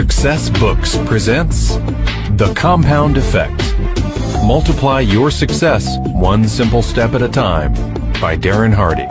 [0.00, 1.76] Success Books presents
[2.38, 3.60] The Compound Effect.
[4.42, 7.74] Multiply your success one simple step at a time
[8.18, 9.06] by Darren Hardy.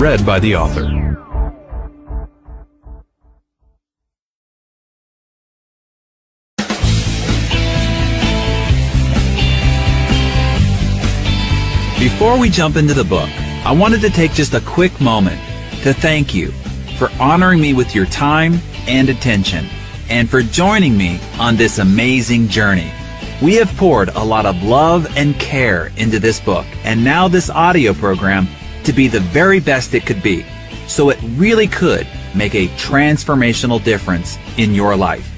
[0.00, 0.84] Read by the author.
[11.98, 13.28] Before we jump into the book,
[13.66, 15.40] I wanted to take just a quick moment
[15.82, 16.52] to thank you
[16.98, 19.66] for honoring me with your time and attention
[20.08, 22.92] and for joining me on this amazing journey.
[23.42, 27.50] We have poured a lot of love and care into this book and now this
[27.50, 28.46] audio program
[28.84, 30.44] to be the very best it could be.
[30.86, 35.28] So it really could make a transformational difference in your life.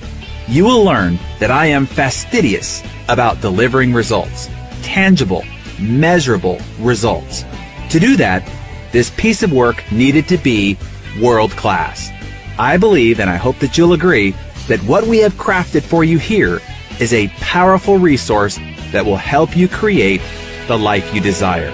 [0.48, 4.48] You will learn that I am fastidious about delivering results,
[4.82, 5.44] tangible,
[5.80, 7.44] measurable results.
[7.90, 8.48] To do that,
[8.92, 10.78] this piece of work needed to be
[11.20, 12.10] world class.
[12.58, 14.34] I believe, and I hope that you'll agree,
[14.68, 16.60] that what we have crafted for you here
[17.00, 18.58] is a powerful resource
[18.92, 20.20] that will help you create
[20.66, 21.70] the life you desire.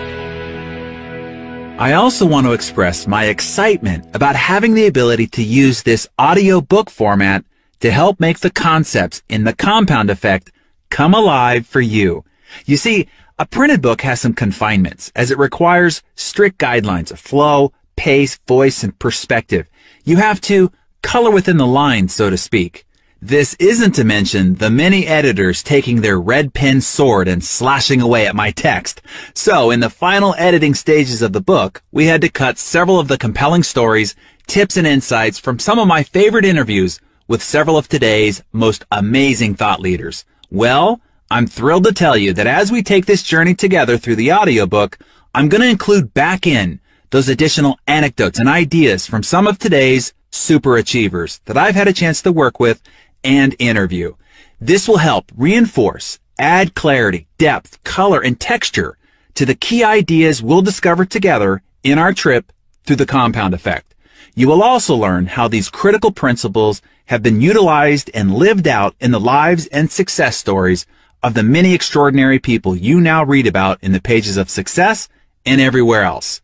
[1.78, 6.60] I also want to express my excitement about having the ability to use this audio
[6.60, 7.44] book format
[7.80, 10.52] to help make the concepts in the compound effect
[10.90, 12.24] come alive for you.
[12.66, 17.72] You see, a printed book has some confinements as it requires strict guidelines of flow,
[17.96, 19.68] pace, voice, and perspective.
[20.04, 20.70] You have to
[21.02, 22.86] color within the lines, so to speak.
[23.20, 28.26] This isn't to mention the many editors taking their red pen sword and slashing away
[28.26, 29.00] at my text.
[29.32, 33.06] So in the final editing stages of the book, we had to cut several of
[33.06, 34.16] the compelling stories,
[34.48, 39.54] tips, and insights from some of my favorite interviews with several of today's most amazing
[39.54, 40.24] thought leaders.
[40.50, 44.32] Well, I'm thrilled to tell you that as we take this journey together through the
[44.32, 44.98] audiobook,
[45.34, 46.80] I'm going to include back in
[47.10, 51.92] those additional anecdotes and ideas from some of today's super achievers that I've had a
[51.92, 52.82] chance to work with
[53.22, 54.14] and interview.
[54.60, 58.96] This will help reinforce, add clarity, depth, color, and texture
[59.34, 62.52] to the key ideas we'll discover together in our trip
[62.84, 63.94] through the compound effect.
[64.34, 69.10] You will also learn how these critical principles have been utilized and lived out in
[69.10, 70.86] the lives and success stories
[71.22, 75.08] of the many extraordinary people you now read about in the pages of success
[75.44, 76.40] and everywhere else.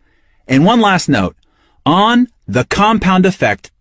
[0.47, 1.37] And one last note,
[1.87, 3.78] on thecompoundeffect.com,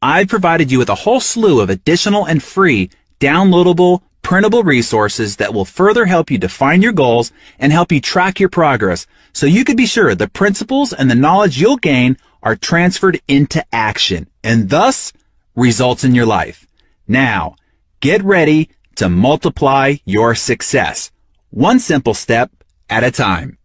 [0.00, 2.88] I've provided you with a whole slew of additional and free
[3.20, 8.40] downloadable printable resources that will further help you define your goals and help you track
[8.40, 12.56] your progress so you can be sure the principles and the knowledge you'll gain are
[12.56, 15.12] transferred into action and thus
[15.54, 16.66] results in your life.
[17.06, 17.56] Now,
[18.00, 21.12] get ready to multiply your success.
[21.50, 22.50] One simple step
[22.88, 23.58] at a time.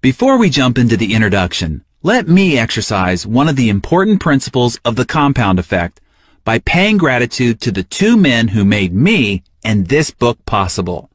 [0.00, 4.94] Before we jump into the introduction, let me exercise one of the important principles of
[4.94, 6.00] the compound effect
[6.44, 11.10] by paying gratitude to the two men who made me and this book possible.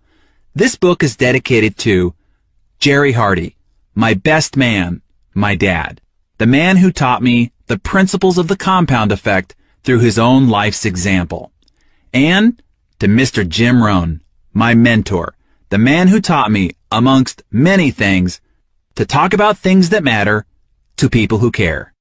[0.53, 2.13] This book is dedicated to
[2.78, 3.56] Jerry Hardy,
[3.96, 5.01] my best man,
[5.34, 6.01] my dad,
[6.40, 10.84] the man who taught me the principles of the compound effect through his own life's
[10.84, 11.53] example,
[12.13, 12.62] and
[13.00, 13.47] to Mr.
[13.47, 14.19] Jim Rohn,
[14.53, 15.35] my mentor,
[15.69, 18.41] the man who taught me, amongst many things,
[18.96, 20.46] to talk about things that matter
[21.01, 21.91] to people who care.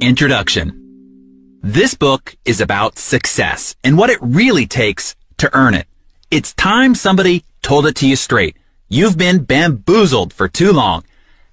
[0.00, 1.60] Introduction.
[1.62, 5.86] This book is about success and what it really takes to earn it.
[6.30, 8.56] It's time somebody told it to you straight.
[8.88, 11.04] You've been bamboozled for too long.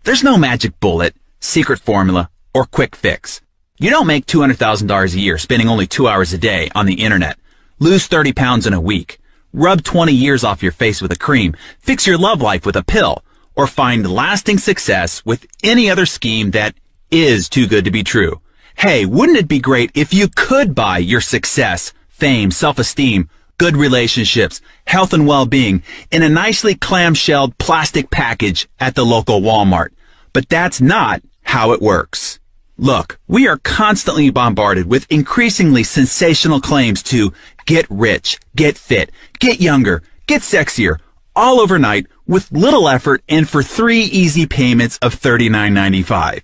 [0.05, 3.41] There's no magic bullet, secret formula, or quick fix.
[3.77, 7.37] You don't make $200,000 a year spending only two hours a day on the internet.
[7.79, 9.20] Lose 30 pounds in a week
[9.53, 12.83] rub 20 years off your face with a cream, fix your love life with a
[12.83, 13.23] pill,
[13.55, 16.75] or find lasting success with any other scheme that
[17.09, 18.41] is too good to be true.
[18.77, 24.61] Hey, wouldn't it be great if you could buy your success, fame, self-esteem, good relationships,
[24.87, 29.89] health and well-being in a nicely clamshelled plastic package at the local Walmart?
[30.33, 32.39] But that's not how it works.
[32.77, 37.33] Look, we are constantly bombarded with increasingly sensational claims to
[37.65, 39.11] get rich, get fit,
[39.41, 40.99] get younger, get sexier,
[41.35, 46.43] all overnight with little effort and for three easy payments of $39.95.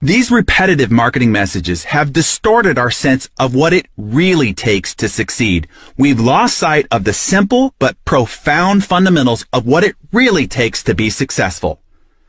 [0.00, 5.66] These repetitive marketing messages have distorted our sense of what it really takes to succeed.
[5.96, 10.94] We've lost sight of the simple but profound fundamentals of what it really takes to
[10.94, 11.80] be successful.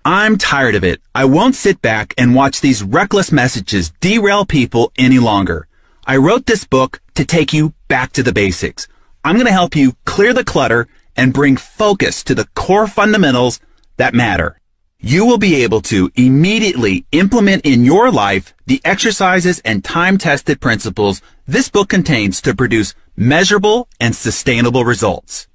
[0.04, 1.02] I'm tired of it.
[1.14, 5.68] I won't sit back and watch these reckless messages derail people any longer.
[6.06, 8.88] I wrote this book to take you back to the basics.
[9.24, 13.60] I'm going to help you clear the clutter and bring focus to the core fundamentals
[13.98, 14.60] that matter.
[15.00, 21.22] you will be able to immediately implement in your life the exercises and time-tested principles
[21.46, 25.48] this book contains to produce measurable and sustainable results.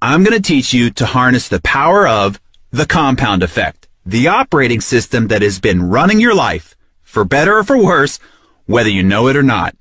[0.00, 4.80] I'm going to teach you to harness the power of the compound effect, the operating
[4.80, 8.18] system that has been running your life, for better or for worse,
[8.64, 9.76] whether you know it or not.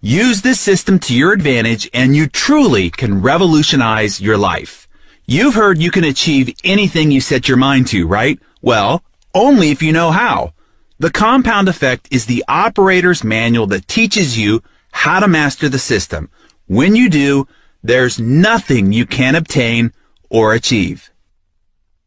[0.00, 4.86] Use this system to your advantage and you truly can revolutionize your life.
[5.26, 8.38] You've heard you can achieve anything you set your mind to, right?
[8.62, 9.02] Well,
[9.34, 10.52] only if you know how.
[11.00, 14.62] The compound effect is the operator's manual that teaches you
[14.92, 16.30] how to master the system.
[16.66, 17.48] When you do,
[17.82, 19.92] there's nothing you can't obtain
[20.30, 21.10] or achieve.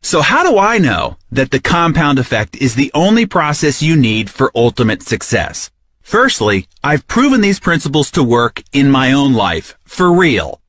[0.02, 4.30] So how do I know that the compound effect is the only process you need
[4.30, 5.72] for ultimate success?
[6.12, 10.60] Firstly, I've proven these principles to work in my own life, for real.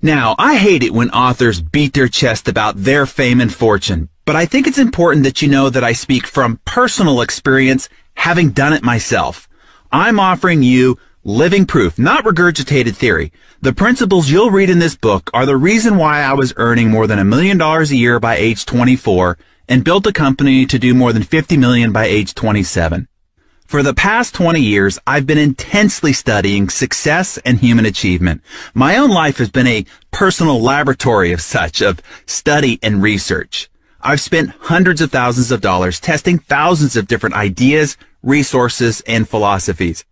[0.00, 4.34] Now, I hate it when authors beat their chest about their fame and fortune, but
[4.34, 8.72] I think it's important that you know that I speak from personal experience, having done
[8.72, 9.46] it myself.
[9.92, 13.30] I'm offering you living proof, not regurgitated theory.
[13.60, 17.06] The principles you'll read in this book are the reason why I was earning more
[17.06, 19.36] than a million dollars a year by age 24
[19.68, 23.06] and built a company to do more than 50 million by age 27.
[23.68, 28.40] For the past 20 years, I've been intensely studying success and human achievement.
[28.72, 33.68] My own life has been a personal laboratory of such, of study and research.
[34.00, 40.06] I've spent hundreds of thousands of dollars testing thousands of different ideas, resources, and philosophies.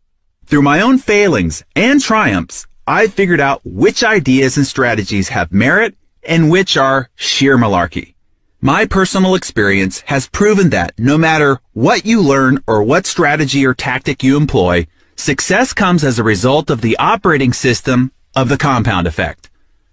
[0.44, 5.96] Through my own failings and triumphs, I've figured out which ideas and strategies have merit
[6.22, 8.15] and which are sheer malarkey.
[8.62, 13.74] My personal experience has proven that no matter what you learn or what strategy or
[13.74, 19.06] tactic you employ, success comes as a result of the operating system of the compound
[19.06, 19.50] effect.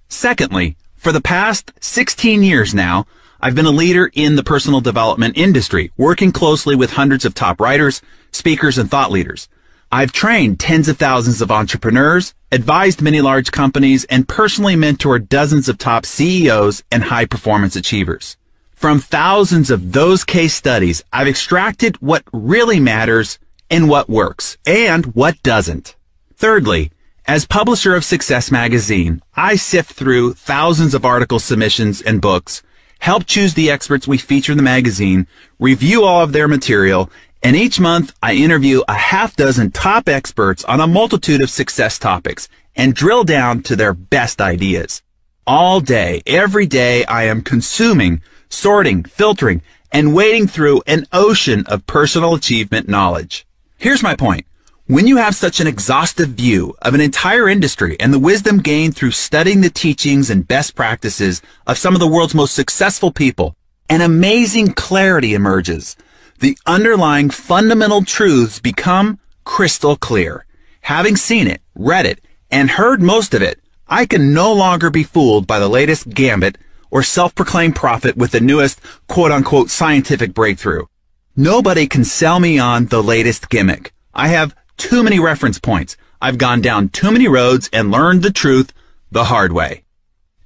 [0.08, 3.06] Secondly, for the past 16 years now,
[3.42, 7.60] I've been a leader in the personal development industry, working closely with hundreds of top
[7.60, 8.02] writers,
[8.32, 9.50] speakers, and thought leaders.
[9.92, 15.68] I've trained tens of thousands of entrepreneurs, advised many large companies, and personally mentored dozens
[15.68, 18.38] of top CEOs and high performance achievers.
[18.84, 23.40] From thousands of those case studies, I've extracted what really matters
[23.70, 25.96] and what works and what doesn't.
[26.36, 26.92] Thirdly,
[27.26, 32.62] as publisher of Success Magazine, I sift through thousands of article submissions and books,
[33.00, 35.28] help choose the experts we feature in the magazine,
[35.60, 37.10] review all of their material,
[37.42, 41.98] and each month I interview a half dozen top experts on a multitude of success
[41.98, 45.02] topics and drill down to their best ideas.
[45.48, 48.22] All day, every day, I am consuming
[48.54, 49.62] sorting, filtering,
[49.92, 53.46] and wading through an ocean of personal achievement knowledge.
[53.78, 54.46] Here's my point.
[54.86, 58.96] When you have such an exhaustive view of an entire industry and the wisdom gained
[58.96, 63.56] through studying the teachings and best practices of some of the world's most successful people,
[63.90, 65.96] an amazing clarity emerges.
[66.40, 70.46] The underlying fundamental truths become crystal clear.
[70.82, 72.20] Having seen it, read it,
[72.52, 76.58] and heard most of it, I can no longer be fooled by the latest gambit
[76.94, 80.86] or self-proclaimed prophet with the newest quote-unquote scientific breakthrough.
[81.36, 83.92] Nobody can sell me on the latest gimmick.
[84.14, 85.98] I have too many reference points.
[86.22, 88.72] I've gone down too many roads and learned the truth
[89.12, 89.86] the hard way.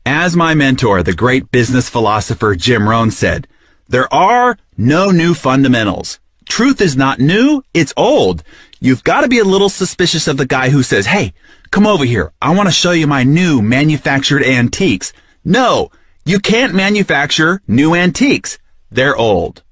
[0.05, 3.45] As my mentor, the great business philosopher Jim Rohn said,
[3.89, 6.21] there are no new fundamentals.
[6.47, 8.41] Truth is not new, it's old.
[8.79, 11.33] You've got to be a little suspicious of the guy who says, hey,
[11.71, 12.31] come over here.
[12.41, 15.11] I want to show you my new manufactured antiques.
[15.43, 15.91] No,
[16.27, 18.59] you can't manufacture new antiques.
[18.91, 19.63] They're old.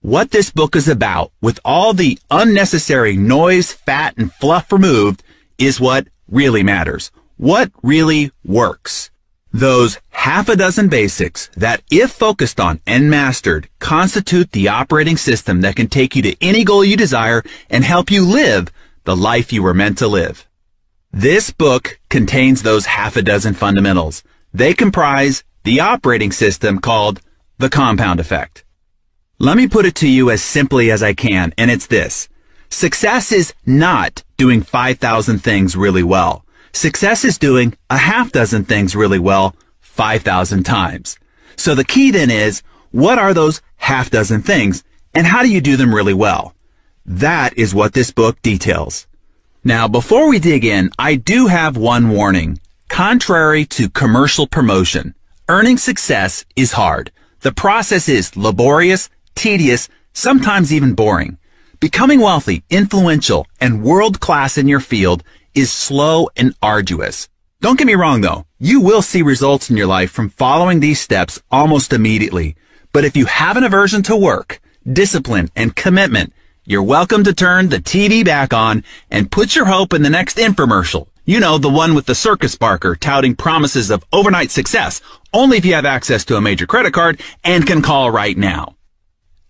[0.00, 5.22] What this book is about, with all the unnecessary noise, fat, and fluff removed,
[5.58, 7.12] is what really matters.
[7.36, 9.12] What really works.
[9.52, 15.60] Those half a dozen basics that, if focused on and mastered, constitute the operating system
[15.60, 18.72] that can take you to any goal you desire and help you live
[19.04, 20.48] the life you were meant to live.
[21.12, 24.24] This book contains those half a dozen fundamentals.
[24.52, 27.20] They comprise the operating system called
[27.58, 28.64] the compound effect.
[29.40, 32.28] Let me put it to you as simply as I can, and it's this.
[32.70, 36.44] Success is not doing 5,000 things really well.
[36.72, 41.18] Success is doing a half dozen things really well 5,000 times.
[41.56, 45.60] So the key then is, what are those half dozen things, and how do you
[45.60, 46.54] do them really well?
[47.04, 49.08] That is what this book details.
[49.64, 52.60] Now, before we dig in, I do have one warning.
[52.88, 55.16] Contrary to commercial promotion,
[55.48, 57.12] Earning success is hard.
[57.42, 61.38] The process is laborious, tedious, sometimes even boring.
[61.78, 65.22] Becoming wealthy, influential, and world class in your field
[65.54, 67.28] is slow and arduous.
[67.60, 68.44] Don't get me wrong though.
[68.58, 72.56] You will see results in your life from following these steps almost immediately.
[72.92, 76.32] But if you have an aversion to work, discipline, and commitment,
[76.64, 80.38] you're welcome to turn the TV back on and put your hope in the next
[80.38, 81.06] infomercial.
[81.28, 85.00] You know, the one with the circus barker touting promises of overnight success,
[85.32, 88.76] only if you have access to a major credit card and can call right now.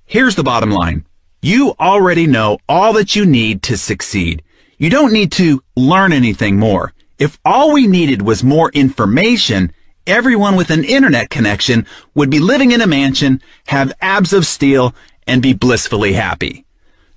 [0.07, 1.05] Here's the bottom line.
[1.43, 4.43] You already know all that you need to succeed.
[4.79, 6.95] You don't need to learn anything more.
[7.19, 9.71] If all we needed was more information,
[10.07, 14.95] everyone with an internet connection would be living in a mansion, have abs of steel,
[15.27, 16.65] and be blissfully happy.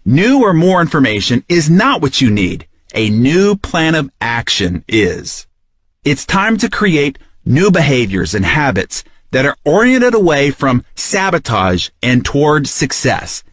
[0.04, 2.68] New or more information is not what you need.
[2.96, 5.46] A new plan of action is.
[6.04, 12.26] It's time to create new behaviors and habits that are oriented away from sabotage and
[12.26, 13.44] toward success.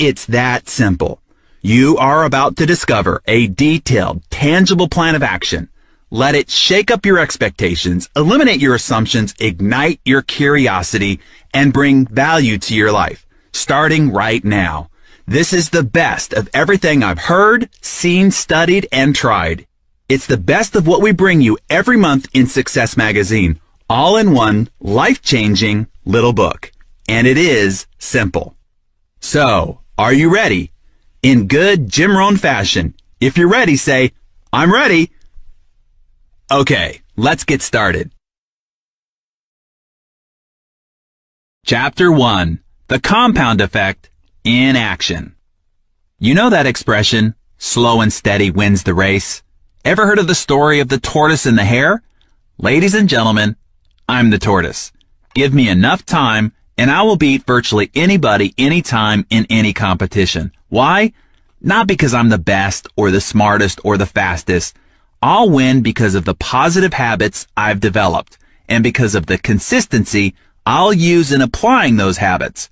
[0.00, 1.22] It's that simple.
[1.62, 5.68] You are about to discover a detailed, tangible plan of action.
[6.10, 11.20] Let it shake up your expectations, eliminate your assumptions, ignite your curiosity,
[11.54, 14.89] and bring value to your life, starting right now.
[15.30, 19.64] This is the best of everything I've heard, seen, studied, and tried.
[20.08, 24.34] It's the best of what we bring you every month in Success Magazine, all in
[24.34, 26.72] one life-changing little book.
[27.08, 28.56] And it is simple.
[29.20, 30.72] So, are you ready?
[31.22, 34.10] In good Jim Rohn fashion, if you're ready, say,
[34.52, 35.12] I'm ready.
[36.50, 38.10] Okay, let's get started.
[41.64, 42.58] Chapter 1
[42.88, 44.09] The Compound Effect
[44.44, 45.34] in action.
[46.18, 49.42] You know that expression, slow and steady wins the race?
[49.84, 52.02] Ever heard of the story of the tortoise and the hare?
[52.58, 53.56] Ladies and gentlemen,
[54.08, 54.92] I'm the tortoise.
[55.34, 60.52] Give me enough time and I will beat virtually anybody anytime in any competition.
[60.68, 61.12] Why?
[61.60, 64.76] Not because I'm the best or the smartest or the fastest.
[65.22, 70.92] I'll win because of the positive habits I've developed and because of the consistency I'll
[70.92, 72.70] use in applying those habits.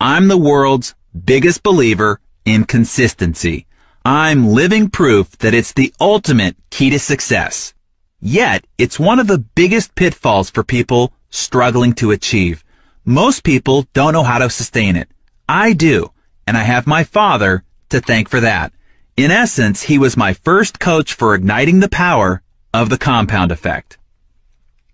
[0.00, 3.66] I'm the world's biggest believer in consistency.
[4.04, 7.74] I'm living proof that it's the ultimate key to success.
[8.20, 12.64] Yet, it's one of the biggest pitfalls for people struggling to achieve.
[13.04, 15.08] Most people don't know how to sustain it.
[15.48, 16.12] I do,
[16.46, 18.72] and I have my father to thank for that.
[19.16, 23.98] In essence, he was my first coach for igniting the power of the compound effect.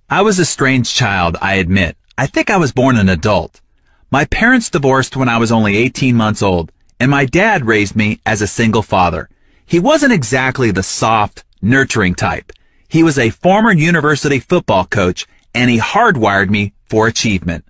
[0.08, 1.96] I was a strange child, I admit.
[2.16, 3.60] I think I was born an adult.
[4.10, 6.70] My parents divorced when I was only 18 months old,
[7.00, 9.28] and my dad raised me as a single father.
[9.66, 12.52] He wasn't exactly the soft, nurturing type.
[12.88, 17.64] He was a former university football coach, and he hardwired me for achievement.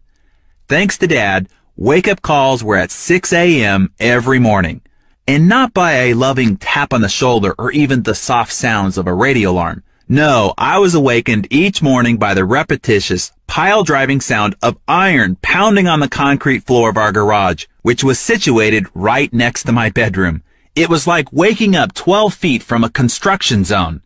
[0.69, 3.95] Thanks to dad, wake-up calls were at 6 a.m.
[3.99, 4.83] every morning,
[5.27, 9.07] and not by a loving tap on the shoulder or even the soft sounds of
[9.07, 9.83] a radio alarm.
[10.09, 15.99] No, I was awakened each morning by the repetitious, pile-driving sound of iron pounding on
[15.99, 20.45] the concrete floor of our garage, which was situated right next to my bedroom.
[20.77, 24.01] It was like waking up 12 feet from a construction zone.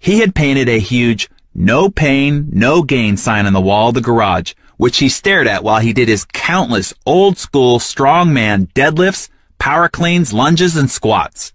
[0.00, 4.00] He had painted a huge no pain, no gain sign on the wall of the
[4.00, 9.90] garage, which he stared at while he did his countless old school strongman deadlifts, power
[9.90, 11.52] cleans, lunges, and squats.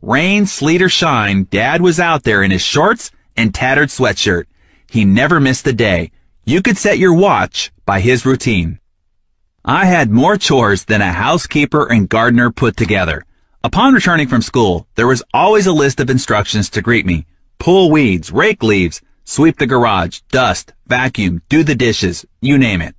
[0.00, 4.44] Rain, sleet, or shine, Dad was out there in his shorts and tattered sweatshirt.
[4.90, 6.10] He never missed a day.
[6.44, 8.78] You could set your watch by his routine.
[9.64, 13.24] I had more chores than a housekeeper and gardener put together.
[13.62, 17.26] Upon returning from school, there was always a list of instructions to greet me.
[17.58, 22.94] Pull weeds, rake leaves, sweep the garage, dust, vacuum, do the dishes, you name it.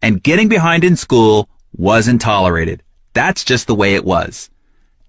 [0.00, 2.82] And getting behind in school wasn't tolerated.
[3.12, 4.48] That's just the way it was.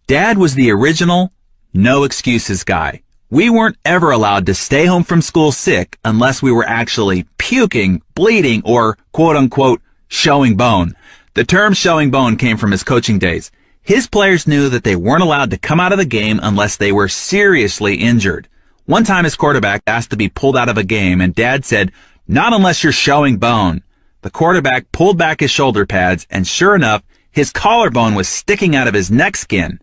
[0.08, 1.32] Dad was the original,
[1.74, 3.04] no excuses guy.
[3.30, 8.02] We weren't ever allowed to stay home from school sick unless we were actually puking,
[8.16, 10.96] bleeding, or quote unquote showing bone.
[11.34, 13.52] The term showing bone came from his coaching days.
[13.82, 16.94] His players knew that they weren't allowed to come out of the game unless they
[16.94, 18.48] were seriously injured.
[18.86, 21.92] One time his quarterback asked to be pulled out of a game and dad said,
[22.30, 23.84] not unless you're showing bone.
[24.22, 28.88] The quarterback pulled back his shoulder pads and sure enough, his collarbone was sticking out
[28.88, 29.82] of his neck skin.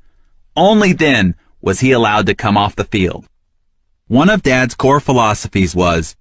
[0.57, 3.27] Only then was he allowed to come off the field.
[4.09, 6.15] One of Dad's core philosophies was,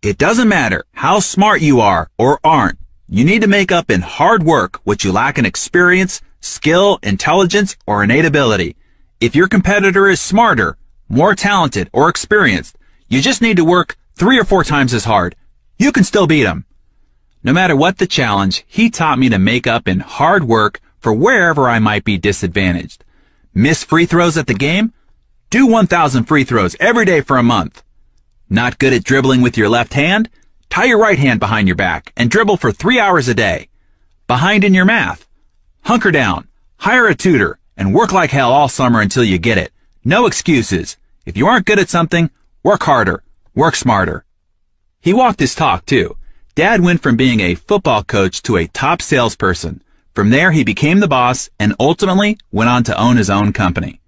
[0.00, 2.78] it doesn't matter how smart you are or aren't.
[3.10, 7.76] You need to make up in hard work what you lack in experience, skill, intelligence,
[7.86, 8.74] or innate ability.
[9.20, 10.78] If your competitor is smarter,
[11.10, 15.36] more talented, or experienced, you just need to work three or four times as hard.
[15.78, 16.64] You can still beat them.
[17.44, 21.12] No matter what the challenge, he taught me to make up in hard work for
[21.12, 23.04] wherever I might be disadvantaged.
[23.52, 24.94] Miss free throws at the game?
[25.48, 27.84] Do 1,000 free throws every day for a month.
[28.50, 30.28] Not good at dribbling with your left hand?
[30.70, 33.68] Tie your right hand behind your back and dribble for three hours a day.
[34.26, 35.24] behind in your math.
[35.82, 36.48] Hunker down,
[36.78, 39.72] hire a tutor, and work like hell all summer until you get it.
[40.04, 40.96] No excuses.
[41.24, 42.30] If you aren't good at something,
[42.64, 43.22] work harder,
[43.54, 44.24] work smarter.
[45.00, 46.16] He walked his talk too.
[46.56, 49.80] Dad went from being a football coach to a top salesperson.
[50.12, 54.00] From there, he became the boss and ultimately went on to own his own company.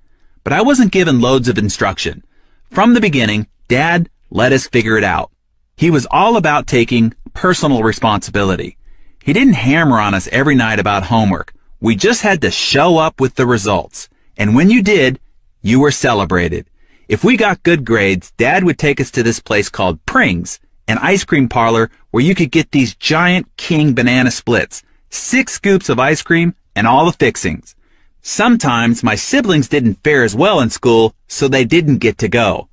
[0.48, 2.24] But I wasn't given loads of instruction.
[2.70, 5.30] From the beginning, Dad let us figure it out.
[5.76, 8.78] He was all about taking personal responsibility.
[9.22, 11.52] He didn't hammer on us every night about homework.
[11.82, 14.08] We just had to show up with the results.
[14.38, 15.20] And when you did,
[15.60, 16.64] you were celebrated.
[17.08, 20.96] If we got good grades, Dad would take us to this place called Pring's, an
[20.96, 25.98] ice cream parlor where you could get these giant king banana splits, six scoops of
[25.98, 27.74] ice cream, and all the fixings.
[28.22, 32.68] Sometimes my siblings didn't fare as well in school, so they didn't get to go.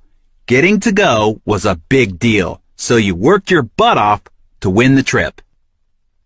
[0.46, 4.22] Getting to go was a big deal, so you worked your butt off
[4.60, 5.40] to win the trip.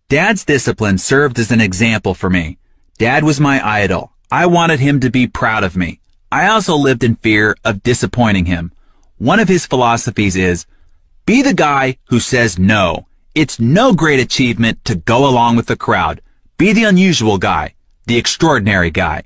[0.09, 2.57] Dad's discipline served as an example for me.
[2.97, 4.11] Dad was my idol.
[4.29, 6.01] I wanted him to be proud of me.
[6.31, 8.71] I also lived in fear of disappointing him.
[9.17, 10.65] One of his philosophies is,
[11.25, 13.07] be the guy who says no.
[13.33, 16.21] It's no great achievement to go along with the crowd.
[16.57, 19.23] Be the unusual guy, the extraordinary guy.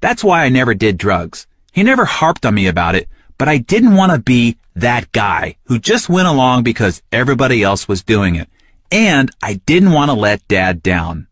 [0.00, 1.46] That's why I never did drugs.
[1.72, 3.08] He never harped on me about it,
[3.38, 7.88] but I didn't want to be that guy who just went along because everybody else
[7.88, 8.48] was doing it.
[8.90, 11.26] And I didn't want to let dad down.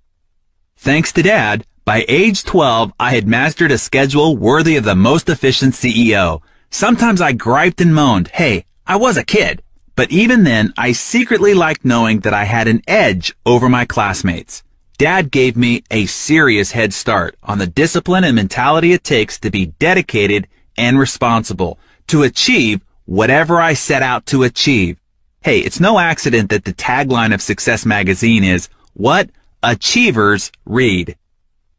[0.77, 5.29] Thanks to dad, by age 12, I had mastered a schedule worthy of the most
[5.29, 6.41] efficient CEO.
[6.71, 9.63] Sometimes I griped and moaned, hey, I was a kid.
[9.95, 14.63] But even then, I secretly liked knowing that I had an edge over my classmates.
[15.03, 19.51] Dad gave me a serious head start on the discipline and mentality it takes to
[19.51, 20.47] be dedicated
[20.79, 25.01] and responsible to achieve whatever I set out to achieve.
[25.41, 29.31] Hey, it's no accident that the tagline of Success Magazine is, what
[29.61, 31.17] achievers read.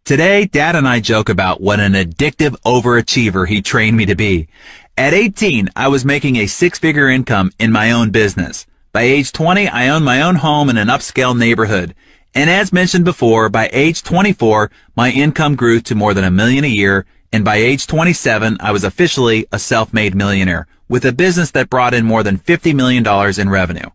[0.04, 4.50] Today, Dad and I joke about what an addictive overachiever he trained me to be.
[4.98, 8.66] At 18, I was making a six-figure income in my own business.
[8.92, 11.96] By age 20, I owned my own home in an upscale neighborhood.
[12.36, 16.64] And as mentioned before, by age 24, my income grew to more than a million
[16.64, 17.06] a year.
[17.32, 21.94] And by age 27, I was officially a self-made millionaire with a business that brought
[21.94, 23.06] in more than $50 million
[23.40, 23.90] in revenue.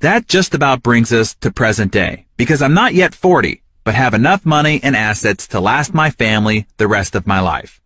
[0.00, 4.14] That just about brings us to present day because I'm not yet 40, but have
[4.14, 7.80] enough money and assets to last my family the rest of my life.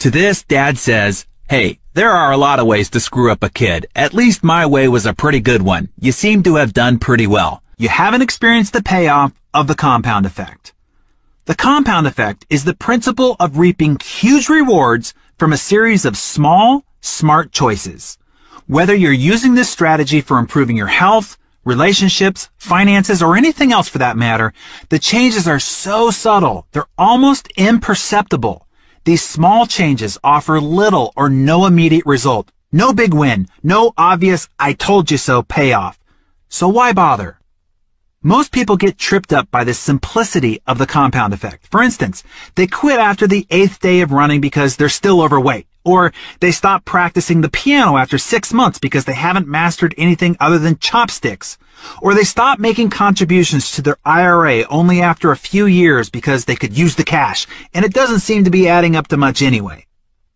[0.00, 3.48] To this, dad says, Hey, there are a lot of ways to screw up a
[3.48, 3.86] kid.
[3.96, 5.88] At least my way was a pretty good one.
[5.98, 7.62] You seem to have done pretty well.
[7.78, 10.72] You haven't experienced the payoff of the compound effect.
[11.44, 16.86] The compound effect is the principle of reaping huge rewards from a series of small,
[17.02, 18.16] smart choices.
[18.66, 21.36] Whether you're using this strategy for improving your health,
[21.66, 24.54] relationships, finances, or anything else for that matter,
[24.88, 28.66] the changes are so subtle, they're almost imperceptible.
[29.04, 32.50] These small changes offer little or no immediate result.
[32.72, 33.48] No big win.
[33.62, 36.00] No obvious I told you so payoff.
[36.48, 37.38] So why bother?
[38.26, 41.68] Most people get tripped up by the simplicity of the compound effect.
[41.70, 42.24] For instance,
[42.56, 45.68] they quit after the eighth day of running because they're still overweight.
[45.84, 50.58] Or they stop practicing the piano after six months because they haven't mastered anything other
[50.58, 51.56] than chopsticks.
[52.02, 56.56] Or they stop making contributions to their IRA only after a few years because they
[56.56, 59.86] could use the cash, and it doesn't seem to be adding up to much anyway.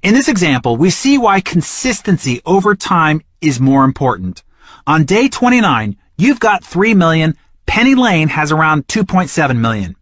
[0.03, 4.43] In this example, we see why consistency over time is more important.
[4.87, 7.37] On day 29, you've got 3 million.
[7.67, 9.95] Penny Lane has around 2.7 million.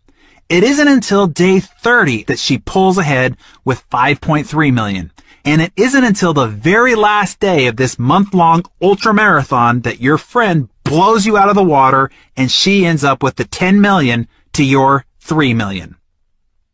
[0.48, 5.12] It isn't until day 30 that she pulls ahead with 5.3 million.
[5.44, 10.18] And it isn't until the very last day of this month-long ultra marathon that your
[10.18, 14.26] friend blows you out of the water and she ends up with the 10 million
[14.52, 15.96] to your 3 million.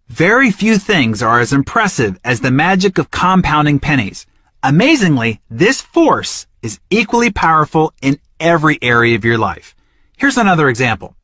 [0.09, 4.27] Very few things are as impressive as the magic of compounding pennies.
[4.63, 9.75] Amazingly, this force is equally powerful in every area of your life.
[10.17, 11.17] Here's another example.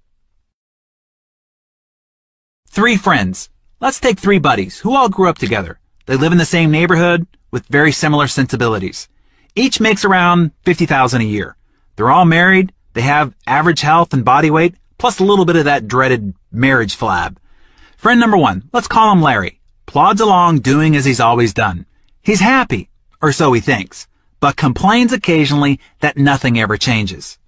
[2.70, 3.50] three friends.
[3.80, 5.80] Let's take three buddies who all grew up together.
[6.10, 9.08] They live in the same neighborhood with very similar sensibilities.
[9.54, 11.56] Each makes around 50,000 a year.
[11.94, 12.72] They're all married.
[12.94, 16.98] They have average health and body weight, plus a little bit of that dreaded marriage
[16.98, 17.36] flab.
[17.96, 21.86] Friend number one, let's call him Larry, plods along doing as he's always done.
[22.22, 22.90] He's happy,
[23.22, 24.08] or so he thinks,
[24.40, 27.38] but complains occasionally that nothing ever changes.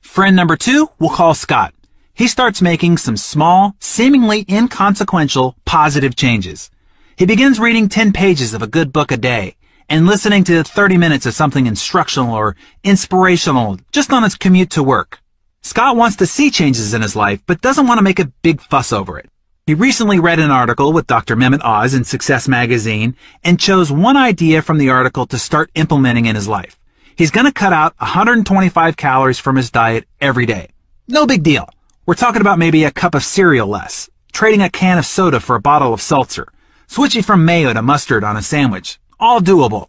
[0.00, 1.74] Friend number two, we'll call Scott.
[2.14, 6.70] He starts making some small, seemingly inconsequential, positive changes.
[7.18, 9.56] He begins reading 10 pages of a good book a day
[9.88, 14.82] and listening to 30 minutes of something instructional or inspirational just on his commute to
[14.82, 15.22] work.
[15.62, 18.60] Scott wants to see changes in his life, but doesn't want to make a big
[18.60, 19.30] fuss over it.
[19.66, 21.36] He recently read an article with Dr.
[21.36, 26.26] Mehmet Oz in Success Magazine and chose one idea from the article to start implementing
[26.26, 26.78] in his life.
[27.16, 30.68] He's going to cut out 125 calories from his diet every day.
[31.08, 31.66] No big deal.
[32.04, 35.56] We're talking about maybe a cup of cereal less, trading a can of soda for
[35.56, 36.48] a bottle of seltzer,
[36.86, 38.98] switching from mayo to mustard on a sandwich.
[39.18, 39.88] All doable.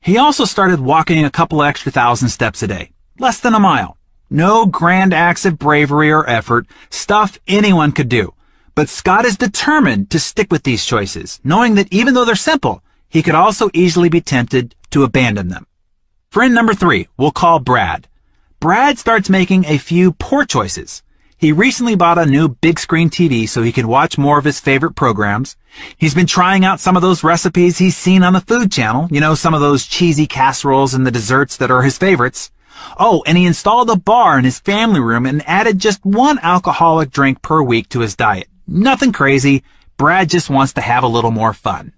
[0.00, 3.96] He also started walking a couple extra thousand steps a day, less than a mile.
[4.28, 8.34] No grand acts of bravery or effort, stuff anyone could do.
[8.74, 12.82] But Scott is determined to stick with these choices, knowing that even though they're simple,
[13.08, 15.66] he could also easily be tempted to abandon them.
[16.30, 18.08] Friend number three, we'll call Brad.
[18.58, 21.02] Brad starts making a few poor choices.
[21.36, 24.60] He recently bought a new big screen TV so he can watch more of his
[24.60, 25.56] favorite programs.
[25.96, 29.20] He's been trying out some of those recipes he's seen on the food channel, you
[29.20, 32.50] know, some of those cheesy casseroles and the desserts that are his favorites.
[32.98, 37.10] Oh, and he installed a bar in his family room and added just one alcoholic
[37.10, 38.48] drink per week to his diet.
[38.66, 39.62] Nothing crazy.
[39.96, 41.92] Brad just wants to have a little more fun.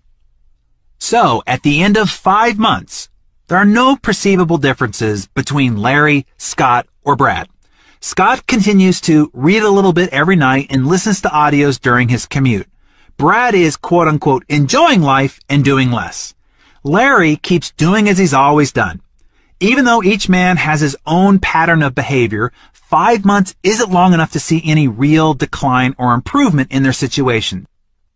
[0.99, 3.09] So, at the end of five months,
[3.49, 7.49] there are no perceivable differences between Larry, Scott, or Brad.
[8.01, 12.27] Scott continues to read a little bit every night and listens to audios during his
[12.27, 12.69] commute.
[13.17, 16.35] Brad is quote unquote enjoying life and doing less.
[16.83, 19.01] Larry keeps doing as he's always done.
[19.61, 24.33] Even though each man has his own pattern of behavior, five months isn't long enough
[24.33, 27.67] to see any real decline or improvement in their situation.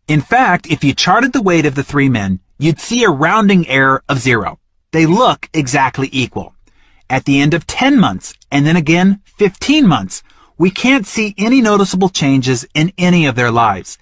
[0.08, 3.68] In fact, if you charted the weight of the three men, you'd see a rounding
[3.68, 4.58] error of zero.
[4.90, 6.54] They look exactly equal.
[7.08, 10.22] At the end of 10 months, and then again 15 months,
[10.58, 13.96] we can't see any noticeable changes in any of their lives.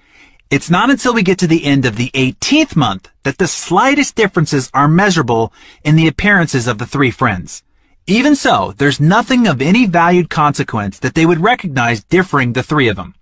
[0.49, 4.15] It's not until we get to the end of the 18th month that the slightest
[4.15, 7.65] differences are measurable in the appearances of the three friends.
[8.07, 12.87] Even so, there's nothing of any valued consequence that they would recognize differing the three
[12.87, 13.17] of them.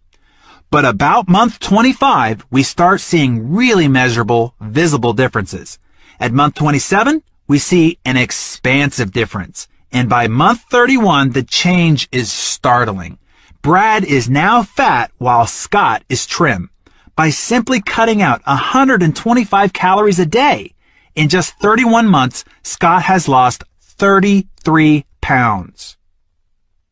[0.70, 5.78] But about month 25, we start seeing really measurable, visible differences.
[6.20, 9.66] At month 27, we see an expansive difference.
[9.90, 13.16] And by month 31, the change is startling.
[13.62, 16.68] Brad is now fat while Scott is trim
[17.16, 20.74] by simply cutting out 125 calories a day.
[21.14, 25.96] In just 31 months, Scott has lost 33 pounds.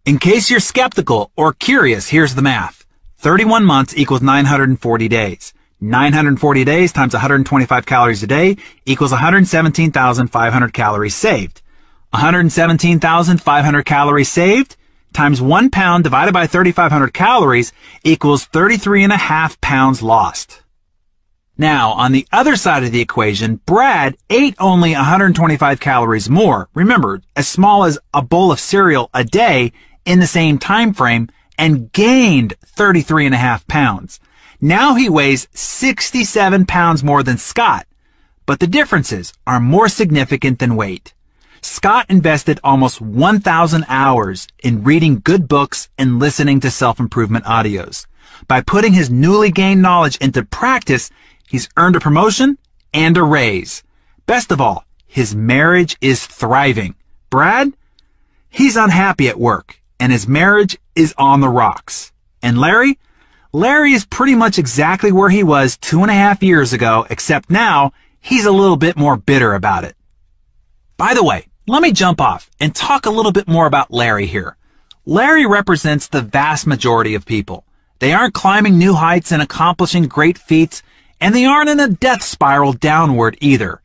[0.05, 2.85] In case you're skeptical or curious, here's the math.
[3.19, 5.53] 31 months equals 940 days.
[5.81, 8.57] 940 days times 125 calories a day
[8.87, 11.63] equals 117,500 calories saved.
[12.11, 14.77] 117,500 calories saved
[15.13, 17.73] times one pound divided by 3,500 calories
[18.05, 20.63] equals 33 and a half pounds lost.
[21.59, 26.69] Now, on the other side of the equation, Brad ate only 125 calories more.
[26.75, 29.73] Remember, as small as a bowl of cereal a day
[30.05, 34.19] in the same time frame and gained 33 and a half pounds.
[34.61, 37.87] Now he weighs 67 pounds more than Scott,
[38.47, 41.15] but the differences are more significant than weight.
[41.65, 48.07] Scott invested almost 1,000 hours in reading good books and listening to self-improvement audios.
[48.49, 51.11] By putting his newly gained knowledge into practice,
[51.49, 52.59] he's earned a promotion
[52.93, 53.85] and a raise.
[54.27, 56.97] Best of all, his marriage is thriving.
[57.31, 57.73] Brad?
[58.51, 62.13] He's unhappy at work, and his marriage is on the rocks.
[62.43, 62.99] And Larry?
[63.53, 67.51] Larry is pretty much exactly where he was two and a half years ago, except
[67.51, 69.95] now he's a little bit more bitter about it.
[70.97, 74.27] By the way, let me jump off and talk a little bit more about Larry
[74.27, 74.57] here.
[75.07, 77.65] Larry represents the vast majority of people.
[78.01, 80.83] They aren't climbing new heights and accomplishing great feats,
[81.21, 83.81] and they aren't in a death spiral downward either.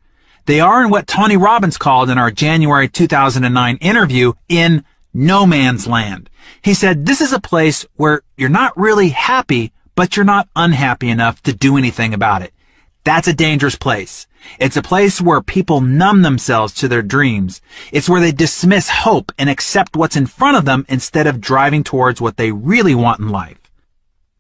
[0.46, 5.88] They are in what Tony Robbins called in our January 2009 interview in no man's
[5.88, 6.30] land.
[6.62, 11.10] He said, this is a place where you're not really happy, but you're not unhappy
[11.10, 12.54] enough to do anything about it.
[13.04, 14.27] That's a dangerous place.
[14.60, 17.62] It's a place where people numb themselves to their dreams.
[17.92, 21.84] It's where they dismiss hope and accept what's in front of them instead of driving
[21.84, 23.60] towards what they really want in life.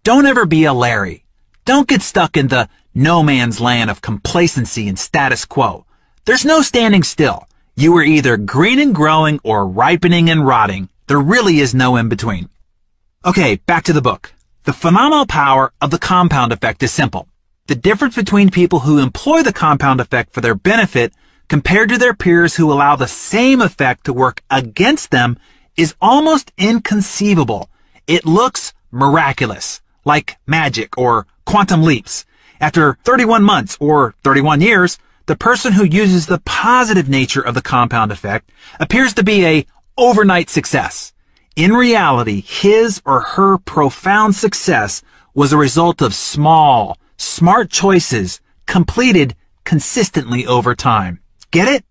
[0.04, 1.26] Don't ever be a Larry.
[1.66, 5.86] Don't get stuck in the no man's land of complacency and status quo.
[6.26, 7.48] There's no standing still.
[7.76, 10.90] You are either green and growing or ripening and rotting.
[11.08, 12.50] There really is no in between.
[13.24, 14.34] Okay, back to the book.
[14.64, 17.28] The phenomenal power of the compound effect is simple.
[17.68, 21.14] The difference between people who employ the compound effect for their benefit
[21.50, 25.38] compared to their peers who allow the same effect to work against them
[25.76, 27.70] is almost inconceivable.
[28.08, 32.26] It looks miraculous, like magic or quantum leaps.
[32.62, 37.62] After 31 months or 31 years, the person who uses the positive nature of the
[37.62, 38.50] compound effect
[38.80, 39.66] appears to be a
[39.98, 41.12] overnight success.
[41.58, 45.02] In reality, his or her profound success
[45.34, 51.20] was a result of small, smart choices completed consistently over time.
[51.52, 51.86] Get it?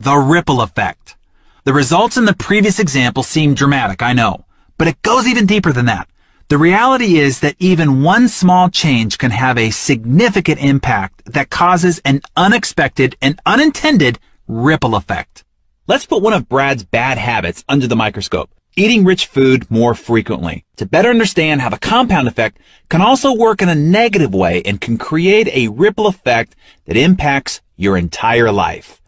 [0.00, 1.16] The ripple effect.
[1.64, 4.44] The results in the previous example seem dramatic, I know,
[4.76, 6.08] but it goes even deeper than that.
[6.48, 12.02] The reality is that even one small change can have a significant impact that causes
[12.04, 15.42] an unexpected and unintended ripple effect.
[15.86, 18.50] Let's put one of Brad's bad habits under the microscope.
[18.76, 22.58] Eating rich food more frequently to better understand how the compound effect
[22.88, 26.56] can also work in a negative way and can create a ripple effect
[26.86, 29.00] that impacts your entire life.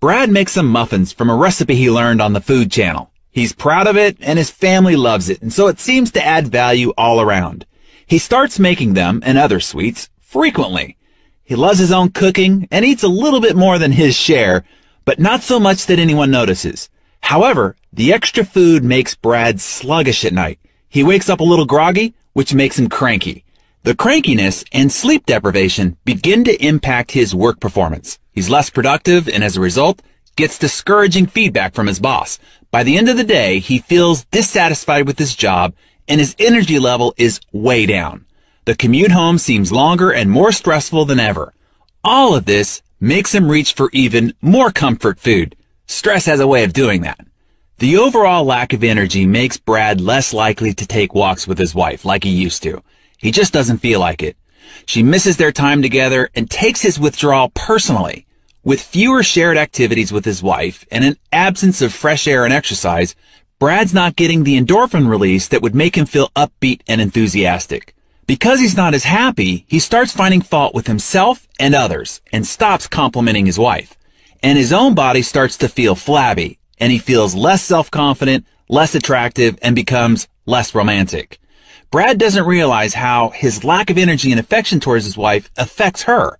[0.00, 3.12] Brad makes some muffins from a recipe he learned on the food channel.
[3.30, 6.48] He's proud of it and his family loves it, and so it seems to add
[6.48, 7.64] value all around.
[8.08, 10.96] He starts making them and other sweets frequently.
[11.44, 14.64] He loves his own cooking and eats a little bit more than his share,
[15.04, 16.90] but not so much that anyone notices.
[17.26, 20.60] However, the extra food makes Brad sluggish at night.
[20.88, 23.44] He wakes up a little groggy, which makes him cranky.
[23.82, 28.20] The crankiness and sleep deprivation begin to impact his work performance.
[28.30, 30.02] He's less productive and as a result,
[30.36, 32.38] gets discouraging feedback from his boss.
[32.70, 35.74] By the end of the day, he feels dissatisfied with his job
[36.06, 38.24] and his energy level is way down.
[38.66, 41.52] The commute home seems longer and more stressful than ever.
[42.04, 45.56] All of this makes him reach for even more comfort food.
[45.86, 47.24] Stress has a way of doing that.
[47.78, 52.04] The overall lack of energy makes Brad less likely to take walks with his wife
[52.04, 52.82] like he used to.
[53.18, 54.36] He just doesn't feel like it.
[54.86, 58.26] She misses their time together and takes his withdrawal personally.
[58.64, 63.14] With fewer shared activities with his wife and an absence of fresh air and exercise,
[63.58, 67.94] Brad's not getting the endorphin release that would make him feel upbeat and enthusiastic.
[68.26, 72.88] Because he's not as happy, he starts finding fault with himself and others and stops
[72.88, 73.96] complimenting his wife.
[74.42, 79.58] And his own body starts to feel flabby and he feels less self-confident, less attractive,
[79.62, 81.38] and becomes less romantic.
[81.90, 86.38] Brad doesn't realize how his lack of energy and affection towards his wife affects her.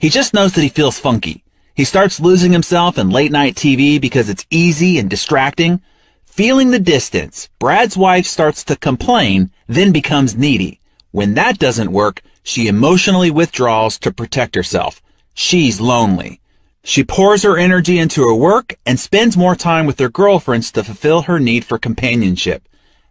[0.00, 1.44] He just knows that he feels funky.
[1.74, 5.82] He starts losing himself in late night TV because it's easy and distracting.
[6.24, 10.80] Feeling the distance, Brad's wife starts to complain, then becomes needy.
[11.10, 15.02] When that doesn't work, she emotionally withdraws to protect herself.
[15.34, 16.40] She's lonely.
[16.88, 20.84] She pours her energy into her work and spends more time with her girlfriends to
[20.84, 22.68] fulfill her need for companionship.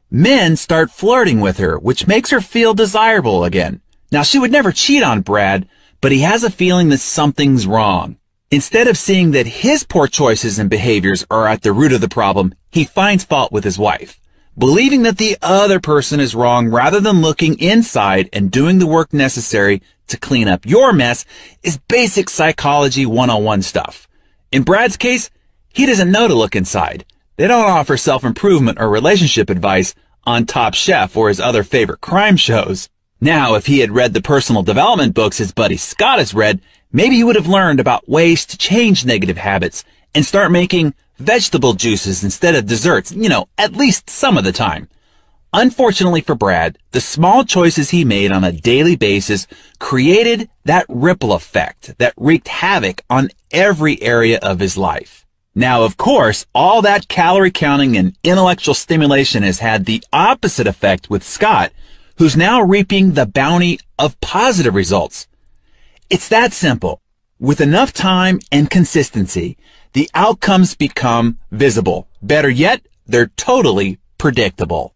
[0.10, 3.82] Men start flirting with her, which makes her feel desirable again.
[4.14, 5.68] Now, she would never cheat on Brad,
[6.00, 8.16] but he has a feeling that something's wrong.
[8.50, 12.08] Instead of seeing that his poor choices and behaviors are at the root of the
[12.08, 14.22] problem, he finds fault with his wife,
[14.58, 19.12] believing that the other person is wrong rather than looking inside and doing the work
[19.12, 21.26] necessary to clean up your mess
[21.64, 24.08] is basic psychology 101 stuff.
[24.52, 25.30] In Brad's case,
[25.74, 27.06] he doesn't know to look inside.
[27.38, 29.94] They don't offer self-improvement or relationship advice
[30.26, 32.90] on Top Chef or his other favorite crime shows.
[33.20, 37.16] Now, if he had read the personal development books his buddy Scott has read, maybe
[37.16, 42.24] he would have learned about ways to change negative habits and start making vegetable juices
[42.24, 44.88] instead of desserts, you know, at least some of the time.
[45.58, 49.48] Unfortunately for Brad, the small choices he made on a daily basis
[49.80, 55.26] created that ripple effect that wreaked havoc on every area of his life.
[55.56, 61.10] Now, of course, all that calorie counting and intellectual stimulation has had the opposite effect
[61.10, 61.72] with Scott,
[62.18, 65.26] who's now reaping the bounty of positive results.
[66.10, 67.00] It's that simple.
[67.40, 69.58] With enough time and consistency,
[69.94, 72.10] the outcomes become visible.
[72.22, 74.95] Better yet, they're totally predictable.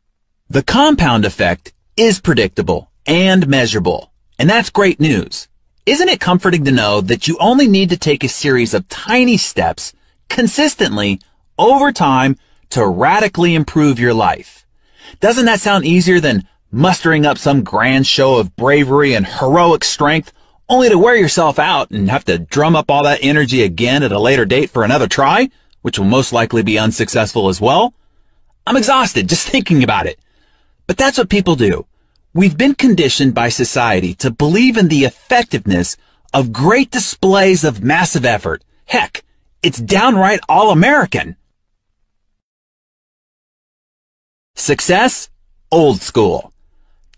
[0.52, 5.48] The compound effect is predictable and measurable, and that's great news.
[5.86, 9.38] Isn't it comforting to know that you only need to take a series of tiny
[9.38, 9.94] steps
[10.28, 11.22] consistently
[11.60, 12.36] over time
[12.72, 14.66] to radically improve your life?
[15.20, 20.34] Doesn't that sound easier than mustering up some grand show of bravery and heroic strength
[20.68, 24.12] only to wear yourself out and have to drum up all that energy again at
[24.12, 25.52] a later date for another try,
[25.84, 27.94] which will most likely be unsuccessful as well.
[28.66, 30.18] I'm exhausted just thinking about it.
[30.90, 31.86] But that's what people do.
[32.34, 35.96] We've been conditioned by society to believe in the effectiveness
[36.34, 38.64] of great displays of massive effort.
[38.86, 39.24] Heck,
[39.62, 41.36] it's downright all-American.
[44.56, 45.30] Success?
[45.72, 46.54] Old school.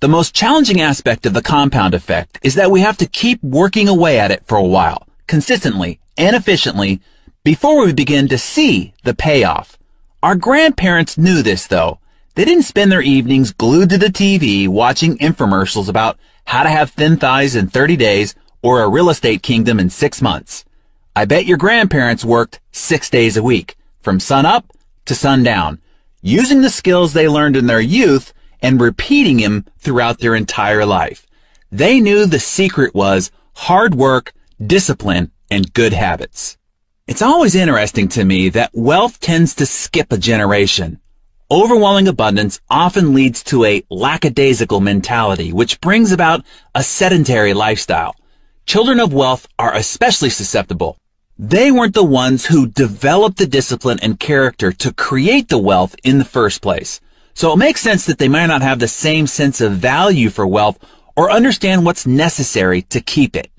[0.02, 3.88] The most challenging aspect of the compound effect is that we have to keep working
[3.88, 7.00] away at it for a while, consistently and efficiently,
[7.46, 9.78] before we begin to see the payoff.
[10.22, 12.00] Our grandparents knew this though.
[12.42, 16.90] They didn't spend their evenings glued to the TV watching infomercials about how to have
[16.90, 20.66] thin thighs in 30 days or a real estate kingdom in six months.
[21.16, 24.66] I bet your grandparents worked six days a week, from sun up
[25.06, 25.82] to sundown,
[26.24, 31.28] using the skills they learned in their youth and repeating them throughout their entire life.
[31.72, 36.58] They knew the secret was hard work, discipline, and good habits.
[37.06, 41.02] It's always interesting to me that wealth tends to skip a generation.
[41.52, 48.16] Overwhelming abundance often leads to a lackadaisical mentality, which brings about a sedentary lifestyle.
[48.66, 50.96] Children of wealth are especially susceptible.
[51.38, 56.20] They weren't the ones who developed the discipline and character to create the wealth in
[56.20, 57.02] the first place.
[57.34, 60.48] So it makes sense that they might not have the same sense of value for
[60.48, 60.80] wealth
[61.18, 63.52] or understand what's necessary to keep it.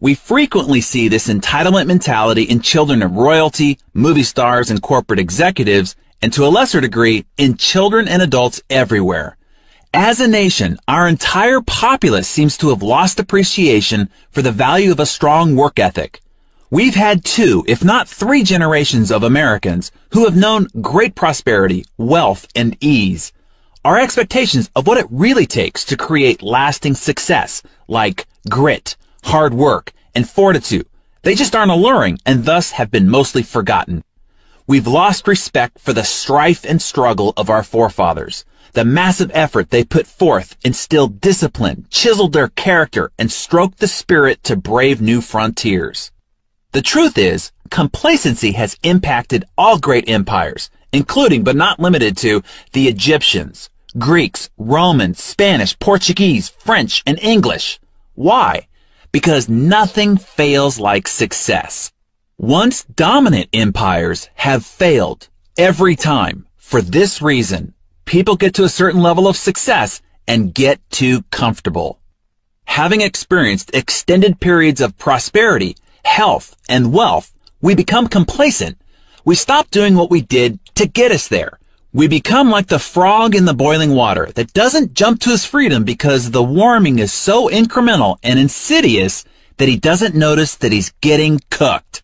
[0.00, 5.94] We frequently see this entitlement mentality in children of royalty, movie stars, and corporate executives,
[6.24, 9.36] and to a lesser degree, in children and adults everywhere.
[9.92, 14.98] As a nation, our entire populace seems to have lost appreciation for the value of
[14.98, 16.22] a strong work ethic.
[16.70, 22.46] We've had two, if not three generations of Americans who have known great prosperity, wealth,
[22.56, 23.30] and ease.
[23.84, 29.92] Our expectations of what it really takes to create lasting success, like grit, hard work,
[30.14, 30.88] and fortitude,
[31.20, 34.04] they just aren't alluring and thus have been mostly forgotten.
[34.66, 38.46] We've lost respect for the strife and struggle of our forefathers.
[38.72, 44.42] The massive effort they put forth instilled discipline, chiseled their character, and stroked the spirit
[44.44, 46.12] to brave new frontiers.
[46.72, 52.88] The truth is, complacency has impacted all great empires, including but not limited to the
[52.88, 57.78] Egyptians, Greeks, Romans, Spanish, Portuguese, French, and English.
[58.14, 58.66] Why?
[59.12, 61.92] Because nothing fails like success.
[62.46, 67.72] Once dominant empires have failed every time for this reason
[68.04, 71.98] people get to a certain level of success and get too comfortable.
[72.66, 78.76] Having experienced extended periods of prosperity, health, and wealth, we become complacent.
[79.24, 81.58] We stop doing what we did to get us there.
[81.94, 85.82] We become like the frog in the boiling water that doesn't jump to his freedom
[85.82, 89.24] because the warming is so incremental and insidious
[89.56, 92.03] that he doesn't notice that he's getting cooked.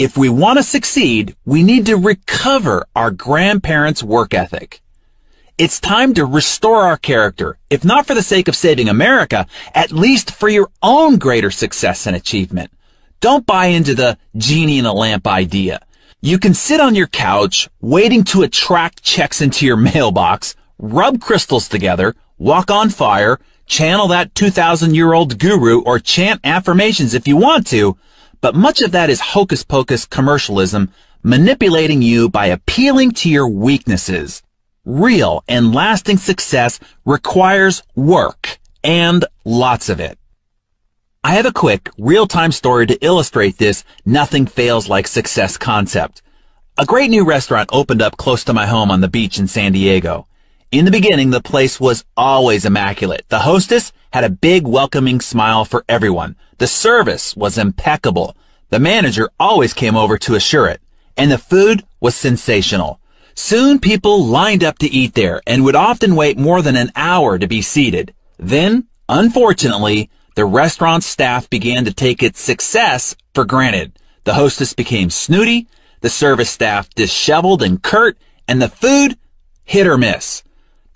[0.00, 4.80] If we want to succeed, we need to recover our grandparents' work ethic.
[5.58, 9.92] It's time to restore our character, if not for the sake of saving America, at
[9.92, 12.70] least for your own greater success and achievement.
[13.20, 15.80] Don't buy into the genie in a lamp idea.
[16.22, 21.68] You can sit on your couch, waiting to attract checks into your mailbox, rub crystals
[21.68, 27.36] together, walk on fire, channel that 2,000 year old guru, or chant affirmations if you
[27.36, 27.98] want to,
[28.40, 34.42] but much of that is hocus pocus commercialism, manipulating you by appealing to your weaknesses.
[34.84, 40.18] Real and lasting success requires work and lots of it.
[41.22, 46.22] I have a quick, real-time story to illustrate this nothing fails like success concept.
[46.78, 49.72] A great new restaurant opened up close to my home on the beach in San
[49.72, 50.26] Diego.
[50.72, 53.26] In the beginning, the place was always immaculate.
[53.28, 56.36] The hostess had a big welcoming smile for everyone.
[56.58, 58.36] The service was impeccable.
[58.70, 60.80] The manager always came over to assure it.
[61.16, 63.00] And the food was sensational.
[63.34, 67.38] Soon people lined up to eat there and would often wait more than an hour
[67.38, 68.14] to be seated.
[68.38, 73.92] Then, unfortunately, the restaurant staff began to take its success for granted.
[74.24, 75.68] The hostess became snooty,
[76.00, 78.18] the service staff disheveled and curt,
[78.48, 79.16] and the food
[79.64, 80.42] hit or miss.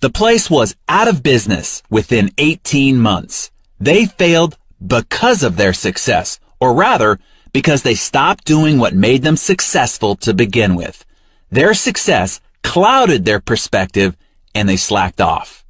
[0.05, 3.50] The place was out of business within 18 months.
[3.80, 7.18] They failed because of their success, or rather,
[7.55, 11.07] because they stopped doing what made them successful to begin with.
[11.48, 14.14] Their success clouded their perspective
[14.55, 15.64] and they slacked off.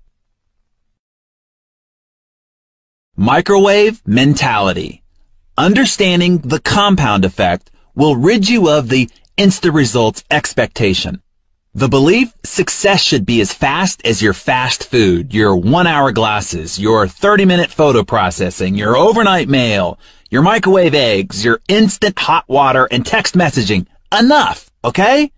[3.17, 5.05] Microwave mentality.
[5.57, 11.23] Understanding the compound effect will rid you of the instant results expectation.
[11.75, 16.79] The belief success should be as fast as your fast food, your one hour glasses,
[16.79, 19.99] your 30 minute photo processing, your overnight mail,
[20.31, 23.87] your microwave eggs, your instant hot water and text messaging.
[24.17, 25.33] Enough, okay?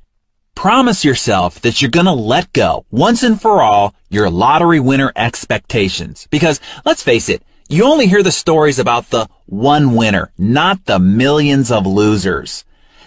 [0.57, 6.27] promise yourself that you're to let go once and for all your lottery winner expectations.
[6.31, 10.99] Because let's face it, you only hear the stories about the one winner, not the
[10.99, 12.65] millions of losers.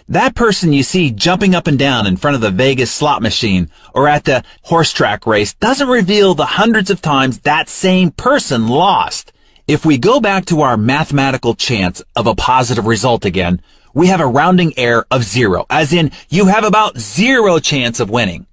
[0.09, 3.69] That person you see jumping up and down in front of the Vegas slot machine
[3.93, 8.67] or at the horse track race doesn't reveal the hundreds of times that same person
[8.67, 9.31] lost.
[9.67, 13.61] If we go back to our mathematical chance of a positive result again,
[13.93, 18.09] we have a rounding error of zero, as in you have about zero chance of
[18.09, 18.47] winning.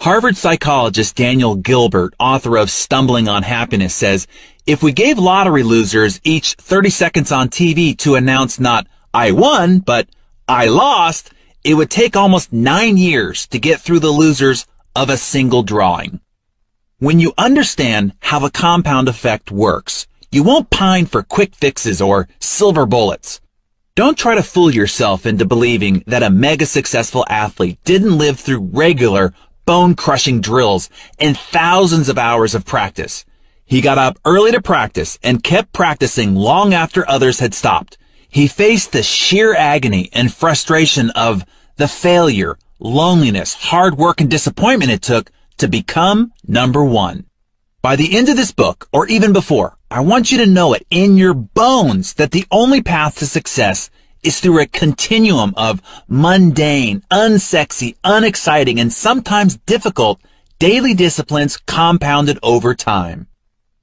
[0.00, 4.26] Harvard psychologist Daniel Gilbert, author of Stumbling on Happiness, says,
[4.66, 9.78] if we gave lottery losers each 30 seconds on TV to announce not I won,
[9.78, 10.06] but
[10.50, 11.30] I lost,
[11.62, 16.18] it would take almost nine years to get through the losers of a single drawing.
[16.98, 22.26] When you understand how the compound effect works, you won't pine for quick fixes or
[22.40, 23.40] silver bullets.
[23.94, 28.70] Don't try to fool yourself into believing that a mega successful athlete didn't live through
[28.72, 29.32] regular
[29.66, 30.90] bone crushing drills
[31.20, 33.24] and thousands of hours of practice.
[33.64, 37.98] He got up early to practice and kept practicing long after others had stopped.
[38.30, 41.44] He faced the sheer agony and frustration of
[41.76, 47.26] the failure, loneliness, hard work, and disappointment it took to become number one.
[47.82, 50.86] By the end of this book, or even before, I want you to know it
[50.90, 53.90] in your bones that the only path to success
[54.22, 60.20] is through a continuum of mundane, unsexy, unexciting, and sometimes difficult
[60.58, 63.26] daily disciplines compounded over time.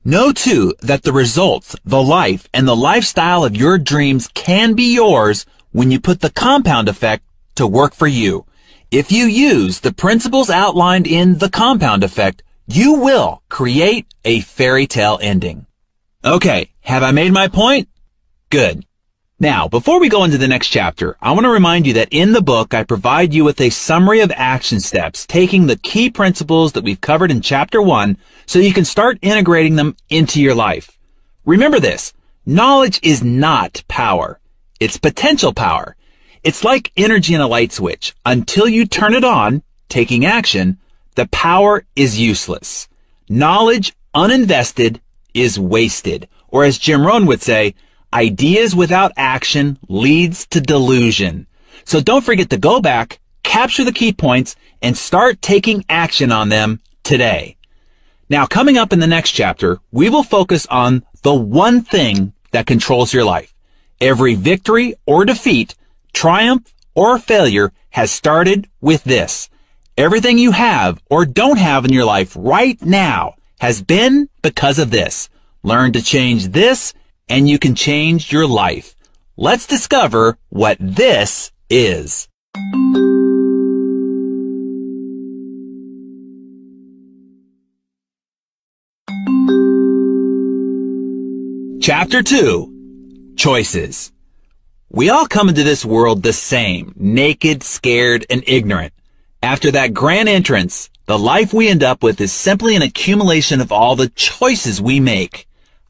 [0.07, 4.95] Know too that the results, the life, and the lifestyle of your dreams can be
[4.95, 8.45] yours when you put the compound effect to work for you.
[8.89, 14.87] If you use the principles outlined in the compound effect, you will create a fairy
[14.87, 15.65] tale ending.
[16.23, 17.89] Okay, have I made my point?
[18.49, 18.86] Good.
[19.39, 22.31] Now, before we go into the next chapter, I want to remind you that in
[22.31, 26.73] the book, I provide you with a summary of action steps, taking the key principles
[26.73, 28.17] that we've covered in chapter one
[28.47, 30.97] so you can start integrating them into your life.
[31.45, 32.13] Remember this,
[32.47, 34.39] knowledge is not power.
[34.79, 35.95] It's potential power.
[36.41, 38.15] It's like energy in a light switch.
[38.25, 40.79] Until you turn it on, taking action,
[41.13, 42.87] the power is useless.
[43.29, 44.99] Knowledge uninvested
[45.35, 46.27] is wasted.
[46.47, 47.75] Or as Jim Rohn would say,
[48.13, 51.47] Ideas without action leads to delusion.
[51.83, 56.49] So don't forget to go back, capture the key points, and start taking action on
[56.49, 57.57] them today.
[58.29, 62.67] Now, coming up in the next chapter, we will focus on the one thing that
[62.67, 63.53] controls your life.
[63.99, 65.75] Every victory or defeat,
[66.13, 69.49] triumph or failure has started with this.
[69.97, 74.91] Everything you have or don't have in your life right now has been because of
[74.91, 75.29] this.
[75.63, 76.93] Learn to change this
[77.29, 78.95] and you can change your life.
[79.35, 82.27] Let's discover what this is.
[91.81, 94.11] Chapter 2 Choices
[94.89, 98.93] We all come into this world the same, naked, scared, and ignorant.
[99.41, 103.71] After that grand entrance, the life we end up with is simply an accumulation of
[103.71, 105.47] all the choices we make.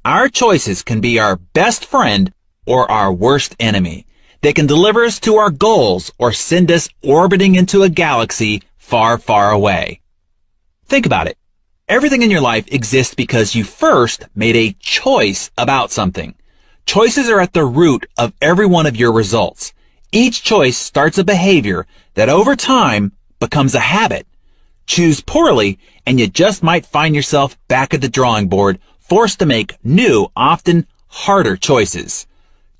[0.08, 2.32] Our choices can be our best friend
[2.66, 4.06] or our worst enemy.
[4.40, 9.18] They can deliver us to our goals or send us orbiting into a galaxy far,
[9.18, 10.00] far away.
[10.86, 11.38] Think about it.
[11.90, 16.36] Everything in your life exists because you first made a choice about something.
[16.86, 19.74] Choices are at the root of every one of your results.
[20.14, 24.26] Each choice starts a behavior that over time becomes a habit.
[24.86, 29.46] Choose poorly and you just might find yourself back at the drawing board forced to
[29.46, 32.28] make new, often harder choices.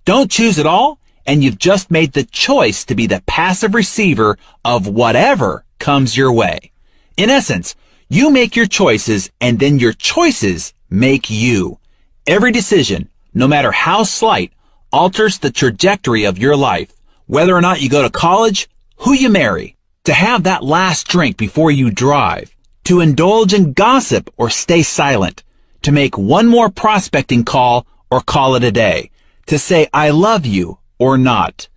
[0.06, 4.38] Don't choose at all, and you've just made the choice to be the passive receiver
[4.64, 6.72] of whatever comes your way.
[7.18, 7.76] In essence,
[8.10, 11.80] you make your choices and then your choices make you.
[12.26, 14.54] Every decision, no matter how slight,
[14.92, 16.92] alters the trajectory of your life.
[17.26, 19.76] Whether or not you go to college, who you marry,
[20.06, 22.56] to have that last drink before you drive,
[22.86, 25.44] to indulge in gossip or stay silent,
[25.88, 29.10] to make one more prospecting call or call it a day,
[29.46, 31.70] to say I love you or not.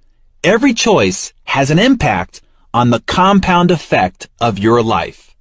[0.42, 2.40] Every choice has an impact
[2.74, 5.36] on the compound effect of your life.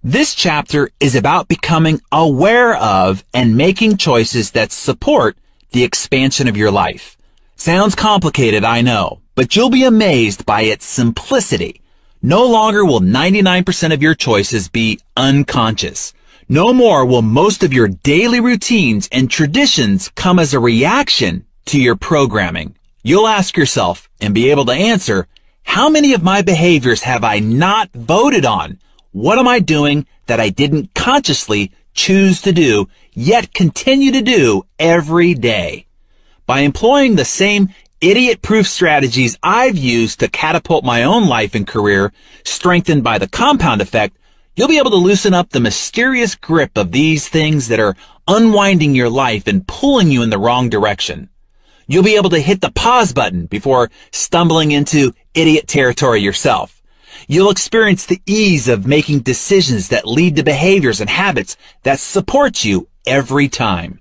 [0.00, 5.36] This chapter is about becoming aware of and making choices that support
[5.72, 7.18] the expansion of your life.
[7.56, 11.80] Sounds complicated, I know, but you'll be amazed by its simplicity.
[12.22, 16.14] No longer will 99% of your choices be unconscious.
[16.50, 21.78] No more will most of your daily routines and traditions come as a reaction to
[21.78, 22.74] your programming.
[23.02, 25.26] You'll ask yourself and be able to answer,
[25.64, 28.78] How many of my behaviors have I not voted on?
[29.12, 34.62] What am I doing that I didn't consciously choose to do, yet continue to do
[34.78, 35.84] every day?
[36.46, 42.10] By employing the same idiot-proof strategies I've used to catapult my own life and career,
[42.42, 44.16] strengthened by the compound effect,
[44.58, 47.94] you'll be able to loosen up the mysterious grip of these things that are
[48.26, 51.30] unwinding your life and pulling you in the wrong direction.
[51.86, 56.82] You'll be able to hit the pause button before stumbling into idiot territory yourself.
[57.28, 62.64] You'll experience the ease of making decisions that lead to behaviors and habits that support
[62.64, 64.00] you every time.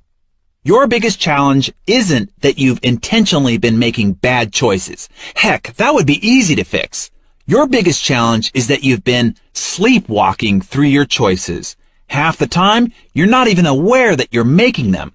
[0.63, 5.07] Your biggest challenge isn't that you've intentionally been making bad choices.
[5.35, 7.11] Heck, that would be easy to fix.
[7.49, 11.77] Your biggest challenge is that you've been sleepwalking through your choices.
[12.07, 15.13] Half the time, you're not even aware that you're making them.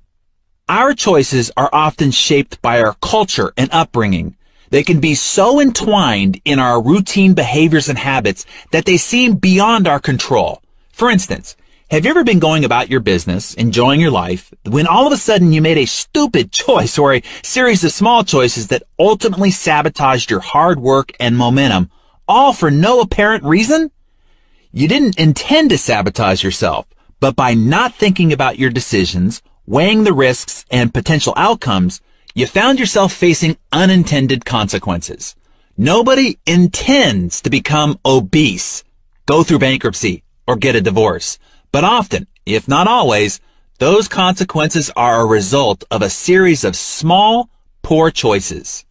[0.66, 4.34] Our choices are often shaped by our culture and upbringing.
[4.70, 9.86] They can be so entwined in our routine behaviors and habits that they seem beyond
[9.86, 10.62] our control.
[10.90, 11.54] For instance,
[11.90, 15.18] have you ever been going about your business, enjoying your life, when all of a
[15.18, 20.30] sudden you made a stupid choice or a series of small choices that ultimately sabotaged
[20.30, 21.90] your hard work and momentum,
[22.28, 23.90] all for no apparent reason?
[24.70, 26.86] You didn't intend to sabotage yourself,
[27.20, 32.00] but by not thinking about your decisions, weighing the risks and potential outcomes,
[32.34, 35.36] you found yourself facing unintended consequences.
[35.76, 38.84] Nobody intends to become obese,
[39.26, 41.38] go through bankruptcy, or get a divorce.
[41.70, 43.40] But often, if not always,
[43.78, 47.50] those consequences are a result of a series of small,
[47.82, 48.84] poor choices.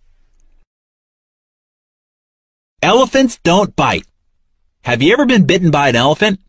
[2.83, 4.07] Elephants don't bite.
[4.85, 6.39] Have you ever been bitten by an elephant?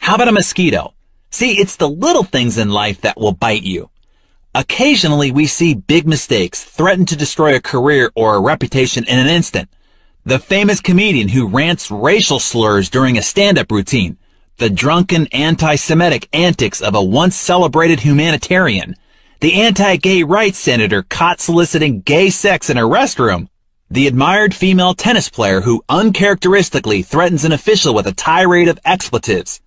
[0.00, 0.94] How about a mosquito?
[1.28, 3.90] See, it's the little things in life that will bite you.
[4.54, 9.26] Occasionally, we see big mistakes threaten to destroy a career or a reputation in an
[9.26, 9.68] instant.
[10.24, 14.16] The famous comedian who rants racial slurs during a stand-up routine
[14.56, 18.94] the drunken anti-Semitic antics of a once celebrated humanitarian,
[19.40, 23.48] the anti-gay rights senator caught soliciting gay sex in a restroom,
[23.90, 29.60] the admired female tennis player who uncharacteristically threatens an official with a tirade of expletives.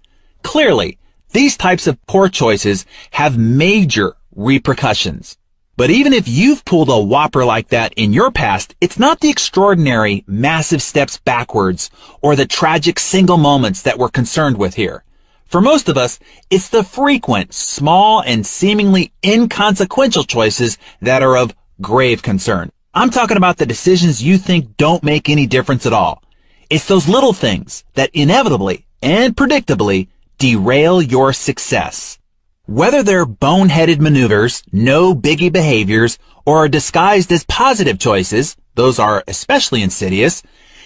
[0.43, 0.97] Clearly,
[1.31, 5.37] these types of poor choices have major repercussions.
[5.75, 9.29] But even if you've pulled a whopper like that in your past, it's not the
[9.29, 11.91] extraordinary, massive steps backwards
[12.21, 15.03] or the tragic single moments that we're concerned with here.
[15.45, 21.55] For most of us, it's the frequent, small, and seemingly inconsequential choices that are of
[21.79, 22.71] grave concern.
[22.97, 26.23] I'm talking about the decisions you think don't make any difference at all.
[26.67, 30.07] It's those little things that inevitably and predictably
[30.39, 32.17] derail your success.
[32.65, 39.23] Whether they're boneheaded maneuvers, no biggie behaviors, or are disguised as positive choices, those are
[39.27, 40.41] especially insidious,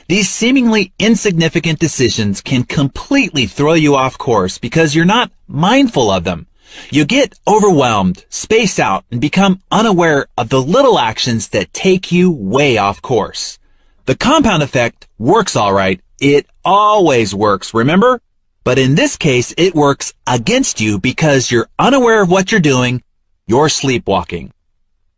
[0.09, 6.25] these seemingly insignificant decisions can completely throw you off course because you're not mindful of
[6.25, 6.45] them.
[6.89, 12.31] You get overwhelmed, space out, and become unaware of the little actions that take you
[12.31, 13.59] way off course.
[14.05, 16.01] The compound effect works alright.
[16.19, 18.21] It always works, remember?
[18.63, 23.03] But in this case, it works against you because you're unaware of what you're doing.
[23.47, 24.53] You're sleepwalking.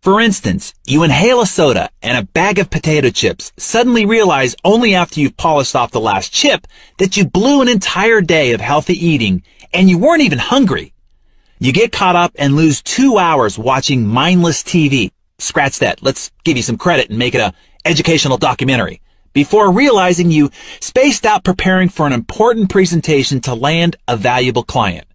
[0.03, 4.95] For instance, you inhale a soda and a bag of potato chips, suddenly realize only
[4.95, 8.93] after you've polished off the last chip that you blew an entire day of healthy
[8.93, 9.43] eating
[9.73, 10.93] and you weren't even hungry.
[11.63, 15.11] You get caught up and lose two hours watching mindless TV.
[15.39, 16.03] Scratch that.
[16.03, 17.53] Let's give you some credit and make it a
[17.85, 18.99] educational documentary
[19.31, 20.51] before realizing you
[20.81, 25.07] spaced out preparing for an important presentation to land a valuable client.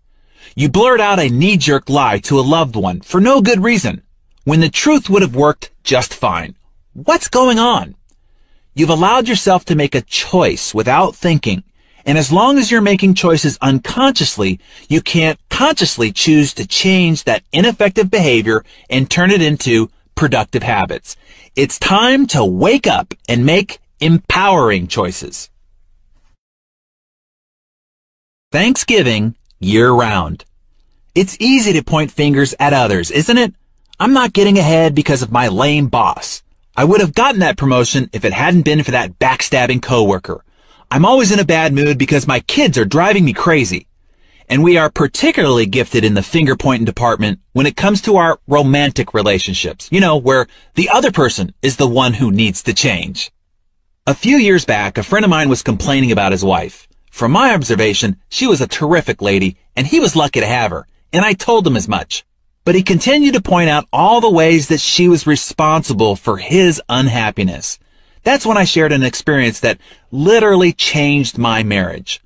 [0.56, 4.00] You blurt out a knee-jerk lie to a loved one for no good reason,
[4.44, 6.56] when the truth would have worked just fine.
[6.94, 7.94] What's going on?
[8.72, 11.62] You've allowed yourself to make a choice without thinking,
[12.08, 17.44] and as long as you're making choices unconsciously, you can't consciously choose to change that
[17.52, 21.16] ineffective behavior and turn it into productive habits.
[21.54, 25.50] It's time to wake up and make empowering choices.
[28.52, 30.46] Thanksgiving year round.
[31.14, 33.52] It's easy to point fingers at others, isn't it?
[34.00, 36.42] I'm not getting ahead because of my lame boss.
[36.74, 40.42] I would have gotten that promotion if it hadn't been for that backstabbing coworker.
[40.90, 43.86] I'm always in a bad mood because my kids are driving me crazy.
[44.48, 48.40] And we are particularly gifted in the finger pointing department when it comes to our
[48.46, 49.88] romantic relationships.
[49.92, 53.30] You know, where the other person is the one who needs to change.
[54.06, 56.88] A few years back, a friend of mine was complaining about his wife.
[57.10, 60.86] From my observation, she was a terrific lady, and he was lucky to have her,
[61.12, 62.24] and I told him as much.
[62.64, 66.80] But he continued to point out all the ways that she was responsible for his
[66.88, 67.78] unhappiness.
[68.28, 69.78] That's when I shared an experience that
[70.10, 72.20] literally changed my marriage.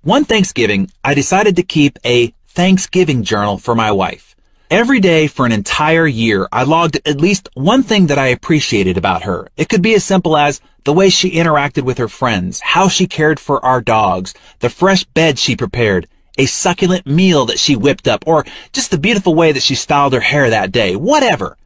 [0.00, 4.34] One Thanksgiving, I decided to keep a Thanksgiving journal for my wife.
[4.70, 8.96] Every day for an entire year, I logged at least one thing that I appreciated
[8.96, 9.46] about her.
[9.58, 13.06] It could be as simple as the way she interacted with her friends, how she
[13.06, 18.08] cared for our dogs, the fresh bed she prepared, a succulent meal that she whipped
[18.08, 21.58] up, or just the beautiful way that she styled her hair that day, whatever.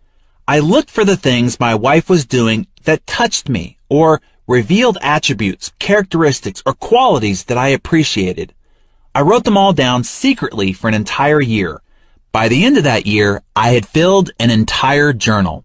[0.48, 5.72] I looked for the things my wife was doing that touched me, or revealed attributes,
[5.78, 8.54] characteristics, or qualities that I appreciated.
[9.14, 11.80] I wrote them all down secretly for an entire year.
[12.32, 15.64] By the end of that year, I had filled an entire journal.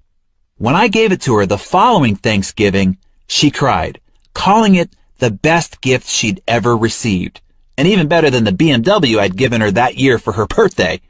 [0.58, 2.98] When I gave it to her the following Thanksgiving,
[3.28, 4.00] she cried,
[4.34, 7.42] calling it the best gift she'd ever received,
[7.78, 11.02] and even better than the BMW I'd given her that year for her birthday.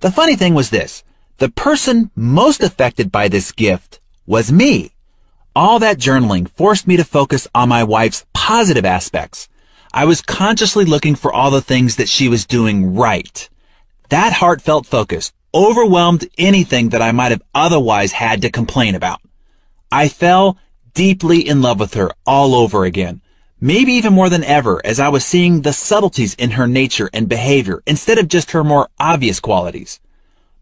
[0.00, 1.02] The funny thing was this,
[1.38, 4.93] the person most affected by this gift was me.
[5.56, 9.48] All that journaling forced me to focus on my wife's positive aspects.
[9.92, 13.48] I was consciously looking for all the things that she was doing right.
[14.08, 19.20] That heartfelt focus overwhelmed anything that I might have otherwise had to complain about.
[19.92, 20.58] I fell
[20.92, 23.22] deeply in love with her all over again.
[23.60, 27.28] Maybe even more than ever as I was seeing the subtleties in her nature and
[27.28, 30.00] behavior instead of just her more obvious qualities.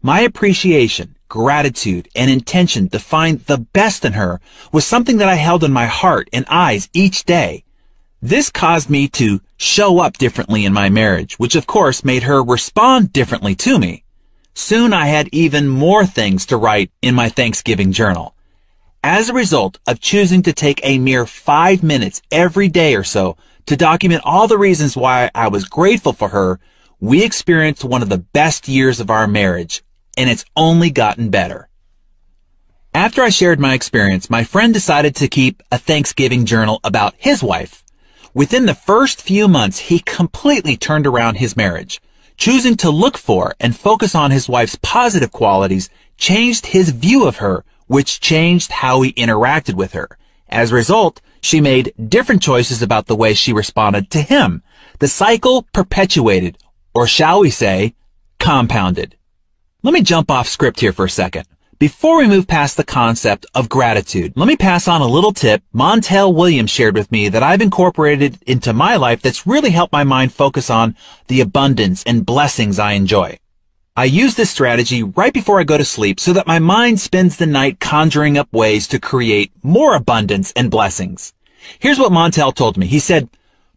[0.03, 4.39] My appreciation, gratitude, and intention to find the best in her
[4.71, 7.63] was something that I held in my heart and eyes each day.
[8.21, 12.43] This caused me to show up differently in my marriage, which of course made her
[12.43, 14.03] respond differently to me.
[14.53, 18.35] Soon I had even more things to write in my Thanksgiving journal.
[19.03, 23.37] As a result of choosing to take a mere five minutes every day or so
[23.65, 26.59] to document all the reasons why I was grateful for her,
[26.99, 29.83] we experienced one of the best years of our marriage
[30.17, 31.69] and it's only gotten better.
[32.93, 37.41] After I shared my experience, my friend decided to keep a Thanksgiving journal about his
[37.41, 37.83] wife.
[38.35, 41.99] Within the first few months, he completely turned around his marriage.
[42.37, 47.37] Choosing to look for and focus on his wife's positive qualities changed his view of
[47.37, 50.17] her, which changed how he interacted with her.
[50.49, 54.63] As a result, she made different choices about the way she responded to him.
[54.99, 56.57] The cycle perpetuated,
[56.93, 57.95] or shall we say,
[58.39, 59.17] compounded.
[59.85, 61.45] Let me jump off script here for a second.
[61.77, 65.61] Before we move past the concept of gratitude, let me pass on a little tip
[65.75, 70.05] Montel Williams shared with me that I've incorporated into my life that's really helped my
[70.05, 70.95] mind focus on
[71.27, 73.37] the abundance and blessings I enjoy.
[73.93, 77.35] I use this strategy right before I go to sleep so that my mind spends
[77.35, 81.33] the night conjuring up ways to create more abundance and blessings.
[81.77, 82.87] Here's what Montel told me.
[82.87, 83.27] He said,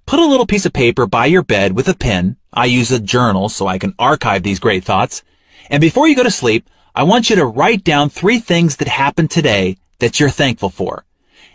[0.07, 2.37] put a little piece of paper by your bed with a pen.
[2.53, 5.25] I use a journal so I can archive these great thoughts
[5.71, 8.89] and before you go to sleep, I want you to write down three things that
[8.89, 11.05] happened today that you're thankful for.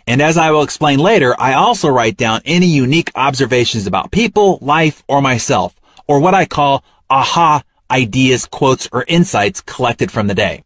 [0.06, 4.58] And as I will explain later, I also write down any unique observations about people,
[4.60, 10.34] life, or myself, or what I call aha ideas, quotes, or insights collected from the
[10.34, 10.64] day.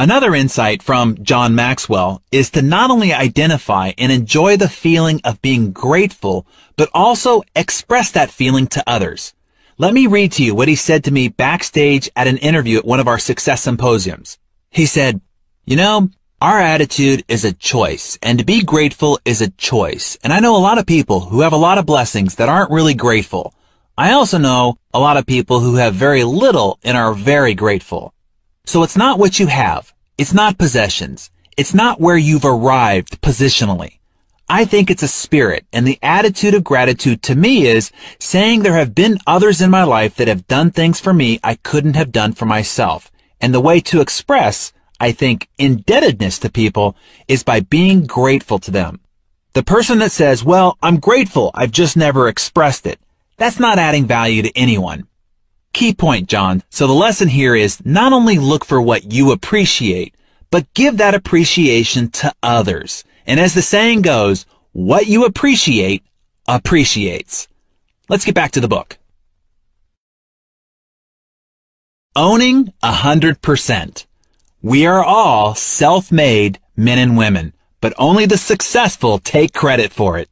[0.00, 5.42] Another insight from John Maxwell is to not only identify and enjoy the feeling of
[5.42, 9.34] being grateful, but also express that feeling to others.
[9.80, 12.84] Let me read to you what he said to me backstage at an interview at
[12.84, 14.36] one of our success symposiums.
[14.70, 15.20] He said,
[15.66, 16.10] you know,
[16.42, 20.18] our attitude is a choice and to be grateful is a choice.
[20.24, 22.72] And I know a lot of people who have a lot of blessings that aren't
[22.72, 23.54] really grateful.
[23.96, 28.12] I also know a lot of people who have very little and are very grateful.
[28.64, 29.94] So it's not what you have.
[30.18, 31.30] It's not possessions.
[31.56, 34.00] It's not where you've arrived positionally.
[34.50, 38.72] I think it's a spirit and the attitude of gratitude to me is saying there
[38.72, 42.10] have been others in my life that have done things for me I couldn't have
[42.10, 43.10] done for myself.
[43.42, 46.96] And the way to express, I think, indebtedness to people
[47.28, 49.00] is by being grateful to them.
[49.52, 52.98] The person that says, well, I'm grateful, I've just never expressed it.
[53.36, 55.08] That's not adding value to anyone.
[55.74, 56.62] Key point, John.
[56.70, 60.14] So the lesson here is not only look for what you appreciate,
[60.50, 63.04] but give that appreciation to others.
[63.28, 66.02] And as the saying goes, what you appreciate
[66.48, 67.46] appreciates.
[68.08, 68.96] Let's get back to the book.
[72.16, 74.06] Owning a hundred percent.
[74.62, 77.52] We are all self-made men and women,
[77.82, 80.30] but only the successful take credit for it.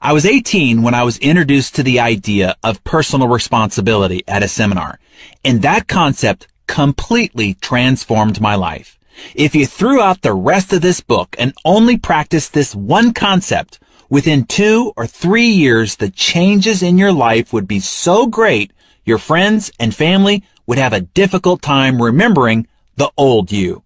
[0.00, 4.48] I was 18 when I was introduced to the idea of personal responsibility at a
[4.48, 4.98] seminar,
[5.44, 8.98] and that concept completely transformed my life.
[9.34, 13.78] If you threw out the rest of this book and only practiced this one concept,
[14.08, 18.72] within two or three years, the changes in your life would be so great,
[19.04, 22.66] your friends and family would have a difficult time remembering
[22.96, 23.82] the old you.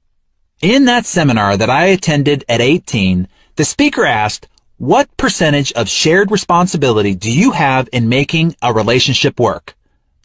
[0.61, 6.33] In that seminar that I attended at 18, The speaker asked, what percentage of shared
[6.33, 9.77] responsibility do you have in making a relationship work?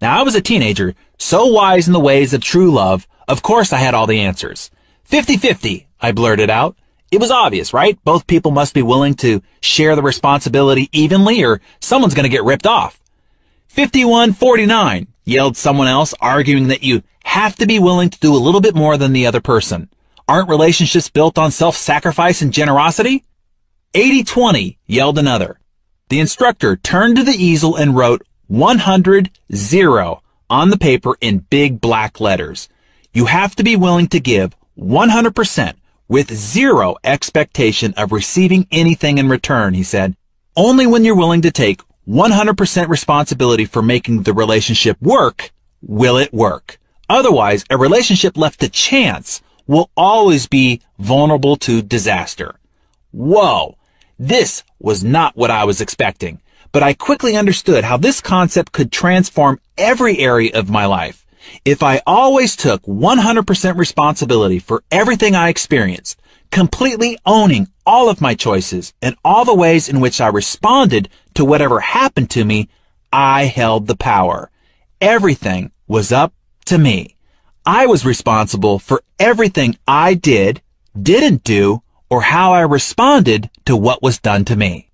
[0.01, 3.71] Now, I was a teenager, so wise in the ways of true love, of course
[3.71, 4.71] I had all the answers.
[5.09, 6.77] 50-50, I blurted out.
[7.11, 7.97] It was obvious, right?
[8.03, 12.67] Both people must be willing to share the responsibility evenly or someone's gonna get ripped
[12.67, 13.01] off.
[13.75, 18.61] 51-49, yelled someone else, arguing that you have to be willing to do a little
[18.61, 19.89] bit more than the other person.
[20.27, 23.23] Aren't relationships built on self-sacrifice and generosity?
[23.95, 25.59] 80-20, yelled another.
[26.09, 31.81] The instructor turned to the easel and wrote 100 0 on the paper in big
[31.81, 32.69] black letters.
[33.11, 35.73] You have to be willing to give 100%
[36.07, 40.15] with zero expectation of receiving anything in return, he said.
[40.55, 45.51] Only when you're willing to take 100% responsibility for making the relationship work
[45.81, 46.79] will it work.
[47.07, 52.55] Otherwise, a relationship left to chance will always be vulnerable to disaster.
[53.11, 53.77] Whoa!
[54.17, 58.91] This was not what I was expecting, but I quickly understood how this concept could
[58.91, 61.25] transform every area of my life.
[61.65, 66.19] If I always took 100% responsibility for everything I experienced,
[66.51, 71.45] completely owning all of my choices and all the ways in which I responded to
[71.45, 72.69] whatever happened to me,
[73.11, 74.51] I held the power.
[75.01, 76.33] Everything was up
[76.65, 77.15] to me.
[77.65, 80.61] I was responsible for everything I did,
[80.99, 84.89] didn't do, or how I responded to what was done to me.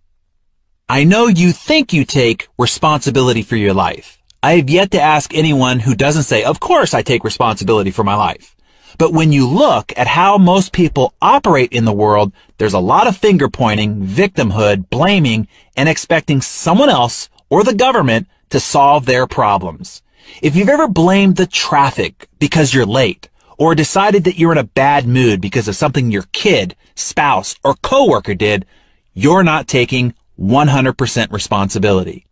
[0.88, 4.22] I know you think you take responsibility for your life.
[4.46, 8.04] I have yet to ask anyone who doesn't say, of course I take responsibility for
[8.04, 8.56] my life.
[9.00, 13.08] But when you look at how most people operate in the world, there's a lot
[13.08, 19.26] of finger pointing, victimhood, blaming, and expecting someone else or the government to solve their
[19.26, 20.04] problems.
[20.44, 24.64] If you've ever blamed the traffic because you're late, or decided that you're in a
[24.64, 28.68] bad mood because of something your kid, spouse, or coworker did,
[29.16, 32.28] you're not taking 100% responsibility.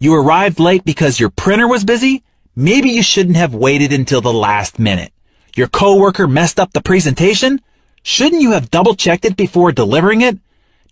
[0.00, 2.22] You arrived late because your printer was busy?
[2.54, 5.12] Maybe you shouldn't have waited until the last minute.
[5.56, 7.60] Your coworker messed up the presentation?
[8.04, 10.38] Shouldn't you have double checked it before delivering it?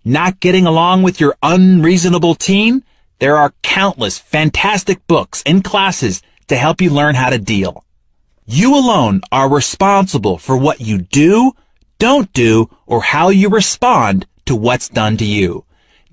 [0.03, 2.83] Not getting along with your unreasonable teen?
[3.19, 7.85] There are countless fantastic books and classes to help you learn how to deal.
[8.45, 11.53] You alone are responsible for what you do,
[11.97, 15.63] don't do, or how you respond to what's done to you.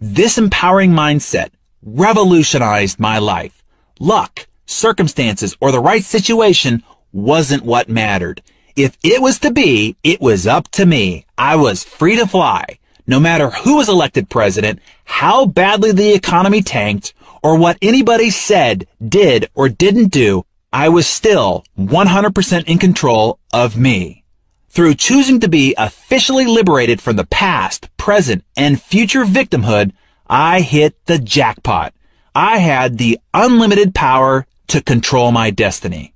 [0.01, 1.51] This empowering mindset
[1.85, 3.63] revolutionized my life.
[4.01, 6.83] Luck, circumstances, or the right situation
[7.13, 8.43] wasn't what mattered.
[8.75, 11.27] If it was to be, it was up to me.
[11.39, 12.79] I was free to fly.
[13.07, 17.13] No matter who was elected president, how badly the economy tanked,
[17.43, 23.77] or what anybody said, did, or didn't do, I was still 100% in control of
[23.77, 24.25] me.
[24.71, 29.93] Through choosing to be officially liberated from the past, present, and future victimhood,
[30.37, 31.95] I hit the jackpot.
[32.35, 36.13] I had the unlimited power to control my destiny.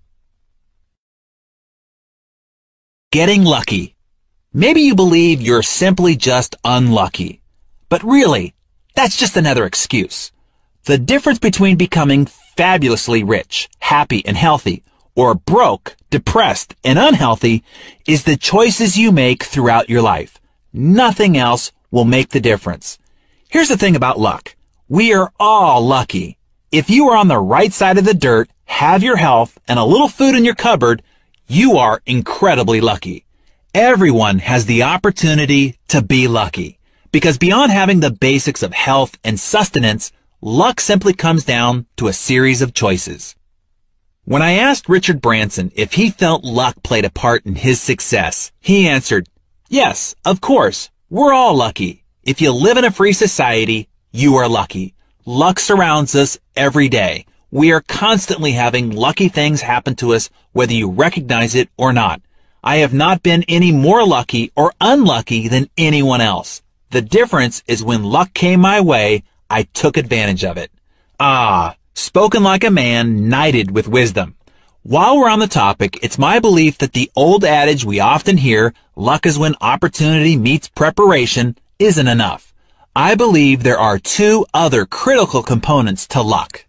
[3.12, 3.94] Getting lucky.
[4.52, 7.42] Maybe you believe you're simply just unlucky.
[7.88, 8.54] But really,
[8.96, 10.32] that's just another excuse.
[10.86, 14.82] The difference between becoming fabulously rich, happy, and healthy,
[15.14, 17.62] or broke, depressed, and unhealthy
[18.08, 20.40] is the choices you make throughout your life.
[20.72, 22.98] Nothing else will make the difference.
[23.48, 24.56] Here's the thing about luck.
[24.88, 26.38] We are all lucky.
[26.70, 29.84] If you are on the right side of the dirt, have your health, and a
[29.84, 31.02] little food in your cupboard,
[31.46, 33.24] you are incredibly lucky.
[33.74, 36.78] Everyone has the opportunity to be lucky.
[37.10, 42.12] Because beyond having the basics of health and sustenance, Luck simply comes down to a
[42.12, 43.34] series of choices.
[44.22, 48.52] When I asked Richard Branson if he felt luck played a part in his success,
[48.60, 49.28] he answered,
[49.68, 52.04] yes, of course, we're all lucky.
[52.28, 54.92] If you live in a free society, you are lucky.
[55.24, 57.24] Luck surrounds us every day.
[57.50, 62.20] We are constantly having lucky things happen to us, whether you recognize it or not.
[62.62, 66.60] I have not been any more lucky or unlucky than anyone else.
[66.90, 70.70] The difference is when luck came my way, I took advantage of it.
[71.18, 74.36] Ah, spoken like a man knighted with wisdom.
[74.82, 78.74] While we're on the topic, it's my belief that the old adage we often hear,
[78.96, 82.54] luck is when opportunity meets preparation, isn't enough.
[82.96, 86.66] I believe there are two other critical components to luck.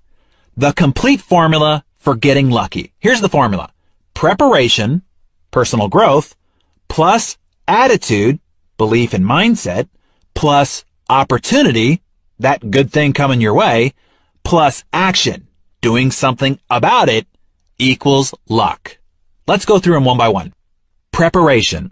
[0.56, 2.94] The complete formula for getting lucky.
[3.00, 3.72] Here's the formula.
[4.14, 5.02] Preparation,
[5.52, 6.36] personal growth,
[6.88, 7.38] plus
[7.68, 8.40] attitude,
[8.78, 9.90] belief and mindset,
[10.34, 12.02] plus opportunity,
[12.40, 13.94] that good thing coming your way,
[14.44, 15.48] plus action,
[15.82, 17.28] doing something about it,
[17.78, 18.98] equals luck.
[19.48, 20.54] Let's go through them one by one.
[21.12, 21.92] Preparation.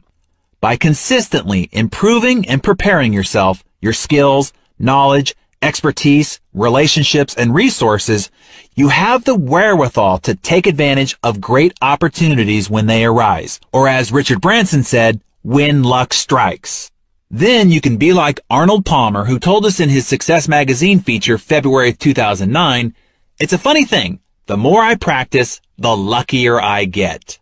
[0.62, 8.30] By consistently improving and preparing yourself, your skills, knowledge, expertise, relationships, and resources,
[8.76, 13.60] you have the wherewithal to take advantage of great opportunities when they arise.
[13.72, 16.92] Or as Richard Branson said, when luck strikes.
[17.30, 21.38] Then you can be like Arnold Palmer, who told us in his Success Magazine feature
[21.38, 22.94] February 2009,
[23.40, 24.20] it's a funny thing.
[24.46, 27.40] The more I practice, the luckier I get.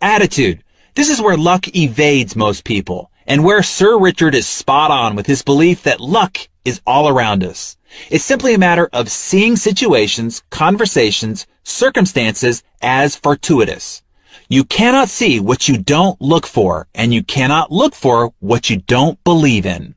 [0.00, 0.64] Attitude.
[0.94, 5.26] This is where luck evades most people and where Sir Richard is spot on with
[5.26, 6.36] his belief that luck
[6.66, 7.78] is all around us.
[8.10, 14.02] It's simply a matter of seeing situations, conversations, circumstances as fortuitous.
[14.50, 18.76] You cannot see what you don't look for, and you cannot look for what you
[18.76, 19.94] don't believe in.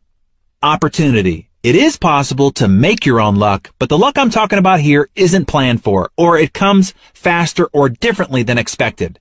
[0.64, 1.50] Opportunity.
[1.62, 5.10] It is possible to make your own luck, but the luck I'm talking about here
[5.16, 9.20] isn't planned for, or it comes faster or differently than expected.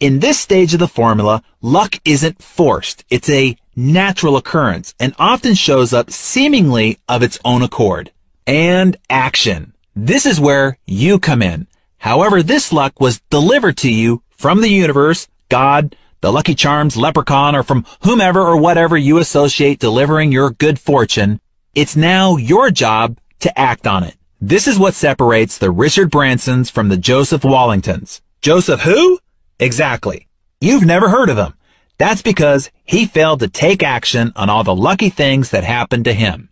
[0.00, 3.04] In this stage of the formula, luck isn't forced.
[3.10, 8.10] It's a natural occurrence and often shows up seemingly of its own accord.
[8.46, 9.74] And action.
[9.94, 11.66] This is where you come in.
[11.98, 17.54] However, this luck was delivered to you from the universe, God, the Lucky Charms, leprechaun,
[17.54, 21.40] or from whomever or whatever you associate delivering your good fortune.
[21.74, 24.16] It's now your job to act on it.
[24.40, 28.20] This is what separates the Richard Bransons from the Joseph Wallingtons.
[28.42, 29.18] Joseph who?
[29.58, 30.28] Exactly.
[30.60, 31.54] You've never heard of him.
[31.98, 36.12] That's because he failed to take action on all the lucky things that happened to
[36.12, 36.50] him.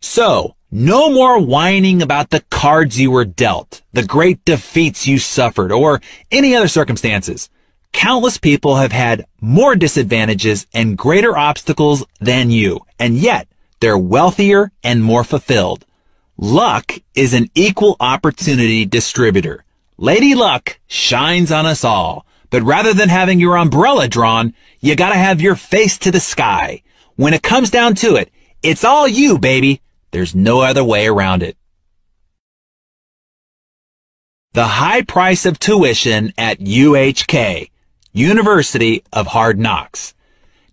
[0.00, 5.72] So, no more whining about the cards you were dealt, the great defeats you suffered,
[5.72, 7.50] or any other circumstances.
[7.92, 13.48] Countless people have had more disadvantages and greater obstacles than you, and yet
[13.80, 15.84] they're wealthier and more fulfilled.
[16.38, 19.64] Luck is an equal opportunity distributor.
[19.98, 22.24] Lady Luck shines on us all.
[22.50, 26.82] But rather than having your umbrella drawn, you gotta have your face to the sky.
[27.16, 28.30] When it comes down to it,
[28.62, 29.80] it's all you, baby.
[30.10, 31.56] There's no other way around it.
[34.52, 37.70] The high price of tuition at UHK,
[38.12, 40.12] University of Hard Knocks.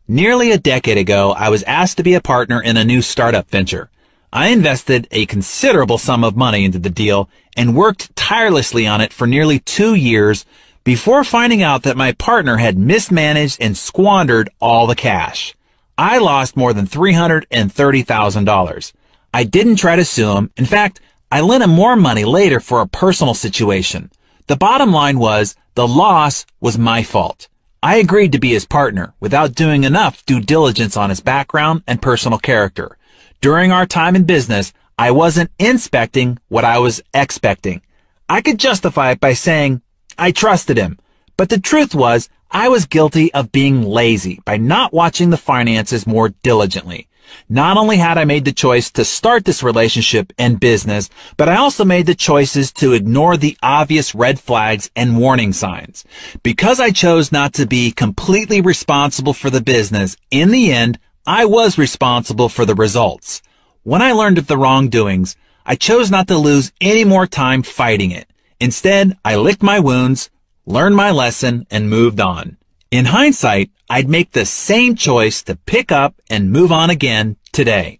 [0.07, 3.49] Nearly a decade ago, I was asked to be a partner in a new startup
[3.51, 3.91] venture.
[4.33, 9.13] I invested a considerable sum of money into the deal and worked tirelessly on it
[9.13, 10.45] for nearly two years
[10.87, 15.53] before finding out that my partner had mismanaged and squandered all the cash.
[15.97, 18.93] I lost more than $330,000.
[19.33, 20.49] I didn't try to sue him.
[20.55, 24.11] In fact, I lent him more money later for a personal situation.
[24.45, 27.49] The bottom line was the loss was my fault.
[27.83, 32.01] I agreed to be his partner without doing enough due diligence on his background and
[32.01, 32.97] personal character.
[33.41, 37.81] During our time in business, I wasn't inspecting what I was expecting.
[38.29, 39.81] I could justify it by saying,
[40.17, 40.99] I trusted him.
[41.37, 46.07] But the truth was, I was guilty of being lazy by not watching the finances
[46.07, 47.07] more diligently.
[47.49, 51.57] Not only had I made the choice to start this relationship and business, but I
[51.57, 56.05] also made the choices to ignore the obvious red flags and warning signs.
[56.41, 61.45] Because I chose not to be completely responsible for the business, in the end, I
[61.45, 63.41] was responsible for the results.
[63.83, 68.11] When I learned of the wrongdoings, I chose not to lose any more time fighting
[68.11, 68.29] it.
[68.59, 70.29] Instead, I licked my wounds,
[70.65, 72.57] learned my lesson, and moved on.
[72.89, 77.99] In hindsight, I'd make the same choice to pick up and move on again today.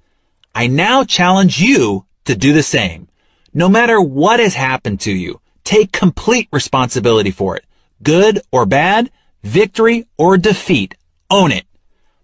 [0.55, 3.07] I now challenge you to do the same.
[3.53, 7.65] No matter what has happened to you, take complete responsibility for it.
[8.03, 9.11] Good or bad,
[9.43, 10.95] victory or defeat,
[11.29, 11.65] own it.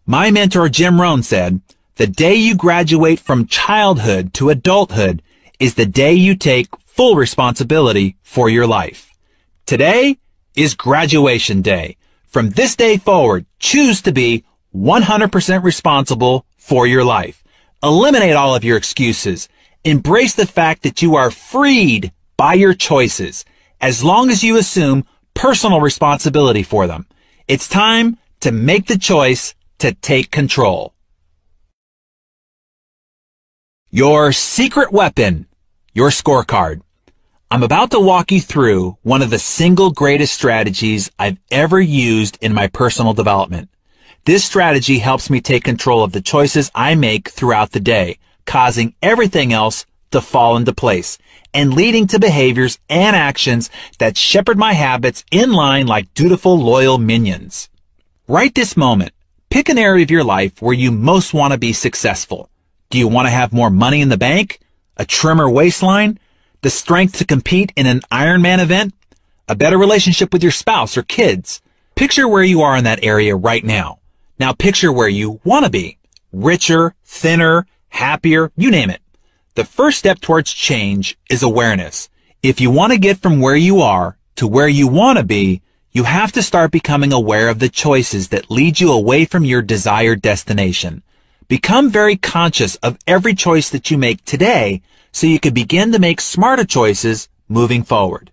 [0.05, 1.61] My mentor Jim Rohn said,
[1.95, 5.21] the day you graduate from childhood to adulthood
[5.59, 9.11] is the day you take full responsibility for your life.
[9.65, 10.19] Today
[10.55, 11.97] is graduation day.
[12.27, 14.43] From this day forward, choose to be
[14.75, 17.43] 100% responsible for your life.
[17.81, 19.49] Eliminate all of your excuses.
[19.83, 23.43] Embrace the fact that you are freed by your choices
[23.81, 27.07] as long as you assume personal responsibility for them.
[27.47, 30.93] It's time to make the choice to take control.
[33.89, 35.47] Your secret weapon
[35.95, 36.81] your scorecard.
[37.51, 42.39] I'm about to walk you through one of the single greatest strategies I've ever used
[42.41, 43.69] in my personal development.
[44.25, 48.17] This strategy helps me take control of the choices I make throughout the day,
[48.47, 51.19] causing everything else to fall into place
[51.53, 53.69] and leading to behaviors and actions
[53.99, 57.69] that shepherd my habits in line like dutiful, loyal minions.
[58.27, 59.11] Right this moment,
[59.51, 62.49] pick an area of your life where you most want to be successful.
[62.89, 64.59] Do you want to have more money in the bank?
[64.97, 66.19] A trimmer waistline,
[66.61, 68.93] the strength to compete in an Ironman event,
[69.47, 71.61] a better relationship with your spouse or kids.
[71.95, 73.99] Picture where you are in that area right now.
[74.39, 75.97] Now picture where you want to be.
[76.31, 79.01] Richer, thinner, happier, you name it.
[79.55, 82.09] The first step towards change is awareness.
[82.41, 85.61] If you want to get from where you are to where you want to be,
[85.91, 89.61] you have to start becoming aware of the choices that lead you away from your
[89.61, 91.03] desired destination.
[91.47, 94.81] Become very conscious of every choice that you make today
[95.11, 98.31] so you can begin to make smarter choices moving forward.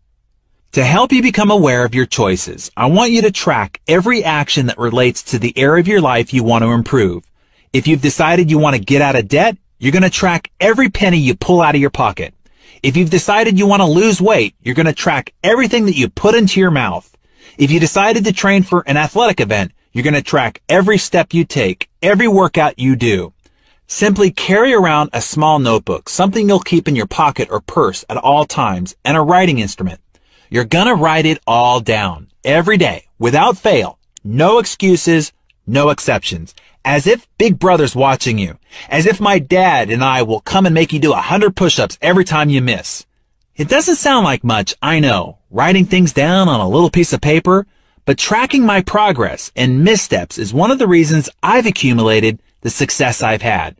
[0.72, 4.66] To help you become aware of your choices, I want you to track every action
[4.66, 7.28] that relates to the area of your life you want to improve.
[7.72, 10.88] If you've decided you want to get out of debt, you're going to track every
[10.88, 12.32] penny you pull out of your pocket.
[12.82, 16.08] If you've decided you want to lose weight, you're going to track everything that you
[16.08, 17.16] put into your mouth.
[17.58, 21.34] If you decided to train for an athletic event, you're going to track every step
[21.34, 23.32] you take, every workout you do.
[23.86, 28.16] Simply carry around a small notebook, something you'll keep in your pocket or purse at
[28.16, 30.00] all times, and a writing instrument.
[30.48, 33.98] You're gonna write it all down every day without fail.
[34.22, 35.32] No excuses,
[35.66, 36.54] no exceptions.
[36.84, 38.58] As if Big Brother's watching you.
[38.88, 41.98] As if my dad and I will come and make you do a hundred push-ups
[42.00, 43.06] every time you miss.
[43.56, 47.20] It doesn't sound like much, I know, writing things down on a little piece of
[47.20, 47.66] paper,
[48.04, 53.22] but tracking my progress and missteps is one of the reasons I've accumulated the success
[53.22, 53.76] I've had.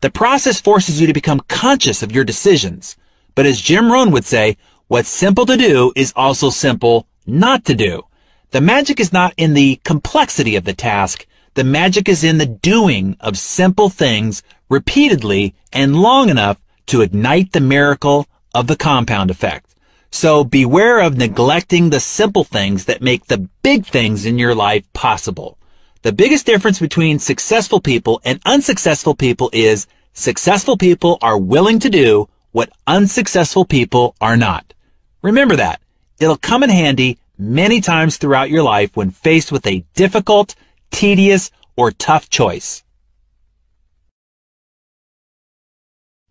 [0.00, 2.96] The process forces you to become conscious of your decisions.
[3.34, 4.56] But as Jim Rohn would say,
[4.88, 8.04] what's simple to do is also simple not to do.
[8.50, 11.26] The magic is not in the complexity of the task.
[11.54, 17.52] The magic is in the doing of simple things repeatedly and long enough to ignite
[17.52, 19.69] the miracle of the compound effect.
[20.10, 24.84] So beware of neglecting the simple things that make the big things in your life
[24.92, 25.58] possible.
[26.02, 31.90] The biggest difference between successful people and unsuccessful people is successful people are willing to
[31.90, 34.74] do what unsuccessful people are not.
[35.22, 35.80] Remember that.
[36.18, 40.54] It'll come in handy many times throughout your life when faced with a difficult,
[40.90, 42.82] tedious, or tough choice.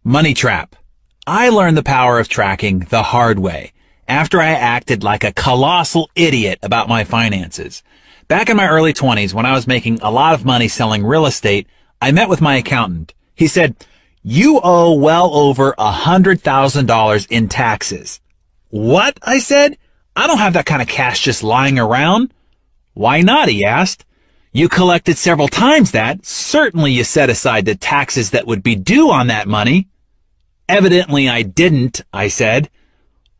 [0.03, 0.75] Money trap.
[1.31, 3.71] I learned the power of tracking the hard way
[4.07, 7.83] after I acted like a colossal idiot about my finances.
[8.27, 11.27] Back in my early 20s, when I was making a lot of money selling real
[11.27, 11.67] estate,
[12.01, 13.13] I met with my accountant.
[13.35, 13.75] He said,
[14.23, 18.19] you owe well over a hundred thousand dollars in taxes.
[18.69, 19.19] What?
[19.21, 19.77] I said.
[20.15, 22.33] I don't have that kind of cash just lying around.
[22.95, 23.49] Why not?
[23.49, 24.03] He asked.
[24.51, 26.25] You collected several times that.
[26.25, 29.89] Certainly you set aside the taxes that would be due on that money.
[30.69, 32.69] Evidently I didn't, I said.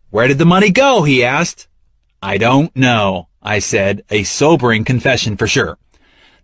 [0.10, 1.04] Where did the money go?
[1.04, 1.68] he asked.
[2.24, 5.78] I don't know, I said, a sobering confession for sure.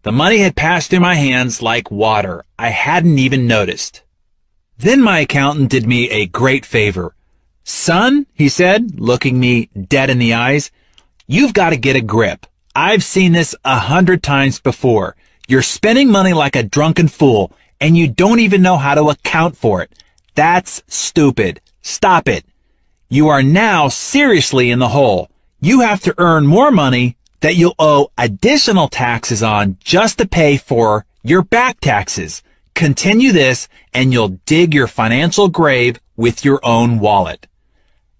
[0.04, 2.46] The money had passed through my hands like water.
[2.60, 4.04] I hadn't even noticed.
[4.78, 7.16] Then my accountant did me a great favor.
[7.64, 10.70] Son, he said, looking me dead in the eyes,
[11.26, 12.46] you've got to get a grip.
[12.76, 15.16] I've seen this a hundred times before.
[15.48, 19.58] You're spending money like a drunken fool, and you don't even know how to account
[19.58, 19.92] for it.
[20.36, 21.62] That's stupid.
[21.82, 22.46] Stop it.
[23.10, 25.30] You are now seriously in the hole.
[25.62, 30.58] You have to earn more money that you'll owe additional taxes on just to pay
[30.58, 32.44] for your back taxes.
[32.74, 37.48] Continue this and you'll dig your financial grave with your own wallet.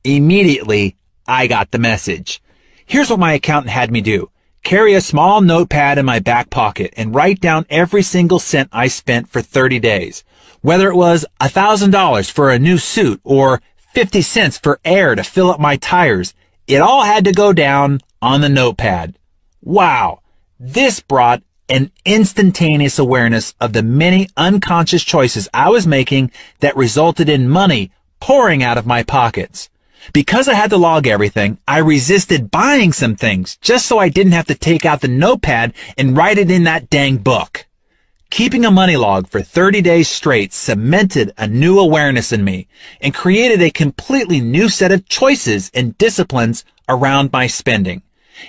[0.06, 0.96] Immediately,
[1.28, 2.42] I got the message.
[2.86, 4.30] Here's what my accountant had me do.
[4.64, 8.88] Carry a small notepad in my back pocket and write down every single cent I
[8.88, 10.24] spent for 30 days
[10.66, 13.62] whether it was $1,000 for a new suit or
[13.94, 16.34] 50 cents for air to fill up my tires,
[16.66, 19.16] it all had to go down on the notepad.
[19.62, 20.22] Wow.
[20.60, 27.30] This brought an instantaneous awareness of the many unconscious choices I was making that resulted
[27.30, 29.70] in money pouring out of my pockets.
[30.14, 34.34] Because I had to log everything, I resisted buying some things just so I didn't
[34.34, 37.68] have to take out the notepad and write it in that dang book.
[38.30, 42.68] Keeping a money log for 30 days straight cemented a new awareness in me
[43.00, 48.02] and created a completely new set of choices and disciplines around my spending.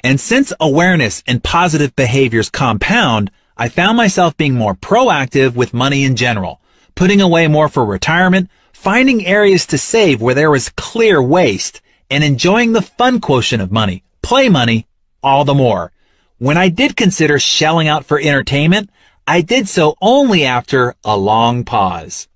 [0.03, 6.05] And since awareness and positive behaviors compound, I found myself being more proactive with money
[6.05, 6.61] in general,
[6.95, 12.25] putting away more for retirement, finding areas to save where there was clear waste, and
[12.25, 14.87] enjoying the fun quotient of money, play money,
[15.23, 15.93] all the more.
[16.39, 18.91] When I did consider shelling out for entertainment,
[19.29, 22.29] I did so only after a long pause.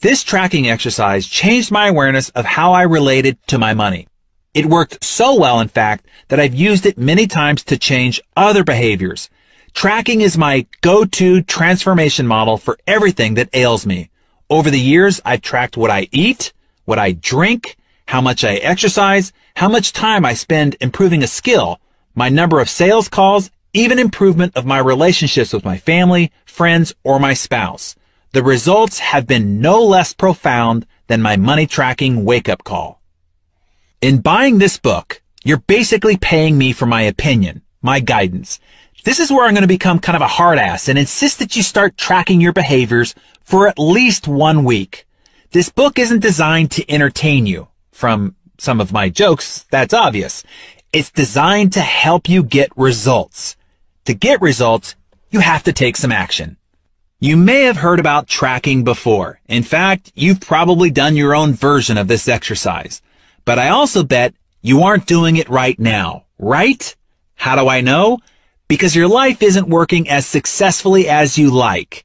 [0.00, 4.08] This tracking exercise changed my awareness of how I related to my money.
[4.52, 8.64] It worked so well, in fact, that I've used it many times to change other
[8.64, 9.30] behaviors.
[9.74, 14.10] Tracking is my go-to transformation model for everything that ails me.
[14.50, 16.52] Over the years, I've tracked what I eat,
[16.84, 17.76] what I drink,
[18.06, 21.80] how much I exercise, how much time I spend improving a skill,
[22.14, 27.18] my number of sales calls, even improvement of my relationships with my family, friends, or
[27.18, 27.96] my spouse.
[28.32, 33.02] The results have been no less profound than my money tracking wake up call.
[34.00, 38.60] In buying this book, you're basically paying me for my opinion, my guidance.
[39.04, 41.56] This is where I'm going to become kind of a hard ass and insist that
[41.56, 45.06] you start tracking your behaviors for at least one week.
[45.50, 47.68] This book isn't designed to entertain you.
[47.92, 50.42] From some of my jokes, that's obvious.
[50.92, 53.56] It's designed to help you get results.
[54.06, 54.96] To get results,
[55.30, 56.58] you have to take some action.
[57.20, 59.40] You may have heard about tracking before.
[59.46, 63.00] In fact, you've probably done your own version of this exercise.
[63.46, 66.94] But I also bet you aren't doing it right now, right?
[67.34, 68.18] How do I know?
[68.68, 72.04] Because your life isn't working as successfully as you like.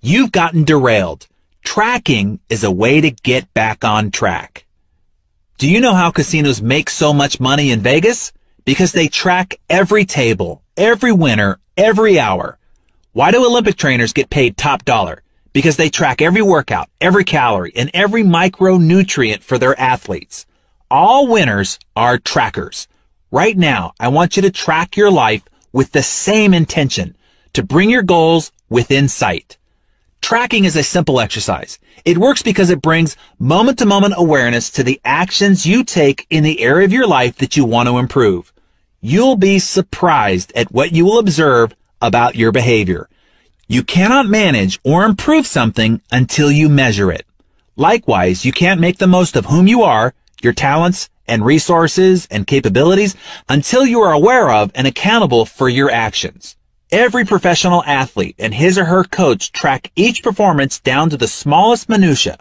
[0.00, 1.28] You've gotten derailed.
[1.64, 4.66] Tracking is a way to get back on track.
[5.58, 8.32] Do you know how casinos make so much money in Vegas?
[8.64, 12.58] Because they track every table, every winner, every hour.
[13.12, 15.22] Why do Olympic trainers get paid top dollar?
[15.52, 20.46] Because they track every workout, every calorie, and every micronutrient for their athletes.
[20.90, 22.88] All winners are trackers.
[23.30, 27.16] Right now, I want you to track your life with the same intention
[27.54, 29.56] to bring your goals within sight.
[30.20, 31.78] Tracking is a simple exercise.
[32.04, 36.44] It works because it brings moment to moment awareness to the actions you take in
[36.44, 38.52] the area of your life that you want to improve.
[39.00, 43.08] You'll be surprised at what you will observe about your behavior.
[43.68, 47.26] You cannot manage or improve something until you measure it.
[47.76, 52.46] Likewise, you can't make the most of whom you are, your talents and resources and
[52.46, 53.16] capabilities
[53.48, 56.56] until you are aware of and accountable for your actions.
[56.92, 61.88] Every professional athlete and his or her coach track each performance down to the smallest
[61.88, 62.38] minutia.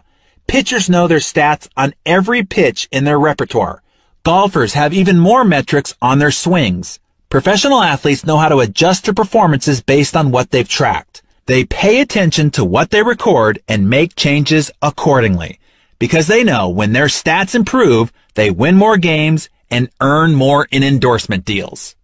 [0.47, 3.81] Pitchers know their stats on every pitch in their repertoire.
[4.25, 6.99] Golfers have even more metrics on their swings.
[7.29, 11.21] Professional athletes know how to adjust their performances based on what they've tracked.
[11.45, 15.59] They pay attention to what they record and make changes accordingly
[15.99, 20.81] because they know when their stats improve, they win more games and earn more in
[20.81, 21.95] endorsement deals.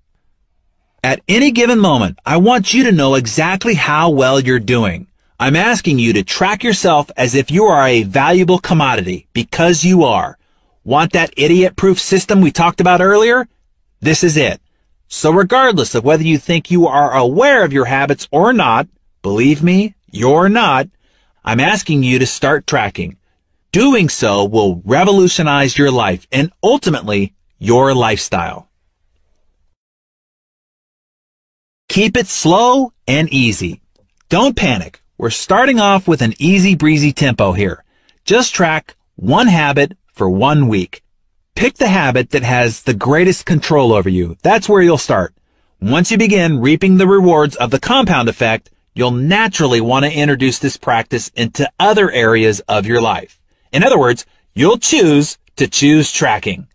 [1.04, 5.08] At any given moment, I want you to know exactly how well you're doing.
[5.40, 10.04] I'm asking you to track yourself as if you are a valuable commodity because you
[10.04, 10.38] are.
[10.84, 13.48] Want that idiot proof system we talked about earlier?
[14.00, 14.60] This is it.
[15.08, 18.88] So regardless of whether you think you are aware of your habits or not,
[19.22, 20.88] believe me, you're not,
[21.44, 23.18] I'm asking you to start tracking.
[23.72, 28.70] Doing so will revolutionize your life and ultimately your lifestyle.
[31.90, 33.82] Keep it slow and easy.
[34.30, 35.02] Don't panic.
[35.18, 37.84] We're starting off with an easy breezy tempo here.
[38.26, 41.04] Just track one habit for one week.
[41.56, 44.38] Pick the habit that has the greatest control over you.
[44.42, 45.34] That's where you'll start.
[45.80, 50.60] Once you begin reaping the rewards of the compound effect, you'll naturally want to introduce
[50.60, 53.40] this practice into other areas of your life.
[53.72, 56.68] In other words, you'll choose to choose tracking.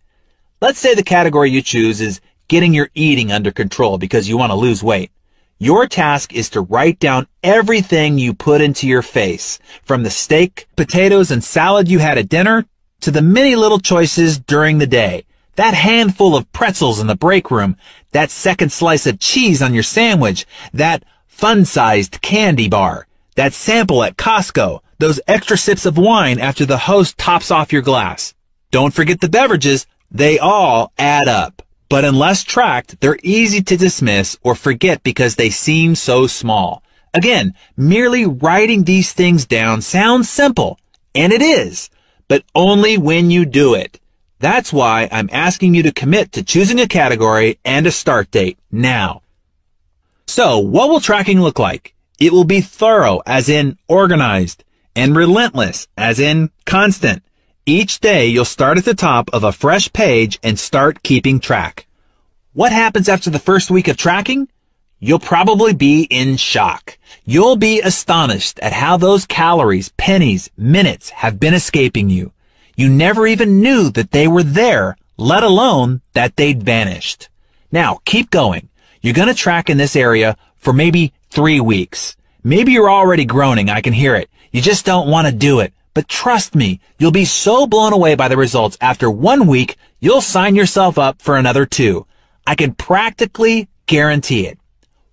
[0.61, 4.51] Let's say the category you choose is getting your eating under control because you want
[4.51, 5.11] to lose weight.
[5.59, 10.67] Your task is to write down everything you put into your face, from the steak,
[10.75, 12.65] potatoes, and salad you had at dinner
[13.01, 15.25] to the many little choices during the day.
[15.55, 17.77] That handful of pretzels in the break room,
[18.11, 24.17] that second slice of cheese on your sandwich, that fun-sized candy bar, that sample at
[24.17, 28.33] Costco, those extra sips of wine after the host tops off your glass.
[28.71, 29.87] Don't forget the beverages.
[30.11, 31.61] They all add up.
[31.89, 36.83] But unless tracked, they're easy to dismiss or forget because they seem so small.
[37.13, 40.77] Again, merely writing these things down sounds simple,
[41.15, 41.89] and it is
[42.27, 43.99] but only when you do it.
[44.39, 48.59] That's why I'm asking you to commit to choosing a category and a start date
[48.71, 49.21] now.
[50.27, 51.95] So what will tracking look like?
[52.19, 54.63] It will be thorough as in organized
[54.95, 57.23] and relentless as in constant.
[57.65, 61.87] Each day you'll start at the top of a fresh page and start keeping track.
[62.53, 64.47] What happens after the first week of tracking?
[64.99, 66.97] You'll probably be in shock.
[67.23, 72.31] You'll be astonished at how those calories, pennies, minutes have been escaping you.
[72.75, 77.29] You never even knew that they were there, let alone that they'd vanished.
[77.71, 78.69] Now, keep going.
[79.01, 82.17] You're going to track in this area for maybe three weeks.
[82.43, 83.69] Maybe you're already groaning.
[83.69, 84.31] I can hear it.
[84.51, 85.73] You just don't want to do it.
[85.93, 90.21] But trust me, you'll be so blown away by the results after one week, you'll
[90.21, 92.07] sign yourself up for another two.
[92.47, 94.57] I can practically guarantee it.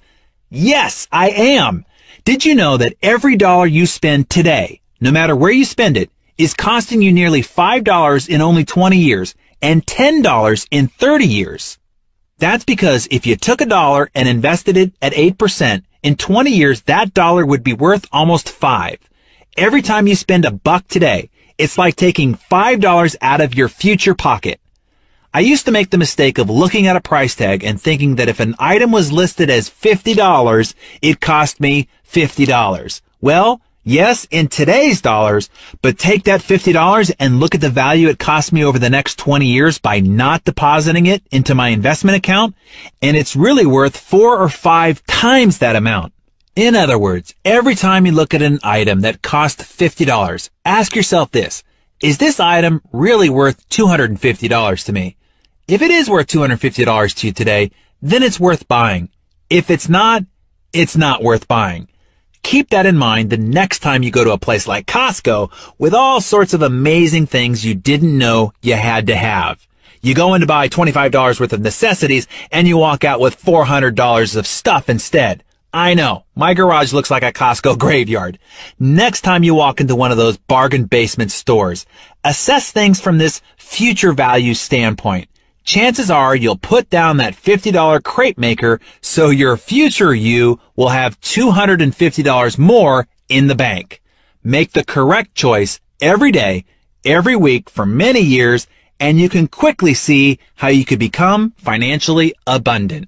[0.50, 1.84] Yes, I am.
[2.24, 6.10] Did you know that every dollar you spend today, no matter where you spend it,
[6.38, 11.80] is costing you nearly $5 in only 20 years and $10 in 30 years?
[12.38, 16.84] That's because if you took a dollar and invested it at 8%, in 20 years,
[16.84, 19.00] that dollar would be worth almost five.
[19.58, 24.16] Every time you spend a buck today, it's like taking $5 out of your future
[24.16, 24.60] pocket.
[25.34, 28.28] I used to make the mistake of looking at a price tag and thinking that
[28.28, 33.02] if an item was listed as $50, it cost me $50.
[33.22, 35.50] Well, yes, in today's dollars,
[35.82, 39.18] but take that $50 and look at the value it cost me over the next
[39.20, 42.54] 20 years by not depositing it into my investment account,
[43.02, 46.12] and it's really worth four or five times that amount.
[46.56, 51.32] In other words, every time you look at an item that costs $50, ask yourself
[51.32, 51.64] this.
[52.04, 55.16] Is this item really worth $250 to me?
[55.70, 57.72] If it is worth $250 to you today,
[58.02, 59.08] then it's worth buying.
[59.50, 60.26] If it's not,
[60.74, 61.88] it's not worth buying.
[62.44, 65.94] Keep that in mind the next time you go to a place like Costco with
[65.94, 69.66] all sorts of amazing things you didn't know you had to have.
[70.02, 74.36] You go in to buy $25 worth of necessities and you walk out with $400
[74.36, 75.46] of stuff instead.
[75.74, 76.26] I know.
[76.36, 78.40] My garage looks like a Costco graveyard.
[78.78, 81.86] Next time you walk into one of those bargain basement stores,
[82.24, 85.30] assess things from this future value standpoint.
[85.64, 91.22] Chances are you'll put down that $50 crepe maker so your future you will have
[91.22, 94.02] $250 more in the bank.
[94.44, 96.66] Make the correct choice every day,
[97.06, 98.68] every week for many years,
[99.00, 103.08] and you can quickly see how you could become financially abundant.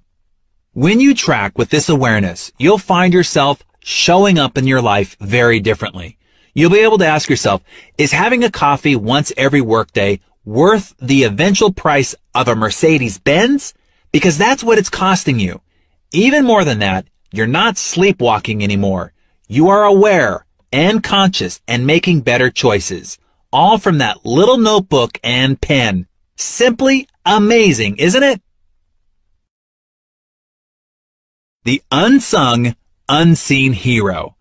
[0.76, 5.60] When you track with this awareness, you'll find yourself showing up in your life very
[5.60, 6.18] differently.
[6.56, 7.64] You'll be able to ask yourself,
[8.00, 13.76] is having a coffee once every workday worth the eventual price of a Mercedes Benz?
[14.12, 15.62] Because that's what it's costing you.
[16.12, 19.14] Even more than that, you're not sleepwalking anymore.
[19.48, 23.20] You are aware and conscious and making better choices.
[23.52, 26.08] All from that little notebook and pen.
[26.36, 28.42] Simply amazing, isn't it?
[31.66, 32.76] The unsung,
[33.08, 34.36] unseen hero.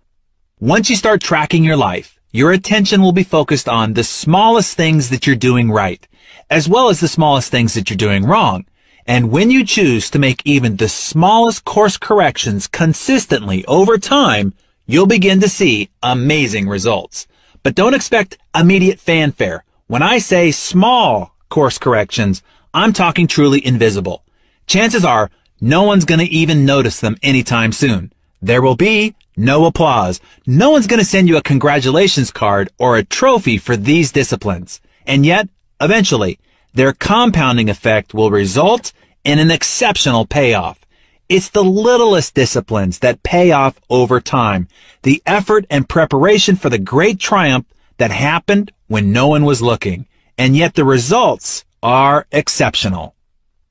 [0.59, 5.09] Once you start tracking your life, your attention will be focused on the smallest things
[5.11, 6.05] that you're doing right,
[6.51, 8.65] as well as the smallest things that you're doing wrong.
[9.07, 14.53] And when you choose to make even the smallest course corrections consistently over time,
[14.86, 17.28] you'll begin to see amazing results.
[17.62, 19.62] But don't expect immediate fanfare.
[19.86, 22.43] When I say small course corrections,
[22.74, 24.24] I'm talking truly invisible.
[24.66, 25.31] Chances are
[25.62, 28.12] no one's going to even notice them anytime soon.
[28.43, 30.20] There will be no applause.
[30.44, 34.80] No one's going to send you a congratulations card or a trophy for these disciplines.
[35.06, 35.48] And yet,
[35.80, 36.40] eventually,
[36.74, 40.84] their compounding effect will result in an exceptional payoff.
[41.28, 44.66] It's the littlest disciplines that pay off over time.
[45.02, 47.66] The effort and preparation for the great triumph
[47.98, 50.09] that happened when no one was looking.
[50.36, 53.14] And yet the results are exceptional.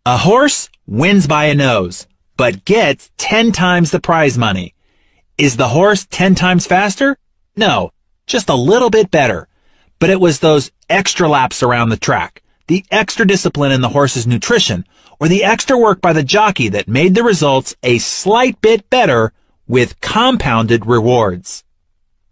[0.04, 4.74] A horse wins by a nose, but gets 10 times the prize money.
[5.38, 7.18] Is the horse 10 times faster?
[7.56, 7.92] No,
[8.26, 9.48] just a little bit better.
[10.00, 14.26] But it was those extra laps around the track, the extra discipline in the horse's
[14.26, 14.86] nutrition,
[15.20, 19.34] or the extra work by the jockey that made the results a slight bit better
[19.68, 21.64] with compounded rewards.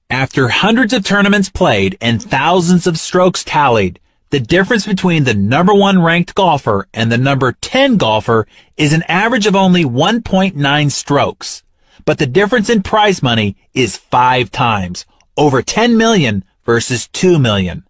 [0.09, 3.99] After hundreds of tournaments played and thousands of strokes tallied,
[4.31, 8.45] the difference between the number one ranked golfer and the number 10 golfer
[8.77, 11.63] is an average of only 1.9 strokes.
[12.05, 17.83] But the difference in prize money is five times, over 10 million versus 2 million.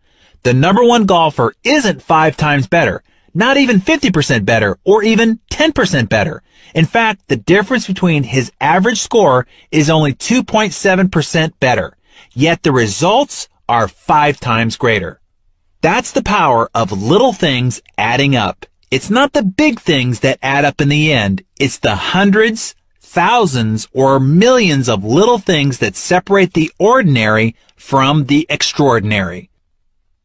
[0.43, 3.03] The number one golfer isn't five times better,
[3.33, 6.41] not even 50% better, or even 10% better.
[6.73, 11.97] In fact, the difference between his average score is only 2.7% better,
[12.33, 15.19] yet the results are five times greater.
[15.81, 18.65] That's the power of little things adding up.
[18.91, 21.43] It's not the big things that add up in the end.
[21.57, 28.45] It's the hundreds, thousands, or millions of little things that separate the ordinary from the
[28.49, 29.49] extraordinary.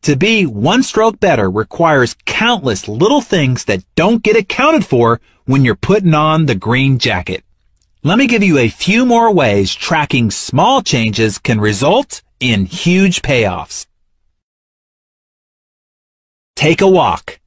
[0.02, 5.64] To be one stroke better requires countless little things that don't get accounted for when
[5.64, 7.44] you're putting on the green jacket.
[8.02, 13.22] Let me give you a few more ways tracking small changes can result in huge
[13.22, 13.86] payoffs.
[16.56, 17.40] Take a walk.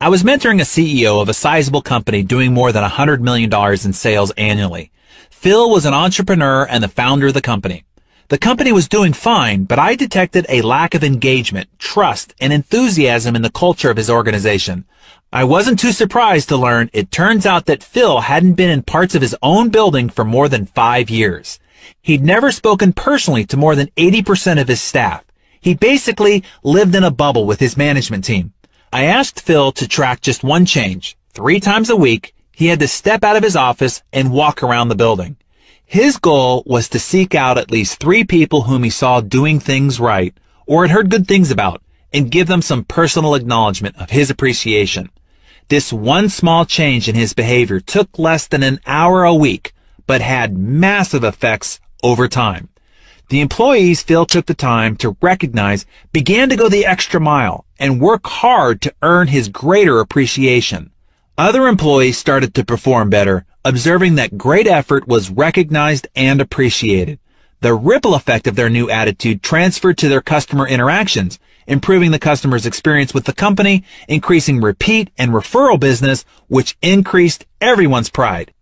[0.00, 3.92] I was mentoring a CEO of a sizable company doing more than $100 million in
[3.92, 4.90] sales annually.
[5.30, 7.84] Phil was an entrepreneur and the founder of the company.
[8.28, 13.36] The company was doing fine, but I detected a lack of engagement, trust, and enthusiasm
[13.36, 14.86] in the culture of his organization.
[15.32, 19.14] I wasn't too surprised to learn it turns out that Phil hadn't been in parts
[19.14, 21.60] of his own building for more than five years.
[22.02, 25.24] He'd never spoken personally to more than 80% of his staff.
[25.68, 28.54] He basically lived in a bubble with his management team.
[28.90, 31.14] I asked Phil to track just one change.
[31.34, 34.88] Three times a week, he had to step out of his office and walk around
[34.88, 35.36] the building.
[35.84, 40.00] His goal was to seek out at least three people whom he saw doing things
[40.00, 40.34] right
[40.64, 41.82] or had heard good things about
[42.14, 45.10] and give them some personal acknowledgement of his appreciation.
[45.68, 49.74] This one small change in his behavior took less than an hour a week,
[50.06, 52.70] but had massive effects over time.
[53.28, 58.00] The employees Phil took the time to recognize began to go the extra mile and
[58.00, 60.92] work hard to earn his greater appreciation.
[61.36, 67.18] Other employees started to perform better observing that great effort was recognized and appreciated.
[67.60, 72.64] The ripple effect of their new attitude transferred to their customer interactions, improving the customer's
[72.64, 78.54] experience with the company, increasing repeat and referral business, which increased everyone's pride.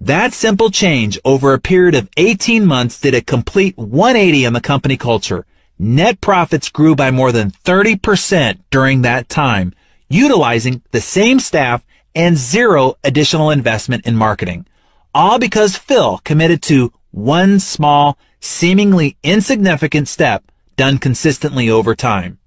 [0.00, 4.60] That simple change over a period of 18 months did a complete 180 in the
[4.60, 5.44] company culture.
[5.76, 9.74] Net profits grew by more than 30% during that time,
[10.08, 11.84] utilizing the same staff
[12.14, 14.66] and zero additional investment in marketing.
[15.12, 20.44] All because Phil committed to one small, seemingly insignificant step
[20.76, 22.38] done consistently over time.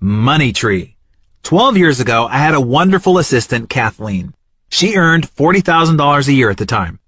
[0.00, 0.96] Money Tree.
[1.42, 4.32] Twelve years ago, I had a wonderful assistant, Kathleen.
[4.68, 6.98] She earned $40,000 a year at the time.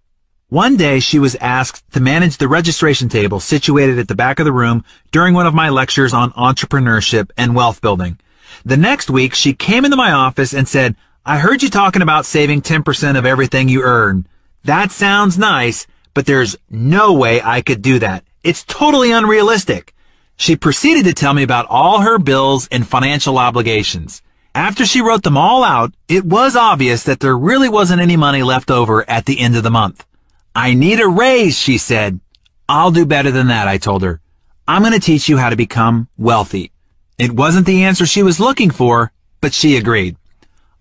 [0.48, 4.44] One day, she was asked to manage the registration table situated at the back of
[4.44, 8.20] the room during one of my lectures on entrepreneurship and wealth building.
[8.64, 12.26] The next week, she came into my office and said, I heard you talking about
[12.26, 14.28] saving 10% of everything you earn.
[14.62, 18.22] That sounds nice, but there's no way I could do that.
[18.44, 19.92] It's totally unrealistic.
[20.36, 24.22] She proceeded to tell me about all her bills and financial obligations.
[24.56, 28.42] After she wrote them all out, it was obvious that there really wasn't any money
[28.42, 30.06] left over at the end of the month.
[30.54, 32.20] I need a raise, she said.
[32.66, 34.18] I'll do better than that, I told her.
[34.66, 36.72] I'm going to teach you how to become wealthy.
[37.18, 39.12] It wasn't the answer she was looking for,
[39.42, 40.16] but she agreed.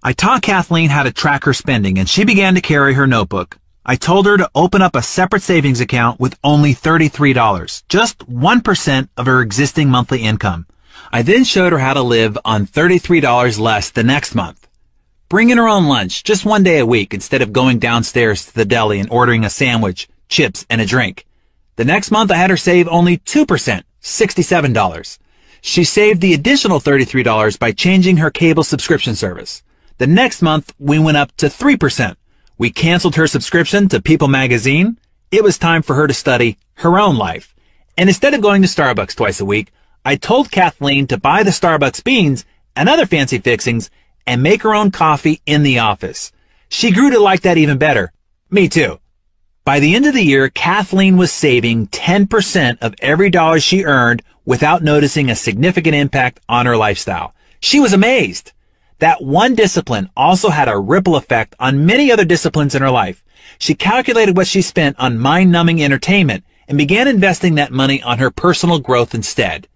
[0.02, 3.58] I taught Kathleen how to track her spending and she began to carry her notebook.
[3.86, 9.10] I told her to open up a separate savings account with only $33, just 1%
[9.18, 10.66] of her existing monthly income.
[11.12, 14.68] I then showed her how to live on $33 less the next month.
[15.30, 18.66] Bringing her own lunch just one day a week instead of going downstairs to the
[18.66, 21.26] deli and ordering a sandwich, chips, and a drink.
[21.78, 25.18] The next month I had her save only 2%, $67.
[25.62, 29.64] She saved the additional $33 by changing her cable subscription service.
[29.98, 32.16] The next month, we went up to 3%.
[32.58, 35.00] We canceled her subscription to People magazine.
[35.32, 37.56] It was time for her to study her own life.
[37.98, 39.72] And instead of going to Starbucks twice a week,
[40.08, 42.46] I told Kathleen to buy the Starbucks beans
[42.76, 43.90] and other fancy fixings
[44.28, 46.32] and make her own coffee in the office.
[46.70, 48.14] She grew to like that even better.
[48.52, 49.00] Me too.
[49.64, 54.22] By the end of the year, Kathleen was saving 10% of every dollar she earned
[54.46, 57.34] without noticing a significant impact on her lifestyle.
[57.60, 58.52] She was amazed.
[59.00, 63.26] That one discipline also had a ripple effect on many other disciplines in her life.
[63.58, 68.30] She calculated what she spent on mind-numbing entertainment and began investing that money on her
[68.30, 69.68] personal growth instead.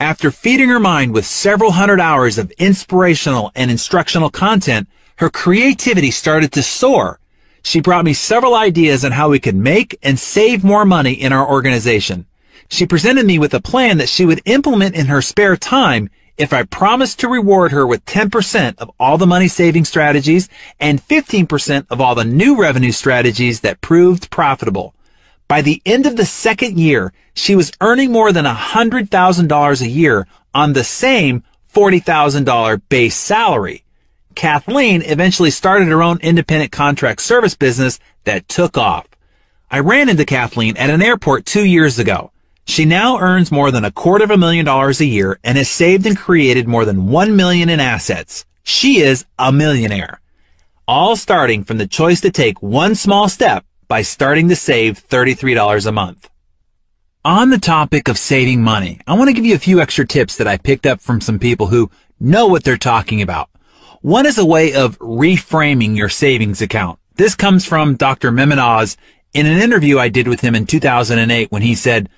[0.00, 6.10] After feeding her mind with several hundred hours of inspirational and instructional content, her creativity
[6.10, 7.20] started to soar.
[7.62, 11.32] She brought me several ideas on how we could make and save more money in
[11.32, 12.26] our organization.
[12.68, 16.52] She presented me with a plan that she would implement in her spare time if
[16.52, 20.48] I promised to reward her with 10% of all the money saving strategies
[20.80, 24.94] and 15% of all the new revenue strategies that proved profitable.
[25.52, 30.26] By the end of the second year, she was earning more than $100,000 a year
[30.54, 31.42] on the same
[31.74, 33.84] $40,000 base salary.
[34.34, 39.06] Kathleen eventually started her own independent contract service business that took off.
[39.70, 42.32] I ran into Kathleen at an airport two years ago.
[42.64, 45.68] She now earns more than a quarter of a million dollars a year and has
[45.68, 48.46] saved and created more than one million in assets.
[48.62, 50.22] She is a millionaire.
[50.88, 55.86] All starting from the choice to take one small step by starting to save $33
[55.86, 56.30] a month.
[57.26, 60.38] On the topic of saving money, I want to give you a few extra tips
[60.38, 63.50] that I picked up from some people who know what they're talking about.
[64.00, 67.00] One is a way of reframing your savings account.
[67.16, 68.32] This comes from Dr.
[68.32, 68.96] Mehmet Oz
[69.34, 72.08] in an interview I did with him in 2008 when he said,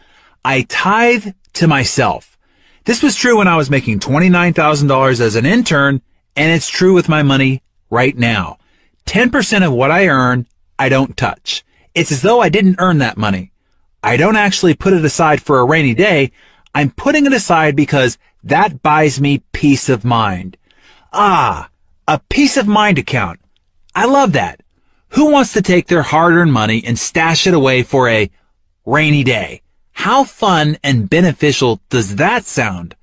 [0.44, 2.38] I tithe to myself.
[2.84, 6.02] This was true when I was making $29,000 as an intern,
[6.36, 8.59] and it's true with my money right now.
[9.06, 10.46] 10% of what I earn,
[10.78, 11.64] I don't touch.
[11.94, 13.52] It's as though I didn't earn that money.
[14.02, 16.32] I don't actually put it aside for a rainy day.
[16.74, 20.56] I'm putting it aside because that buys me peace of mind.
[21.12, 21.70] Ah,
[22.06, 23.40] a peace of mind account.
[23.94, 24.60] I love that.
[25.10, 28.30] Who wants to take their hard-earned money and stash it away for a
[28.84, 29.62] rainy day?
[29.92, 32.96] How fun and beneficial does that sound?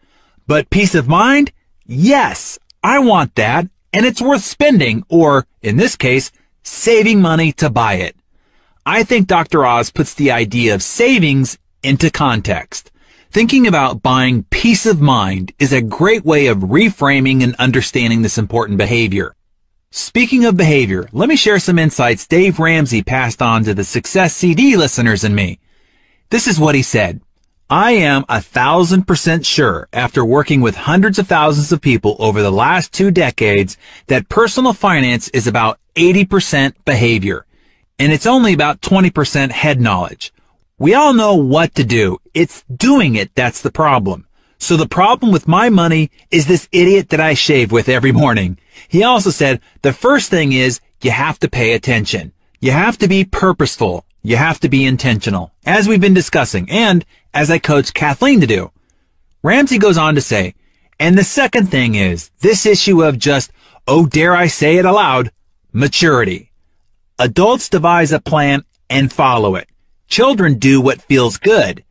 [0.46, 1.54] But peace of mind?
[1.86, 6.32] Yes, I want that, and it's worth spending, or, in this case,
[6.64, 8.16] saving money to buy it.
[8.86, 9.66] I think Dr.
[9.66, 12.92] Oz puts the idea of savings into context.
[13.30, 18.38] Thinking about buying peace of mind is a great way of reframing and understanding this
[18.38, 19.36] important behavior.
[19.92, 24.34] Speaking of behavior, let me share some insights Dave Ramsey passed on to the Success
[24.34, 25.60] CD listeners and me.
[26.30, 27.22] This is what he said.
[27.70, 32.42] I am a thousand percent sure after working with hundreds of thousands of people over
[32.42, 33.78] the last two decades
[34.08, 37.46] that personal finance is about 80% behavior
[38.02, 40.34] and it's only about 20% head knowledge.
[40.80, 42.18] We all know what to do.
[42.34, 44.26] It's doing it that's the problem.
[44.58, 48.58] So the problem with my money is this idiot that I shave with every morning.
[48.88, 52.32] He also said the first thing is you have to pay attention.
[52.60, 54.04] You have to be purposeful.
[54.24, 57.06] You have to be intentional, as we've been discussing, and
[57.36, 58.72] as I coach Kathleen to do.
[59.44, 60.56] Ramsey goes on to say,
[61.00, 63.52] and the second thing is this issue of just,
[63.88, 65.32] oh, dare I say it aloud,
[65.74, 66.52] maturity.
[67.20, 69.70] Adults devise a plan and follow it.
[70.08, 71.84] Children do what feels good.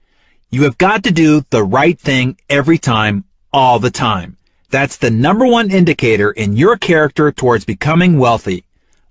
[0.51, 4.37] You have got to do the right thing every time, all the time.
[4.71, 8.65] That's the number one indicator in your character towards becoming wealthy.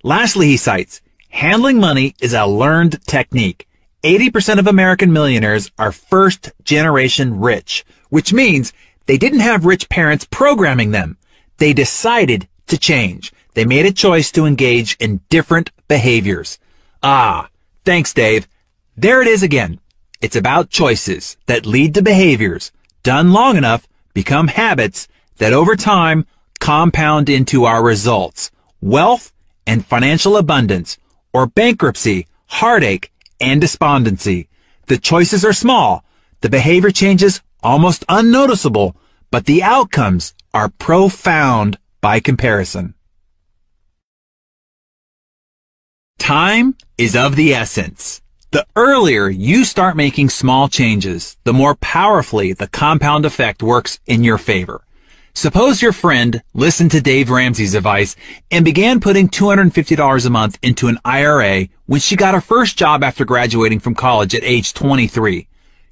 [0.03, 3.67] Lastly, he cites, handling money is a learned technique.
[4.03, 8.71] 80% of American millionaires are first generation rich, which means
[9.07, 11.17] they didn't have rich parents programming them.
[11.57, 13.33] They decided to change.
[13.59, 16.59] They made a choice to engage in different behaviors.
[17.03, 17.49] Ah,
[17.83, 18.47] thanks, Dave.
[18.95, 19.81] There it is again.
[20.21, 22.71] It's about choices that lead to behaviors
[23.03, 25.09] done long enough become habits
[25.39, 26.25] that over time
[26.61, 28.49] compound into our results,
[28.79, 29.33] wealth
[29.67, 30.97] and financial abundance,
[31.33, 33.11] or bankruptcy, heartache,
[33.41, 34.47] and despondency.
[34.85, 36.05] The choices are small,
[36.39, 38.95] the behavior changes almost unnoticeable,
[39.31, 42.93] but the outcomes are profound by comparison.
[46.19, 48.21] Time is of the essence.
[48.51, 54.23] The earlier you start making small changes, the more powerfully the compound effect works in
[54.23, 54.81] your favor.
[55.33, 58.15] Suppose your friend listened to Dave Ramsey's advice
[58.51, 63.03] and began putting $250 a month into an IRA when she got her first job
[63.03, 65.47] after graduating from college at age 23.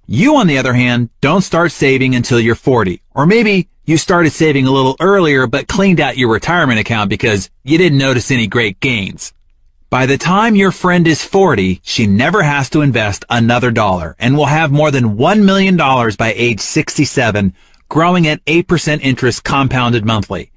[0.05, 3.01] You, on the other hand, don't start saving until you're 40.
[3.15, 7.49] Or maybe you started saving a little earlier but cleaned out your retirement account because
[7.63, 9.33] you didn't notice any great gains.
[9.89, 14.35] By the time your friend is 40, she never has to invest another dollar and
[14.35, 17.53] will have more than $1 million by age 67
[17.87, 20.51] growing at 8% interest compounded monthly.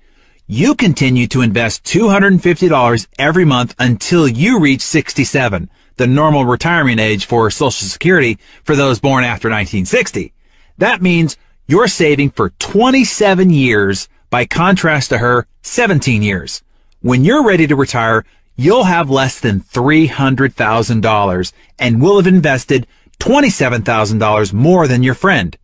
[0.48, 7.24] You continue to invest $250 every month until you reach 67, the normal retirement age
[7.24, 10.32] for Social Security for those born after 1960.
[10.78, 11.36] That means
[11.68, 16.64] you're saving for 27 years by contrast to her 17 years.
[17.02, 18.24] When you're ready to retire,
[18.60, 22.86] you'll have less than $300,000 and will have invested
[23.18, 25.56] $27,000 more than your friend.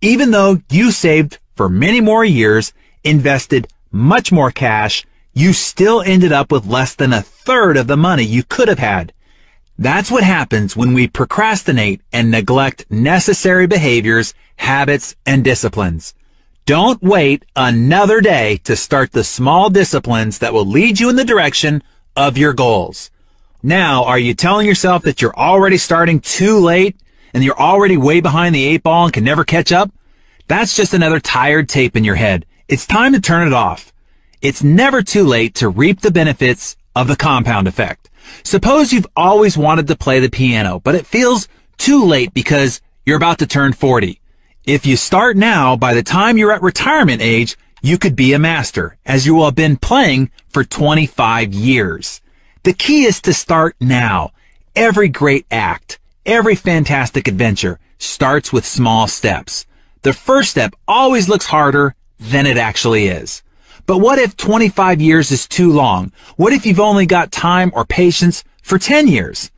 [0.00, 2.72] Even though you saved for many more years,
[3.04, 5.04] invested much more cash,
[5.34, 8.78] you still ended up with less than a third of the money you could have
[8.78, 9.12] had.
[9.78, 16.14] That's what happens when we procrastinate and neglect necessary behaviors, habits, and disciplines.
[16.64, 21.24] Don't wait another day to start the small disciplines that will lead you in the
[21.24, 21.82] direction
[22.16, 23.10] of your goals.
[23.62, 26.96] Now, are you telling yourself that you're already starting too late
[27.34, 29.90] and you're already way behind the eight ball and can never catch up?
[30.48, 32.46] That's just another tired tape in your head.
[32.68, 33.92] It's time to turn it off.
[34.40, 38.08] It's never too late to reap the benefits of the compound effect.
[38.42, 43.16] Suppose you've always wanted to play the piano, but it feels too late because you're
[43.16, 44.20] about to turn 40.
[44.64, 48.38] If you start now, by the time you're at retirement age, you could be a
[48.38, 52.20] master, as you have been playing for 25 years.
[52.62, 54.32] The key is to start now.
[54.76, 59.66] Every great act, every fantastic adventure starts with small steps.
[60.02, 63.42] The first step always looks harder than it actually is.
[63.86, 66.12] But what if 25 years is too long?
[66.36, 69.50] What if you've only got time or patience for 10 years?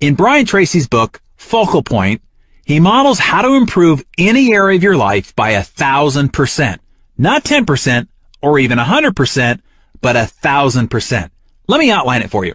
[0.00, 2.22] In Brian Tracy's book, Focal Point,
[2.64, 6.80] he models how to improve any area of your life by a thousand percent.
[7.18, 8.08] Not 10%
[8.42, 9.60] or even 100%,
[10.00, 11.32] but a thousand percent.
[11.66, 12.54] Let me outline it for you.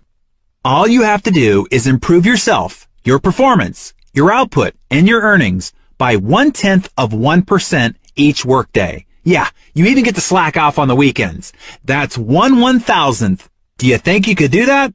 [0.63, 5.73] All you have to do is improve yourself, your performance, your output, and your earnings
[5.97, 9.05] by one tenth of 1% each workday.
[9.23, 11.53] Yeah, you even get to slack off on the weekends.
[11.83, 13.49] That's one one thousandth.
[13.77, 14.93] Do you think you could do that?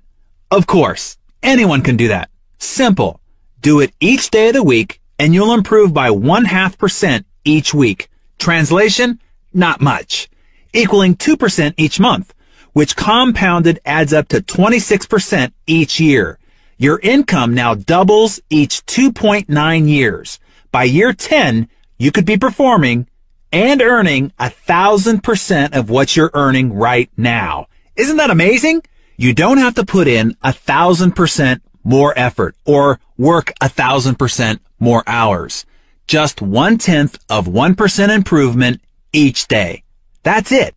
[0.51, 1.17] Of course.
[1.43, 2.31] Anyone can do that.
[2.59, 3.21] Simple.
[3.61, 7.73] Do it each day of the week and you'll improve by one half percent each
[7.73, 8.09] week.
[8.39, 9.21] Translation?
[9.57, 10.29] Not much.
[10.75, 12.35] Equaling 2% each month,
[12.75, 16.39] which compounded adds up to 26% each year.
[16.77, 20.39] Your income now doubles each 2.9 years.
[20.71, 23.07] By year 10, you could be performing
[23.51, 27.69] and earning a thousand percent of what you're earning right now.
[27.97, 28.83] Isn't that amazing?
[29.17, 34.17] You don't have to put in a thousand percent more effort or work a thousand
[34.17, 35.65] percent more hours.
[36.07, 38.83] Just one tenth of 1% improvement
[39.17, 39.83] each day.
[40.23, 40.75] That's it.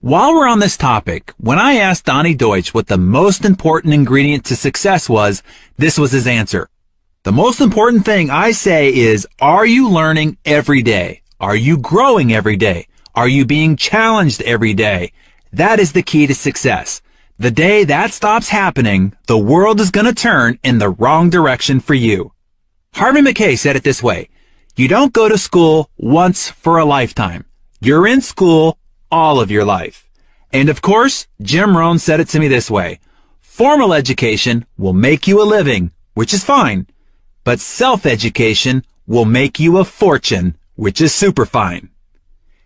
[0.00, 4.46] While we're on this topic, when I asked Donny Deutsch what the most important ingredient
[4.46, 5.42] to success was,
[5.76, 6.70] this was his answer.
[7.22, 11.20] The most important thing I say is, are you learning every day?
[11.38, 12.86] Are you growing every day?
[13.14, 15.12] Are you being challenged every day?
[15.52, 17.02] That is the key to success.
[17.38, 21.78] The day that stops happening, the world is going to turn in the wrong direction
[21.78, 22.32] for you.
[22.94, 24.30] Harvey Mackay said it this way.
[24.76, 27.44] You don't go to school once for a lifetime.
[27.82, 28.76] You're in school
[29.10, 30.06] all of your life.
[30.52, 33.00] And of course, Jim Rohn said it to me this way.
[33.40, 36.86] Formal education will make you a living, which is fine.
[37.42, 41.88] But self-education will make you a fortune, which is super fine.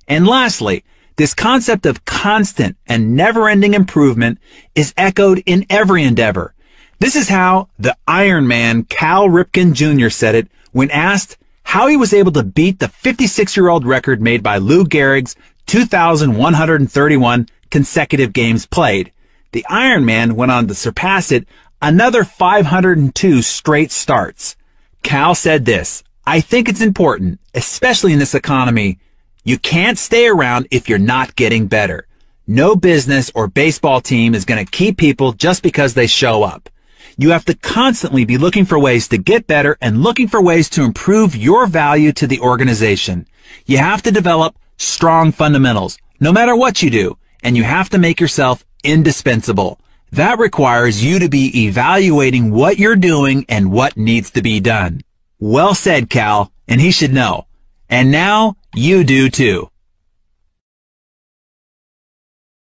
[0.09, 0.85] And lastly,
[1.15, 4.41] this concept of constant and never-ending improvement
[4.75, 6.55] is echoed in every endeavor.
[6.99, 10.09] This is how the Iron Man Cal Ripken Jr.
[10.09, 14.59] said it when asked how he was able to beat the 56-year-old record made by
[14.59, 15.35] Lou Gehrig's
[15.67, 19.11] 2,131 consecutive games played.
[19.53, 21.49] The Iron Man went on to surpass it
[21.83, 24.57] another 502 straight starts.
[25.03, 28.99] Cal said this, I think it's important, especially in this economy.
[29.45, 32.07] You can't stay around if you're not getting better.
[32.47, 36.71] No business or baseball team is going to keep people just because they show up.
[37.17, 40.69] You have to constantly be looking for ways to get better and looking for ways
[40.71, 43.27] to improve your value to the organization.
[43.67, 47.99] You have to develop strong fundamentals, no matter what you do, and you have to
[47.99, 49.79] make yourself indispensable.
[50.11, 55.03] That requires you to be evaluating what you're doing and what needs to be done.
[55.39, 57.47] Well said, Cal, and he should know.
[57.89, 59.71] And now you do too.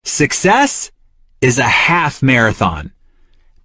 [0.05, 0.91] Success
[1.41, 2.92] is a half marathon.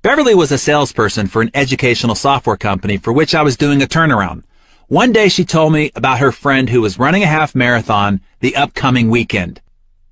[0.08, 3.86] Beverly was a salesperson for an educational software company for which I was doing a
[3.86, 4.46] turnaround.
[4.88, 8.56] One day she told me about her friend who was running a half marathon the
[8.56, 9.60] upcoming weekend.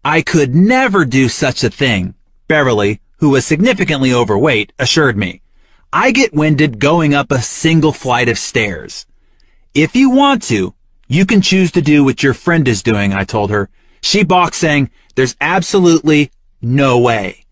[0.03, 2.13] I could never do such a thing,
[2.49, 5.41] Beverly, who was significantly overweight, assured me.
[5.93, 9.05] I get winded going up a single flight of stairs.
[9.73, 10.73] If you want to,
[11.07, 13.69] you can choose to do what your friend is doing, I told her.
[14.01, 16.31] She balked saying, there's absolutely
[16.61, 17.44] no way.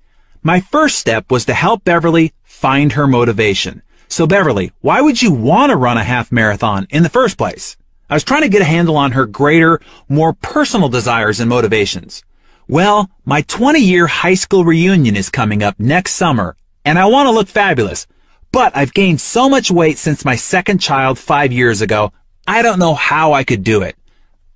[0.45, 3.81] My first step was to help Beverly find her motivation.
[4.09, 7.77] So Beverly, why would you want to run a half marathon in the first place?
[8.09, 9.79] I was trying to get a handle on her greater,
[10.09, 12.23] more personal desires and motivations.
[12.67, 17.27] Well, my 20 year high school reunion is coming up next summer, and I want
[17.27, 18.05] to look fabulous.
[18.51, 22.11] But I've gained so much weight since my second child five years ago,
[22.45, 23.95] I don't know how I could do it.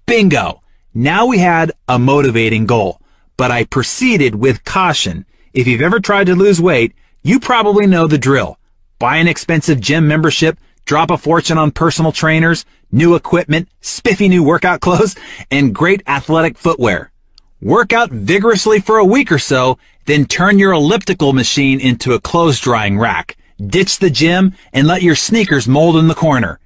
[0.05, 0.61] Bingo!
[0.93, 2.99] Now we had a motivating goal,
[3.37, 5.25] but I proceeded with caution.
[5.57, 6.93] If you've ever tried to lose weight,
[7.23, 8.59] you probably know the drill.
[8.99, 14.43] Buy an expensive gym membership, drop a fortune on personal trainers, new equipment, spiffy new
[14.43, 15.15] workout clothes,
[15.49, 17.11] and great athletic footwear.
[17.59, 22.21] Work out vigorously for a week or so, then turn your elliptical machine into a
[22.21, 23.35] clothes drying rack.
[23.59, 26.59] Ditch the gym and let your sneakers mold in the corner.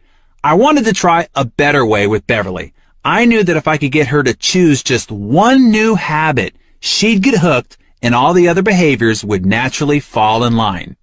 [0.43, 2.73] I wanted to try a better way with Beverly.
[3.05, 7.23] I knew that if I could get her to choose just one new habit, she'd
[7.23, 10.95] get hooked and all the other behaviors would naturally fall in line.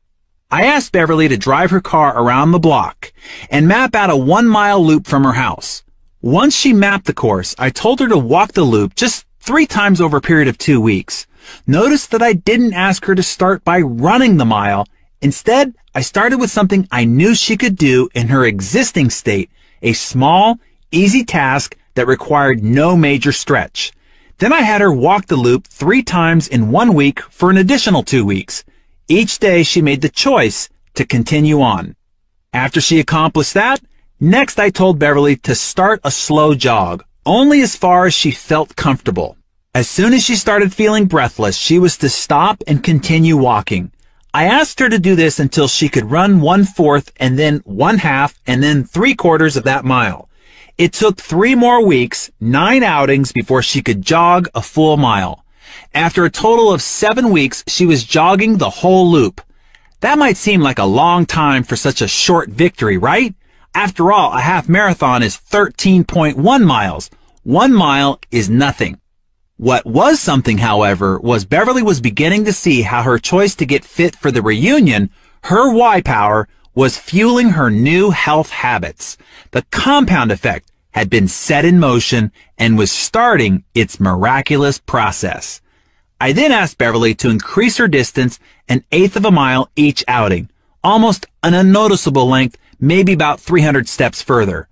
[0.50, 3.12] I asked Beverly to drive her car around the block
[3.50, 5.84] and map out a one mile loop from her house.
[6.22, 10.00] Once she mapped the course, I told her to walk the loop just three times
[10.00, 11.26] over a period of two weeks.
[11.66, 14.86] Notice that I didn't ask her to start by running the mile.
[15.20, 19.50] Instead, I started with something I knew she could do in her existing state,
[19.82, 20.58] a small,
[20.90, 23.92] easy task that required no major stretch.
[24.38, 28.04] Then I had her walk the loop three times in one week for an additional
[28.04, 28.62] two weeks.
[29.08, 31.96] Each day she made the choice to continue on.
[32.52, 33.80] After she accomplished that,
[34.20, 38.76] next I told Beverly to start a slow jog, only as far as she felt
[38.76, 39.36] comfortable.
[39.74, 43.90] As soon as she started feeling breathless, she was to stop and continue walking.
[44.32, 47.98] I asked her to do this until she could run one fourth and then one
[47.98, 50.27] half and then three quarters of that mile.
[50.78, 55.44] It took three more weeks, nine outings before she could jog a full mile.
[55.92, 59.40] After a total of seven weeks, she was jogging the whole loop.
[60.02, 63.34] That might seem like a long time for such a short victory, right?
[63.74, 67.10] After all, a half marathon is 13.1 miles.
[67.42, 69.00] One mile is nothing.
[69.56, 73.84] What was something, however, was Beverly was beginning to see how her choice to get
[73.84, 75.10] fit for the reunion,
[75.44, 76.46] her why power,
[76.78, 79.18] was fueling her new health habits.
[79.50, 85.60] The compound effect had been set in motion and was starting its miraculous process.
[86.20, 90.50] I then asked Beverly to increase her distance an eighth of a mile each outing,
[90.82, 94.68] almost an unnoticeable length, maybe about 300 steps further.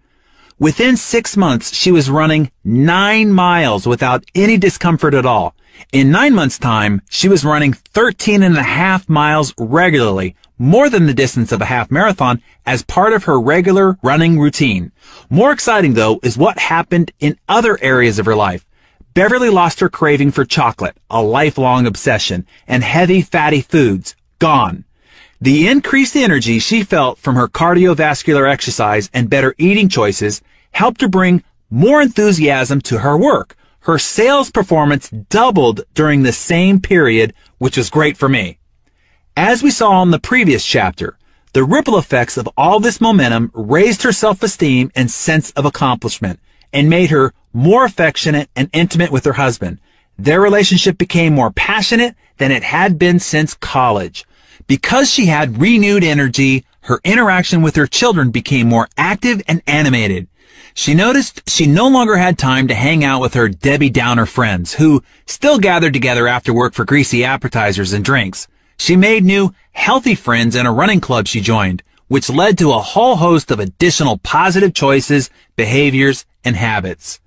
[0.58, 5.54] Within six months, she was running nine miles without any discomfort at all.
[5.92, 11.06] In nine months time, she was running 13 and a half miles regularly, more than
[11.06, 14.92] the distance of a half marathon as part of her regular running routine.
[15.28, 18.66] More exciting though is what happened in other areas of her life.
[19.14, 24.84] Beverly lost her craving for chocolate, a lifelong obsession, and heavy fatty foods, gone.
[25.40, 30.42] The increased energy she felt from her cardiovascular exercise and better eating choices
[30.72, 33.56] helped her bring more enthusiasm to her work.
[33.80, 38.58] Her sales performance doubled during the same period, which was great for me.
[39.38, 41.18] As we saw in the previous chapter,
[41.52, 46.40] the ripple effects of all this momentum raised her self-esteem and sense of accomplishment
[46.72, 49.78] and made her more affectionate and intimate with her husband.
[50.18, 54.24] Their relationship became more passionate than it had been since college.
[54.66, 60.28] Because she had renewed energy, her interaction with her children became more active and animated.
[60.72, 64.76] She noticed she no longer had time to hang out with her Debbie Downer friends,
[64.76, 68.48] who still gathered together after work for greasy appetizers and drinks.
[68.76, 72.78] She made new, healthy friends in a running club she joined, which led to a
[72.78, 77.20] whole host of additional positive choices, behaviors, and habits.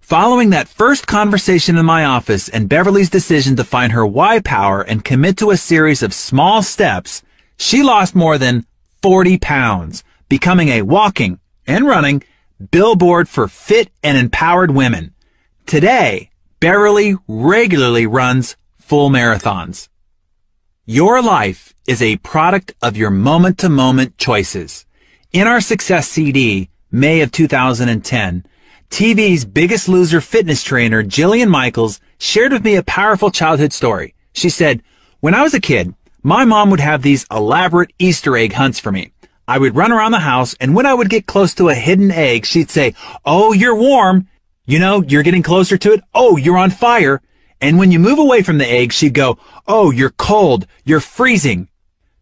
[0.00, 4.82] Following that first conversation in my office and Beverly's decision to find her why power
[4.82, 7.22] and commit to a series of small steps,
[7.56, 8.66] she lost more than
[9.02, 12.22] 40 pounds, becoming a walking and running
[12.70, 15.14] billboard for fit and empowered women.
[15.66, 16.30] Today,
[16.60, 19.88] Beverly regularly runs full marathons.
[20.86, 24.84] Your life is a product of your moment to moment choices.
[25.32, 28.44] In our success CD, May of 2010,
[28.90, 34.16] TV's biggest loser fitness trainer, Jillian Michaels, shared with me a powerful childhood story.
[34.32, 34.82] She said,
[35.20, 35.94] when I was a kid,
[36.24, 39.12] my mom would have these elaborate Easter egg hunts for me.
[39.46, 42.10] I would run around the house and when I would get close to a hidden
[42.10, 44.26] egg, she'd say, Oh, you're warm.
[44.66, 46.02] You know, you're getting closer to it.
[46.12, 47.22] Oh, you're on fire.
[47.62, 50.66] And when you move away from the egg, she'd go, Oh, you're cold.
[50.84, 51.68] You're freezing.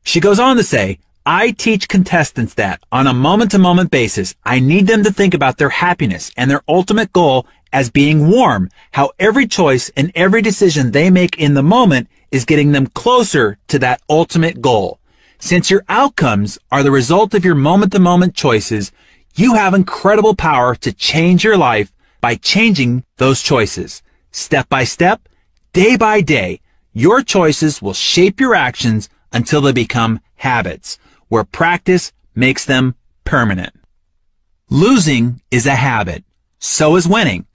[0.04, 4.34] She goes on to say, I teach contestants that on a moment to moment basis,
[4.44, 8.68] I need them to think about their happiness and their ultimate goal as being warm,
[8.92, 13.58] how every choice and every decision they make in the moment is getting them closer
[13.68, 14.98] to that ultimate goal.
[15.38, 18.92] Since your outcomes are the result of your moment to moment choices,
[19.34, 24.02] you have incredible power to change your life by changing those choices.
[24.32, 25.28] Step by step,
[25.72, 26.60] day by day,
[26.92, 30.98] your choices will shape your actions until they become habits,
[31.28, 32.94] where practice makes them
[33.24, 33.74] permanent.
[34.68, 36.24] Losing is a habit.
[36.58, 37.46] So is winning.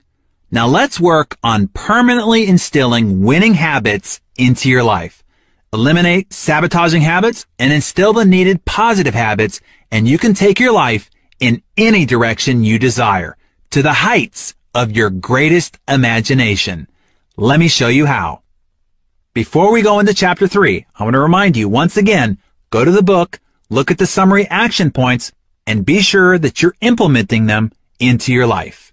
[0.50, 5.24] Now let's work on permanently instilling winning habits into your life.
[5.72, 9.60] Eliminate sabotaging habits and instill the needed positive habits
[9.90, 11.10] and you can take your life
[11.40, 13.36] in any direction you desire
[13.70, 16.86] to the heights of your greatest imagination.
[17.38, 18.40] Let me show you how.
[19.34, 22.38] Before we go into chapter three, I want to remind you once again,
[22.70, 25.32] go to the book, look at the summary action points,
[25.66, 28.90] and be sure that you're implementing them into your life.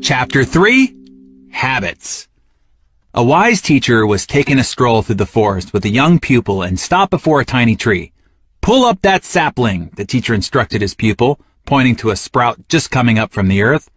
[0.00, 0.94] Chapter 3
[1.50, 2.28] Habits
[3.14, 6.78] A wise teacher was taking a stroll through the forest with a young pupil and
[6.78, 8.12] stopped before a tiny tree.
[8.60, 13.18] Pull up that sapling, the teacher instructed his pupil, pointing to a sprout just coming
[13.18, 13.90] up from the earth.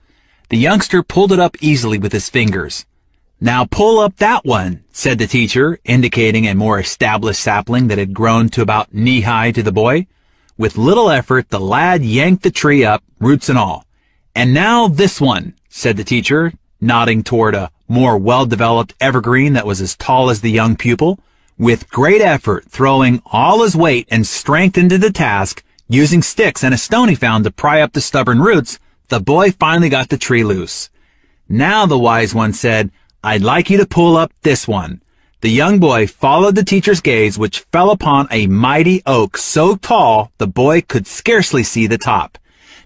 [0.50, 2.86] The youngster pulled it up easily with his fingers.
[3.40, 8.14] Now pull up that one, said the teacher, indicating a more established sapling that had
[8.14, 10.08] grown to about knee-high to the boy.
[10.58, 13.86] With little effort, the lad yanked the tree up, roots and all.
[14.36, 19.82] And now this one, said the teacher, nodding toward a more well-developed evergreen that was
[19.82, 21.20] as tall as the young pupil.
[21.58, 26.74] With great effort, throwing all his weight and strength into the task, using sticks and
[26.74, 28.80] a stone he found to pry up the stubborn roots,
[29.10, 30.90] the boy finally got the tree loose.
[31.50, 32.92] Now the wise one said,
[33.24, 35.02] I'd like you to pull up this one.
[35.42, 40.32] The young boy followed the teacher's gaze, which fell upon a mighty oak so tall
[40.38, 42.38] the boy could scarcely see the top.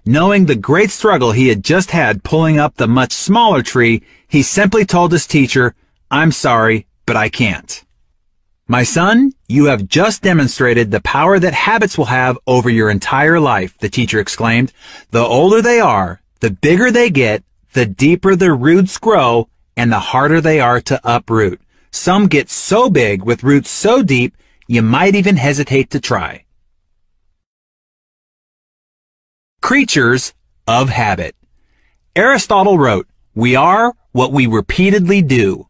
[0.05, 4.41] Knowing the great struggle he had just had pulling up the much smaller tree, he
[4.41, 5.75] simply told his teacher,
[6.09, 7.84] I'm sorry, but I can't.
[8.67, 13.39] My son, you have just demonstrated the power that habits will have over your entire
[13.39, 14.73] life, the teacher exclaimed.
[15.11, 17.43] The older they are, the bigger they get,
[17.73, 21.61] the deeper their roots grow, and the harder they are to uproot.
[21.91, 24.35] Some get so big with roots so deep,
[24.67, 26.45] you might even hesitate to try.
[29.61, 30.33] Creatures
[30.65, 31.35] of habit.
[32.15, 35.67] Aristotle wrote, we are what we repeatedly do.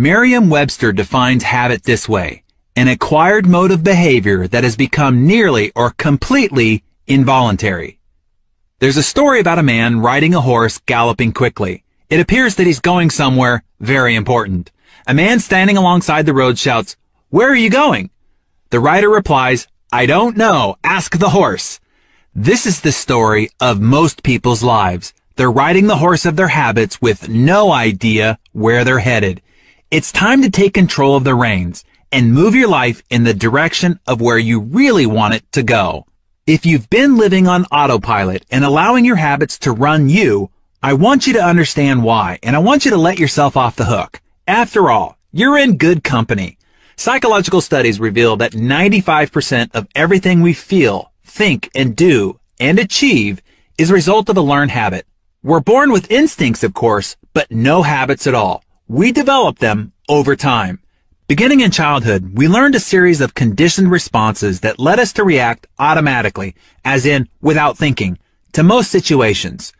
[0.00, 2.42] Merriam-Webster defines habit this way,
[2.74, 7.98] an acquired mode of behavior that has become nearly or completely involuntary.
[8.78, 11.84] There's a story about a man riding a horse galloping quickly.
[12.08, 14.70] It appears that he's going somewhere very important.
[15.06, 16.96] A man standing alongside the road shouts,
[17.28, 18.08] Where are you going?
[18.70, 20.76] The rider replies, I don't know.
[20.82, 21.78] Ask the horse.
[22.34, 25.12] This is the story of most people's lives.
[25.36, 29.42] They're riding the horse of their habits with no idea where they're headed.
[29.90, 33.98] It's time to take control of the reins and move your life in the direction
[34.06, 36.06] of where you really want it to go.
[36.46, 40.50] If you've been living on autopilot and allowing your habits to run you,
[40.80, 43.86] I want you to understand why, and I want you to let yourself off the
[43.86, 44.20] hook.
[44.46, 46.56] After all, you're in good company.
[46.94, 53.42] Psychological studies reveal that 95% of everything we feel, think, and do, and achieve
[53.76, 55.04] is a result of a learned habit.
[55.42, 58.62] We're born with instincts, of course, but no habits at all.
[58.92, 60.80] We develop them over time.
[61.28, 65.68] Beginning in childhood, we learned a series of conditioned responses that led us to react
[65.78, 68.18] automatically, as in without thinking,
[68.52, 69.72] to most situations.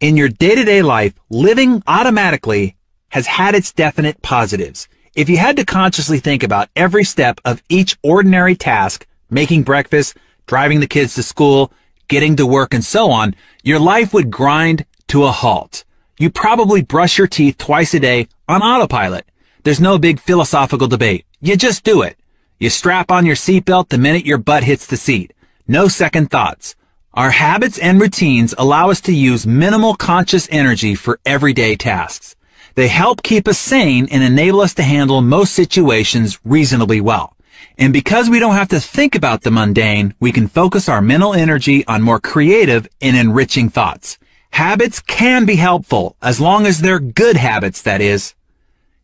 [0.00, 2.76] In your day-to-day life, living automatically
[3.08, 4.86] has had its definite positives.
[5.14, 10.14] If you had to consciously think about every step of each ordinary task, making breakfast,
[10.44, 11.72] driving the kids to school,
[12.08, 15.84] getting to work, and so on, your life would grind to a halt.
[16.18, 19.26] You probably brush your teeth twice a day on autopilot.
[19.62, 21.26] There's no big philosophical debate.
[21.40, 22.16] You just do it.
[22.58, 25.32] You strap on your seatbelt the minute your butt hits the seat.
[25.68, 26.74] No second thoughts.
[27.12, 32.36] Our habits and routines allow us to use minimal conscious energy for everyday tasks.
[32.74, 37.36] They help keep us sane and enable us to handle most situations reasonably well.
[37.76, 41.34] And because we don't have to think about the mundane, we can focus our mental
[41.34, 44.18] energy on more creative and enriching thoughts.
[44.50, 48.34] Habits can be helpful, as long as they're good habits, that is.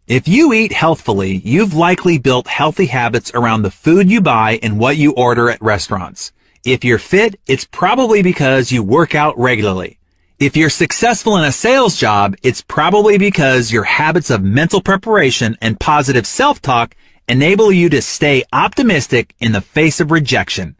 [0.07, 4.79] If you eat healthfully, you've likely built healthy habits around the food you buy and
[4.79, 6.31] what you order at restaurants.
[6.63, 9.99] If you're fit, it's probably because you work out regularly.
[10.39, 15.57] If you're successful in a sales job, it's probably because your habits of mental preparation
[15.63, 16.95] and positive self-talk
[17.27, 20.77] enable you to stay optimistic in the face of rejection.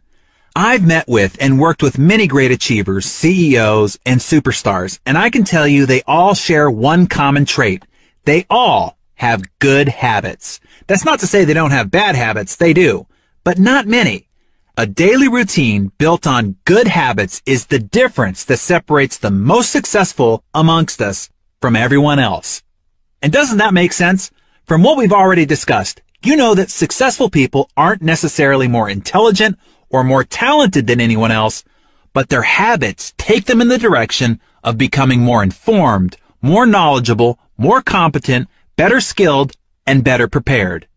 [0.55, 5.45] I've met with and worked with many great achievers, CEOs, and superstars, and I can
[5.45, 7.83] tell you they all share one common trait.
[8.25, 10.59] They all have good habits.
[10.87, 13.07] That's not to say they don't have bad habits, they do,
[13.43, 14.27] but not many.
[14.77, 20.43] A daily routine built on good habits is the difference that separates the most successful
[20.53, 21.29] amongst us
[21.61, 22.61] from everyone else.
[23.21, 24.31] And doesn't that make sense?
[24.65, 29.57] From what we've already discussed, you know that successful people aren't necessarily more intelligent
[29.89, 31.63] or more talented than anyone else,
[32.13, 37.81] but their habits take them in the direction of becoming more informed, more knowledgeable, more
[37.81, 39.53] competent, better skilled,
[39.87, 40.87] and better prepared.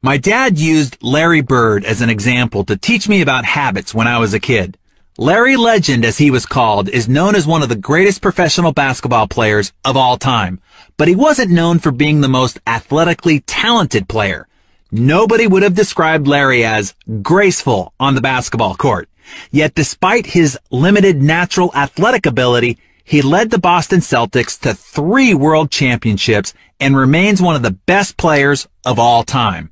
[0.00, 4.18] My dad used Larry Bird as an example to teach me about habits when I
[4.18, 4.78] was a kid.
[5.16, 9.28] Larry Legend, as he was called, is known as one of the greatest professional basketball
[9.28, 10.60] players of all time,
[10.96, 14.48] but he wasn't known for being the most athletically talented player.
[14.90, 19.08] Nobody would have described Larry as graceful on the basketball court.
[19.50, 25.70] Yet despite his limited natural athletic ability, he led the Boston Celtics to three world
[25.70, 29.70] championships and remains one of the best players of all time.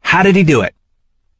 [0.00, 0.74] How did he do it?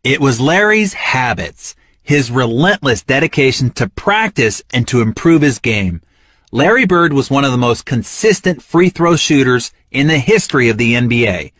[0.05, 6.01] It was Larry's habits, his relentless dedication to practice and to improve his game.
[6.53, 10.79] Larry Bird was one of the most consistent free throw shooters in the history of
[10.79, 11.53] the NBA.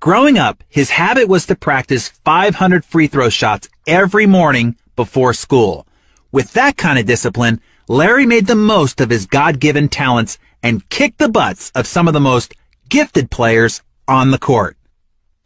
[0.00, 5.86] Growing up, his habit was to practice 500 free throw shots every morning before school.
[6.32, 7.60] With that kind of discipline,
[7.90, 12.14] Larry made the most of his God-given talents and kicked the butts of some of
[12.14, 12.54] the most
[12.88, 14.76] gifted players on the court.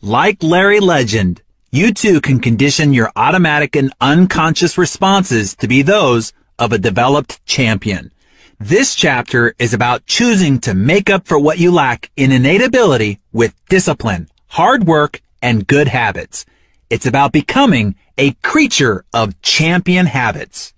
[0.02, 1.40] Like Larry Legend,
[1.72, 7.42] you too can condition your automatic and unconscious responses to be those of a developed
[7.46, 8.12] champion.
[8.60, 13.20] This chapter is about choosing to make up for what you lack in innate ability
[13.32, 16.44] with discipline, hard work, and good habits.
[16.90, 20.73] It's about becoming a creature of champion habits.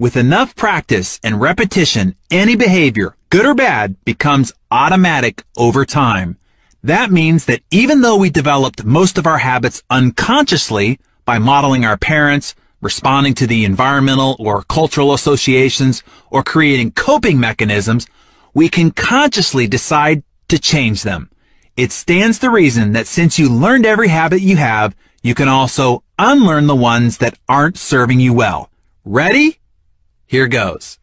[0.00, 6.38] With enough practice and repetition, any behavior, good or bad, becomes automatic over time.
[6.82, 11.98] That means that even though we developed most of our habits unconsciously by modeling our
[11.98, 18.06] parents, responding to the environmental or cultural associations, or creating coping mechanisms,
[18.54, 21.28] we can consciously decide to change them.
[21.76, 26.04] It stands to reason that since you learned every habit you have, you can also
[26.18, 28.70] unlearn the ones that aren't serving you well.
[29.04, 29.58] Ready?
[30.30, 31.00] Here goes.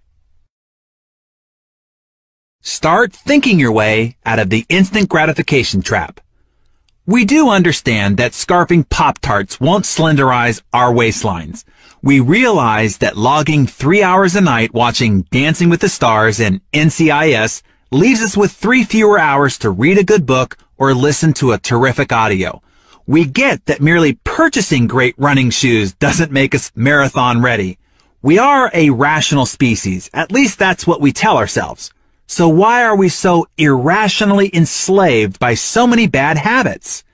[2.61, 6.21] Start thinking your way out of the instant gratification trap.
[7.05, 11.65] We do understand that scarfing Pop-Tarts won't slenderize our waistlines.
[12.01, 17.63] We realize that logging three hours a night watching Dancing with the Stars and NCIS
[17.91, 21.57] leaves us with three fewer hours to read a good book or listen to a
[21.57, 22.61] terrific audio.
[23.05, 27.77] We get that merely purchasing great running shoes doesn't make us marathon ready.
[28.27, 30.09] We are a rational species.
[30.13, 31.93] At least that's what we tell ourselves.
[32.25, 37.05] So why are we so irrationally enslaved by so many bad habits?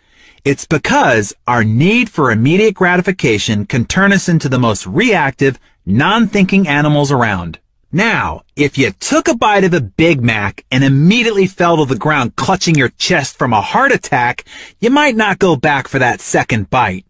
[0.43, 6.67] It's because our need for immediate gratification can turn us into the most reactive, non-thinking
[6.67, 7.59] animals around.
[7.91, 11.95] Now, if you took a bite of a Big Mac and immediately fell to the
[11.95, 14.45] ground clutching your chest from a heart attack,
[14.79, 17.05] you might not go back for that second bite.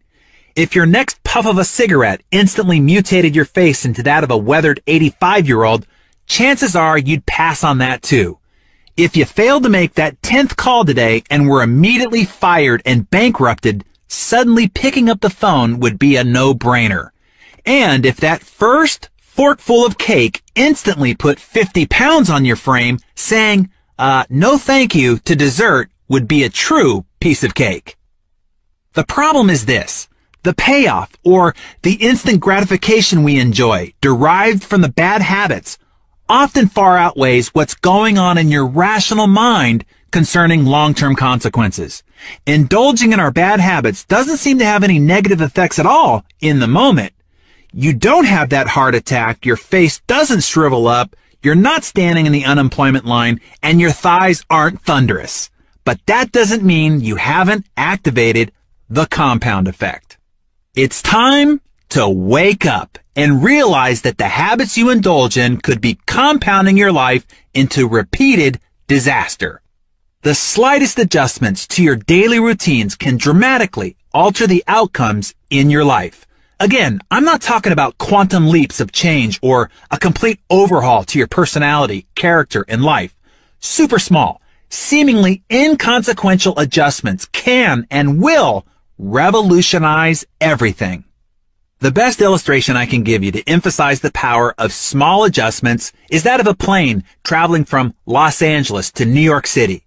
[0.55, 4.38] If your next puff of a cigarette instantly mutated your face into that of a
[4.38, 5.88] weathered 85 year old,
[6.27, 8.38] chances are you'd pass on that too.
[8.95, 13.84] If you failed to make that 10th call today and were immediately fired and bankrupted,
[14.07, 17.09] suddenly picking up the phone would be a no-brainer.
[17.65, 23.71] And if that first forkful of cake instantly put 50 pounds on your frame, saying,
[23.97, 27.97] uh, no thank you to dessert would be a true piece of cake.
[28.93, 30.07] The problem is this.
[30.44, 35.78] The payoff, or the instant gratification we enjoy, derived from the bad habits,
[36.28, 42.03] often far outweighs what's going on in your rational mind concerning long-term consequences.
[42.45, 46.60] Indulging in our bad habits doesn't seem to have any negative effects at all in
[46.60, 47.14] the moment.
[47.72, 52.32] You don't have that heart attack, your face doesn't shrivel up, you're not standing in
[52.32, 55.49] the unemployment line, and your thighs aren't thunderous.
[55.86, 58.52] But that doesn't mean you haven't activated
[58.90, 60.12] the compound effect.
[60.76, 66.00] It's time to wake up and realize that the habits you indulge in could be
[66.08, 69.62] compounding your life into repeated disaster.
[70.24, 76.26] The slightest adjustments to your daily routines can dramatically alter the outcomes in your life.
[76.60, 81.28] Again, I'm not talking about quantum leaps of change or a complete overhaul to your
[81.28, 83.16] personality, character, and life.
[83.60, 88.66] Super small, seemingly inconsequential adjustments can and will
[89.03, 91.03] revolutionize everything.
[91.80, 96.23] The best illustration I can give you to emphasize the power of small adjustments is
[96.23, 99.84] that of a plane traveling from Los Angeles to New York City.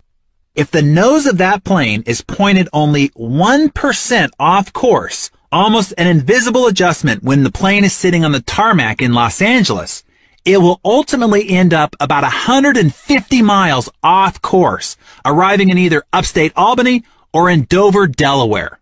[0.55, 6.67] If the nose of that plane is pointed only 1% off course almost an invisible
[6.67, 10.05] adjustment when the plane is sitting on the tarmac in Los Angeles,
[10.45, 17.05] it will ultimately end up about 150 miles off course, arriving in either upstate Albany
[17.33, 18.79] or in Dover, Delaware.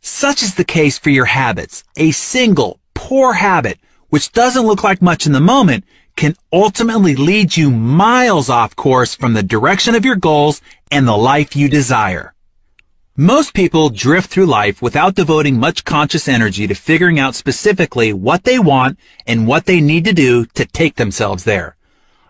[0.00, 1.84] Such is the case for your habits.
[1.96, 3.78] A single poor habit,
[4.08, 5.84] which doesn't look like much in the moment,
[6.16, 11.16] can ultimately lead you miles off course from the direction of your goals and the
[11.16, 12.34] life you desire.
[13.16, 18.44] Most people drift through life without devoting much conscious energy to figuring out specifically what
[18.44, 21.76] they want and what they need to do to take themselves there.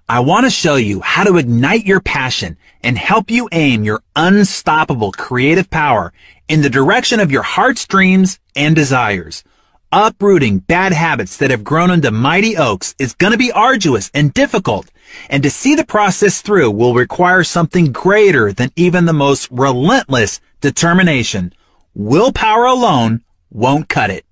[0.09, 4.03] I want to show you how to ignite your passion and help you aim your
[4.17, 6.13] unstoppable creative power
[6.51, 9.45] in the direction of your heart's dreams and desires.
[9.93, 14.35] Uprooting bad habits that have grown into mighty oaks is going to be arduous and
[14.35, 14.91] difficult,
[15.29, 20.41] and to see the process through will require something greater than even the most relentless
[20.61, 21.53] determination.
[21.95, 23.23] Willpower alone
[23.53, 24.25] won't cut it.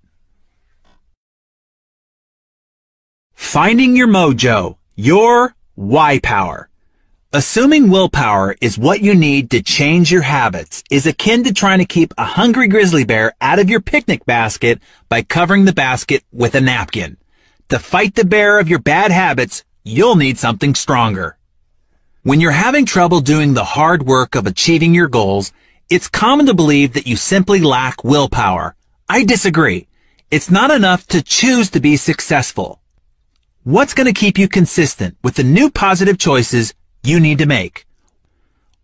[3.33, 6.68] Finding your mojo, your why power.
[7.35, 11.85] Assuming willpower is what you need to change your habits is akin to trying to
[11.85, 14.81] keep a hungry grizzly bear out of your picnic basket
[15.11, 17.19] by covering the basket with a napkin.
[17.69, 21.37] To fight the bear of your bad habits, you'll need something stronger.
[22.23, 25.53] When you're having trouble doing the hard work of achieving your goals,
[25.91, 28.75] it's common to believe that you simply lack willpower.
[29.07, 29.87] I disagree.
[30.31, 32.81] It's not enough to choose to be successful.
[33.65, 36.73] What's going to keep you consistent with the new positive choices
[37.03, 37.87] you need to make?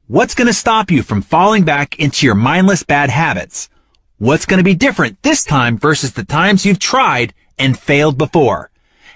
[0.07, 3.69] What's going to stop you from falling back into your mindless bad habits?
[4.19, 8.71] What's going to be different this time versus the times you've tried and failed before?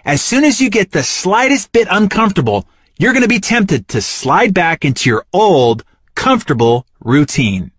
[0.05, 2.67] As soon as you get the slightest bit uncomfortable,
[2.99, 5.85] you're going to be tempted to slide back into your old,
[6.15, 7.71] comfortable routine.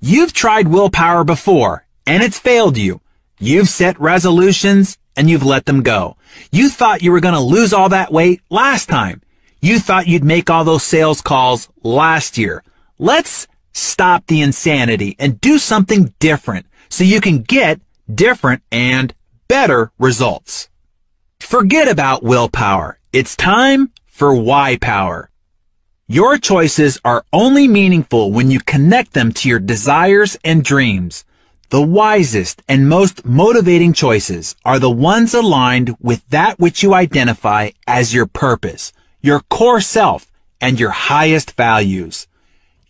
[0.00, 3.00] You've tried willpower before, and it's failed you.
[3.38, 6.16] You've set resolutions, and you've let them go.
[6.52, 9.22] You thought you were going to lose all that weight last time.
[9.64, 12.62] You thought you'd make all those sales calls last year.
[12.98, 17.80] Let's stop the insanity and do something different so you can get
[18.14, 19.14] different and
[19.48, 20.68] better results.
[21.40, 22.98] Forget about willpower.
[23.10, 25.30] It's time for why power.
[26.08, 31.24] Your choices are only meaningful when you connect them to your desires and dreams.
[31.70, 37.70] The wisest and most motivating choices are the ones aligned with that which you identify
[37.86, 38.92] as your purpose,
[39.24, 40.30] your core self,
[40.60, 42.26] and your highest values.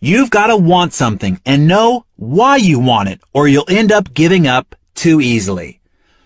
[0.01, 4.13] You've got to want something and know why you want it or you'll end up
[4.13, 5.79] giving up too easily.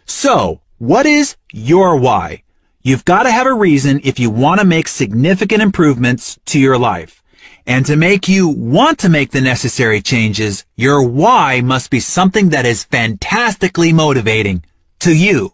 [0.08, 2.42] So, what is your why?
[2.82, 6.80] You've got to have a reason if you want to make significant improvements to your
[6.80, 7.22] life.
[7.68, 12.50] And to make you want to make the necessary changes, your why must be something
[12.50, 14.66] that is fantastically motivating
[15.02, 15.54] to you.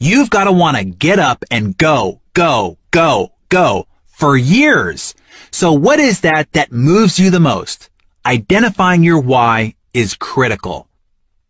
[0.00, 5.14] You've got to want to get up and go, go, go, go for years.
[5.50, 7.88] So what is that that moves you the most?
[8.26, 10.88] Identifying your why is critical.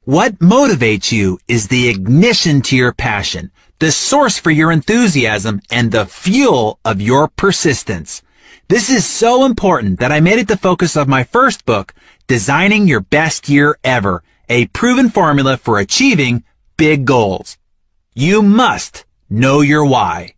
[0.05, 3.51] What motivates you is the ignition to your passion,
[3.81, 8.23] the source for your enthusiasm, and the fuel of your persistence.
[8.69, 11.93] This is so important that I made it the focus of my first book,
[12.29, 16.45] Designing Your Best Year Ever, a proven formula for achieving
[16.77, 17.59] big goals.
[18.15, 20.36] You must know your why.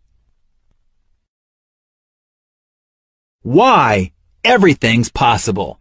[3.43, 4.11] Why
[4.43, 5.79] everything's possible.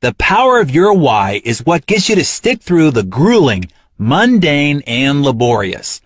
[0.00, 4.82] The power of your why is what gets you to stick through the grueling, mundane,
[4.88, 6.00] and laborious.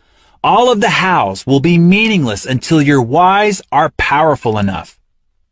[0.44, 5.00] All of the hows will be meaningless until your whys are powerful enough.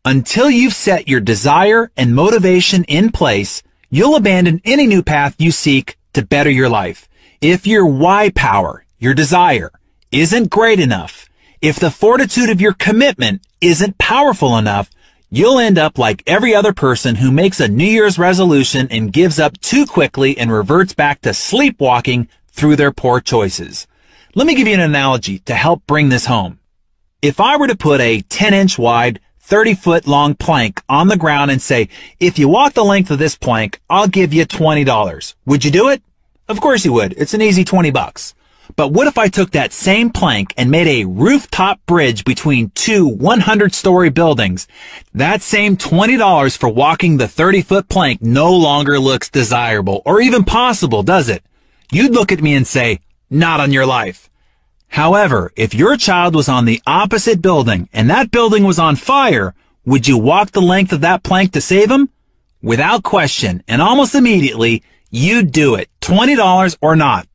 [0.05, 5.51] Until you've set your desire and motivation in place, you'll abandon any new path you
[5.51, 7.09] seek to better your life.
[7.41, 9.73] If your why power, your desire,
[10.13, 11.27] isn't great enough,
[11.63, 14.91] if the fortitude of your commitment isn't powerful enough,
[15.31, 19.39] you'll end up like every other person who makes a New Year's resolution and gives
[19.39, 23.87] up too quickly and reverts back to sleepwalking through their poor choices.
[24.35, 26.59] Let me give you an analogy to help bring this home.
[27.21, 31.17] If I were to put a 10 inch wide, 30 foot long plank on the
[31.17, 31.89] ground and say,
[32.21, 35.35] if you walk the length of this plank, I'll give you $20.
[35.47, 36.03] Would you do it?
[36.49, 37.15] Of course you would.
[37.17, 38.35] It's an easy 20 bucks.
[38.79, 43.09] But what if I took that same plank and made a rooftop bridge between two
[43.09, 44.69] 100 story buildings?
[45.13, 50.45] That same $20 for walking the 30 foot plank no longer looks desirable or even
[50.45, 51.43] possible, does it?
[51.91, 54.31] You'd look at me and say, not on your life.
[54.87, 59.57] However, if your child was on the opposite building and that building was on fire,
[59.87, 62.11] would you walk the length of that plank to save him?
[62.63, 67.28] Without question and almost immediately, you'd do it, $20 or not.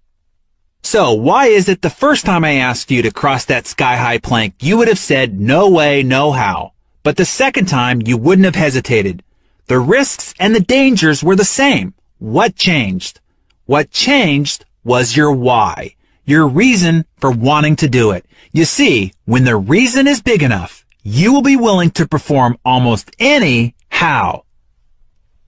[0.86, 4.56] So why is it the first time I asked you to cross that sky-high plank,
[4.60, 6.74] you would have said, no way, no how.
[7.04, 9.24] But the second time, you wouldn't have hesitated.
[9.68, 11.94] The risks and the dangers were the same.
[12.20, 13.22] What changed?
[13.66, 15.96] What changed was your why.
[16.26, 18.26] Your reason for wanting to do it.
[18.52, 23.10] You see, when the reason is big enough, you will be willing to perform almost
[23.20, 24.44] any how.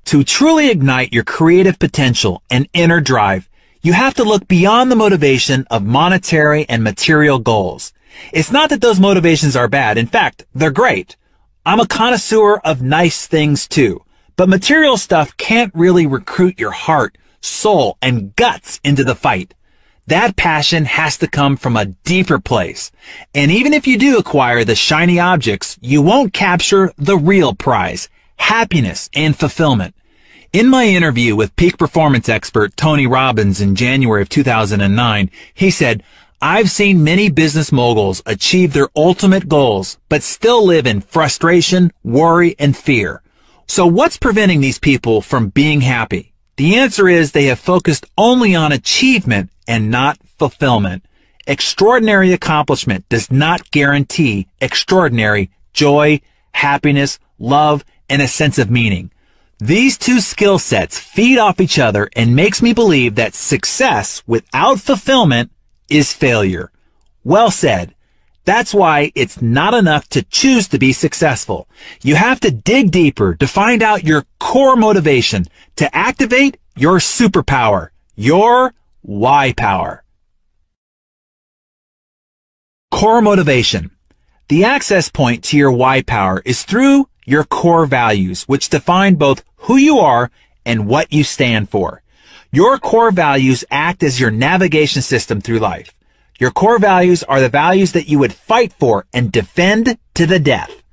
[0.05, 3.49] To truly ignite your creative potential and inner drive,
[3.85, 7.93] you have to look beyond the motivation of monetary and material goals.
[8.33, 9.99] It's not that those motivations are bad.
[9.99, 11.15] In fact, they're great.
[11.67, 14.03] I'm a connoisseur of nice things too.
[14.37, 19.53] But material stuff can't really recruit your heart, soul, and guts into the fight.
[20.07, 22.91] That passion has to come from a deeper place.
[23.35, 28.09] And even if you do acquire the shiny objects, you won't capture the real prize,
[28.37, 29.94] happiness and fulfillment.
[30.53, 36.03] In my interview with peak performance expert Tony Robbins in January of 2009, he said,
[36.41, 42.55] I've seen many business moguls achieve their ultimate goals, but still live in frustration, worry,
[42.59, 43.21] and fear.
[43.67, 46.33] So what's preventing these people from being happy?
[46.57, 51.03] The answer is they have focused only on achievement and not fulfillment.
[51.47, 59.11] Extraordinary accomplishment does not guarantee extraordinary joy, happiness, love, and a sense of meaning.
[59.59, 64.81] These two skill sets feed off each other and makes me believe that success without
[64.81, 65.51] fulfillment
[65.89, 66.71] is failure.
[67.23, 67.95] Well said.
[68.43, 71.67] That's why it's not enough to choose to be successful.
[72.03, 75.45] You have to dig deeper to find out your core motivation
[75.77, 80.03] to activate your superpower, your why power.
[82.91, 83.91] Core motivation.
[84.47, 89.43] The access point to your why power is through your core values, which define both
[89.57, 90.31] who you are
[90.65, 92.01] and what you stand for.
[92.51, 95.91] Your core values act as your navigation system through life.
[96.39, 100.39] Your core values are the values that you would fight for and defend to the
[100.39, 100.83] death.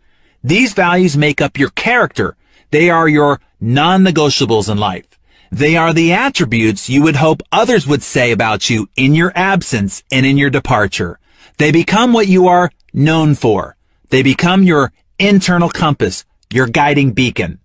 [0.43, 2.37] These values make up your character.
[2.71, 5.07] They are your non-negotiables in life.
[5.51, 10.03] They are the attributes you would hope others would say about you in your absence
[10.11, 11.19] and in your departure.
[11.59, 13.77] They become what you are known for.
[14.09, 17.59] They become your internal compass, your guiding beacon.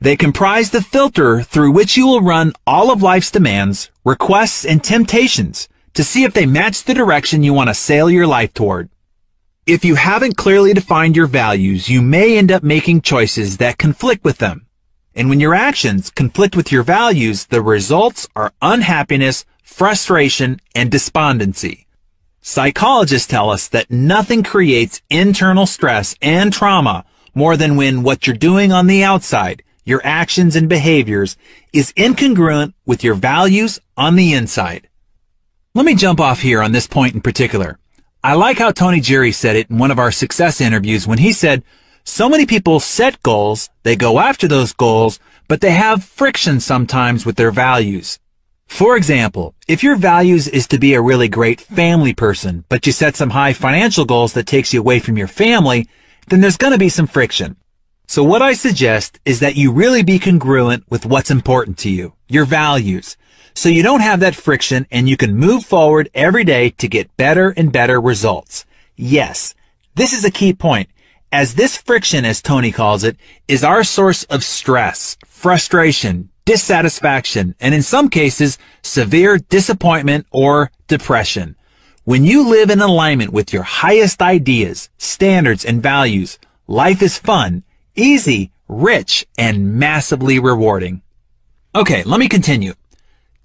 [0.00, 4.82] They comprise the filter through which you will run all of life's demands, requests, and
[4.82, 8.88] temptations to see if they match the direction you want to sail your life toward.
[9.66, 14.24] If you haven't clearly defined your values, you may end up making choices that conflict
[14.24, 14.66] with them.
[15.14, 21.86] And when your actions conflict with your values, the results are unhappiness, frustration, and despondency.
[22.50, 28.34] Psychologists tell us that nothing creates internal stress and trauma more than when what you're
[28.34, 31.36] doing on the outside, your actions and behaviors,
[31.72, 34.88] is incongruent with your values on the inside.
[35.76, 37.78] Let me jump off here on this point in particular.
[38.24, 41.32] I like how Tony Jeary said it in one of our success interviews when he
[41.32, 41.62] said,
[42.02, 47.24] so many people set goals, they go after those goals, but they have friction sometimes
[47.24, 48.18] with their values.
[48.70, 52.92] For example, if your values is to be a really great family person, but you
[52.92, 55.86] set some high financial goals that takes you away from your family,
[56.28, 57.56] then there's going to be some friction.
[58.06, 62.14] So what I suggest is that you really be congruent with what's important to you,
[62.26, 63.18] your values,
[63.54, 67.14] so you don't have that friction and you can move forward every day to get
[67.18, 68.64] better and better results.
[68.96, 69.54] Yes,
[69.96, 70.88] this is a key point,
[71.32, 73.16] as this friction, as Tony calls it,
[73.46, 81.56] is our source of stress, frustration, dissatisfaction, and in some cases, severe disappointment or depression.
[82.04, 87.62] When you live in alignment with your highest ideas, standards, and values, life is fun,
[87.94, 91.02] easy, rich, and massively rewarding.
[91.74, 92.74] Okay, let me continue.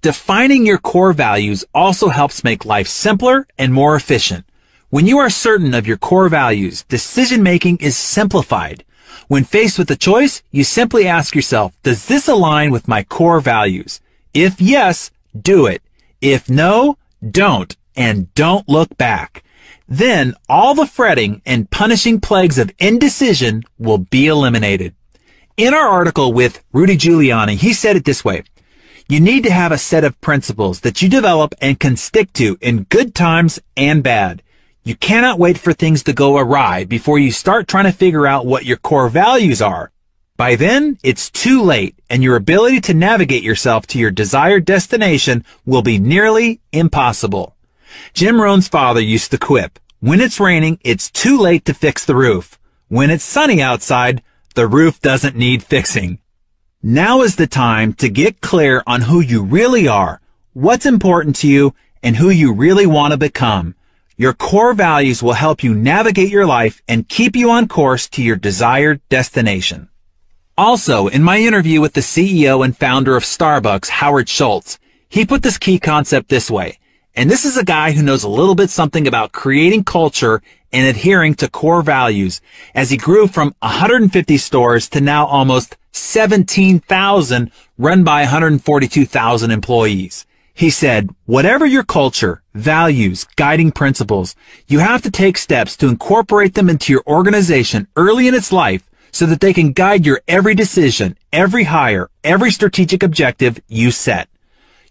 [0.02, 4.44] Defining your core values also helps make life simpler and more efficient.
[4.88, 8.84] When you are certain of your core values, decision making is simplified.
[9.28, 13.40] When faced with a choice, you simply ask yourself, does this align with my core
[13.40, 14.00] values?
[14.32, 15.82] If yes, do it.
[16.20, 16.96] If no,
[17.28, 19.42] don't, and don't look back.
[19.88, 24.94] Then all the fretting and punishing plagues of indecision will be eliminated.
[25.56, 28.44] In our article with Rudy Giuliani, he said it this way.
[29.08, 32.58] You need to have a set of principles that you develop and can stick to
[32.60, 34.42] in good times and bad.
[34.86, 38.46] You cannot wait for things to go awry before you start trying to figure out
[38.46, 39.90] what your core values are.
[40.36, 45.44] By then, it's too late and your ability to navigate yourself to your desired destination
[45.64, 47.56] will be nearly impossible.
[48.14, 52.14] Jim Rohn's father used to quip, when it's raining, it's too late to fix the
[52.14, 52.56] roof.
[52.86, 54.22] When it's sunny outside,
[54.54, 56.20] the roof doesn't need fixing.
[56.80, 60.20] Now is the time to get clear on who you really are,
[60.52, 63.74] what's important to you, and who you really want to become.
[64.18, 68.22] Your core values will help you navigate your life and keep you on course to
[68.22, 69.90] your desired destination.
[70.56, 74.78] Also, in my interview with the CEO and founder of Starbucks, Howard Schultz,
[75.10, 76.78] he put this key concept this way.
[77.14, 80.40] And this is a guy who knows a little bit something about creating culture
[80.72, 82.40] and adhering to core values
[82.74, 90.26] as he grew from 150 stores to now almost 17,000 run by 142,000 employees.
[90.56, 94.34] He said, whatever your culture, values, guiding principles,
[94.66, 98.88] you have to take steps to incorporate them into your organization early in its life
[99.12, 104.30] so that they can guide your every decision, every hire, every strategic objective you set.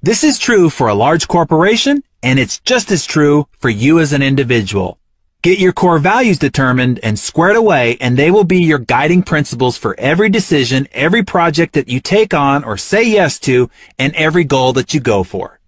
[0.04, 4.14] This is true for a large corporation, and it's just as true for you as
[4.14, 5.00] an individual.
[5.46, 9.78] Get your core values determined and squared away, and they will be your guiding principles
[9.78, 13.70] for every decision, every project that you take on or say yes to,
[14.00, 15.60] and every goal that you go for.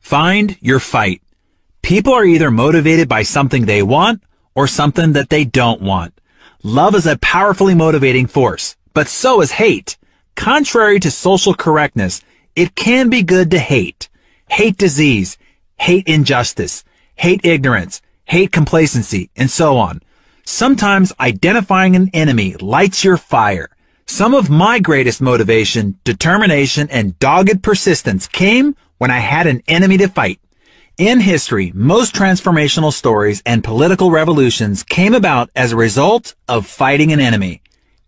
[0.00, 1.20] Find your fight.
[1.82, 4.22] People are either motivated by something they want
[4.54, 6.18] or something that they don't want.
[6.62, 9.98] Love is a powerfully motivating force, but so is hate.
[10.36, 12.22] Contrary to social correctness,
[12.54, 14.08] it can be good to hate.
[14.48, 15.36] Hate disease,
[15.76, 16.84] hate injustice,
[17.14, 20.02] hate ignorance, hate complacency, and so on.
[20.44, 23.68] Sometimes identifying an enemy lights your fire.
[24.06, 29.98] Some of my greatest motivation, determination, and dogged persistence came when I had an enemy
[29.98, 30.40] to fight.
[30.96, 37.12] In history, most transformational stories and political revolutions came about as a result of fighting
[37.12, 37.60] an enemy.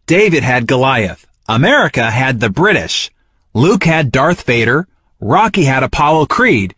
[0.07, 1.27] David had Goliath.
[1.49, 3.11] America had the British.
[3.53, 4.87] Luke had Darth Vader.
[5.21, 6.75] Rocky had Apollo Creed.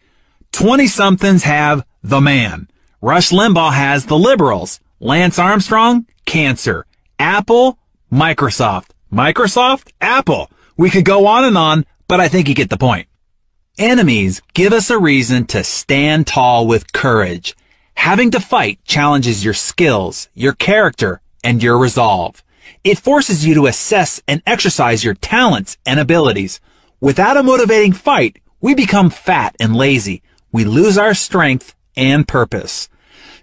[0.53, 2.69] 20 somethings have the man.
[3.01, 4.81] Rush Limbaugh has the liberals.
[4.99, 6.87] Lance Armstrong, cancer.
[7.19, 7.79] Apple,
[8.13, 8.91] Microsoft.
[9.13, 10.51] Microsoft, Apple.
[10.77, 13.09] We could go on and on, but I think you get the point.
[13.79, 17.57] Enemies give us a reason to stand tall with courage.
[17.95, 22.43] Having to fight challenges your skills, your character, and your resolve.
[22.85, 26.61] It forces you to assess and exercise your talents and abilities.
[27.01, 30.23] Without a motivating fight, we become fat and lazy,
[30.53, 32.89] we lose our strength and purpose.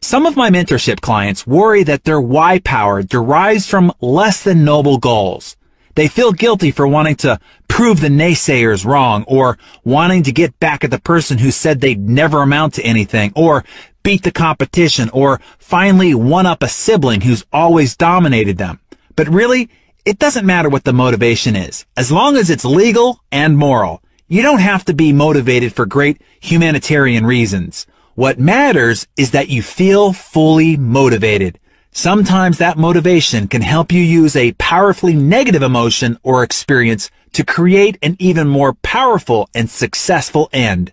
[0.02, 4.98] Some of my mentorship clients worry that their why power derives from less than noble
[4.98, 5.58] goals.
[5.96, 10.84] They feel guilty for wanting to prove the naysayers wrong or wanting to get back
[10.84, 13.64] at the person who said they'd never amount to anything or
[14.04, 18.80] beat the competition or finally one up a sibling who's always dominated them.
[19.16, 19.70] But really,
[20.06, 24.02] it doesn't matter what the motivation is, as long as it's legal and moral.
[24.30, 27.88] You don't have to be motivated for great humanitarian reasons.
[28.16, 31.60] What matters is that you feel fully motivated.
[31.94, 37.98] Sometimes that motivation can help you use a powerfully negative emotion or experience to create
[38.02, 40.92] an even more powerful and successful end.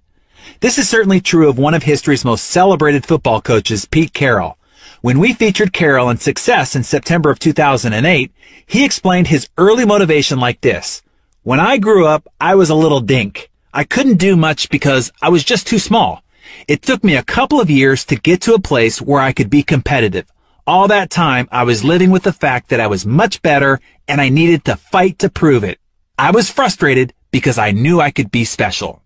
[0.61, 4.59] This is certainly true of one of history's most celebrated football coaches, Pete Carroll.
[5.01, 8.31] When we featured Carroll in Success in September of 2008,
[8.65, 11.02] he explained his early motivation like this.
[11.44, 13.50] When I grew up, I was a little dink.
[13.70, 16.22] I couldn't do much because I was just too small.
[16.66, 19.50] It took me a couple of years to get to a place where I could
[19.50, 20.24] be competitive.
[20.66, 24.22] All that time, I was living with the fact that I was much better and
[24.22, 25.78] I needed to fight to prove it.
[26.18, 29.02] I was frustrated because I knew I could be special.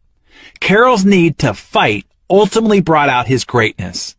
[0.60, 4.14] Carroll's need to fight ultimately brought out his greatness.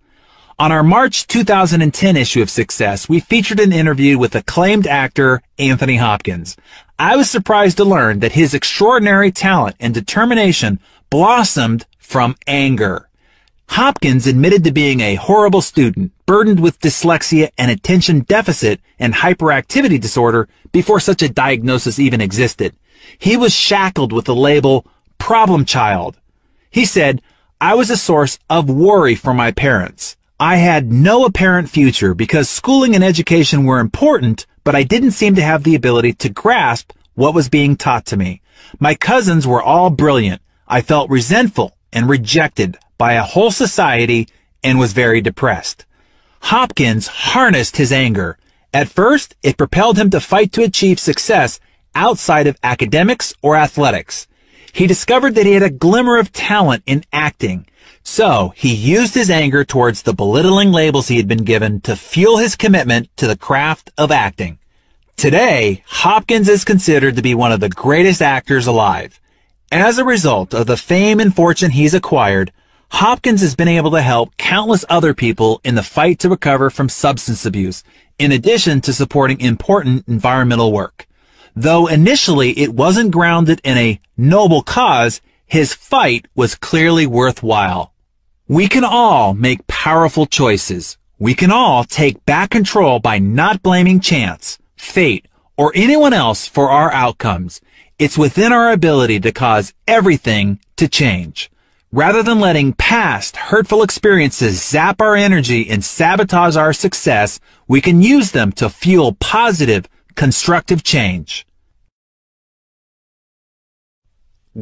[0.57, 5.95] On our March 2010 issue of Success, we featured an interview with acclaimed actor Anthony
[5.95, 6.57] Hopkins.
[7.01, 13.07] I was surprised to learn that his extraordinary talent and determination blossomed from anger.
[13.69, 19.97] Hopkins admitted to being a horrible student, burdened with dyslexia and attention deficit and hyperactivity
[19.97, 22.75] disorder before such a diagnosis even existed.
[23.17, 24.85] He was shackled with the label
[25.19, 26.17] problem child.
[26.69, 27.21] He said,
[27.61, 30.17] I was a source of worry for my parents.
[30.37, 35.35] I had no apparent future because schooling and education were important, but I didn't seem
[35.35, 38.41] to have the ability to grasp what was being taught to me.
[38.79, 40.41] My cousins were all brilliant.
[40.67, 44.27] I felt resentful and rejected by a whole society
[44.63, 45.85] and was very depressed.
[46.41, 48.37] Hopkins harnessed his anger.
[48.73, 51.59] At first, it propelled him to fight to achieve success
[51.95, 54.27] outside of academics or athletics.
[54.71, 57.65] He discovered that he had a glimmer of talent in acting.
[58.11, 62.37] So he used his anger towards the belittling labels he had been given to fuel
[62.37, 64.57] his commitment to the craft of acting.
[65.15, 69.21] Today, Hopkins is considered to be one of the greatest actors alive.
[69.71, 72.51] As a result of the fame and fortune he's acquired,
[72.89, 76.89] Hopkins has been able to help countless other people in the fight to recover from
[76.89, 77.83] substance abuse,
[78.17, 81.05] in addition to supporting important environmental work.
[81.55, 87.88] Though initially it wasn't grounded in a noble cause, his fight was clearly worthwhile.
[88.49, 90.97] We can all make powerful choices.
[91.19, 96.71] We can all take back control by not blaming chance, fate, or anyone else for
[96.71, 97.61] our outcomes.
[97.99, 101.51] It's within our ability to cause everything to change.
[101.91, 108.01] Rather than letting past hurtful experiences zap our energy and sabotage our success, we can
[108.01, 111.45] use them to fuel positive, constructive change.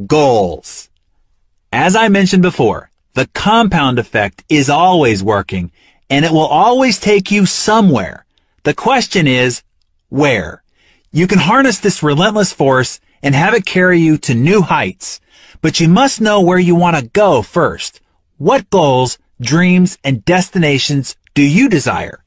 [0.05, 0.89] Goals.
[1.72, 5.72] As I mentioned before, the compound effect is always working
[6.07, 8.27] and it will always take you somewhere.
[8.61, 9.64] The question is,
[10.10, 10.61] where?
[11.11, 15.19] You can harness this relentless force and have it carry you to new heights,
[15.64, 18.02] but you must know where you want to go first.
[18.38, 22.23] What goals, dreams, and destinations do you desire?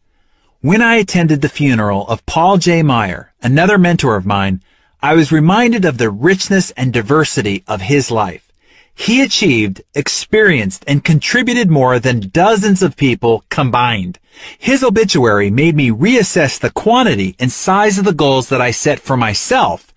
[0.61, 2.83] When I attended the funeral of Paul J.
[2.83, 4.61] Meyer, another mentor of mine,
[5.01, 8.50] I was reminded of the richness and diversity of his life.
[8.95, 14.19] He achieved, experienced, and contributed more than dozens of people combined.
[14.59, 19.01] His obituary made me reassess the quantity and size of the goals that I set
[19.01, 19.93] for myself.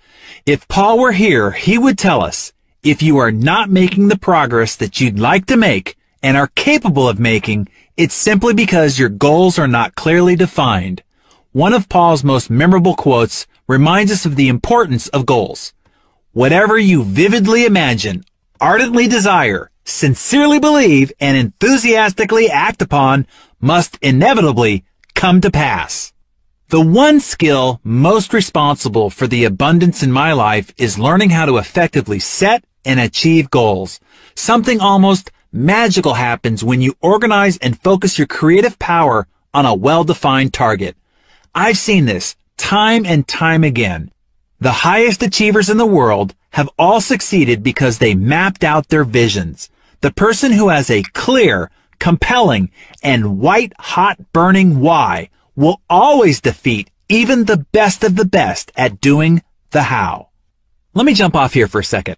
[0.45, 2.53] If Paul were here, he would tell us,
[2.83, 7.07] if you are not making the progress that you'd like to make and are capable
[7.07, 11.03] of making, it's simply because your goals are not clearly defined.
[11.51, 15.73] One of Paul's most memorable quotes reminds us of the importance of goals.
[16.31, 18.23] Whatever you vividly imagine
[18.63, 23.27] ardently desire, sincerely believe, and enthusiastically act upon
[23.59, 26.13] must inevitably come to pass.
[26.69, 31.57] The one skill most responsible for the abundance in my life is learning how to
[31.57, 33.99] effectively set and achieve goals.
[34.33, 40.53] Something almost magical happens when you organize and focus your creative power on a well-defined
[40.53, 40.95] target.
[41.53, 44.12] I've seen this time and time again.
[44.63, 49.69] The highest achievers in the world have all succeeded because they mapped out their visions.
[49.99, 51.69] The person who has a clear,
[51.99, 52.71] compelling,
[53.03, 59.01] and white hot burning why will always defeat even the best of the best at
[59.01, 60.29] doing the how.
[60.93, 62.15] Let me jump off here for a second.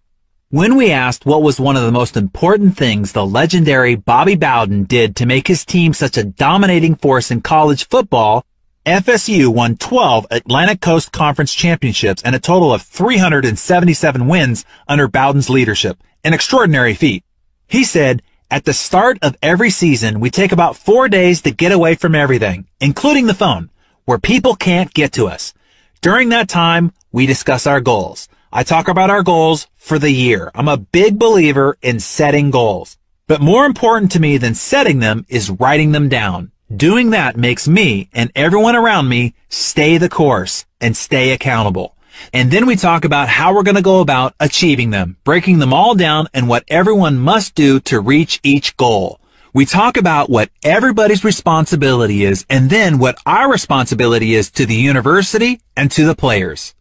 [0.49, 4.83] When we asked what was one of the most important things the legendary Bobby Bowden
[4.83, 8.45] did to make his team such a dominating force in college football,
[8.85, 15.49] FSU won 12 Atlantic Coast Conference championships and a total of 377 wins under Bowden's
[15.49, 17.23] leadership, an extraordinary feat.
[17.67, 18.21] He said,
[18.51, 22.13] at the start of every season, we take about four days to get away from
[22.13, 23.71] everything, including the phone,
[24.05, 25.55] where people can't get to us.
[26.01, 28.29] During that time, we discuss our goals.
[28.53, 30.51] I talk about our goals for the year.
[30.53, 32.99] I'm a big believer in setting goals.
[33.25, 36.51] But more important to me than setting them is writing them down.
[36.73, 41.95] Doing that makes me and everyone around me stay the course and stay accountable.
[42.33, 45.73] And then we talk about how we're going to go about achieving them, breaking them
[45.73, 49.19] all down and what everyone must do to reach each goal.
[49.53, 54.75] We talk about what everybody's responsibility is and then what our responsibility is to the
[54.75, 56.73] university and to the players.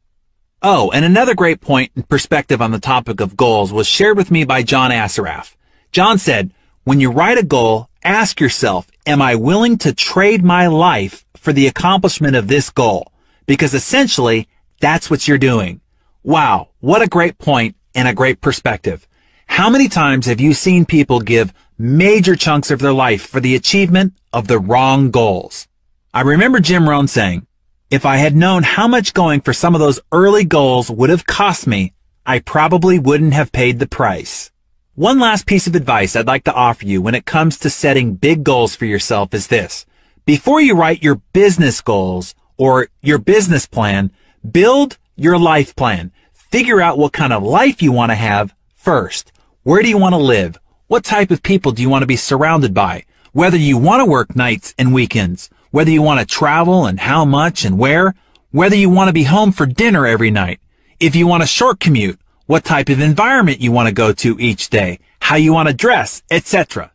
[0.63, 4.31] Oh, and another great point and perspective on the topic of goals was shared with
[4.31, 5.57] me by John Assaraf.
[5.93, 6.53] John said,
[6.85, 11.53] when you write a goal, ask yourself, am I willing to trade my life for
[11.53, 13.13] the accomplishment of this goal?
[13.47, 14.49] Because essentially,
[14.81, 15.81] that's what you're doing.
[16.23, 19.09] Wow, what a great point and a great perspective.
[19.47, 23.55] How many times have you seen people give major chunks of their life for the
[23.55, 25.69] achievement of the wrong goals?
[26.13, 27.47] I remember Jim Rohn saying,
[27.91, 31.27] if I had known how much going for some of those early goals would have
[31.27, 31.93] cost me,
[32.27, 34.51] I probably wouldn't have paid the price.
[34.97, 38.15] One last piece of advice I'd like to offer you when it comes to setting
[38.15, 39.87] big goals for yourself is this.
[40.25, 44.13] Before you write your business goals or your business plan,
[44.49, 46.13] build your life plan.
[46.33, 49.33] Figure out what kind of life you want to have first.
[49.65, 50.61] Where do you want to live?
[50.87, 53.05] What type of people do you want to be surrounded by?
[53.33, 57.25] Whether you want to work nights and weekends, whether you want to travel and how
[57.25, 58.15] much and where,
[58.53, 60.61] whether you want to be home for dinner every night,
[61.01, 64.39] if you want a short commute, what type of environment you want to go to
[64.39, 66.93] each day, how you want to dress, etc.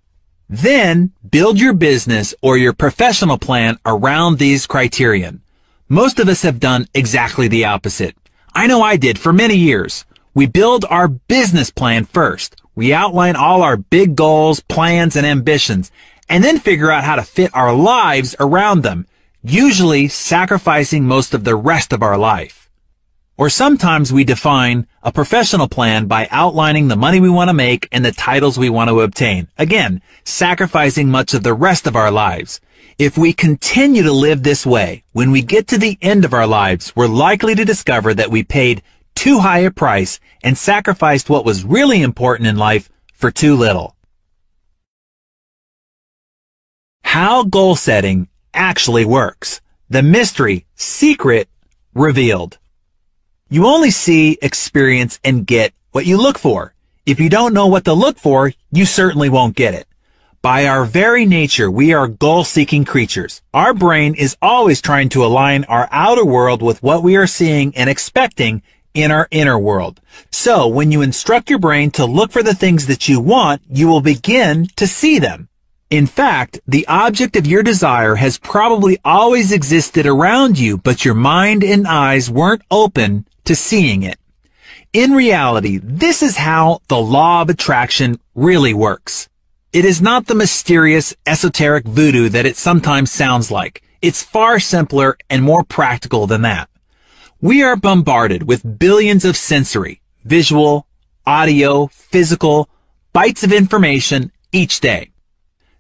[0.48, 5.42] Then build your business or your professional plan around these criterion.
[5.88, 8.16] Most of us have done exactly the opposite.
[8.54, 10.06] I know I did for many years.
[10.34, 12.56] We build our business plan first.
[12.76, 15.92] We outline all our big goals, plans, and ambitions,
[16.30, 19.08] and then figure out how to fit our lives around them,
[19.44, 22.69] usually sacrificing most of the rest of our life.
[23.40, 27.88] Or sometimes we define a professional plan by outlining the money we want to make
[27.90, 29.48] and the titles we want to obtain.
[29.58, 32.60] Again, sacrificing much of the rest of our lives.
[32.98, 36.46] If we continue to live this way, when we get to the end of our
[36.46, 38.84] lives, we're likely to discover that we paid
[39.16, 43.96] too high a price and sacrificed what was really important in life for too little.
[47.06, 49.62] How goal setting actually works.
[49.90, 51.48] The mystery, secret,
[51.94, 52.58] revealed.
[53.52, 56.76] You only see, experience, and get what you look for.
[57.08, 59.88] If you don't know what to look for, you certainly won't get it.
[60.44, 63.42] By our very nature, we are goal-seeking creatures.
[63.52, 67.76] Our brain is always trying to align our outer world with what we are seeing
[67.76, 68.62] and expecting
[68.94, 70.00] in our inner world.
[70.30, 73.88] So when you instruct your brain to look for the things that you want, you
[73.88, 75.50] will begin to see them.
[75.90, 81.16] In fact, the object of your desire has probably always existed around you, but your
[81.16, 84.20] mind and eyes weren't open to seeing it.
[84.94, 89.28] In reality, this is how the law of attraction really works.
[89.74, 93.82] It is not the mysterious, esoteric voodoo that it sometimes sounds like.
[94.04, 96.70] It's far simpler and more practical than that.
[97.42, 100.86] We are bombarded with billions of sensory, visual,
[101.26, 102.70] audio, physical,
[103.14, 105.10] bites of information each day.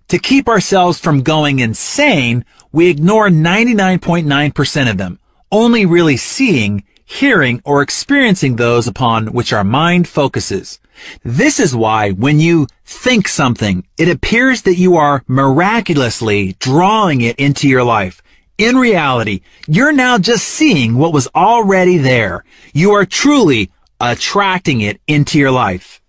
[0.07, 5.19] To keep ourselves from going insane, we ignore 99.9% of them,
[5.51, 10.79] only really seeing hearing, or experiencing those upon which our mind focuses.
[11.23, 17.35] This is why when you think something, it appears that you are miraculously drawing it
[17.37, 18.21] into your life.
[18.59, 22.43] In reality, you're now just seeing what was already there.
[22.73, 26.01] You are truly attracting it into your life.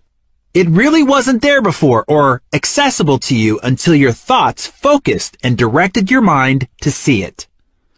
[0.52, 6.10] It really wasn't there before or accessible to you until your thoughts focused and directed
[6.10, 7.46] your mind to see it.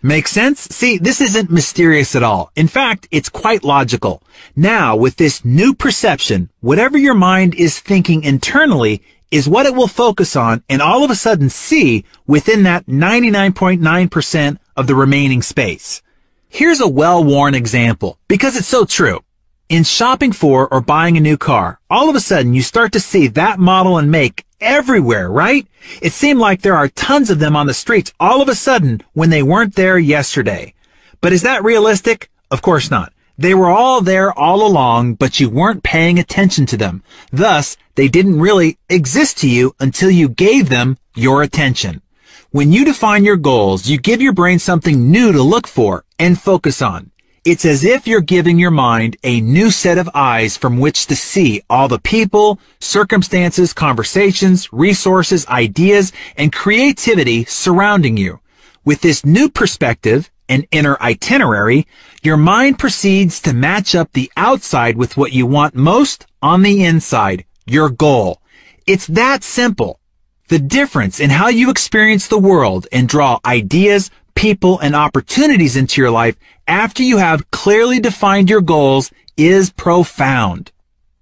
[0.05, 0.63] Make sense?
[0.63, 2.51] See, this isn't mysterious at all.
[2.57, 4.21] In fact, it's quite logical.
[4.57, 9.01] Now, with this new perception, whatever your mind is thinking internally
[9.31, 14.59] is what it will focus on and all of a sudden see within that 99.9%
[14.77, 16.03] of the remaining space.
[16.49, 19.21] Here's a well-worn example because it's so true.
[19.69, 23.01] In shopping for or buying a new car, all of a sudden you start to
[23.01, 25.67] see that model and make everywhere, right?
[26.01, 29.03] It seemed like there are tons of them on the streets all of a sudden
[29.13, 30.75] when they weren't there yesterday.
[31.21, 32.31] But is that realistic?
[32.51, 33.13] Of course not.
[33.39, 37.03] They were all there all along, but you weren't paying attention to them.
[37.31, 42.03] Thus, they didn't really exist to you until you gave them your attention.
[42.51, 46.41] When you define your goals, you give your brain something new to look for and
[46.41, 47.12] focus on.
[47.45, 51.17] It's as if you're giving your mind a new set of eyes from which to
[51.17, 58.39] see all the people, circumstances, conversations, resources, ideas, and creativity surrounding you.
[58.85, 61.89] With this new perspective and inner itinerary,
[62.23, 66.85] your mind proceeds to match up the outside with what you want most on the
[66.85, 68.41] inside, your goal.
[68.87, 69.99] It's that simple.
[70.47, 76.01] The difference in how you experience the world and draw ideas, people, and opportunities into
[76.01, 76.37] your life
[76.67, 80.73] after you have clearly defined your goals is profound.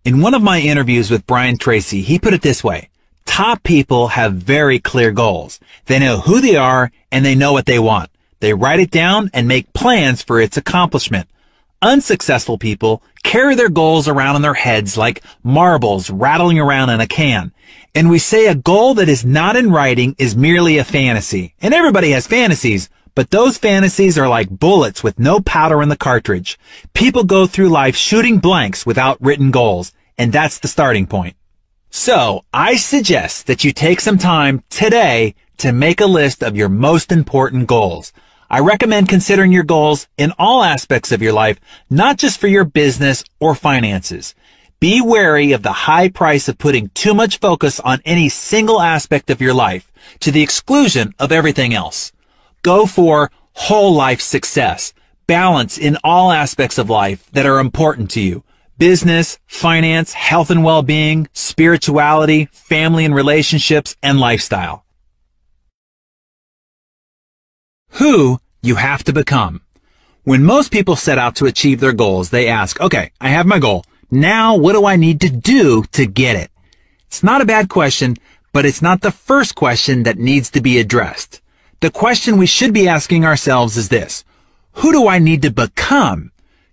[0.04, 2.88] In one of my interviews with Brian Tracy, he put it this way.
[3.26, 5.60] Top people have very clear goals.
[5.86, 8.10] They know who they are and they know what they want.
[8.40, 11.28] They write it down and make plans for its accomplishment.
[11.82, 17.06] Unsuccessful people carry their goals around in their heads like marbles rattling around in a
[17.06, 17.52] can.
[17.94, 21.54] And we say a goal that is not in writing is merely a fantasy.
[21.60, 22.88] And everybody has fantasies,
[23.20, 26.58] but those fantasies are like bullets with no powder in the cartridge.
[26.94, 31.36] People go through life shooting blanks without written goals, and that's the starting point.
[31.90, 36.70] So, I suggest that you take some time today to make a list of your
[36.70, 38.14] most important goals.
[38.48, 41.60] I recommend considering your goals in all aspects of your life,
[41.90, 44.34] not just for your business or finances.
[44.80, 49.28] Be wary of the high price of putting too much focus on any single aspect
[49.28, 52.12] of your life to the exclusion of everything else.
[52.62, 54.92] Go for whole life success,
[55.26, 58.44] balance in all aspects of life that are important to you.
[58.76, 64.84] Business, finance, health and well-being, spirituality, family and relationships, and lifestyle.
[67.92, 69.62] Who you have to become.
[70.24, 73.58] When most people set out to achieve their goals, they ask, okay, I have my
[73.58, 73.84] goal.
[74.10, 76.50] Now what do I need to do to get it?
[77.06, 78.16] It's not a bad question,
[78.52, 81.40] but it's not the first question that needs to be addressed.
[81.80, 84.22] The question we should be asking ourselves is this.
[84.72, 86.30] Who do I need to become?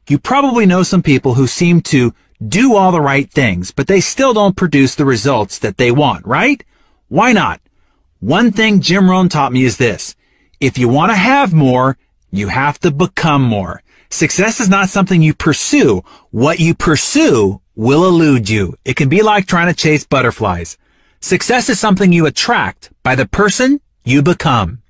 [0.09, 2.13] You probably know some people who seem to
[2.45, 6.25] do all the right things, but they still don't produce the results that they want,
[6.25, 6.61] right?
[7.07, 7.61] Why not?
[8.19, 10.13] One thing Jim Rohn taught me is this.
[10.59, 11.97] If you want to have more,
[12.29, 13.81] you have to become more.
[14.09, 16.03] Success is not something you pursue.
[16.31, 18.75] What you pursue will elude you.
[18.83, 20.77] It can be like trying to chase butterflies.
[21.21, 24.81] Success is something you attract by the person you become.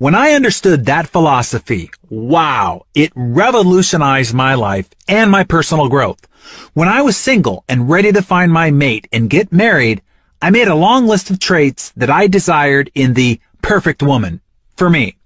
[0.00, 6.26] When I understood that philosophy, wow, it revolutionized my life and my personal growth.
[6.72, 10.00] When I was single and ready to find my mate and get married,
[10.40, 14.40] I made a long list of traits that I desired in the perfect woman
[14.74, 15.18] for me.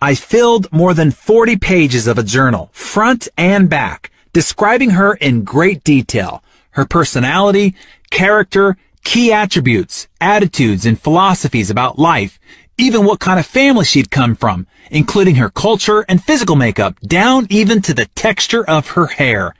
[0.00, 5.44] I filled more than 40 pages of a journal, front and back, describing her in
[5.44, 7.76] great detail, her personality,
[8.10, 12.40] character, key attributes, attitudes, and philosophies about life,
[12.78, 17.46] even what kind of family she'd come from, including her culture and physical makeup, down
[17.50, 19.54] even to the texture of her hair.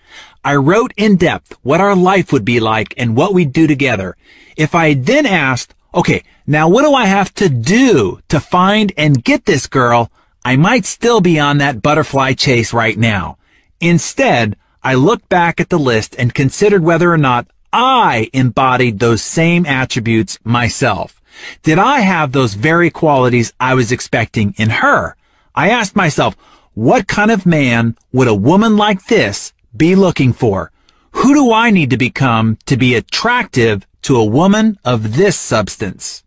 [0.44, 4.16] I wrote in depth what our life would be like and what we'd do together.
[4.56, 9.22] If I then asked, okay, now what do I have to do to find and
[9.22, 10.10] get this girl?
[10.44, 13.36] I might still be on that butterfly chase right now.
[13.80, 19.22] Instead, I looked back at the list and considered whether or not I embodied those
[19.22, 21.17] same attributes myself.
[21.62, 25.16] Did I have those very qualities I was expecting in her?
[25.54, 26.36] I asked myself,
[26.74, 30.70] what kind of man would a woman like this be looking for?
[31.12, 36.22] Who do I need to become to be attractive to a woman of this substance?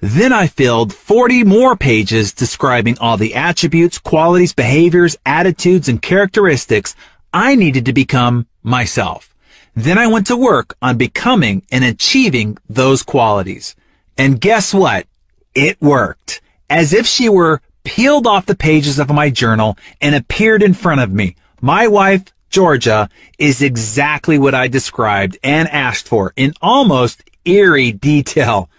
[0.00, 6.94] Then I filled 40 more pages describing all the attributes, qualities, behaviors, attitudes, and characteristics
[7.32, 9.34] I needed to become myself.
[9.74, 13.74] Then I went to work on becoming and achieving those qualities.
[14.16, 15.06] And guess what?
[15.54, 16.40] It worked.
[16.70, 21.00] As if she were peeled off the pages of my journal and appeared in front
[21.00, 21.36] of me.
[21.60, 23.08] My wife, Georgia,
[23.38, 28.70] is exactly what I described and asked for in almost eerie detail.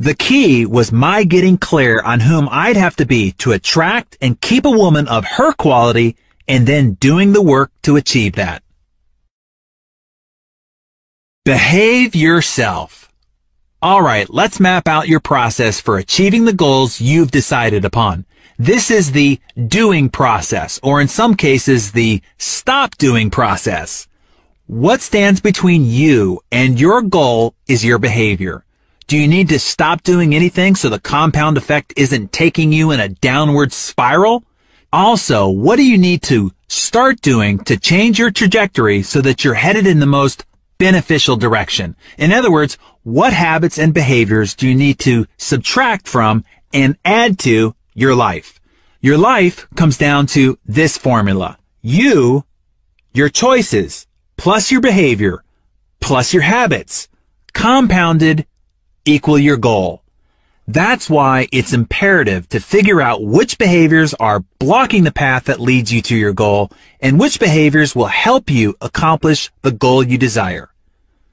[0.00, 4.40] The key was my getting clear on whom I'd have to be to attract and
[4.40, 6.16] keep a woman of her quality
[6.46, 8.62] and then doing the work to achieve that.
[11.44, 13.07] Behave yourself.
[13.80, 18.26] All right, let's map out your process for achieving the goals you've decided upon.
[18.58, 19.38] This is the
[19.68, 24.08] doing process, or in some cases, the stop doing process.
[24.66, 28.64] What stands between you and your goal is your behavior.
[29.06, 32.98] Do you need to stop doing anything so the compound effect isn't taking you in
[32.98, 34.42] a downward spiral?
[34.92, 39.54] Also, what do you need to start doing to change your trajectory so that you're
[39.54, 40.44] headed in the most
[40.78, 41.96] beneficial direction?
[42.16, 47.38] In other words, what habits and behaviors do you need to subtract from and add
[47.40, 48.60] to your life.
[49.00, 51.58] Your life comes down to this formula.
[51.82, 52.44] You,
[53.12, 54.06] your choices,
[54.36, 55.42] plus your behavior,
[56.00, 57.08] plus your habits,
[57.52, 58.46] compounded
[59.04, 60.02] equal your goal.
[60.70, 65.90] That's why it's imperative to figure out which behaviors are blocking the path that leads
[65.90, 66.70] you to your goal
[67.00, 70.68] and which behaviors will help you accomplish the goal you desire.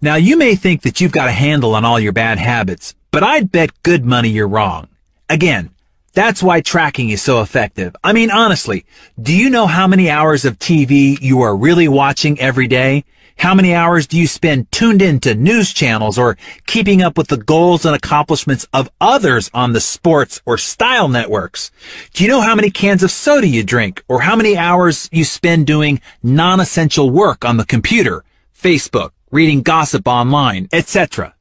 [0.01, 3.23] Now you may think that you've got a handle on all your bad habits, but
[3.23, 4.87] I'd bet good money you're wrong.
[5.29, 5.69] Again,
[6.13, 7.93] that's why tracking is so effective.
[8.05, 8.85] I mean, honestly,
[9.21, 13.03] do you know how many hours of TV you are really watching every day?
[13.37, 17.37] How many hours do you spend tuned into news channels or keeping up with the
[17.37, 21.69] goals and accomplishments of others on the sports or style networks?
[22.13, 25.25] Do you know how many cans of soda you drink or how many hours you
[25.25, 28.23] spend doing non-essential work on the computer,
[28.57, 31.35] Facebook, reading gossip online, etc.?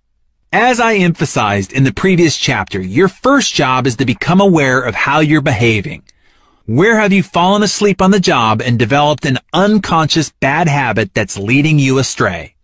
[0.53, 4.95] As I emphasized in the previous chapter, your first job is to become aware of
[4.95, 6.03] how you're behaving.
[6.66, 11.36] Where have you fallen asleep on the job and developed an unconscious bad habit that's
[11.36, 12.55] leading you astray?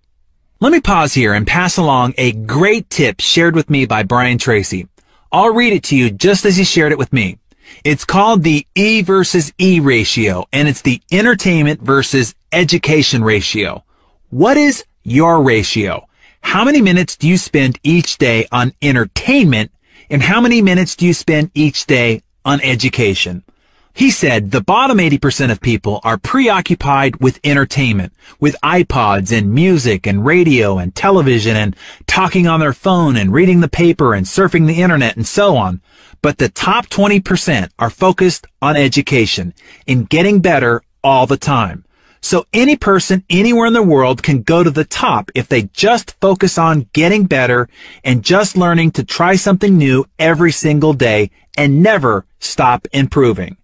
[0.58, 4.38] Let me pause here and pass along a great tip shared with me by Brian
[4.38, 4.88] Tracy.
[5.30, 7.36] I'll read it to you just as he shared it with me.
[7.84, 13.84] It's called the E versus E ratio, and it's the entertainment versus education ratio.
[14.30, 16.08] What is your ratio?
[16.40, 19.72] How many minutes do you spend each day on entertainment
[20.08, 23.44] and how many minutes do you spend each day on education?
[23.92, 30.06] He said the bottom 80% of people are preoccupied with entertainment, with iPods and music
[30.06, 31.76] and radio and television and
[32.06, 35.82] talking on their phone and reading the paper and surfing the internet and so on.
[36.22, 39.54] But the top 20% are focused on education,
[39.86, 41.84] in getting better all the time.
[42.22, 46.18] So any person anywhere in the world can go to the top if they just
[46.20, 47.68] focus on getting better
[48.04, 53.56] and just learning to try something new every single day and never stop improving.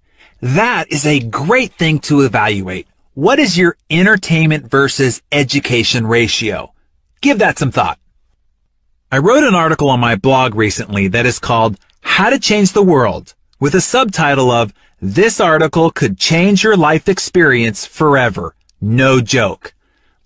[0.42, 2.86] That is a great thing to evaluate.
[3.14, 6.74] What is your entertainment versus education ratio?
[7.22, 7.98] Give that some thought.
[9.10, 12.82] I wrote an article on my blog recently that is called How to Change the
[12.82, 18.54] World with a subtitle of this article could change your life experience forever.
[18.78, 19.72] No joke.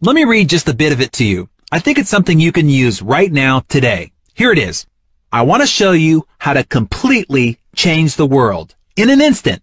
[0.00, 1.48] Let me read just a bit of it to you.
[1.70, 4.10] I think it's something you can use right now today.
[4.34, 4.86] Here it is.
[5.32, 8.74] I want to show you how to completely change the world.
[8.96, 9.62] in an instant.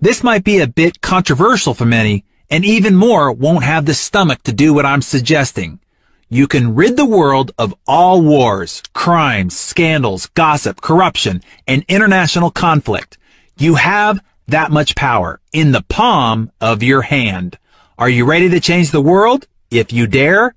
[0.00, 4.42] This might be a bit controversial for many, and even more won't have the stomach
[4.42, 5.80] to do what I'm suggesting.
[6.28, 13.16] You can rid the world of all wars, crimes, scandals, gossip, corruption, and international conflict.
[13.56, 17.58] You have that much power in the palm of your hand.
[17.96, 19.46] Are you ready to change the world?
[19.70, 20.54] If you dare,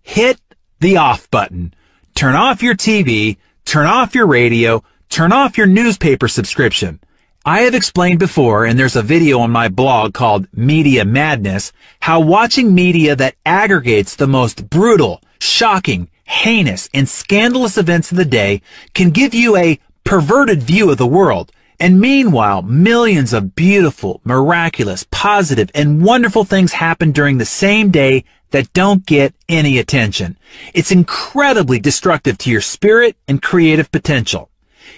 [0.00, 0.40] hit
[0.78, 1.74] the off button.
[2.14, 7.00] Turn off your TV, turn off your radio, turn off your newspaper subscription.
[7.44, 12.20] I have explained before, and there's a video on my blog called Media Madness, how
[12.20, 18.60] watching media that aggregates the most brutal, shocking, heinous, and scandalous events of the day
[18.92, 21.50] can give you a perverted view of the world.
[21.78, 28.24] And meanwhile, millions of beautiful, miraculous, positive, and wonderful things happen during the same day
[28.50, 30.36] that don't get any attention.
[30.74, 34.50] It's incredibly destructive to your spirit and creative potential.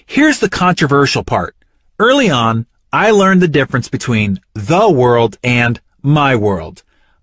[0.04, 1.54] Here's the controversial part.
[2.02, 6.82] Early on, I learned the difference between the world and my world.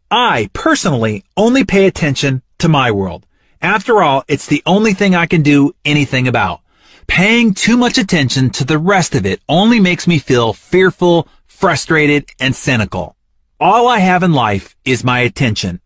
[0.09, 3.25] I personally only pay attention to my world.
[3.61, 6.61] After all, it's the only thing I can do anything about.
[7.07, 12.29] Paying too much attention to the rest of it only makes me feel fearful, frustrated,
[12.39, 13.17] and cynical.
[13.59, 15.81] All I have in life is my attention.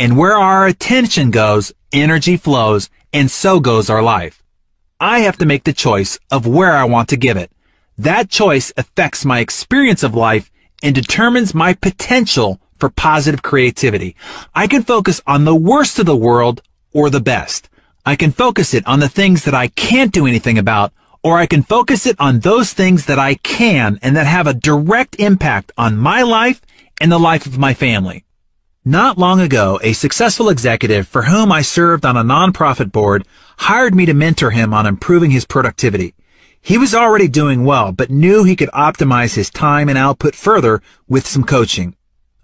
[0.00, 4.42] And where our attention goes, energy flows, and so goes our life.
[4.98, 7.52] I have to make the choice of where I want to give it.
[7.98, 10.50] That choice affects my experience of life
[10.82, 14.16] and determines my potential for positive creativity.
[14.54, 16.62] I can focus on the worst of the world
[16.92, 17.68] or the best.
[18.04, 20.92] I can focus it on the things that I can't do anything about,
[21.22, 24.54] or I can focus it on those things that I can and that have a
[24.54, 26.60] direct impact on my life
[27.00, 28.24] and the life of my family.
[28.84, 33.24] Not long ago, a successful executive for whom I served on a nonprofit board
[33.58, 36.14] hired me to mentor him on improving his productivity.
[36.64, 40.80] He was already doing well, but knew he could optimize his time and output further
[41.08, 41.96] with some coaching.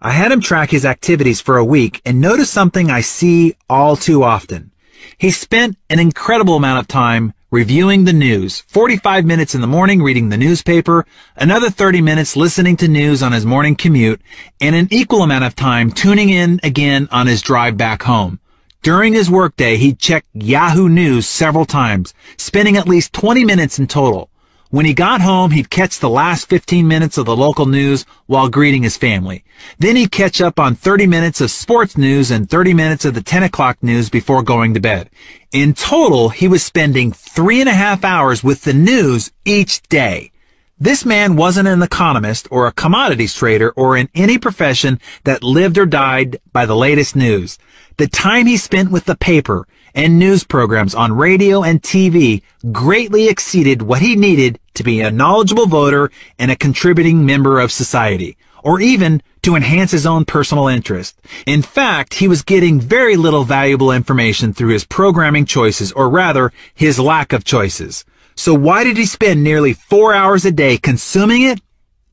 [0.03, 3.95] I had him track his activities for a week and noticed something I see all
[3.95, 4.73] too often.
[5.19, 10.03] He spent an incredible amount of time reviewing the news, 45 minutes in the morning
[10.03, 14.21] reading the newspaper, another 30 minutes listening to news on his morning commute,
[14.61, 18.41] and an equal amount of time tuning in again on his drive back home.
[18.89, 23.87] During his workday, he'd check Yahoo News several times, spending at least 20 minutes in
[23.87, 24.31] total.
[24.71, 28.49] When he got home, he'd catch the last 15 minutes of the local news while
[28.49, 29.45] greeting his family.
[29.79, 33.21] Then he'd catch up on 30 minutes of sports news and 30 minutes of the
[33.21, 35.11] 10 o'clock news before going to bed.
[35.53, 40.33] In total, he was spending three and a half hours with the news each day.
[40.81, 45.77] This man wasn't an economist or a commodities trader or in any profession that lived
[45.77, 47.59] or died by the latest news.
[47.97, 53.29] The time he spent with the paper and news programs on radio and TV greatly
[53.29, 58.37] exceeded what he needed to be a knowledgeable voter and a contributing member of society,
[58.63, 61.21] or even to enhance his own personal interest.
[61.45, 66.53] In fact, he was getting very little valuable information through his programming choices, or rather,
[66.73, 68.05] his lack of choices.
[68.39, 71.61] So why did he spend nearly four hours a day consuming it?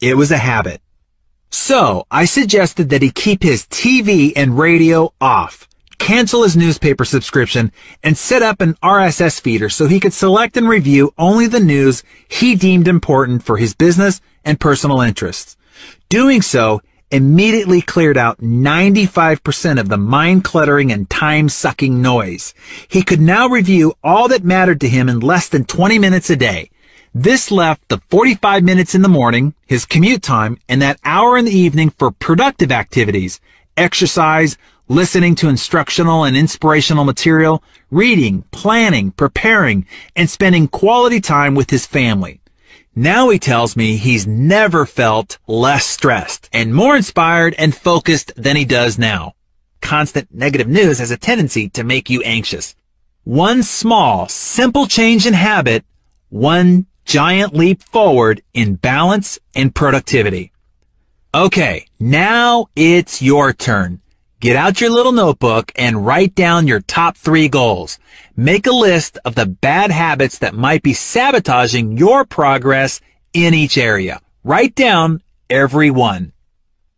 [0.01, 0.81] It was a habit.
[1.51, 5.69] So I suggested that he keep his TV and radio off
[6.05, 7.71] cancel his newspaper subscription,
[8.03, 12.03] and set up an RSS feeder so he could select and review only the news
[12.27, 15.57] he deemed important for his business and personal interests.
[16.07, 16.81] Doing so
[17.15, 22.53] immediately cleared out 95% of the mind cluttering and time sucking noise.
[22.89, 26.35] He could now review all that mattered to him in less than 20 minutes a
[26.35, 26.69] day.
[27.13, 31.45] This left the 45 minutes in the morning, his commute time, and that hour in
[31.45, 33.39] the evening for productive activities,
[33.77, 34.57] exercise,
[34.89, 41.85] listening to instructional and inspirational material, reading, planning, preparing, and spending quality time with his
[41.85, 42.41] family.
[42.97, 48.55] Now he tells me he's never felt less stressed and more inspired and focused than
[48.55, 49.33] he does now.
[49.81, 52.73] Constant negative news has a tendency to make you anxious.
[53.25, 55.83] One small, simple change in habit,
[56.29, 60.53] one giant leap forward in balance and productivity.
[61.33, 63.99] Okay, now it's your turn.
[64.39, 67.99] Get out your little notebook and write down your top three goals.
[68.37, 72.99] Make a list of the bad habits that might be sabotaging your progress
[73.31, 74.19] in each area.
[74.43, 76.33] Write down every one.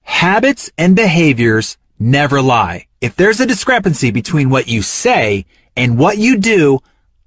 [0.01, 2.87] Habits and behaviors never lie.
[3.01, 6.79] If there's a discrepancy between what you say and what you do,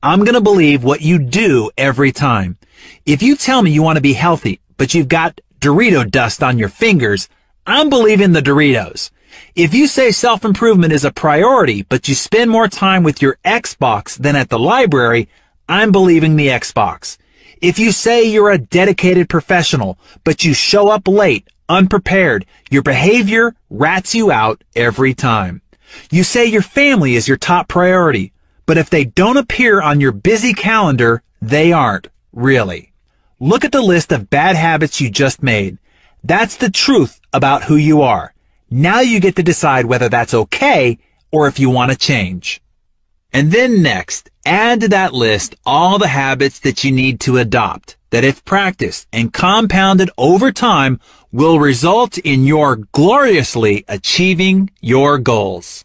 [0.02, 2.58] I'm going to believe what you do every time.
[3.06, 6.58] If you tell me you want to be healthy, but you've got Dorito dust on
[6.58, 7.28] your fingers,
[7.64, 9.12] I'm believing the Doritos.
[9.54, 14.16] If you say self-improvement is a priority, but you spend more time with your Xbox
[14.16, 15.28] than at the library,
[15.68, 17.16] I'm believing the Xbox.
[17.60, 23.54] If you say you're a dedicated professional, but you show up late, unprepared, your behavior
[23.68, 25.62] rats you out every time.
[26.10, 28.32] You say your family is your top priority,
[28.66, 32.92] but if they don't appear on your busy calendar, they aren't, really.
[33.38, 35.78] Look at the list of bad habits you just made.
[36.22, 38.34] That's the truth about who you are.
[38.70, 40.98] Now you get to decide whether that's okay
[41.32, 42.62] or if you want to change.
[43.32, 47.96] And then next, add to that list all the habits that you need to adopt
[48.10, 51.00] that if practiced and compounded over time
[51.32, 55.84] will result in your gloriously achieving your goals.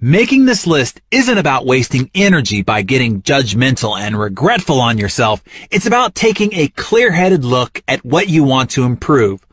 [0.00, 5.42] Making this list isn't about wasting energy by getting judgmental and regretful on yourself.
[5.70, 9.46] It's about taking a clear-headed look at what you want to improve.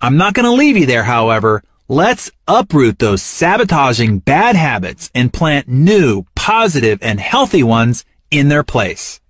[0.00, 1.62] I'm not going to leave you there, however.
[1.88, 8.62] Let's uproot those sabotaging bad habits and plant new, positive, and healthy ones in their
[8.62, 9.20] place.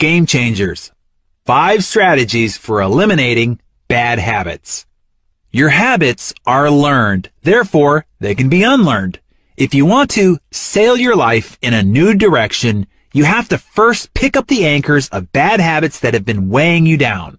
[0.00, 0.90] Game Changers.
[1.46, 4.86] Five strategies for eliminating bad habits.
[5.52, 9.20] Your habits are learned, therefore they can be unlearned.
[9.56, 14.14] If you want to sail your life in a new direction, you have to first
[14.14, 17.38] pick up the anchors of bad habits that have been weighing you down.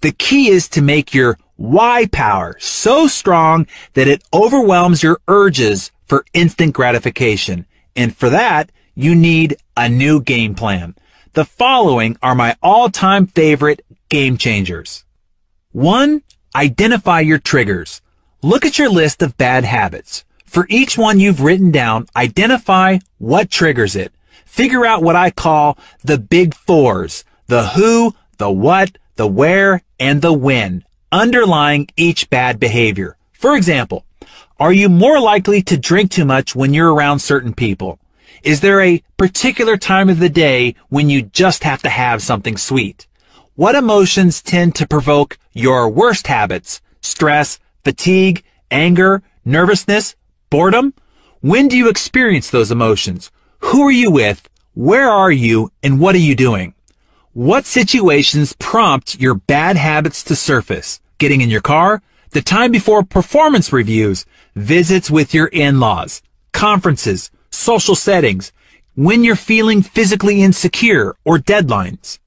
[0.00, 5.90] The key is to make your why power so strong that it overwhelms your urges
[6.06, 7.66] for instant gratification.
[7.96, 10.94] And for that, you need a new game plan.
[11.32, 15.04] The following are my all-time favorite game changers.
[15.72, 16.22] One,
[16.54, 18.02] identify your triggers.
[18.40, 20.24] Look at your list of bad habits.
[20.46, 24.12] For each one you've written down, identify what triggers it.
[24.44, 27.24] Figure out what I call the big fours.
[27.48, 33.16] The who, the what, the where, and the when underlying each bad behavior.
[33.32, 34.04] For example,
[34.58, 37.98] are you more likely to drink too much when you're around certain people?
[38.42, 42.56] Is there a particular time of the day when you just have to have something
[42.56, 43.06] sweet?
[43.54, 46.80] What emotions tend to provoke your worst habits?
[47.00, 50.14] Stress, fatigue, anger, nervousness,
[50.50, 50.94] boredom?
[51.40, 53.30] When do you experience those emotions?
[53.60, 54.48] Who are you with?
[54.74, 55.72] Where are you?
[55.82, 56.74] And what are you doing?
[57.34, 60.98] What situations prompt your bad habits to surface?
[61.18, 62.00] Getting in your car,
[62.30, 64.24] the time before performance reviews,
[64.56, 68.50] visits with your in-laws, conferences, social settings,
[68.94, 72.18] when you're feeling physically insecure or deadlines.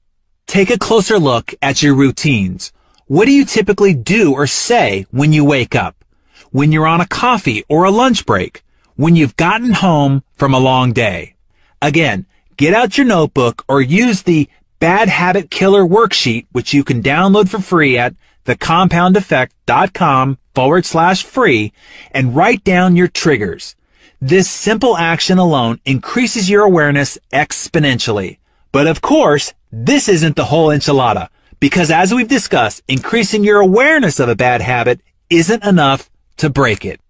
[0.46, 2.72] Take a closer look at your routines.
[3.06, 6.04] What do you typically do or say when you wake up?
[6.52, 8.62] When you're on a coffee or a lunch break?
[8.94, 11.34] When you've gotten home from a long day?
[11.82, 12.24] Again,
[12.56, 14.48] get out your notebook or use the
[14.82, 21.72] Bad Habit Killer worksheet, which you can download for free at thecompoundeffect.com forward slash free
[22.10, 23.76] and write down your triggers.
[24.20, 28.38] This simple action alone increases your awareness exponentially.
[28.72, 31.28] But of course, this isn't the whole enchilada
[31.60, 36.84] because as we've discussed, increasing your awareness of a bad habit isn't enough to break
[36.84, 37.00] it.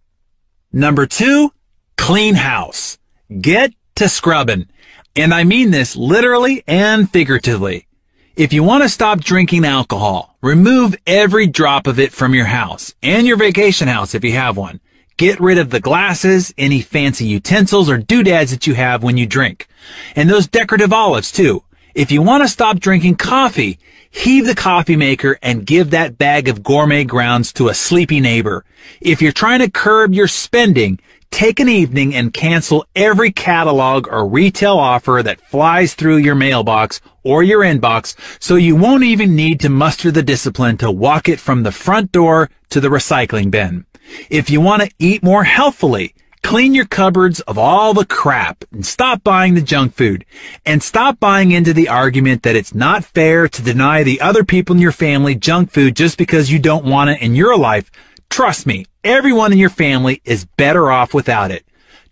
[0.74, 1.54] Number two,
[1.96, 2.98] clean house.
[3.40, 4.66] Get to scrubbing.
[5.14, 7.86] And I mean this literally and figuratively.
[8.34, 12.94] If you want to stop drinking alcohol, remove every drop of it from your house
[13.02, 14.80] and your vacation house if you have one.
[15.18, 19.26] Get rid of the glasses, any fancy utensils or doodads that you have when you
[19.26, 19.68] drink.
[20.16, 21.62] And those decorative olives too.
[21.94, 23.78] If you want to stop drinking coffee,
[24.10, 28.64] heave the coffee maker and give that bag of gourmet grounds to a sleepy neighbor.
[29.02, 31.00] If you're trying to curb your spending,
[31.32, 37.00] Take an evening and cancel every catalog or retail offer that flies through your mailbox
[37.24, 41.40] or your inbox so you won't even need to muster the discipline to walk it
[41.40, 43.86] from the front door to the recycling bin.
[44.30, 48.86] If you want to eat more healthfully, clean your cupboards of all the crap and
[48.86, 50.24] stop buying the junk food
[50.64, 54.76] and stop buying into the argument that it's not fair to deny the other people
[54.76, 57.90] in your family junk food just because you don't want it in your life
[58.32, 61.64] Trust me, everyone in your family is better off without it.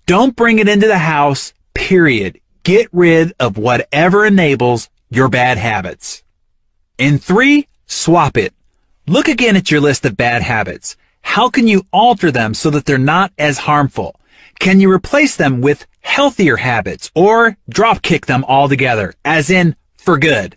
[0.07, 2.41] Don't bring it into the house, period.
[2.63, 6.23] Get rid of whatever enables your bad habits.
[6.99, 8.55] And three, swap it.
[9.07, 10.97] Look again at your list of bad habits.
[11.23, 14.17] How can you alter them so that they're not as harmful?
[14.59, 20.19] Can you replace them with healthier habits or drop kick them altogether, as in for
[20.19, 20.57] good?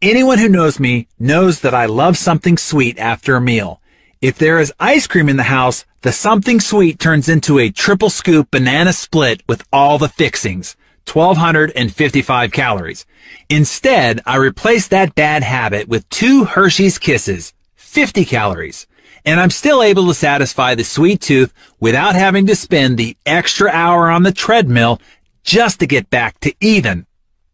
[0.00, 3.80] Anyone who knows me knows that I love something sweet after a meal.
[4.20, 8.10] If there is ice cream in the house, the something sweet turns into a triple
[8.10, 10.76] scoop banana split with all the fixings.
[11.06, 13.06] 1255 calories.
[13.48, 18.88] Instead, I replace that bad habit with two Hershey's Kisses, 50 calories.
[19.24, 23.70] And I'm still able to satisfy the sweet tooth without having to spend the extra
[23.70, 25.00] hour on the treadmill
[25.44, 27.06] just to get back to even.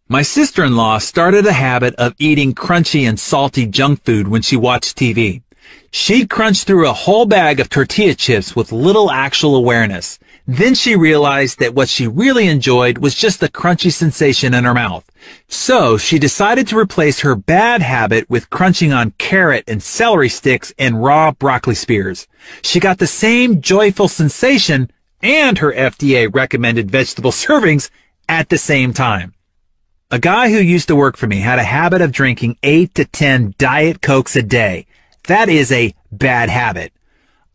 [0.08, 4.96] My sister-in-law started a habit of eating crunchy and salty junk food when she watched
[4.96, 5.42] TV.
[5.90, 10.18] She'd crunch through a whole bag of tortilla chips with little actual awareness.
[10.46, 14.74] Then she realized that what she really enjoyed was just the crunchy sensation in her
[14.74, 15.10] mouth.
[15.48, 20.74] So she decided to replace her bad habit with crunching on carrot and celery sticks
[20.78, 22.26] and raw broccoli spears.
[22.60, 24.90] She got the same joyful sensation
[25.22, 27.88] and her FDA recommended vegetable servings
[28.28, 29.34] at the same time.
[30.10, 33.04] A guy who used to work for me had a habit of drinking 8 to
[33.04, 34.86] 10 Diet Cokes a day.
[35.26, 36.92] That is a bad habit.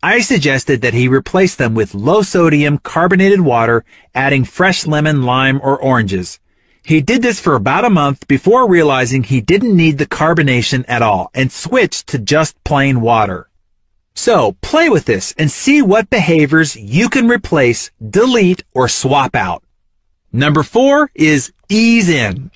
[0.02, 3.84] I suggested that he replace them with low sodium carbonated water,
[4.14, 6.40] adding fresh lemon, lime, or oranges.
[6.82, 11.02] He did this for about a month before realizing he didn't need the carbonation at
[11.02, 13.50] all and switched to just plain water.
[14.14, 19.62] So play with this and see what behaviors you can replace, delete, or swap out.
[20.32, 22.50] Number four is ease in.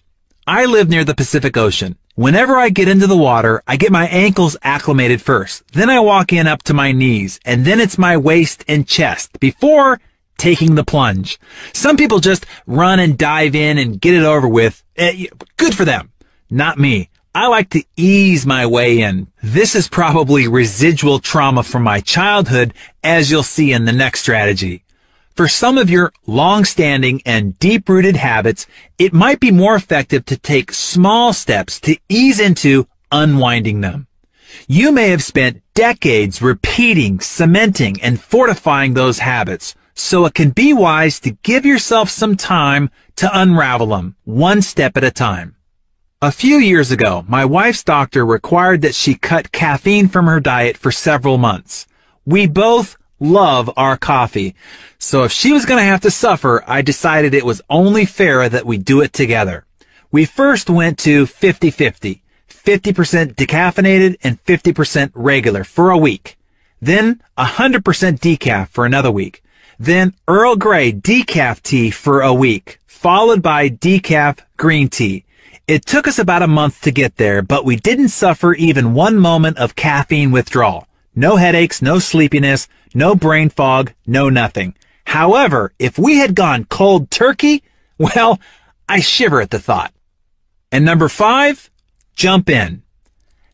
[0.47, 1.97] I live near the Pacific Ocean.
[2.17, 5.65] Whenever I get into the water, I get my ankles acclimated first.
[5.73, 9.41] Then I walk in up to my knees, and then it's my waist and chest
[9.41, 10.01] before
[10.39, 11.41] taking the plunge.
[11.73, 14.85] Some people just run and dive in and get it over with.
[14.95, 15.27] Eh,
[15.57, 16.13] good for them.
[16.49, 17.11] Not me.
[17.35, 19.27] I like to ease my way in.
[19.43, 24.84] This is probably residual trauma from my childhood, as you'll see in the next strategy.
[25.35, 30.73] For some of your long-standing and deep-rooted habits, it might be more effective to take
[30.73, 34.07] small steps to ease into unwinding them.
[34.69, 40.73] You may have spent decades repeating, cementing, and fortifying those habits, so it can be
[40.73, 45.57] wise to give yourself some time to unravel them, one step at a time.
[46.23, 50.77] A few years ago, my wife's doctor required that she cut caffeine from her diet
[50.77, 51.89] for several months.
[52.25, 54.55] We both love our coffee.
[54.99, 58.49] So if she was going to have to suffer, I decided it was only fair
[58.49, 59.65] that we do it together.
[60.11, 66.39] We first went to 50-50, 50% decaffeinated and 50% regular for a week.
[66.81, 69.43] Then 100% decaf for another week.
[69.79, 75.25] Then Earl Grey decaf tea for a week, followed by decaf green tea.
[75.67, 79.17] It took us about a month to get there, but we didn't suffer even one
[79.17, 80.87] moment of caffeine withdrawal.
[81.15, 84.75] No headaches, no sleepiness, no brain fog, no nothing.
[85.07, 87.63] However, if we had gone cold turkey,
[87.99, 88.41] well,
[88.89, 89.93] I shiver at the thought.
[90.73, 91.71] And number five,
[92.17, 92.83] jump in.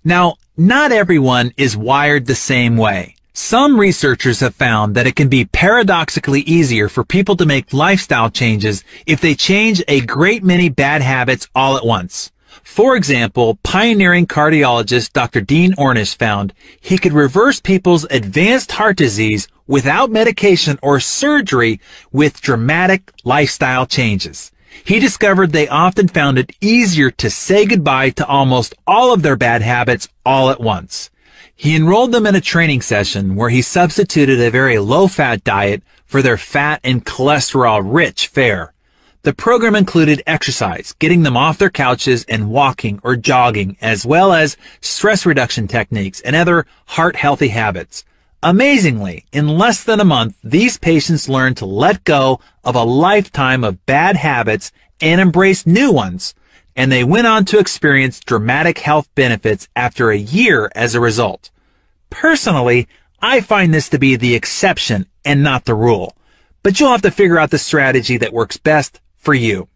[0.02, 3.16] Now, not everyone is wired the same way.
[3.32, 8.30] Some researchers have found that it can be paradoxically easier for people to make lifestyle
[8.30, 12.32] changes if they change a great many bad habits all at once.
[12.70, 15.40] For example, pioneering cardiologist Dr.
[15.40, 21.80] Dean Ornish found he could reverse people's advanced heart disease without medication or surgery
[22.12, 24.52] with dramatic lifestyle changes.
[24.84, 29.36] He discovered they often found it easier to say goodbye to almost all of their
[29.36, 31.10] bad habits all at once.
[31.56, 36.22] He enrolled them in a training session where he substituted a very low-fat diet for
[36.22, 38.72] their fat and cholesterol-rich fare.
[39.22, 44.32] The program included exercise, getting them off their couches and walking or jogging, as well
[44.32, 48.02] as stress reduction techniques and other heart healthy habits.
[48.42, 53.62] Amazingly, in less than a month, these patients learned to let go of a lifetime
[53.62, 56.34] of bad habits and embrace new ones,
[56.74, 61.50] and they went on to experience dramatic health benefits after a year as a result.
[62.08, 62.88] Personally,
[63.20, 66.16] I find this to be the exception and not the rule,
[66.62, 69.68] but you'll have to figure out the strategy that works best for you.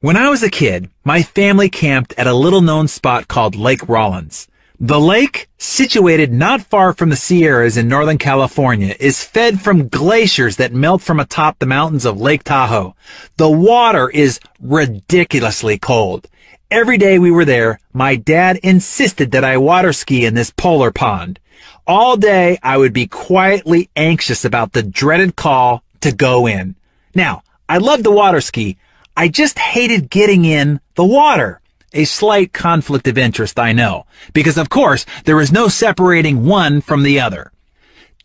[0.00, 3.88] When I was a kid, my family camped at a little known spot called Lake
[3.88, 4.48] Rollins.
[4.80, 10.56] The lake, situated not far from the Sierras in Northern California, is fed from glaciers
[10.56, 12.96] that melt from atop the mountains of Lake Tahoe.
[13.36, 16.26] The water is ridiculously cold.
[16.68, 20.90] Every day we were there, my dad insisted that I water ski in this polar
[20.90, 21.38] pond.
[21.86, 26.74] All day I would be quietly anxious about the dreaded call to go in.
[27.14, 28.76] Now, I loved the water ski.
[29.16, 31.62] I just hated getting in the water.
[31.94, 36.82] A slight conflict of interest, I know, because of course there is no separating one
[36.82, 37.50] from the other.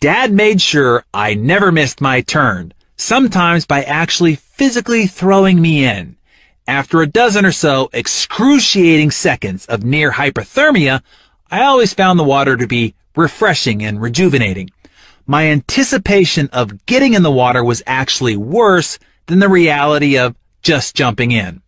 [0.01, 6.17] Dad made sure I never missed my turn, sometimes by actually physically throwing me in.
[6.67, 11.01] After a dozen or so excruciating seconds of near hypothermia,
[11.49, 14.71] I always found the water to be refreshing and rejuvenating.
[15.25, 20.95] My anticipation of getting in the water was actually worse than the reality of just
[20.95, 21.61] jumping in.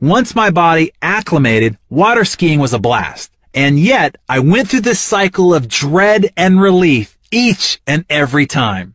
[0.00, 3.30] Once my body acclimated, water skiing was a blast.
[3.54, 8.94] And yet, I went through this cycle of dread and relief each and every time.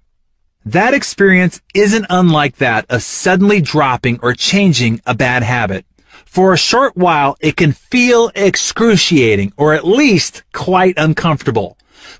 [0.65, 5.85] That experience isn't unlike that of suddenly dropping or changing a bad habit.
[6.25, 11.77] For a short while, it can feel excruciating or at least quite uncomfortable.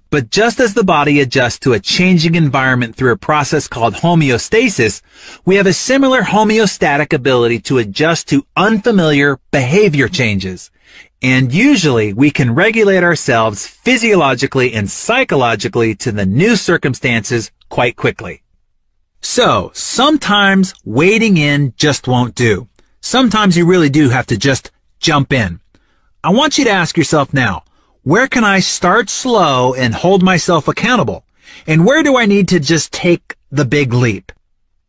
[0.09, 5.01] But just as the body adjusts to a changing environment through a process called homeostasis,
[5.45, 10.71] we have a similar homeostatic ability to adjust to unfamiliar behavior changes.
[11.21, 18.43] And usually we can regulate ourselves physiologically and psychologically to the new circumstances quite quickly.
[19.19, 22.69] So, sometimes wading in just won't do.
[23.01, 25.59] Sometimes you really do have to just jump in.
[26.23, 27.63] I want you to ask yourself now,
[28.07, 31.25] where can I start slow and hold myself accountable?
[31.67, 34.31] And where do I need to just take the big leap?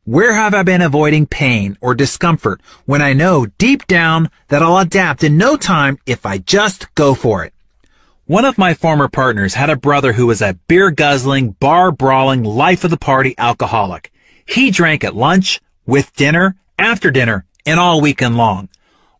[0.05, 4.79] Where have I been avoiding pain or discomfort when I know deep down that I'll
[4.79, 7.53] adapt in no time if I just go for it?
[8.27, 12.45] One of my former partners had a brother who was a beer guzzling, bar brawling,
[12.45, 14.13] life of the party alcoholic.
[14.47, 18.69] He drank at lunch, with dinner, after dinner, and all weekend long.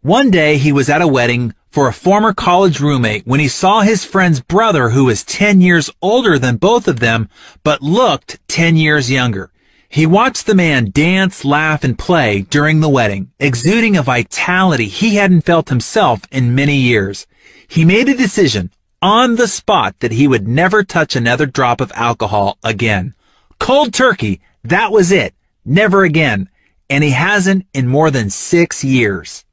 [0.03, 3.81] One day he was at a wedding for a former college roommate when he saw
[3.81, 7.29] his friend's brother who was 10 years older than both of them,
[7.63, 9.51] but looked 10 years younger.
[9.89, 15.17] He watched the man dance, laugh, and play during the wedding, exuding a vitality he
[15.17, 17.27] hadn't felt himself in many years.
[17.67, 21.93] He made a decision on the spot that he would never touch another drop of
[21.95, 23.15] alcohol again.
[23.59, 25.35] Cold turkey, that was it.
[25.65, 26.49] Never again.
[26.91, 29.45] And he hasn't in more than six years.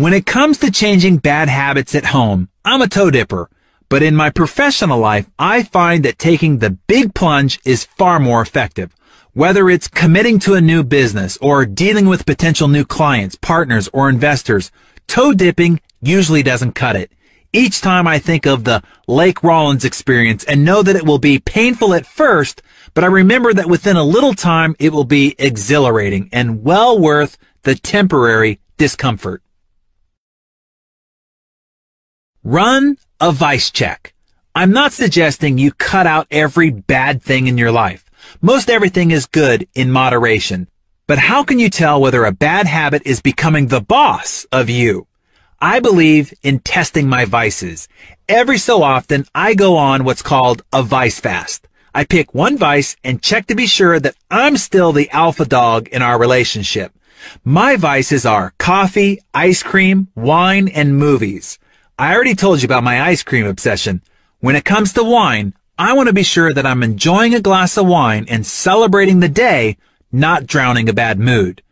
[0.00, 3.50] When it comes to changing bad habits at home, I'm a toe dipper.
[3.90, 8.40] But in my professional life, I find that taking the big plunge is far more
[8.40, 8.96] effective.
[9.34, 14.08] Whether it's committing to a new business or dealing with potential new clients, partners, or
[14.08, 14.72] investors,
[15.06, 17.12] toe dipping usually doesn't cut it.
[17.52, 21.38] Each time I think of the Lake Rollins experience and know that it will be
[21.38, 22.62] painful at first,
[22.94, 27.36] but I remember that within a little time it will be exhilarating and well worth
[27.64, 29.42] the temporary discomfort.
[32.42, 34.14] Run a vice check.
[34.54, 38.06] I'm not suggesting you cut out every bad thing in your life.
[38.40, 40.66] Most everything is good in moderation.
[41.06, 45.06] But how can you tell whether a bad habit is becoming the boss of you?
[45.60, 47.88] I believe in testing my vices.
[48.26, 51.68] Every so often, I go on what's called a vice fast.
[51.94, 55.88] I pick one vice and check to be sure that I'm still the alpha dog
[55.88, 56.92] in our relationship.
[57.44, 61.58] My vices are coffee, ice cream, wine, and movies.
[62.00, 64.00] I already told you about my ice cream obsession.
[64.38, 67.76] When it comes to wine, I want to be sure that I'm enjoying a glass
[67.76, 69.76] of wine and celebrating the day,
[70.10, 71.62] not drowning a bad mood.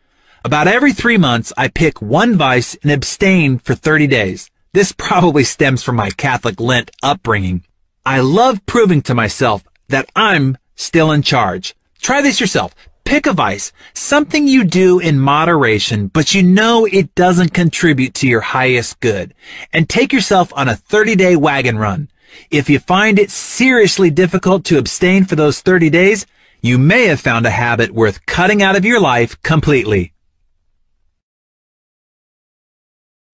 [0.45, 4.51] About every three months, I pick one vice and abstain for 30 days.
[4.71, 7.65] This probably stems from my Catholic Lent upbringing.
[8.05, 11.73] I love proving to myself that I'm still in charge.
[12.03, 12.75] Try this yourself.
[13.03, 18.27] Pick a vice, something you do in moderation, but you know it doesn't contribute to
[18.27, 19.33] your highest good,
[19.73, 22.09] and take yourself on a 30 day wagon run.
[22.51, 26.25] If you find it seriously difficult to abstain for those 30 days,
[26.61, 30.13] you may have found a habit worth cutting out of your life completely.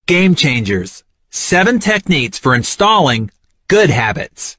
[0.06, 1.04] Game Changers.
[1.32, 3.32] Seven techniques for installing
[3.68, 4.56] good habits.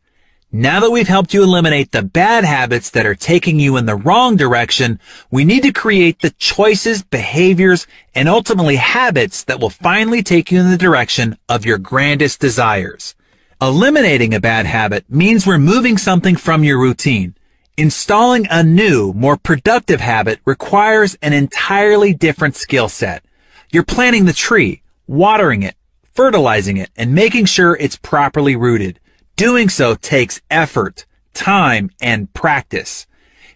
[0.58, 3.94] Now that we've helped you eliminate the bad habits that are taking you in the
[3.94, 4.98] wrong direction,
[5.30, 10.58] we need to create the choices, behaviors, and ultimately habits that will finally take you
[10.58, 13.14] in the direction of your grandest desires.
[13.60, 17.34] Eliminating a bad habit means removing something from your routine.
[17.76, 23.22] Installing a new, more productive habit requires an entirely different skill set.
[23.70, 25.76] You're planting the tree, watering it,
[26.14, 29.00] fertilizing it, and making sure it's properly rooted.
[29.36, 33.06] Doing so takes effort, time, and practice.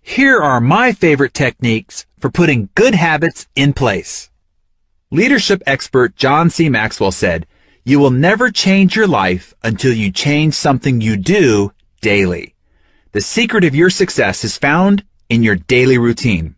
[0.03, 4.29] Here are my favorite techniques for putting good habits in place.
[5.11, 6.69] Leadership expert John C.
[6.69, 7.47] Maxwell said,
[7.83, 12.55] you will never change your life until you change something you do daily.
[13.13, 16.57] The secret of your success is found in your daily routine.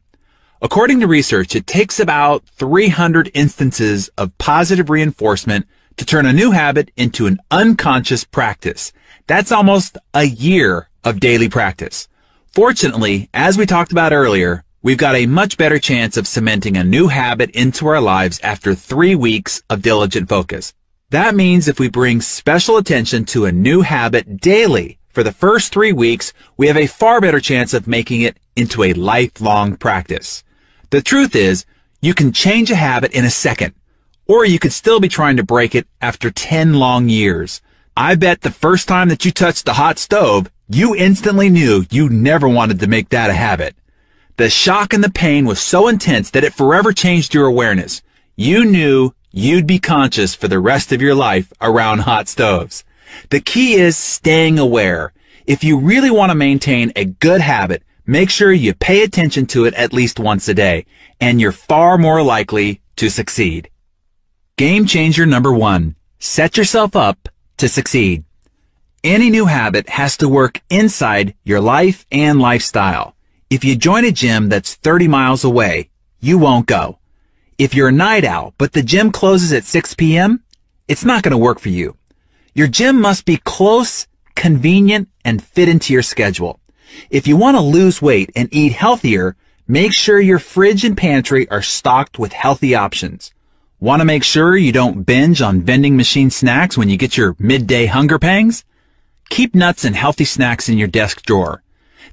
[0.61, 6.51] According to research, it takes about 300 instances of positive reinforcement to turn a new
[6.51, 8.93] habit into an unconscious practice.
[9.27, 12.09] That's almost a year of daily practice.
[12.53, 16.85] Fortunately, as we talked about earlier, we've got a much better chance of cementing a
[16.85, 20.75] new habit into our lives after three weeks of diligent focus.
[21.11, 25.73] That means if we bring special attention to a new habit daily for the first
[25.73, 30.43] three weeks, we have a far better chance of making it into a lifelong practice.
[30.91, 31.67] The truth is,
[32.01, 33.75] you can change a habit in a second,
[34.33, 37.61] or you could still be trying to break it after 10 long years.
[37.95, 42.09] I bet the first time that you touched the hot stove, you instantly knew you
[42.09, 43.77] never wanted to make that a habit.
[44.39, 48.01] The shock and the pain was so intense that it forever changed your awareness.
[48.35, 52.85] You knew you'd be conscious for the rest of your life around hot stoves.
[53.29, 55.13] The key is staying aware.
[55.47, 59.67] If you really want to maintain a good habit, make sure you pay attention to
[59.67, 60.87] it at least once a day,
[61.21, 63.69] and you're far more likely to succeed.
[64.59, 65.97] Game changer number one.
[66.19, 68.25] Set yourself up to succeed.
[69.03, 73.17] Any new habit has to work inside your life and lifestyle.
[73.49, 75.89] If you join a gym that's 30 miles away,
[76.21, 76.99] you won't go.
[77.57, 80.45] If you're a night owl, but the gym closes at 6 p.m.,
[80.87, 81.97] it's not going to work for you.
[82.53, 86.61] Your gym must be close, convenient, and fit into your schedule.
[87.09, 89.35] If you want to lose weight and eat healthier,
[89.67, 93.33] make sure your fridge and pantry are stocked with healthy options.
[93.83, 97.35] Want to make sure you don't binge on vending machine snacks when you get your
[97.41, 98.65] midday hunger pangs?
[99.29, 101.65] Keep nuts and healthy snacks in your desk drawer.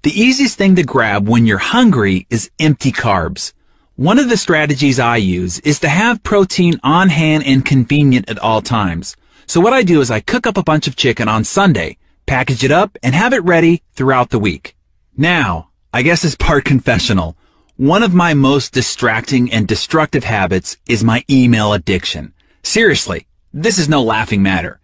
[0.01, 3.53] The easiest thing to grab when you're hungry is empty carbs.
[3.98, 8.39] One of the strategies I use is to have protein on hand and convenient at
[8.39, 9.15] all times.
[9.45, 12.64] So what I do is I cook up a bunch of chicken on Sunday, package
[12.64, 14.75] it up, and have it ready throughout the week.
[15.15, 17.38] Now, I guess it's part confessional.
[17.80, 22.33] One of my most distracting and destructive habits is my email addiction.
[22.61, 24.82] Seriously, this is no laughing matter.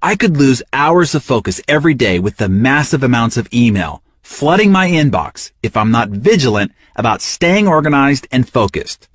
[0.00, 4.70] I could lose hours of focus every day with the massive amounts of email flooding
[4.70, 9.08] my inbox if I'm not vigilant about staying organized and focused.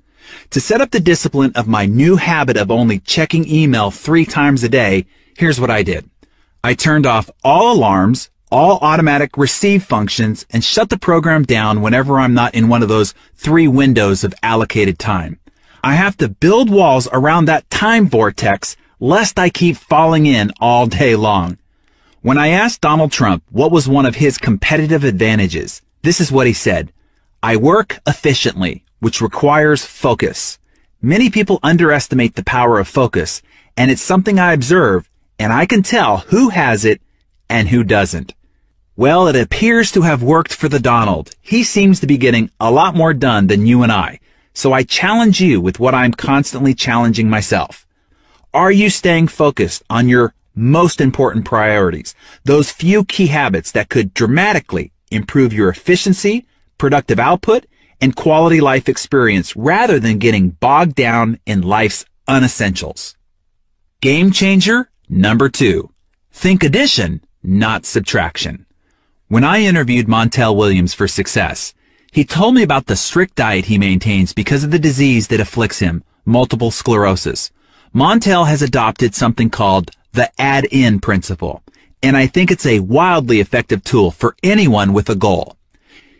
[0.50, 4.62] To set up the discipline of my new habit of only checking email three times
[4.62, 5.06] a day,
[5.38, 6.06] here's what I did.
[6.62, 12.20] I turned off all alarms, all automatic receive functions, and shut the program down whenever
[12.20, 15.40] I'm not in one of those three windows of allocated time.
[15.82, 20.86] I have to build walls around that time vortex lest I keep falling in all
[20.86, 21.58] day long.
[22.20, 26.46] When I asked Donald Trump what was one of his competitive advantages, this is what
[26.46, 26.92] he said.
[27.42, 30.60] I work efficiently, which requires focus.
[31.00, 33.42] Many people underestimate the power of focus,
[33.76, 37.00] and it's something I observe, and I can tell who has it
[37.48, 38.34] and who doesn't.
[38.94, 41.30] Well, it appears to have worked for the Donald.
[41.40, 44.20] He seems to be getting a lot more done than you and I.
[44.52, 47.86] So I challenge you with what I'm constantly challenging myself.
[48.52, 52.14] Are you staying focused on your most important priorities,
[52.44, 56.46] those few key habits that could dramatically improve your efficiency,
[56.76, 57.64] productive output,
[57.98, 63.14] and quality life experience rather than getting bogged down in life's unessentials.
[64.02, 65.90] Game changer number two.
[66.30, 68.66] Think addition, not subtraction.
[69.32, 71.72] When I interviewed Montel Williams for success,
[72.12, 75.78] he told me about the strict diet he maintains because of the disease that afflicts
[75.78, 77.50] him, multiple sclerosis.
[77.94, 81.62] Montel has adopted something called the add-in principle,
[82.02, 85.56] and I think it's a wildly effective tool for anyone with a goal.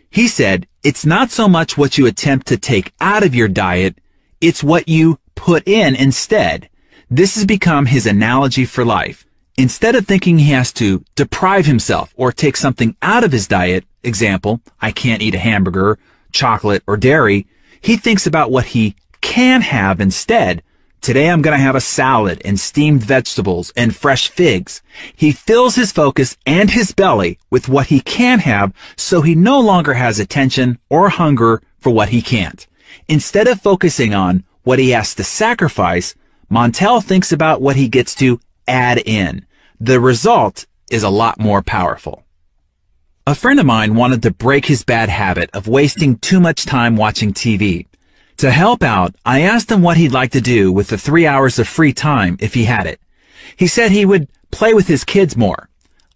[0.09, 3.95] He said, it's not so much what you attempt to take out of your diet,
[4.41, 6.67] it's what you put in instead.
[7.11, 9.27] This has become his analogy for life.
[9.57, 13.85] Instead of thinking he has to deprive himself or take something out of his diet,
[14.03, 15.99] example, I can't eat a hamburger,
[16.31, 17.45] chocolate, or dairy,
[17.79, 20.63] he thinks about what he can have instead,
[21.03, 24.81] Today I'm going to have a salad and steamed vegetables and fresh figs.
[25.13, 29.59] He fills his focus and his belly with what he can have so he no
[29.59, 32.65] longer has attention or hunger for what he can't.
[33.09, 36.15] Instead of focusing on what he has to sacrifice,
[36.49, 39.45] Montel thinks about what he gets to add in.
[39.79, 42.23] The result is a lot more powerful.
[43.25, 46.95] A friend of mine wanted to break his bad habit of wasting too much time
[46.95, 47.87] watching TV.
[48.37, 51.57] To help out, I asked him what he'd like to do with the three hours
[51.59, 52.99] of free time if he had it.
[53.55, 55.69] He said he would play with his kids more.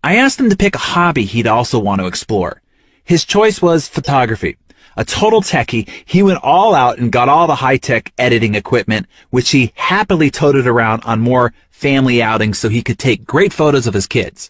[0.03, 2.61] I asked him to pick a hobby he'd also want to explore.
[3.03, 4.58] His choice was photography.
[4.98, 9.51] A total techie, he went all out and got all the high-tech editing equipment, which
[9.51, 13.93] he happily toted around on more family outings so he could take great photos of
[13.93, 14.49] his kids.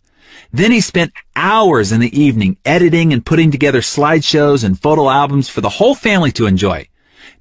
[0.53, 5.49] Then he spent hours in the evening editing and putting together slideshows and photo albums
[5.49, 6.87] for the whole family to enjoy.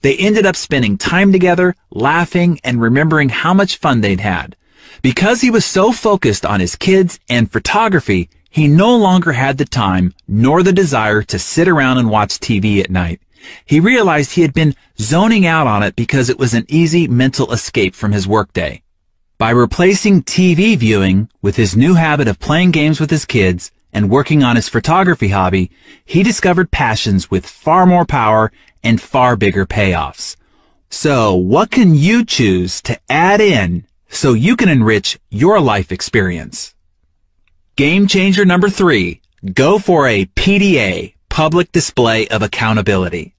[0.02, 4.56] They ended up spending time together, laughing, and remembering how much fun they'd had.
[5.02, 9.64] Because he was so focused on his kids and photography, he no longer had the
[9.64, 13.20] time nor the desire to sit around and watch TV at night.
[13.64, 17.52] He realized he had been zoning out on it because it was an easy mental
[17.52, 18.82] escape from his workday.
[19.38, 24.08] By replacing TV viewing with his new habit of playing games with his kids and
[24.08, 25.70] working on his photography hobby,
[26.06, 28.50] he discovered passions with far more power
[28.82, 30.36] and far bigger payoffs.
[30.88, 36.74] So what can you choose to add in so you can enrich your life experience?
[37.76, 39.20] Game changer number three,
[39.52, 43.34] go for a PDA, public display of accountability.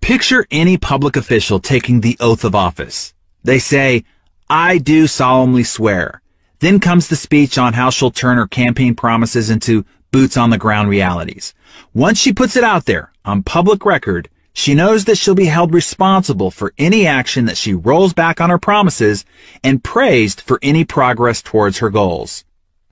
[0.00, 3.14] Picture any public official taking the oath of office.
[3.44, 4.02] They say,
[4.48, 6.22] I do solemnly swear.
[6.60, 10.58] Then comes the speech on how she'll turn her campaign promises into boots on the
[10.58, 11.52] ground realities.
[11.92, 15.74] Once she puts it out there on public record, she knows that she'll be held
[15.74, 19.24] responsible for any action that she rolls back on her promises
[19.64, 22.44] and praised for any progress towards her goals.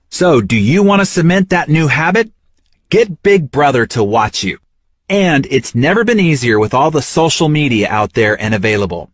[0.09, 2.31] So, do you want to cement that new habit?
[2.89, 4.59] Get Big Brother to watch you.
[5.09, 9.09] And it's never been easier with all the social media out there and available.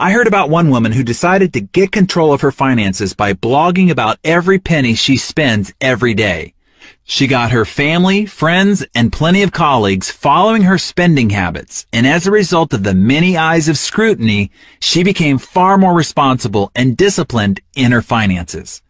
[0.00, 3.90] I heard about one woman who decided to get control of her finances by blogging
[3.90, 6.54] about every penny she spends every day.
[7.02, 12.28] She got her family, friends, and plenty of colleagues following her spending habits, and as
[12.28, 17.60] a result of the many eyes of scrutiny, she became far more responsible and disciplined
[17.74, 18.82] in her finances.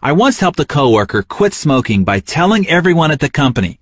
[0.00, 3.80] I once helped a coworker quit smoking by telling everyone at the company,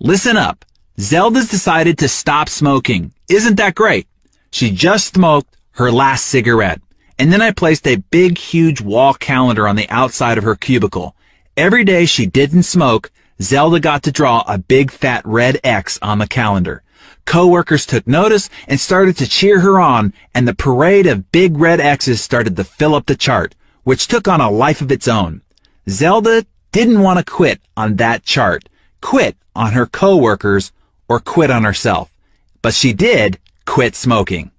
[0.00, 0.64] listen up,
[0.98, 3.12] Zelda's decided to stop smoking.
[3.28, 4.08] Isn't that great?
[4.50, 6.80] She just smoked her last cigarette.
[7.18, 11.14] And then I placed a big, huge wall calendar on the outside of her cubicle.
[11.56, 16.18] Every day she didn't smoke, Zelda got to draw a big fat red X on
[16.18, 16.82] the calendar.
[17.24, 21.80] Co-workers took notice and started to cheer her on, and the parade of big red
[21.80, 25.42] X's started to fill up the chart, which took on a life of its own.
[25.88, 28.68] Zelda didn't want to quit on that chart,
[29.00, 30.72] quit on her co-workers,
[31.08, 32.16] or quit on herself.
[32.62, 34.50] But she did quit smoking.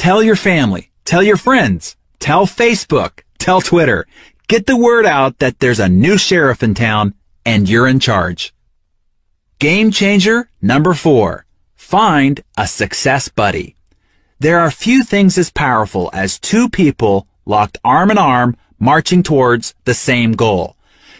[0.00, 4.06] Tell your family, tell your friends, tell Facebook, tell Twitter.
[4.48, 7.12] Get the word out that there's a new sheriff in town
[7.44, 8.54] and you're in charge.
[9.58, 11.44] Game changer number four.
[11.74, 13.76] Find a success buddy.
[14.38, 19.74] There are few things as powerful as two people locked arm in arm marching towards
[19.84, 20.76] the same goal.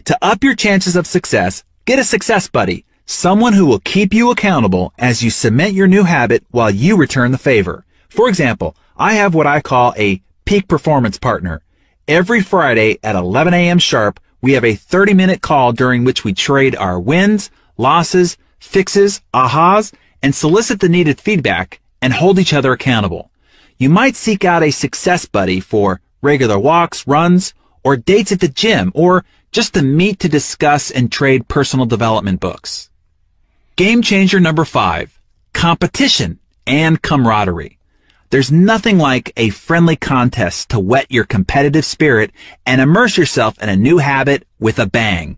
[0.07, 4.31] To up your chances of success, get a success buddy, someone who will keep you
[4.31, 7.85] accountable as you cement your new habit while you return the favor.
[8.11, 11.63] For example, I have what I call a peak performance partner.
[12.07, 13.79] Every Friday at 11 a.m.
[13.79, 19.23] sharp, we have a 30 minute call during which we trade our wins, losses, fixes,
[19.33, 23.31] ahas, and solicit the needed feedback and hold each other accountable.
[23.79, 28.49] You might seek out a success buddy for regular walks, runs, or dates at the
[28.49, 32.91] gym, or just to meet to discuss and trade personal development books.
[33.77, 35.19] Game changer number five,
[35.55, 37.80] competition and camaraderie.
[38.31, 42.31] There's nothing like a friendly contest to whet your competitive spirit
[42.65, 45.37] and immerse yourself in a new habit with a bang.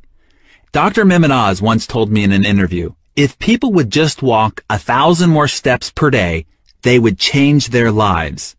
[0.73, 1.11] Dr.
[1.11, 5.49] Oz once told me in an interview, if people would just walk a thousand more
[5.49, 6.45] steps per day,
[6.83, 8.57] they would change their lives.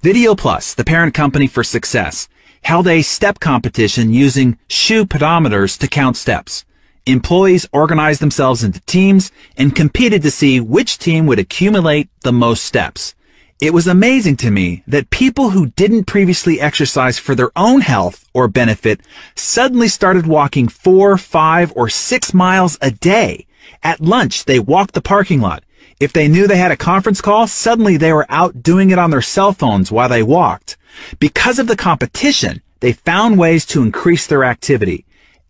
[0.00, 2.28] Video Plus, the parent company for Success,
[2.62, 6.64] held a step competition using shoe pedometers to count steps.
[7.04, 12.62] Employees organized themselves into teams and competed to see which team would accumulate the most
[12.62, 13.16] steps.
[13.62, 18.28] It was amazing to me that people who didn't previously exercise for their own health
[18.34, 19.00] or benefit
[19.36, 23.46] suddenly started walking four, five, or six miles a day.
[23.80, 25.62] At lunch, they walked the parking lot.
[26.00, 29.12] If they knew they had a conference call, suddenly they were out doing it on
[29.12, 30.76] their cell phones while they walked.
[31.20, 35.04] Because of the competition, they found ways to increase their activity.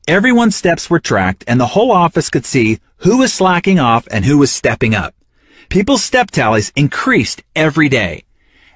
[0.07, 4.27] Everyone's steps were tracked and the whole office could see who was slacking off and
[4.27, 5.15] who was stepping up.
[5.73, 8.25] People's step tallies increased every day.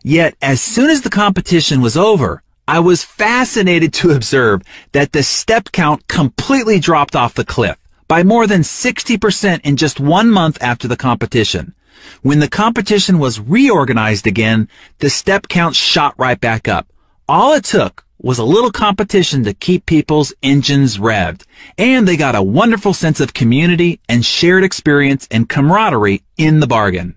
[0.02, 5.22] Yet, as soon as the competition was over, I was fascinated to observe that the
[5.22, 7.76] step count completely dropped off the cliff
[8.08, 11.74] by more than 60% in just one month after the competition.
[12.22, 14.66] When the competition was reorganized again,
[15.00, 16.88] the step count shot right back up.
[17.28, 21.44] All it took was a little competition to keep people's engines revved.
[21.78, 26.66] And they got a wonderful sense of community and shared experience and camaraderie in the
[26.66, 27.14] bargain.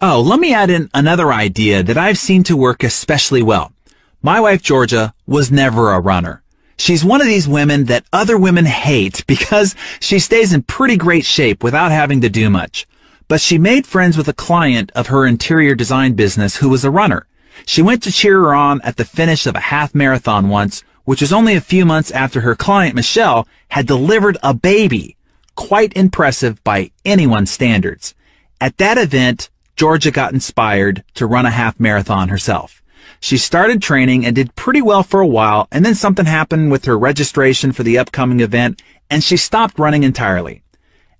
[0.00, 3.72] Oh, let me add in another idea that I've seen to work especially well.
[4.20, 6.42] My wife Georgia was never a runner.
[6.76, 11.24] She's one of these women that other women hate because she stays in pretty great
[11.24, 12.88] shape without having to do much.
[13.28, 16.90] But she made friends with a client of her interior design business who was a
[16.90, 17.28] runner.
[17.66, 21.20] She went to cheer her on at the finish of a half marathon once, which
[21.20, 25.16] was only a few months after her client Michelle had delivered a baby.
[25.54, 28.14] Quite impressive by anyone's standards.
[28.60, 32.82] At that event, Georgia got inspired to run a half marathon herself.
[33.20, 36.84] She started training and did pretty well for a while, and then something happened with
[36.86, 40.62] her registration for the upcoming event, and she stopped running entirely.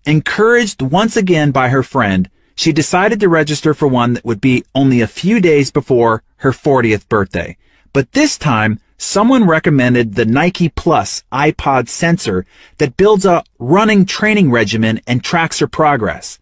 [0.04, 2.28] Encouraged once again by her friend,
[2.62, 6.52] she decided to register for one that would be only a few days before her
[6.52, 7.56] 40th birthday.
[7.92, 12.46] But this time, someone recommended the Nike Plus iPod sensor
[12.78, 16.38] that builds a running training regimen and tracks her progress.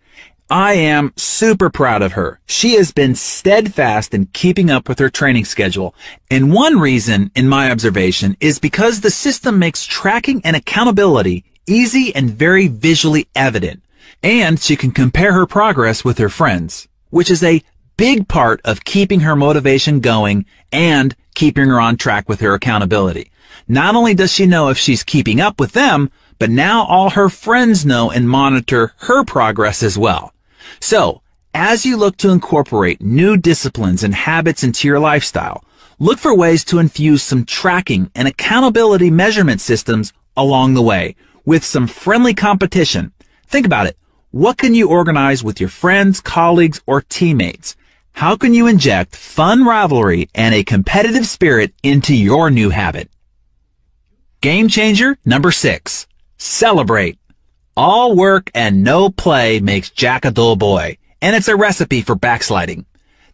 [0.50, 2.38] I am super proud of her.
[2.44, 5.94] She has been steadfast in keeping up with her training schedule.
[6.30, 12.14] And one reason, in my observation, is because the system makes tracking and accountability easy
[12.14, 13.82] and very visually evident.
[14.22, 17.62] And she can compare her progress with her friends, which is a
[17.96, 23.30] big part of keeping her motivation going and keeping her on track with her accountability.
[23.66, 27.28] Not only does she know if she's keeping up with them, but now all her
[27.28, 30.32] friends know and monitor her progress as well.
[30.80, 35.64] So, as you look to incorporate new disciplines and habits into your lifestyle,
[35.98, 41.64] look for ways to infuse some tracking and accountability measurement systems along the way with
[41.64, 43.12] some friendly competition.
[43.46, 43.96] Think about it.
[44.32, 47.74] What can you organize with your friends, colleagues, or teammates?
[48.12, 53.10] How can you inject fun rivalry and a competitive spirit into your new habit?
[54.40, 56.06] Game changer number six.
[56.36, 57.18] Celebrate.
[57.76, 62.14] All work and no play makes Jack a dull boy, and it's a recipe for
[62.14, 62.86] backsliding.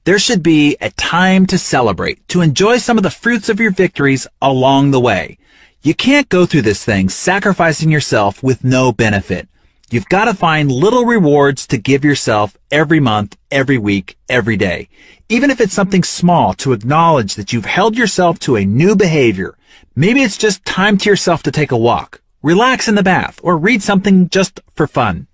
[0.05, 3.71] There should be a time to celebrate, to enjoy some of the fruits of your
[3.71, 5.37] victories along the way.
[5.83, 9.47] You can't go through this thing sacrificing yourself with no benefit.
[9.89, 14.89] You've got to find little rewards to give yourself every month, every week, every day.
[15.29, 19.57] Even if it's something small to acknowledge that you've held yourself to a new behavior.
[19.95, 23.59] Maybe it's just time to yourself to take a walk relax in the bath, or
[23.59, 25.27] read something just for fun.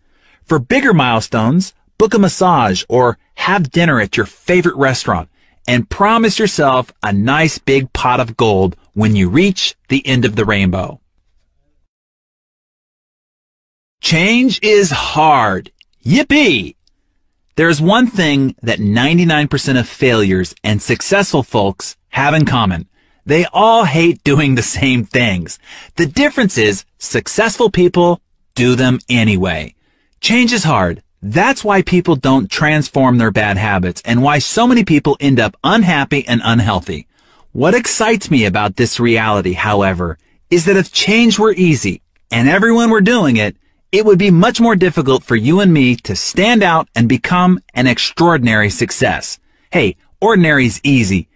[0.44, 5.28] For bigger milestones, book a massage or have dinner at your favorite restaurant
[5.68, 10.36] and promise yourself a nice big pot of gold when you reach the end of
[10.36, 11.01] the rainbow.
[14.02, 15.70] Change is hard.
[16.04, 16.74] Yippee!
[17.54, 22.88] There's one thing that 99% of failures and successful folks have in common.
[23.24, 25.60] They all hate doing the same things.
[25.94, 28.20] The difference is successful people
[28.56, 29.76] do them anyway.
[30.20, 31.04] Change is hard.
[31.22, 35.56] That's why people don't transform their bad habits and why so many people end up
[35.62, 37.06] unhappy and unhealthy.
[37.52, 40.18] What excites me about this reality, however,
[40.50, 43.56] is that if change were easy and everyone were doing it,
[43.92, 47.60] it would be much more difficult for you and me to stand out and become
[47.74, 49.38] an extraordinary success.
[49.70, 51.28] Hey, ordinary's easy.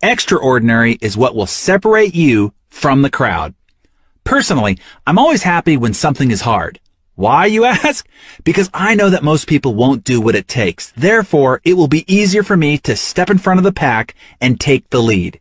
[0.00, 3.54] Extraordinary is what will separate you from the crowd.
[4.22, 6.78] Personally, I'm always happy when something is hard.
[7.16, 8.06] Why, you ask?
[8.44, 10.92] Because I know that most people won't do what it takes.
[10.92, 14.60] Therefore, it will be easier for me to step in front of the pack and
[14.60, 15.40] take the lead.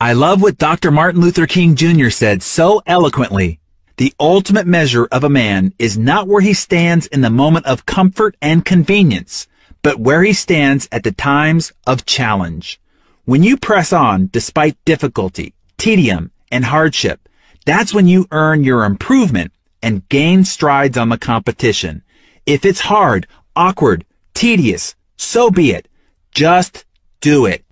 [0.00, 0.90] I love what Dr.
[0.90, 2.08] Martin Luther King Jr.
[2.08, 3.60] said so eloquently.
[3.96, 7.86] The ultimate measure of a man is not where he stands in the moment of
[7.86, 9.46] comfort and convenience,
[9.82, 12.80] but where he stands at the times of challenge.
[13.24, 17.28] When you press on despite difficulty, tedium, and hardship,
[17.66, 22.02] that's when you earn your improvement and gain strides on the competition.
[22.46, 25.86] If it's hard, awkward, tedious, so be it.
[26.32, 26.84] Just
[27.20, 27.64] do it.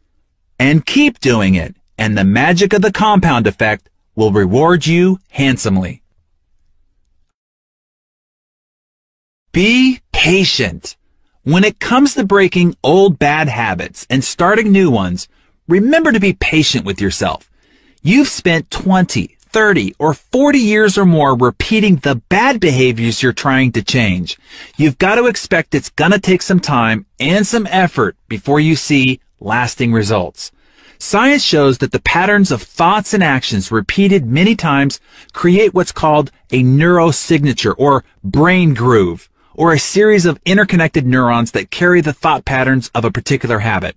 [0.59, 6.00] And keep doing it, and the magic of the compound effect will reward you handsomely.
[9.53, 10.97] Be patient.
[11.43, 15.29] When it comes to breaking old bad habits and starting new ones,
[15.71, 17.49] Remember to be patient with yourself.
[18.03, 23.71] You've spent 20, 30, or 40 years or more repeating the bad behaviors you're trying
[23.73, 24.37] to change.
[24.77, 29.21] You've got to expect it's gonna take some time and some effort before you see
[29.39, 30.51] lasting results.
[30.99, 34.99] Science shows that the patterns of thoughts and actions repeated many times
[35.33, 39.30] create what's called a neurosignature or brain groove,
[39.61, 43.95] or a series of interconnected neurons that carry the thought patterns of a particular habit.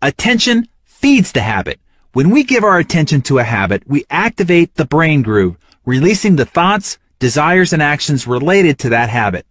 [0.00, 1.80] Attention feeds the habit.
[2.12, 6.44] When we give our attention to a habit, we activate the brain groove, releasing the
[6.44, 9.44] thoughts, desires, and actions related to that habit.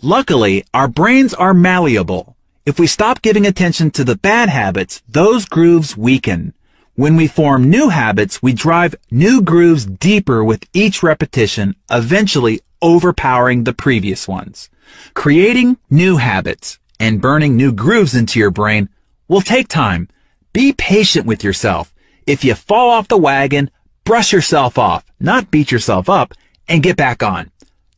[0.00, 2.34] Luckily, our brains are malleable.
[2.64, 6.54] If we stop giving attention to the bad habits, those grooves weaken.
[6.94, 13.64] When we form new habits, we drive new grooves deeper with each repetition, eventually overpowering
[13.64, 14.70] the previous ones.
[15.14, 18.88] Creating new habits and burning new grooves into your brain
[19.28, 20.08] will take time,
[20.52, 21.94] be patient with yourself.
[22.26, 23.70] If you fall off the wagon,
[24.04, 26.34] brush yourself off, not beat yourself up,
[26.68, 27.50] and get back on.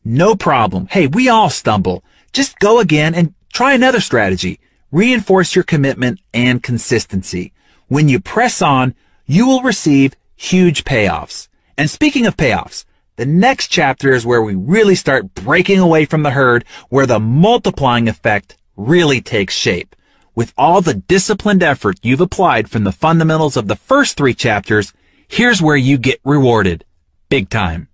[0.03, 0.87] No problem.
[0.87, 2.03] Hey, we all stumble.
[2.33, 4.59] Just go again and try another strategy.
[4.91, 7.53] Reinforce your commitment and consistency.
[7.87, 11.47] When you press on, you will receive huge payoffs.
[11.77, 12.85] And speaking of payoffs,
[13.17, 17.19] the next chapter is where we really start breaking away from the herd, where the
[17.19, 19.95] multiplying effect really takes shape.
[20.35, 24.93] With all the disciplined effort you've applied from the fundamentals of the first three chapters,
[25.27, 26.85] here's where you get rewarded.
[27.27, 27.87] Big time.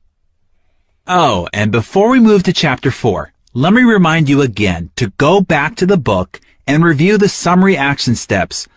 [1.07, 5.39] Oh, and before we move to chapter four, let me remind you again to go
[5.39, 8.67] back to the book and review the summary action steps.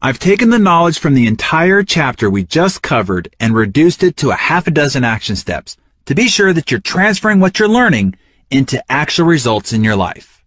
[0.00, 4.30] I've taken the knowledge from the entire chapter we just covered and reduced it to
[4.30, 5.76] a half a dozen action steps
[6.10, 8.16] to be sure that you're transferring what you're learning
[8.50, 10.44] into actual results in your life.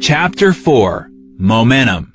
[0.00, 2.12] Chapter 4 Momentum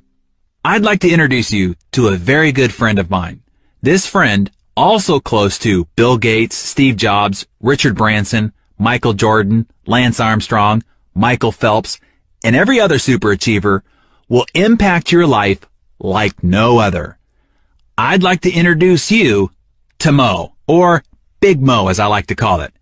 [0.62, 3.42] I'd like to introduce you to a very good friend of mine.
[3.80, 10.82] This friend, also close to Bill Gates, Steve Jobs, Richard Branson, Michael Jordan, Lance Armstrong,
[11.14, 11.98] Michael Phelps,
[12.44, 13.80] and every other superachiever,
[14.28, 15.66] will impact your life
[15.98, 17.18] like no other.
[17.96, 19.50] I'd like to introduce you
[20.00, 21.02] to Mo, or
[21.40, 22.72] Big Mo as I like to call it.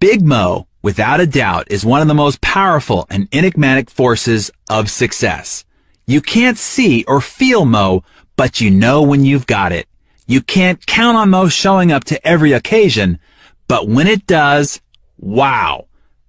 [0.00, 4.90] Big Mo, without a doubt, is one of the most powerful and enigmatic forces of
[4.90, 5.64] success.
[6.06, 8.02] You can't see or feel Mo,
[8.36, 9.86] but you know when you've got it.
[10.26, 13.18] You can't count on Mo showing up to every occasion,
[13.66, 14.80] but when it does,
[15.18, 15.86] wow,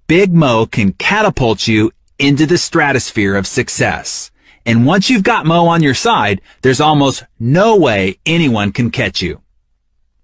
[0.08, 4.30] Big Mo can catapult you into the stratosphere of success.
[4.66, 9.22] And once you've got Mo on your side, there's almost no way anyone can catch
[9.22, 9.42] you.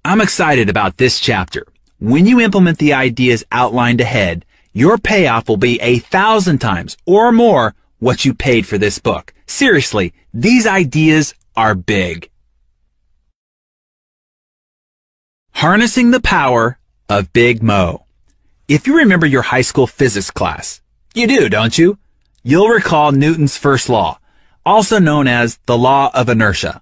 [0.03, 1.65] I'm excited about this chapter.
[1.99, 7.31] When you implement the ideas outlined ahead, your payoff will be a thousand times or
[7.31, 9.33] more what you paid for this book.
[9.47, 12.29] Seriously, these ideas are big.
[15.53, 18.05] Harnessing the power of Big Mo.
[18.67, 20.81] If you remember your high school physics class,
[21.15, 21.97] you do, don't you?
[22.43, 24.19] You'll recall Newton's first law,
[24.65, 26.81] also known as the law of inertia.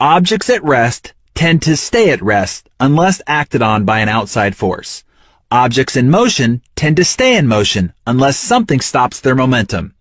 [0.00, 5.04] Objects at rest tend to stay at rest unless acted on by an outside force.
[5.50, 9.94] Objects in motion tend to stay in motion unless something stops their momentum.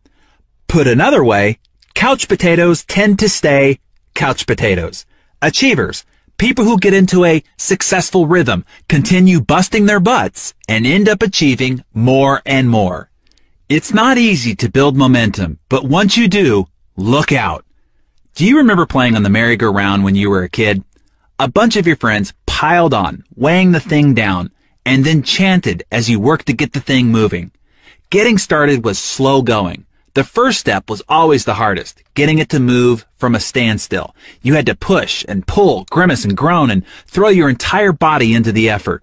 [0.68, 1.60] Put another way,
[1.94, 3.80] couch potatoes tend to stay
[4.16, 5.06] couch potatoes.
[5.42, 6.06] Achievers,
[6.38, 11.84] people who get into a successful rhythm, continue busting their butts and end up achieving
[11.94, 13.11] more and more.
[13.74, 16.68] It's not easy to build momentum, but once you do,
[16.98, 17.64] look out.
[18.36, 20.84] Do you remember playing on the merry-go-round when you were a kid?
[21.40, 24.52] A bunch of your friends piled on, weighing the thing down,
[24.86, 27.50] and then chanted as you worked to get the thing moving.
[28.10, 29.86] Getting started was slow going.
[30.16, 34.14] The first step was always the hardest, getting it to move from a standstill.
[34.42, 38.52] You had to push and pull, grimace and groan, and throw your entire body into
[38.52, 39.02] the effort.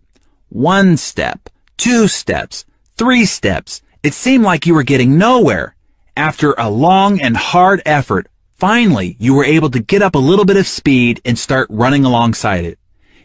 [0.50, 1.48] One step,
[1.78, 2.66] two steps,
[2.98, 3.80] three steps.
[4.00, 5.74] It seemed like you were getting nowhere.
[6.16, 10.44] After a long and hard effort, finally you were able to get up a little
[10.44, 12.78] bit of speed and start running alongside it.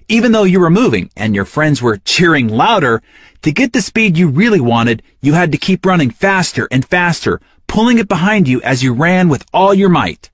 [0.08, 3.04] Even though you were moving and your friends were cheering louder,
[3.44, 7.40] to get the speed you really wanted, you had to keep running faster and faster,
[7.68, 10.32] pulling it behind you as you ran with all your might.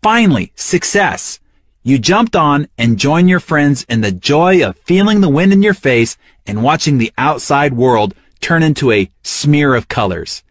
[0.00, 1.40] Finally, success.
[1.82, 5.62] You jumped on and joined your friends in the joy of feeling the wind in
[5.62, 10.42] your face and watching the outside world turn into a smear of colors.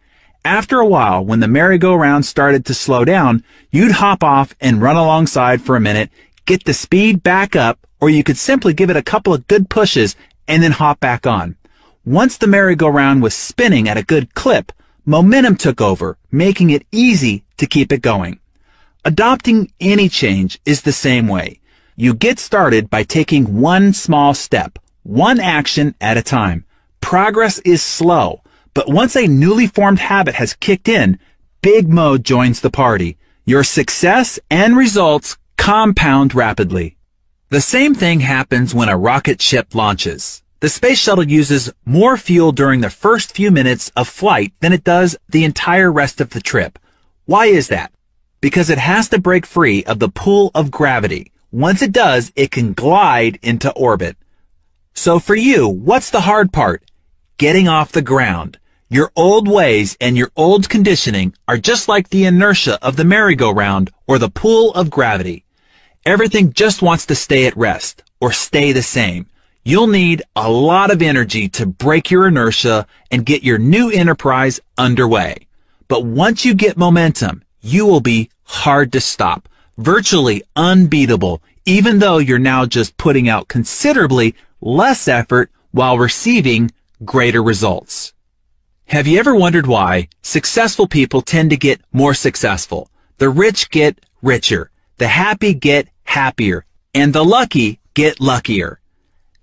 [0.44, 4.96] After a while, when the merry-go-round started to slow down, you'd hop off and run
[4.96, 6.10] alongside for a minute,
[6.46, 9.70] get the speed back up, or you could simply give it a couple of good
[9.70, 10.16] pushes
[10.48, 11.54] and then hop back on.
[12.04, 14.72] Once the merry-go-round was spinning at a good clip,
[15.04, 18.40] momentum took over, making it easy to keep it going.
[19.04, 21.60] Adopting any change is the same way.
[21.94, 26.64] You get started by taking one small step, one action at a time.
[27.02, 28.40] Progress is slow,
[28.72, 31.18] but once a newly formed habit has kicked in,
[31.60, 33.18] Big Mo joins the party.
[33.44, 36.96] Your success and results compound rapidly.
[37.50, 40.42] The same thing happens when a rocket ship launches.
[40.60, 44.84] The space shuttle uses more fuel during the first few minutes of flight than it
[44.84, 46.78] does the entire rest of the trip.
[47.26, 47.92] Why is that?
[48.40, 51.30] Because it has to break free of the pull of gravity.
[51.50, 54.16] Once it does, it can glide into orbit.
[54.94, 56.82] So for you, what's the hard part?
[57.38, 58.58] Getting off the ground.
[58.88, 63.90] Your old ways and your old conditioning are just like the inertia of the merry-go-round
[64.06, 65.44] or the pull of gravity.
[66.04, 69.26] Everything just wants to stay at rest or stay the same.
[69.64, 74.60] You'll need a lot of energy to break your inertia and get your new enterprise
[74.76, 75.46] underway.
[75.88, 82.18] But once you get momentum, you will be hard to stop, virtually unbeatable, even though
[82.18, 86.70] you're now just putting out considerably less effort while receiving
[87.04, 88.12] greater results.
[88.86, 92.90] Have you ever wondered why successful people tend to get more successful?
[93.18, 96.64] The rich get richer, the happy get happier,
[96.94, 98.80] and the lucky get luckier.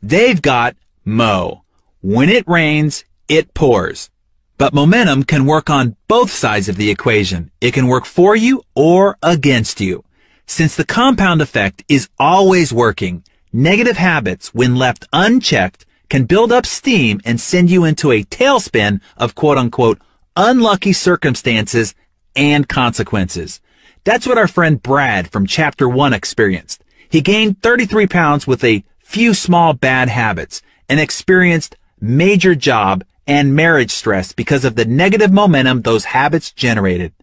[0.01, 1.63] They've got Mo.
[2.01, 4.09] When it rains, it pours.
[4.57, 7.51] But momentum can work on both sides of the equation.
[7.61, 10.03] It can work for you or against you.
[10.45, 13.23] Since the compound effect is always working,
[13.53, 19.01] negative habits, when left unchecked, can build up steam and send you into a tailspin
[19.17, 19.99] of quote unquote
[20.35, 21.95] unlucky circumstances
[22.35, 23.61] and consequences.
[24.03, 26.83] That's what our friend Brad from chapter one experienced.
[27.09, 33.55] He gained 33 pounds with a few small bad habits and experienced major job and
[33.55, 37.13] marriage stress because of the negative momentum those habits generated.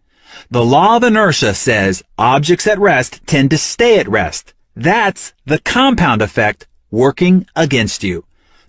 [0.51, 4.53] The law of inertia says objects at rest tend to stay at rest.
[4.75, 8.26] That's the compound effect working against you.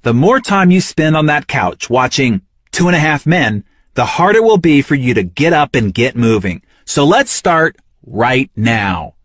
[0.07, 4.05] The more time you spend on that couch watching Two and a Half Men, the
[4.05, 6.61] harder it will be for you to get up and get moving.
[6.85, 9.15] So let's start right now.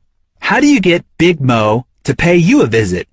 [0.40, 3.06] How do you get Big Mo to pay you a visit?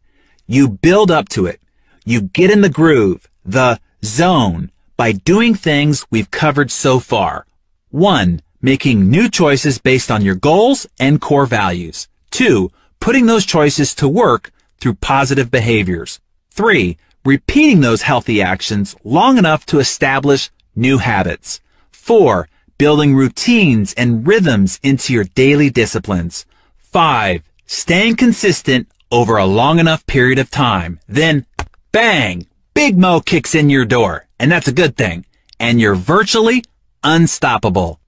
[0.48, 1.62] You build up to it.
[2.06, 7.46] You get in the groove, the zone, by doing things we've covered so far.
[7.92, 12.08] One, making new choices based on your goals and core values.
[12.32, 16.20] Two, putting those choices to work through positive behaviors.
[16.50, 21.62] Three, repeating those healthy actions long enough to establish new habits.
[21.92, 26.46] Four, building routines and rhythms into your daily disciplines.
[26.78, 31.00] Five, staying consistent over a long enough period of time.
[31.08, 31.46] Then,
[31.92, 35.26] bang, Big Mo kicks in your door, and that's a good thing.
[35.60, 36.64] And you're virtually
[37.04, 38.00] unstoppable.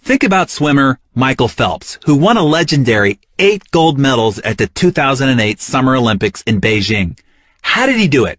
[0.00, 5.60] Think about swimmer Michael Phelps, who won a legendary eight gold medals at the 2008
[5.60, 7.18] Summer Olympics in Beijing.
[7.62, 8.38] How did he do it?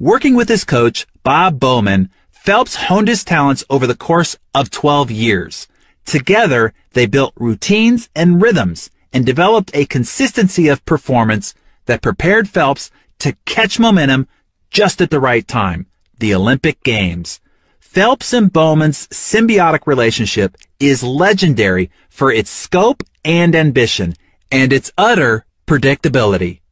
[0.00, 5.12] Working with his coach, Bob Bowman, Phelps honed his talents over the course of 12
[5.12, 5.68] years.
[6.04, 11.54] Together, they built routines and rhythms and developed a consistency of performance
[11.86, 12.90] that prepared Phelps
[13.20, 14.26] to catch momentum
[14.68, 15.86] just at the right time,
[16.18, 17.40] the Olympic Games.
[17.78, 24.14] Phelps and Bowman's symbiotic relationship is legendary for its scope and ambition
[24.50, 26.62] and its utter predictability.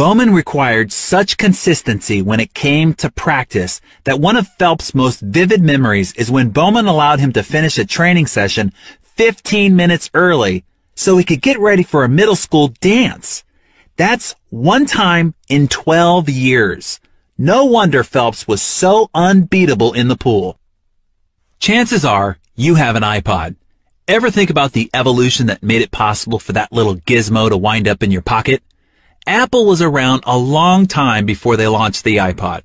[0.00, 5.60] Bowman required such consistency when it came to practice that one of Phelps' most vivid
[5.60, 8.72] memories is when Bowman allowed him to finish a training session
[9.02, 10.64] 15 minutes early
[10.94, 13.44] so he could get ready for a middle school dance.
[13.96, 16.98] That's one time in 12 years.
[17.36, 20.58] No wonder Phelps was so unbeatable in the pool.
[21.58, 23.56] Chances are you have an iPod.
[24.08, 27.86] Ever think about the evolution that made it possible for that little gizmo to wind
[27.86, 28.62] up in your pocket?
[29.26, 32.62] Apple was around a long time before they launched the iPod.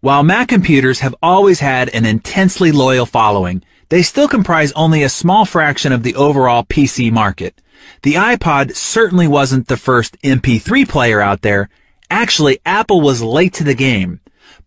[0.00, 5.08] While Mac computers have always had an intensely loyal following, they still comprise only a
[5.08, 7.60] small fraction of the overall PC market.
[8.02, 11.68] The iPod certainly wasn't the first MP3 player out there,
[12.12, 14.20] Actually, Apple was late to the game,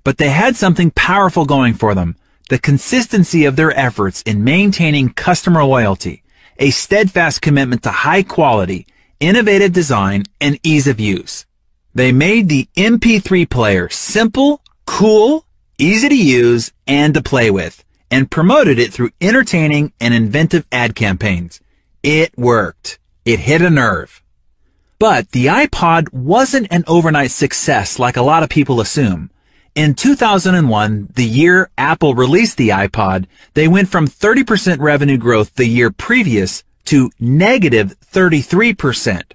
[0.03, 2.15] but they had something powerful going for them.
[2.49, 6.23] The consistency of their efforts in maintaining customer loyalty,
[6.57, 8.87] a steadfast commitment to high quality,
[9.19, 11.45] innovative design, and ease of use.
[11.93, 15.45] They made the MP3 player simple, cool,
[15.77, 20.95] easy to use, and to play with, and promoted it through entertaining and inventive ad
[20.95, 21.61] campaigns.
[22.03, 22.99] It worked.
[23.23, 24.21] It hit a nerve.
[24.99, 29.31] But the iPod wasn't an overnight success like a lot of people assume.
[29.75, 35.65] In 2001, the year Apple released the iPod, they went from 30% revenue growth the
[35.65, 39.33] year previous to negative 33%.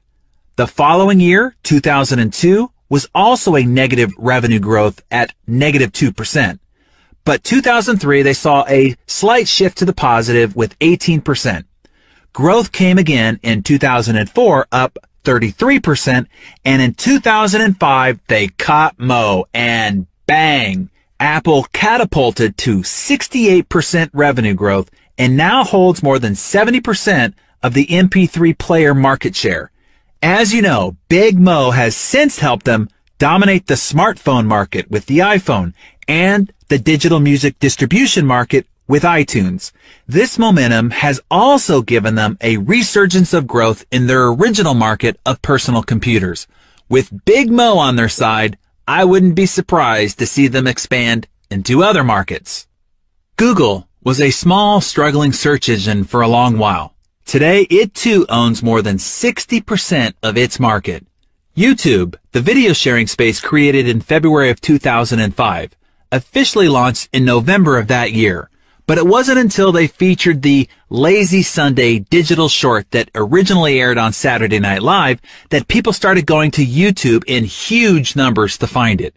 [0.56, 6.58] The following year, 2002, was also a negative revenue growth at negative 2%.
[7.24, 11.64] But 2003, they saw a slight shift to the positive with 18%.
[12.32, 16.26] Growth came again in 2004, up 33%.
[16.64, 24.90] And in 2005, they caught Mo and bang, Apple catapulted to 68% revenue growth
[25.20, 29.70] and now holds more than 70% of the MP3 player market share.
[30.22, 35.18] As you know, Big Mo has since helped them dominate the smartphone market with the
[35.18, 35.74] iPhone
[36.08, 39.72] and the digital music distribution market with iTunes.
[40.08, 45.42] This momentum has also given them a resurgence of growth in their original market of
[45.42, 46.46] personal computers.
[46.88, 48.56] With Big Mo on their side,
[48.88, 52.66] I wouldn't be surprised to see them expand into other markets.
[53.36, 56.94] Google was a small, struggling search engine for a long while.
[57.26, 61.06] Today, it too owns more than 60% of its market.
[61.54, 65.76] YouTube, the video sharing space created in February of 2005,
[66.10, 68.48] officially launched in November of that year.
[68.86, 74.12] But it wasn't until they featured the Lazy Sunday digital short that originally aired on
[74.12, 75.20] Saturday Night Live
[75.50, 79.14] that people started going to YouTube in huge numbers to find it.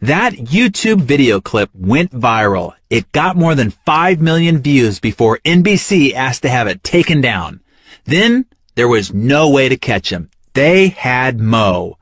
[0.00, 2.74] That YouTube video clip went viral.
[2.88, 7.60] It got more than 5 million views before NBC asked to have it taken down.
[8.04, 10.30] Then there was no way to catch him.
[10.54, 11.98] They had Mo.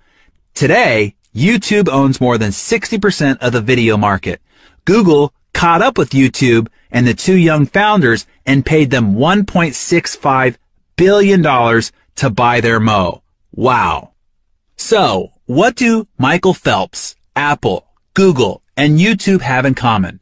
[0.52, 4.40] Today, YouTube owns more than 60% of the video market.
[4.84, 10.56] Google caught up with YouTube and the two young founders and paid them $1.65
[10.96, 11.42] billion
[12.16, 13.22] to buy their Mo.
[13.52, 14.12] Wow.
[14.76, 20.20] So, what do Michael Phelps, Apple, Google, and YouTube have in common?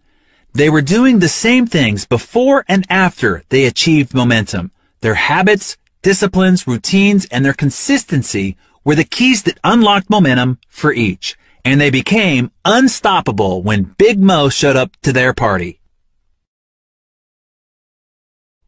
[0.54, 4.70] They were doing the same things before and after they achieved momentum.
[5.00, 11.38] Their habits, disciplines, routines, and their consistency were the keys that unlocked momentum for each.
[11.64, 15.80] And they became unstoppable when Big Mo showed up to their party.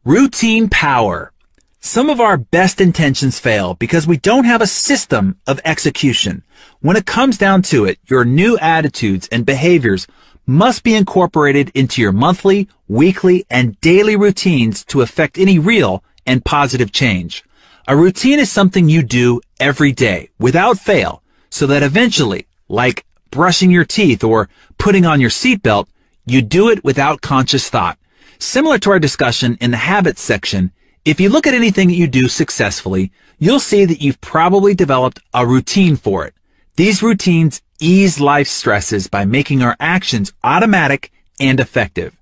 [0.03, 1.31] Routine power.
[1.79, 6.43] Some of our best intentions fail because we don't have a system of execution.
[6.79, 10.07] When it comes down to it, your new attitudes and behaviors
[10.45, 16.45] must be incorporated into your monthly, weekly, and daily routines to affect any real and
[16.45, 17.43] positive change.
[17.87, 23.71] A routine is something you do every day without fail so that eventually, like brushing
[23.71, 25.87] your teeth or putting on your seatbelt,
[26.25, 27.97] you do it without conscious thought.
[28.39, 30.71] Similar to our discussion in the habits section,
[31.05, 35.19] if you look at anything that you do successfully, you'll see that you've probably developed
[35.33, 36.33] a routine for it.
[36.75, 42.15] These routines ease life stresses by making our actions automatic and effective.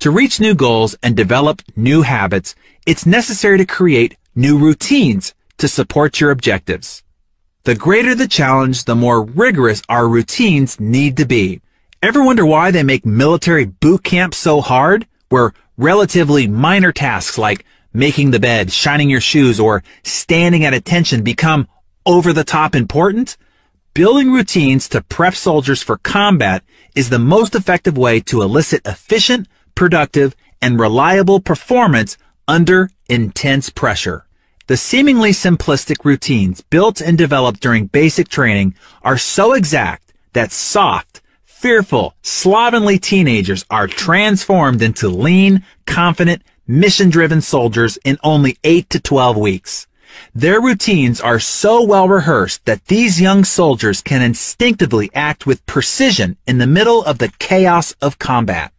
[0.00, 2.54] To reach new goals and develop new habits,
[2.86, 7.02] it's necessary to create new routines to support your objectives.
[7.64, 11.62] The greater the challenge, the more rigorous our routines need to be.
[12.02, 15.06] Ever wonder why they make military boot camp so hard?
[15.30, 21.22] Where relatively minor tasks like making the bed, shining your shoes, or standing at attention
[21.22, 21.66] become
[22.04, 23.38] over the top important?
[23.94, 26.64] Building routines to prep soldiers for combat
[26.96, 34.26] is the most effective way to elicit efficient, productive, and reliable performance under intense pressure.
[34.66, 41.22] The seemingly simplistic routines built and developed during basic training are so exact that soft,
[41.44, 49.36] fearful, slovenly teenagers are transformed into lean, confident, mission-driven soldiers in only 8 to 12
[49.36, 49.86] weeks.
[50.34, 56.36] Their routines are so well rehearsed that these young soldiers can instinctively act with precision
[56.46, 58.72] in the middle of the chaos of combat.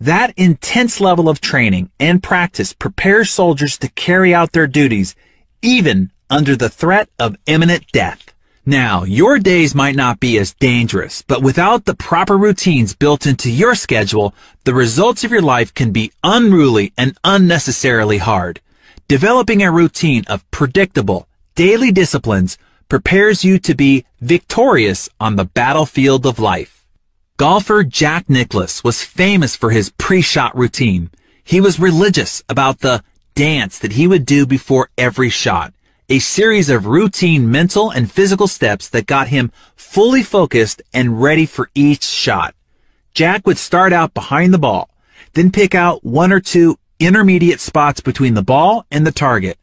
[0.00, 5.14] That intense level of training and practice prepares soldiers to carry out their duties
[5.62, 8.34] even under the threat of imminent death.
[8.66, 13.50] Now, your days might not be as dangerous, but without the proper routines built into
[13.50, 18.60] your schedule, the results of your life can be unruly and unnecessarily hard.
[19.08, 22.56] Developing a routine of predictable, daily disciplines
[22.88, 26.86] prepares you to be victorious on the battlefield of life.
[27.36, 31.10] Golfer Jack Nicklaus was famous for his pre-shot routine.
[31.42, 33.02] He was religious about the
[33.34, 35.74] dance that he would do before every shot
[36.08, 41.46] a series of routine mental and physical steps that got him fully focused and ready
[41.46, 42.54] for each shot.
[43.14, 44.90] Jack would start out behind the ball,
[45.32, 49.58] then pick out one or two intermediate spots between the ball and the target.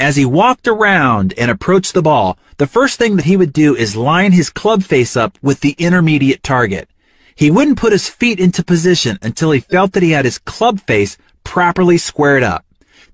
[0.00, 3.74] As he walked around and approached the ball, the first thing that he would do
[3.74, 6.88] is line his club face up with the intermediate target.
[7.34, 10.80] He wouldn't put his feet into position until he felt that he had his club
[10.80, 12.64] face properly squared up.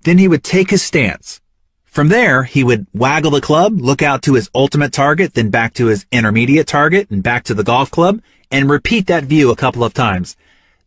[0.03, 1.41] Then he would take his stance.
[1.85, 5.75] From there, he would waggle the club, look out to his ultimate target, then back
[5.75, 8.21] to his intermediate target and back to the golf club
[8.51, 10.37] and repeat that view a couple of times.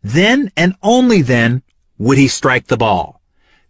[0.03, 1.63] Then and only then
[1.97, 3.21] would he strike the ball.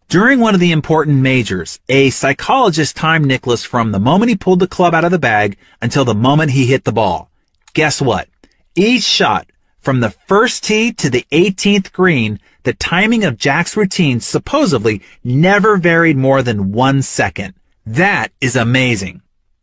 [0.10, 4.60] During one of the important majors, a psychologist timed Nicklaus from the moment he pulled
[4.60, 7.30] the club out of the bag until the moment he hit the ball.
[7.74, 8.30] Guess what?
[8.76, 9.48] Each shot
[9.80, 15.78] from the first tee to the 18th green the timing of Jack's routine supposedly never
[15.78, 17.54] varied more than one second.
[17.86, 19.22] That is amazing.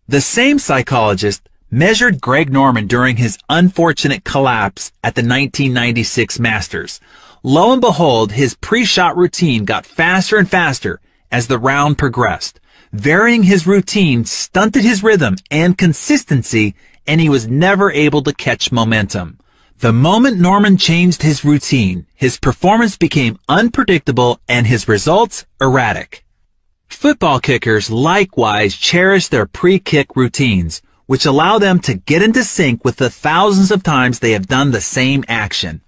[0.08, 6.98] The same psychologist measured Greg Norman during his unfortunate collapse at the 1996 Masters.
[7.46, 10.98] Lo and behold, his pre-shot routine got faster and faster
[11.30, 12.58] as the round progressed.
[12.90, 16.74] Varying his routine stunted his rhythm and consistency,
[17.06, 19.38] and he was never able to catch momentum.
[19.80, 26.24] The moment Norman changed his routine, his performance became unpredictable and his results erratic.
[26.88, 32.96] Football kickers likewise cherish their pre-kick routines, which allow them to get into sync with
[32.96, 35.82] the thousands of times they have done the same action.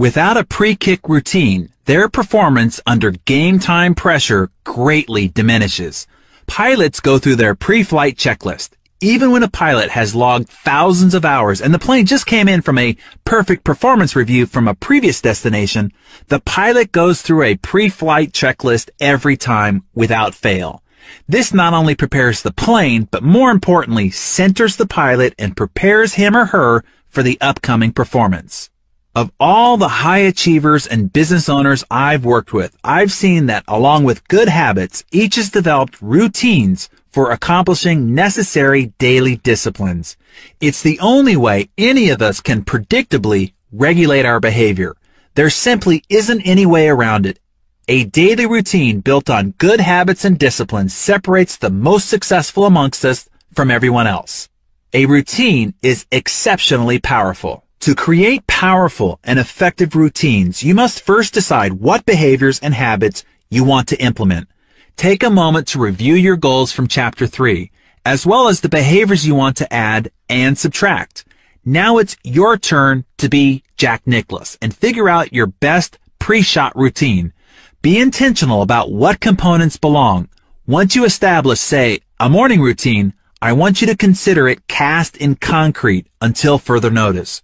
[0.00, 6.06] Without a pre-kick routine, their performance under game time pressure greatly diminishes.
[6.46, 8.70] Pilots go through their pre-flight checklist,
[9.02, 12.62] even when a pilot has logged thousands of hours and the plane just came in
[12.62, 12.96] from a
[13.26, 15.92] perfect performance review from a previous destination,
[16.28, 20.82] the pilot goes through a pre-flight checklist every time without fail.
[21.28, 26.34] This not only prepares the plane, but more importantly, centers the pilot and prepares him
[26.34, 28.69] or her for the upcoming performance.
[29.12, 34.04] Of all the high achievers and business owners I've worked with, I've seen that along
[34.04, 40.16] with good habits, each has developed routines for accomplishing necessary daily disciplines.
[40.60, 44.94] It's the only way any of us can predictably regulate our behavior.
[45.34, 47.40] There simply isn't any way around it.
[47.88, 53.28] A daily routine built on good habits and disciplines separates the most successful amongst us
[53.56, 54.48] from everyone else.
[54.92, 57.64] A routine is exceptionally powerful.
[57.80, 63.64] To create powerful and effective routines, you must first decide what behaviors and habits you
[63.64, 64.48] want to implement.
[64.96, 67.70] Take a moment to review your goals from chapter 3,
[68.04, 71.24] as well as the behaviors you want to add and subtract.
[71.64, 77.32] Now it's your turn to be Jack Nicklaus and figure out your best pre-shot routine.
[77.80, 80.28] Be intentional about what components belong.
[80.66, 85.36] Once you establish, say, a morning routine, I want you to consider it cast in
[85.36, 87.40] concrete until further notice.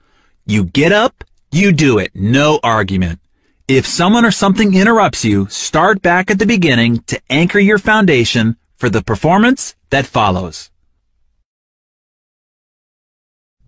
[0.49, 3.18] You get up, you do it, no argument.
[3.66, 8.57] If someone or something interrupts you, start back at the beginning to anchor your foundation
[8.76, 10.70] for the performance that follows.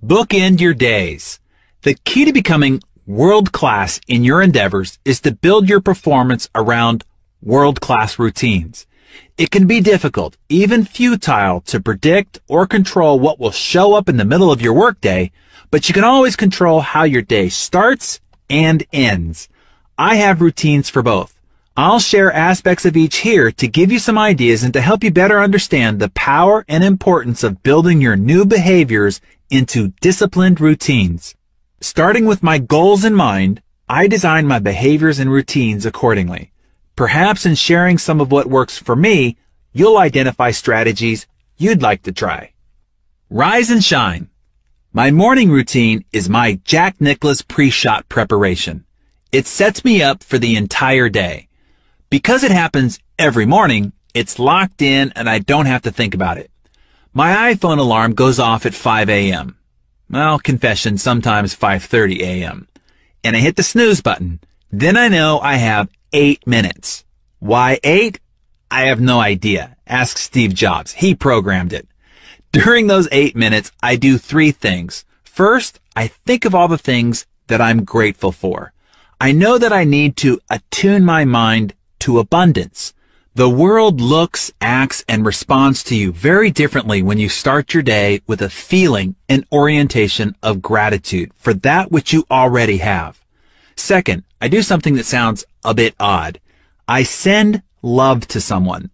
[0.05, 1.41] Bookend your days.
[1.83, 7.05] The key to becoming world class in your endeavors is to build your performance around
[7.43, 8.87] world class routines.
[9.37, 14.17] It can be difficult, even futile, to predict or control what will show up in
[14.17, 15.31] the middle of your workday,
[15.71, 19.49] but you can always control how your day starts and ends.
[19.97, 21.39] I have routines for both.
[21.77, 25.13] I'll share aspects of each here to give you some ideas and to help you
[25.13, 31.37] better understand the power and importance of building your new behaviors into disciplined routines.
[31.81, 36.51] Starting with my goals in mind, I design my behaviors and routines accordingly.
[36.99, 39.37] Perhaps in sharing some of what works for me,
[39.73, 42.51] you'll identify strategies you'd like to try.
[43.31, 44.31] Rise and shine.
[44.93, 48.85] My morning routine is my Jack Nicklaus pre-shot preparation.
[49.31, 51.47] It sets me up for the entire day.
[52.11, 56.39] Because it happens every morning, it's locked in and I don't have to think about
[56.39, 56.51] it.
[57.13, 59.57] My iPhone alarm goes off at 5 a.m.
[60.11, 62.67] Well, confession, sometimes 5.30 a.m.
[63.23, 64.41] And I hit the snooze button.
[64.73, 67.05] Then I know I have eight minutes.
[67.39, 68.21] Why eight?
[68.71, 69.77] I have no idea.
[69.87, 70.93] Ask Steve Jobs.
[70.95, 71.89] He programmed it.
[72.53, 75.05] During those eight minutes, I do three things.
[75.23, 78.73] First, I think of all the things that I'm grateful for.
[79.21, 82.95] I know that I need to attune my mind to abundance.
[83.35, 88.21] The world looks, acts, and responds to you very differently when you start your day
[88.27, 93.21] with a feeling and orientation of gratitude for that which you already have.
[93.79, 96.41] Second, I do something that sounds a bit odd.
[96.89, 98.91] I send love to someone.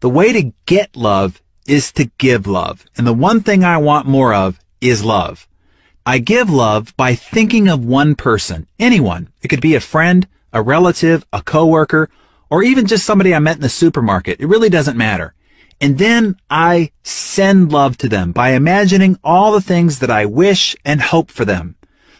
[0.00, 2.84] The way to get love is to give love.
[2.96, 5.46] And the one thing I want more of is love.
[6.04, 9.28] I give love by thinking of one person, anyone.
[9.40, 12.10] It could be a friend, a relative, a coworker,
[12.50, 14.40] or even just somebody I met in the supermarket.
[14.40, 15.32] It really doesn't matter.
[15.80, 20.76] And then I send love to them by imagining all the things that I wish
[20.84, 21.76] and hope for them.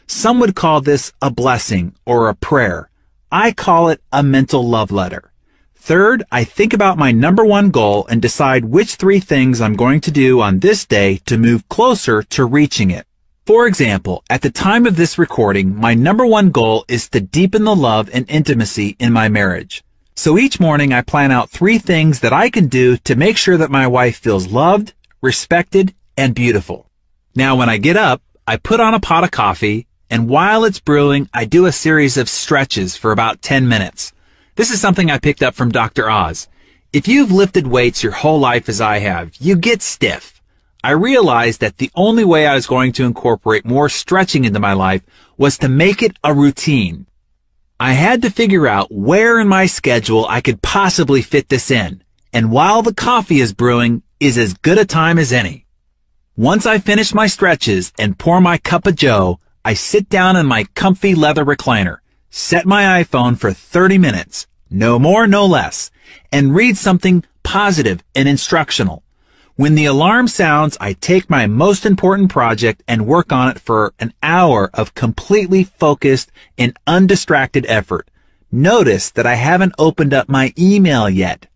[0.07, 2.91] Some would call this a blessing or a prayer.
[3.33, 5.33] I call it a mental love letter.
[5.74, 10.00] Third, I think about my number one goal and decide which three things I'm going
[10.02, 13.07] to do on this day to move closer to reaching it.
[13.47, 17.65] For example, at the time of this recording, my number one goal is to deepen
[17.65, 19.84] the love and intimacy in my marriage.
[20.16, 23.58] So each morning I plan out three things that I can do to make sure
[23.58, 26.89] that my wife feels loved, respected, and beautiful.
[27.34, 30.81] Now when I get up, I put on a pot of coffee, and while it's
[30.81, 34.12] brewing, I do a series of stretches for about 10 minutes.
[34.57, 36.08] This is something I picked up from Dr.
[36.08, 36.49] Oz.
[36.92, 40.41] If you've lifted weights your whole life as I have, you get stiff.
[40.84, 44.74] I realized that the only way I was going to incorporate more stretching into my
[44.74, 45.02] life
[45.36, 47.07] was to make it a routine.
[47.81, 52.05] I had to figure out where in my schedule I could possibly fit this in.
[52.33, 55.66] And while the coffee is brewing is as good a time as any.
[56.36, 60.44] Once I finish my stretches and pour my cup of joe, I sit down in
[60.44, 65.91] my comfy leather recliner, set my iPhone for 30 minutes, no more, no less,
[66.31, 69.02] and read something positive and instructional.
[69.57, 73.94] When the alarm sounds, I take my most important project and work on it for
[73.99, 78.10] an hour of completely focused and undistracted effort.
[78.52, 81.47] Notice that I haven't opened up my email yet.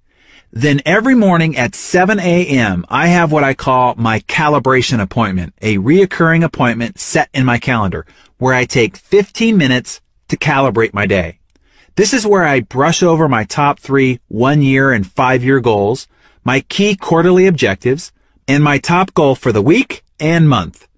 [0.50, 5.76] Then every morning at 7 a.m., I have what I call my calibration appointment, a
[5.76, 8.06] reoccurring appointment set in my calendar
[8.38, 11.38] where I take 15 minutes to calibrate my day.
[11.96, 16.06] This is where I brush over my top three one year and five year goals,
[16.44, 18.12] my key quarterly objectives,
[18.46, 20.88] and my top goal for the week and month.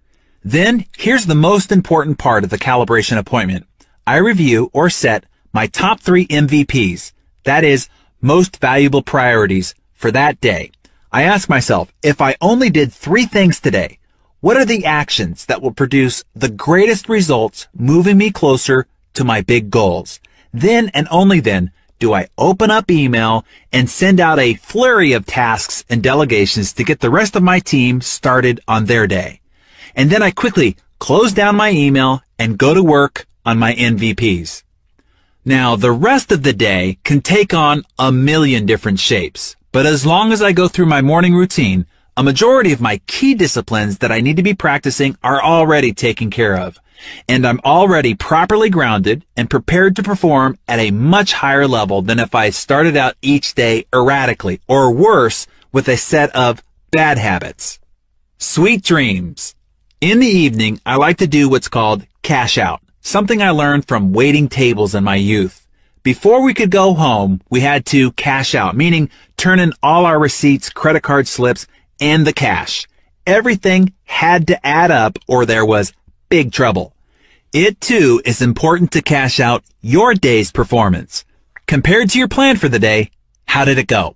[0.45, 3.67] Then here's the most important part of the calibration appointment.
[4.07, 7.13] I review or set my top three MVPs.
[7.45, 7.89] That is
[8.21, 10.71] most valuable priorities for that day.
[11.13, 13.99] I ask myself, if I only did three things today,
[14.41, 19.43] what are the actions that will produce the greatest results moving me closer to my
[19.43, 20.21] big goals?
[20.53, 25.27] Then and only then do I open up email and send out a flurry of
[25.27, 29.41] tasks and delegations to get the rest of my team started on their day.
[29.95, 34.63] And then I quickly close down my email and go to work on my MVPs.
[35.45, 40.05] Now, the rest of the day can take on a million different shapes, but as
[40.05, 44.13] long as I go through my morning routine, a majority of my key disciplines that
[44.13, 46.79] I need to be practicing are already taken care of,
[47.27, 52.19] and I'm already properly grounded and prepared to perform at a much higher level than
[52.19, 57.79] if I started out each day erratically, or worse, with a set of bad habits.
[58.37, 59.55] Sweet dreams.
[60.03, 62.83] In the evening, I like to do what's called cash out.
[63.03, 65.67] Something I learned from waiting tables in my youth.
[66.03, 70.19] Before we could go home, we had to cash out, meaning turn in all our
[70.19, 71.67] receipts, credit card slips,
[72.01, 72.87] and the cash.
[73.27, 75.93] Everything had to add up or there was
[76.29, 76.95] big trouble.
[77.53, 81.25] It too is important to cash out your day's performance.
[81.67, 83.11] Compared to your plan for the day,
[83.47, 84.15] how did it go?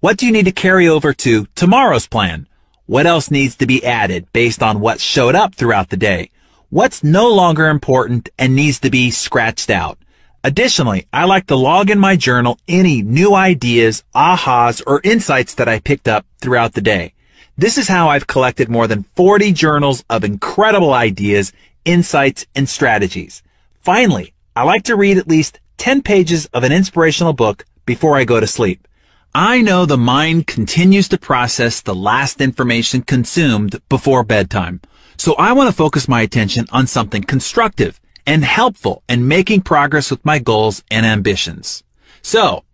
[0.00, 2.46] What do you need to carry over to tomorrow's plan?
[2.86, 6.30] What else needs to be added based on what showed up throughout the day?
[6.74, 9.96] What's no longer important and needs to be scratched out.
[10.42, 15.68] Additionally, I like to log in my journal any new ideas, ahas, or insights that
[15.68, 17.14] I picked up throughout the day.
[17.56, 21.52] This is how I've collected more than 40 journals of incredible ideas,
[21.84, 23.44] insights, and strategies.
[23.78, 28.24] Finally, I like to read at least 10 pages of an inspirational book before I
[28.24, 28.88] go to sleep.
[29.32, 34.80] I know the mind continues to process the last information consumed before bedtime.
[35.16, 40.10] So I want to focus my attention on something constructive and helpful in making progress
[40.10, 41.82] with my goals and ambitions.
[42.22, 42.64] So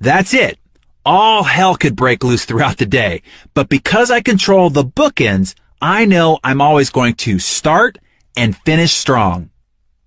[0.00, 0.58] that's it.
[1.06, 6.06] All hell could break loose throughout the day, but because I control the bookends, I
[6.06, 7.98] know I'm always going to start
[8.36, 9.50] and finish strong.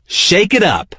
[0.08, 0.96] Shake it up.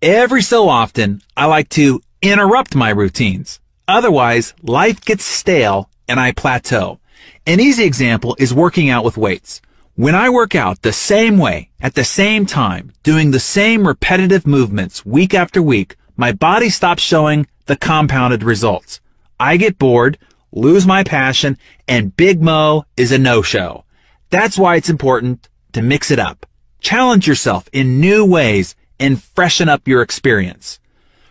[0.00, 3.60] Every so often, I like to interrupt my routines.
[3.86, 7.00] Otherwise, life gets stale and I plateau.
[7.46, 9.60] An easy example is working out with weights.
[9.96, 14.44] When I work out the same way, at the same time, doing the same repetitive
[14.44, 19.00] movements week after week, my body stops showing the compounded results.
[19.38, 20.18] I get bored,
[20.50, 23.84] lose my passion, and Big Mo is a no-show.
[24.30, 26.44] That's why it's important to mix it up.
[26.80, 30.80] Challenge yourself in new ways and freshen up your experience.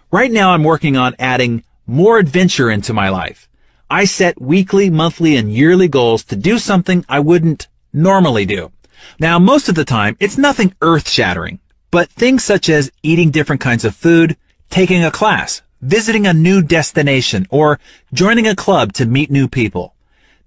[0.09, 3.49] Right now I'm working on adding more adventure into my life.
[3.89, 8.71] I set weekly, monthly, and yearly goals to do something I wouldn't normally do.
[9.19, 11.59] Now, most of the time, it's nothing earth shattering,
[11.91, 14.35] but things such as eating different kinds of food,
[14.69, 17.79] taking a class, visiting a new destination, or
[18.13, 19.93] joining a club to meet new people.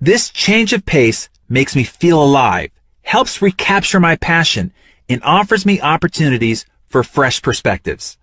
[0.00, 2.70] This change of pace makes me feel alive,
[3.02, 4.72] helps recapture my passion,
[5.08, 8.18] and offers me opportunities for fresh perspectives.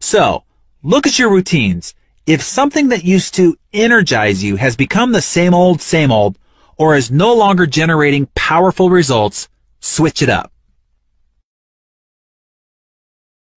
[0.00, 0.44] So,
[0.82, 1.94] look at your routines.
[2.26, 6.38] If something that used to energize you has become the same old, same old,
[6.78, 9.48] or is no longer generating powerful results,
[9.80, 10.52] switch it up.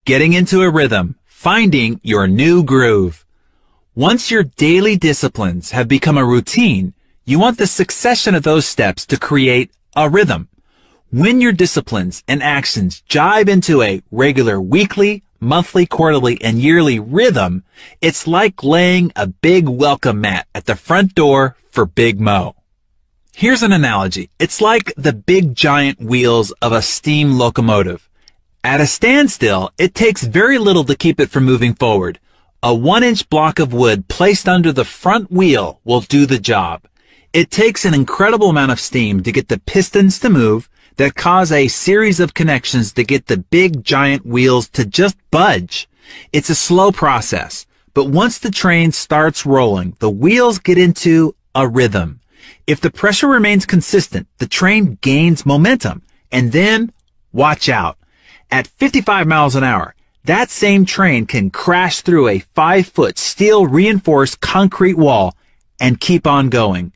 [0.05, 3.25] Getting into a rhythm, finding your new groove.
[3.93, 6.93] Once your daily disciplines have become a routine,
[7.23, 10.49] you want the succession of those steps to create a rhythm.
[11.11, 17.63] When your disciplines and actions jive into a regular weekly, monthly, quarterly, and yearly rhythm,
[17.99, 22.55] it's like laying a big welcome mat at the front door for Big Mo.
[23.41, 24.29] Here's an analogy.
[24.37, 28.07] It's like the big giant wheels of a steam locomotive.
[28.63, 32.19] At a standstill, it takes very little to keep it from moving forward.
[32.61, 36.83] A one inch block of wood placed under the front wheel will do the job.
[37.33, 41.51] It takes an incredible amount of steam to get the pistons to move that cause
[41.51, 45.89] a series of connections to get the big giant wheels to just budge.
[46.31, 51.67] It's a slow process, but once the train starts rolling, the wheels get into a
[51.67, 52.20] rhythm.
[52.67, 56.03] If the pressure remains consistent, the train gains momentum.
[56.31, 56.91] And then,
[57.31, 57.97] watch out.
[58.49, 63.65] At 55 miles an hour, that same train can crash through a five foot steel
[63.65, 65.35] reinforced concrete wall
[65.79, 66.93] and keep on going.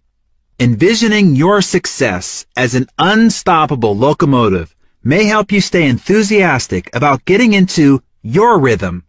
[0.60, 8.02] Envisioning your success as an unstoppable locomotive may help you stay enthusiastic about getting into
[8.22, 9.04] your rhythm.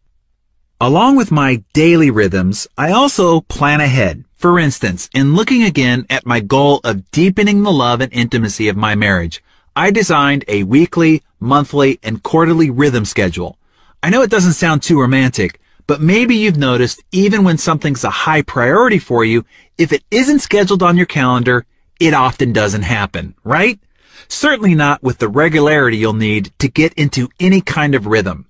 [0.81, 6.27] Along with my daily rhythms, I also plan ahead For instance, in looking again at
[6.27, 9.43] my goal of deepening the love and intimacy of my marriage,
[9.75, 13.59] I designed a weekly, monthly, and quarterly rhythm schedule.
[14.03, 18.11] I know it doesn't sound too romantic, but maybe you've noticed even when something's a
[18.11, 19.47] high priority for you,
[19.79, 21.65] if it isn't scheduled on your calendar,
[21.99, 23.81] it often doesn't happen, right?
[24.29, 28.47] Certainly not with the regularity you'll need to get into any kind of rhythm.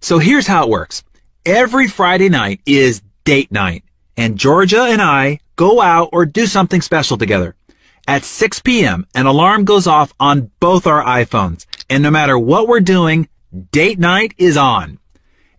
[0.00, 1.02] So here's how it works.
[1.46, 3.84] Every Friday night is date night,
[4.16, 7.54] and Georgia and I go out or do something special together.
[8.06, 12.66] At 6 p.m., an alarm goes off on both our iPhones, and no matter what
[12.66, 13.28] we're doing,
[13.70, 14.98] date night is on.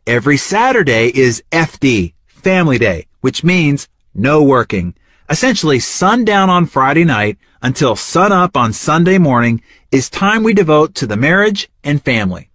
[0.06, 4.95] Every Saturday is FD, Family Day, which means no working.
[5.30, 11.07] Essentially, sundown on Friday night until sunup on Sunday morning is time we devote to
[11.07, 12.49] the marriage and family.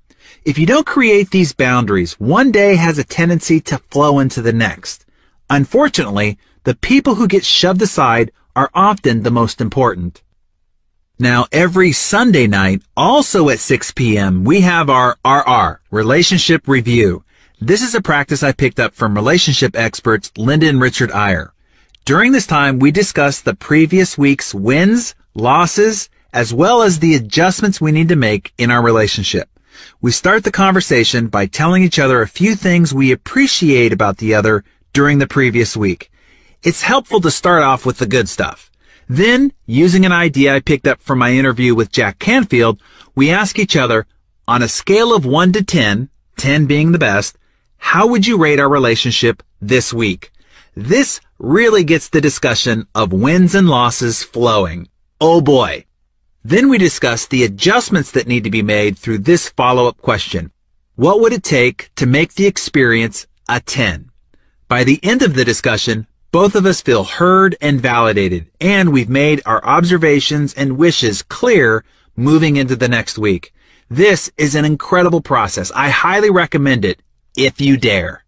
[0.44, 4.52] If you don't create these boundaries, one day has a tendency to flow into the
[4.52, 5.07] next.
[5.51, 10.23] Unfortunately, the people who get shoved aside are often the most important.
[11.18, 17.25] Now, every Sunday night, also at 6 p.m., we have our RR, Relationship Review.
[17.60, 21.55] This is a practice I picked up from relationship experts Linda and Richard Eyre.
[22.05, 27.81] During this time, we discuss the previous week's wins, losses, as well as the adjustments
[27.81, 29.49] we need to make in our relationship.
[30.01, 34.35] We start the conversation by telling each other a few things we appreciate about the
[34.35, 34.65] other
[34.99, 36.10] during the previous week.
[36.65, 38.68] It's helpful to start off with the good stuff.
[39.09, 42.83] Then, using an idea I picked up from my interview with Jack Canfield,
[43.15, 44.09] we ask each other,
[44.49, 47.39] on a scale of 1 to 10, 10 being the best,
[47.77, 50.33] how would you rate our relationship this week?
[50.75, 54.89] This really gets the discussion of wins and losses flowing.
[55.20, 55.85] Oh boy.
[56.43, 60.51] Then we discuss the adjustments that need to be made through this follow-up question.
[60.97, 64.08] What would it take to make the experience a 10?
[64.68, 69.08] By the end of the discussion, both of us feel heard and validated, and we've
[69.08, 71.84] made our observations and wishes clear
[72.16, 73.55] moving into the next week.
[73.88, 75.72] This is an incredible process.
[75.74, 77.00] I highly recommend it
[77.34, 78.26] if you dare.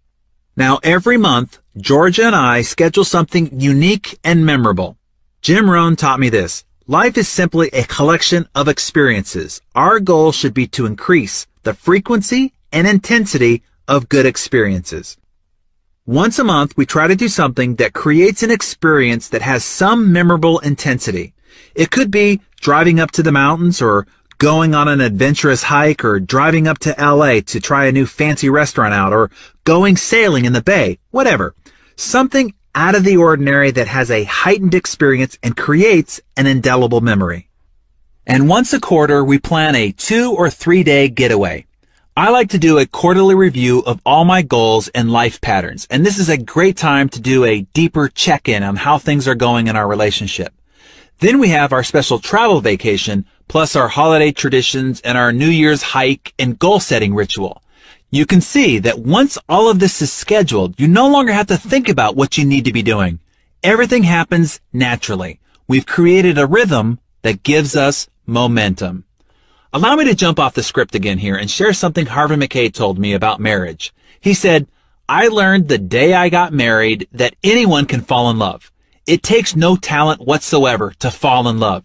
[0.56, 4.96] Now, every month, Georgia and I schedule something unique and memorable.
[5.42, 6.64] Jim Rohn taught me this.
[6.86, 9.60] Life is simply a collection of experiences.
[9.74, 15.18] Our goal should be to increase the frequency and intensity of good experiences.
[16.06, 20.10] Once a month, we try to do something that creates an experience that has some
[20.10, 21.34] memorable intensity.
[21.74, 24.06] It could be driving up to the mountains or
[24.38, 28.48] going on an adventurous hike or driving up to LA to try a new fancy
[28.48, 29.30] restaurant out or
[29.64, 31.54] going sailing in the bay, whatever.
[31.96, 37.50] Something out of the ordinary that has a heightened experience and creates an indelible memory.
[38.26, 41.66] And once a quarter, we plan a two or three day getaway.
[42.20, 46.04] I like to do a quarterly review of all my goals and life patterns, and
[46.04, 49.68] this is a great time to do a deeper check-in on how things are going
[49.68, 50.52] in our relationship.
[51.20, 55.80] Then we have our special travel vacation, plus our holiday traditions and our New Year's
[55.80, 57.62] hike and goal setting ritual.
[58.10, 61.56] You can see that once all of this is scheduled, you no longer have to
[61.56, 63.20] think about what you need to be doing.
[63.62, 65.40] Everything happens naturally.
[65.66, 69.04] We've created a rhythm that gives us momentum.
[69.72, 72.98] Allow me to jump off the script again here and share something Harvey Mackay told
[72.98, 73.94] me about marriage.
[74.20, 74.66] He said,
[75.08, 78.72] I learned the day I got married that anyone can fall in love.
[79.06, 81.84] It takes no talent whatsoever to fall in love,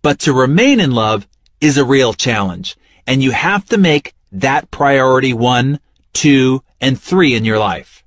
[0.00, 1.28] but to remain in love
[1.60, 2.74] is a real challenge.
[3.06, 5.78] And you have to make that priority one,
[6.14, 8.02] two, and three in your life.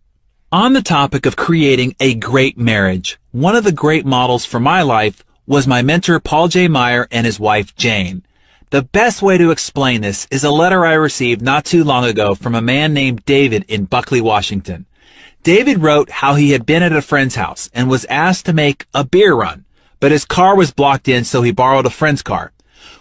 [0.51, 4.81] On the topic of creating a great marriage, one of the great models for my
[4.81, 6.67] life was my mentor Paul J.
[6.67, 8.23] Meyer and his wife Jane.
[8.71, 12.35] The best way to explain this is a letter I received not too long ago
[12.35, 14.85] from a man named David in Buckley, Washington.
[15.41, 18.85] David wrote how he had been at a friend's house and was asked to make
[18.93, 19.65] a beer run,
[19.99, 22.51] but his car was blocked in, so he borrowed a friend's car.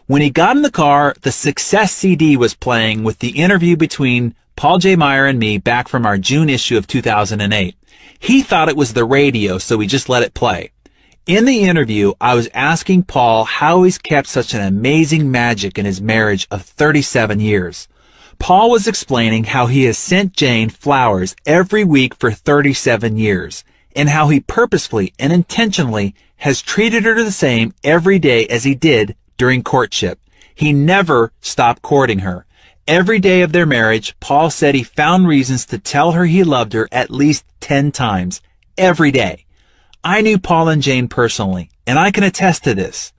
[0.06, 4.34] When he got in the car, the Success CD was playing with the interview between
[4.56, 4.97] Paul J.
[4.97, 7.76] Meyer and me back from our June issue of 2008.
[8.18, 10.70] He thought it was the radio, so he just let it play.
[11.28, 15.84] In the interview, I was asking Paul how he's kept such an amazing magic in
[15.84, 17.86] his marriage of 37 years.
[18.39, 23.62] Paul was explaining how he has sent Jane flowers every week for 37 years
[23.94, 28.74] and how he purposefully and intentionally has treated her the same every day as he
[28.74, 30.18] did during courtship.
[30.55, 32.47] He never stopped courting her.
[32.86, 36.73] Every day of their marriage, Paul said he found reasons to tell her he loved
[36.73, 38.40] her at least 10 times
[38.78, 39.44] every day.
[40.08, 43.12] I knew Paul and Jane personally, and I can attest to this.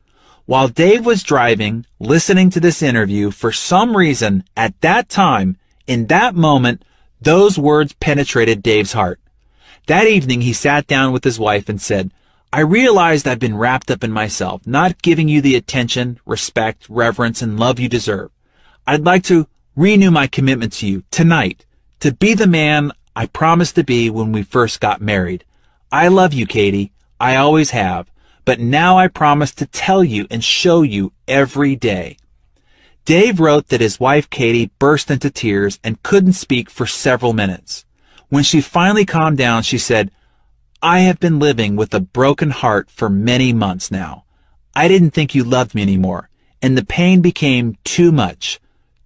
[0.48, 6.08] While Dave was driving, listening to this interview, for some reason, at that time, in
[6.08, 6.84] that moment,
[7.22, 9.19] those words penetrated Dave's heart.
[9.85, 12.09] That evening, he sat down with his wife and said,
[12.51, 17.43] I realized I've been wrapped up in myself, not giving you the attention, respect, reverence,
[17.43, 18.32] and love you deserve.
[18.88, 21.68] I'd like to renew my commitment to you tonight
[22.00, 25.45] to be the man I promised to be when we first got married.
[25.92, 26.92] I love you, Katie.
[27.19, 28.11] I always have.
[28.45, 32.18] But now I promise to tell you and show you every day.
[33.06, 37.85] Dave wrote that his wife Katie burst into tears and couldn't speak for several minutes.
[38.30, 40.11] When she finally calmed down, she said,
[40.82, 44.26] I have been living with a broken heart for many months now.
[44.76, 46.30] I didn't think you loved me anymore,
[46.61, 48.59] and the pain became too much.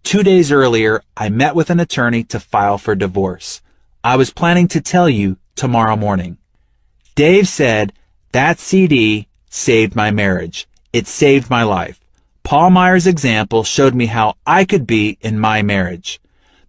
[0.03, 3.61] Two days earlier, I met with an attorney to file for divorce.
[4.03, 6.37] I was planning to tell you tomorrow morning.
[7.15, 7.93] Dave said,
[8.31, 10.67] that CD saved my marriage.
[10.91, 11.99] It saved my life.
[12.43, 16.19] Paul Meyer's example showed me how I could be in my marriage.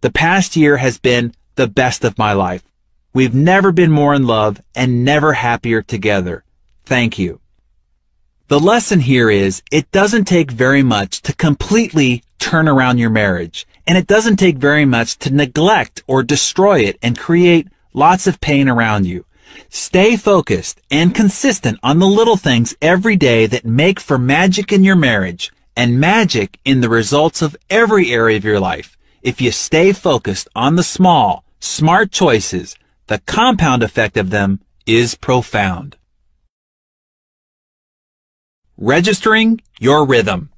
[0.02, 2.62] The past year has been the best of my life.
[3.14, 6.44] We've never been more in love and never happier together.
[6.84, 7.40] Thank you.
[8.48, 13.66] The lesson here is it doesn't take very much to completely turn around your marriage.
[13.86, 18.40] And it doesn't take very much to neglect or destroy it and create lots of
[18.40, 19.24] pain around you.
[19.68, 24.84] Stay focused and consistent on the little things every day that make for magic in
[24.84, 28.96] your marriage and magic in the results of every area of your life.
[29.22, 32.76] If you stay focused on the small, smart choices,
[33.06, 35.96] the compound effect of them is profound.
[38.76, 40.50] Registering your rhythm.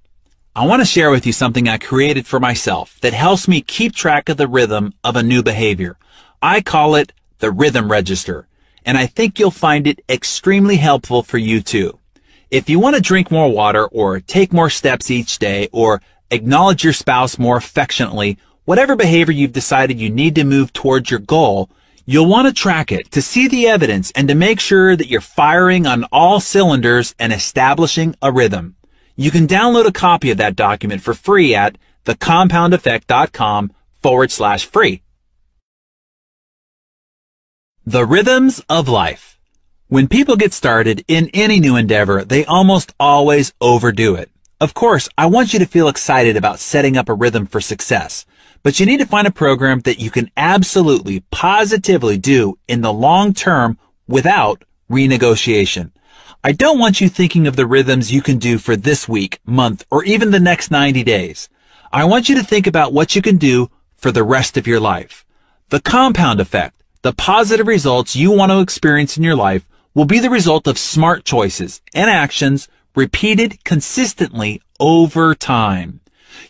[0.55, 3.95] I want to share with you something I created for myself that helps me keep
[3.95, 5.99] track of the rhythm of a new behavior.
[6.41, 8.49] I call it the rhythm register,
[8.87, 11.99] and I think you'll find it extremely helpful for you too.
[12.51, 16.01] If you want to drink more water or take more steps each day or
[16.31, 21.19] acknowledge your spouse more affectionately, whatever behavior you've decided you need to move towards your
[21.19, 21.69] goal,
[22.05, 25.21] you'll want to track it to see the evidence and to make sure that you're
[25.21, 28.77] firing on all cylinders and establishing a rhythm.
[29.17, 35.03] You can download a copy of that document for free at thecompoundeffect.com forward slash free.
[37.89, 39.39] The rhythms of life.
[39.87, 44.29] When people get started in any new endeavor, they almost always overdo it.
[44.61, 48.27] Of course, I want you to feel excited about setting up a rhythm for success,
[48.65, 52.93] but you need to find a program that you can absolutely, positively do in the
[52.93, 55.93] long term without renegotiation.
[56.43, 59.85] I don't want you thinking of the rhythms you can do for this week, month,
[59.93, 61.49] or even the next 90 days.
[61.93, 64.81] I want you to think about what you can do for the rest of your
[64.81, 65.25] life.
[65.69, 66.76] The compound effect,
[67.07, 70.77] the positive results you want to experience in your life will be the result of
[70.77, 76.01] smart choices and actions repeated consistently over time.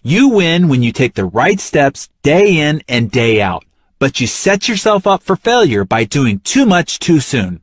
[0.03, 3.67] You win when you take the right steps day in and day out,
[3.99, 7.61] but you set yourself up for failure by doing too much too soon.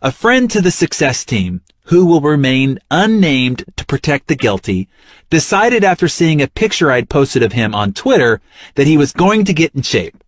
[0.00, 4.88] A friend to the success team, who will remain unnamed to protect the guilty,
[5.28, 8.40] decided after seeing a picture I'd posted of him on Twitter
[8.76, 10.21] that he was going to get in shape.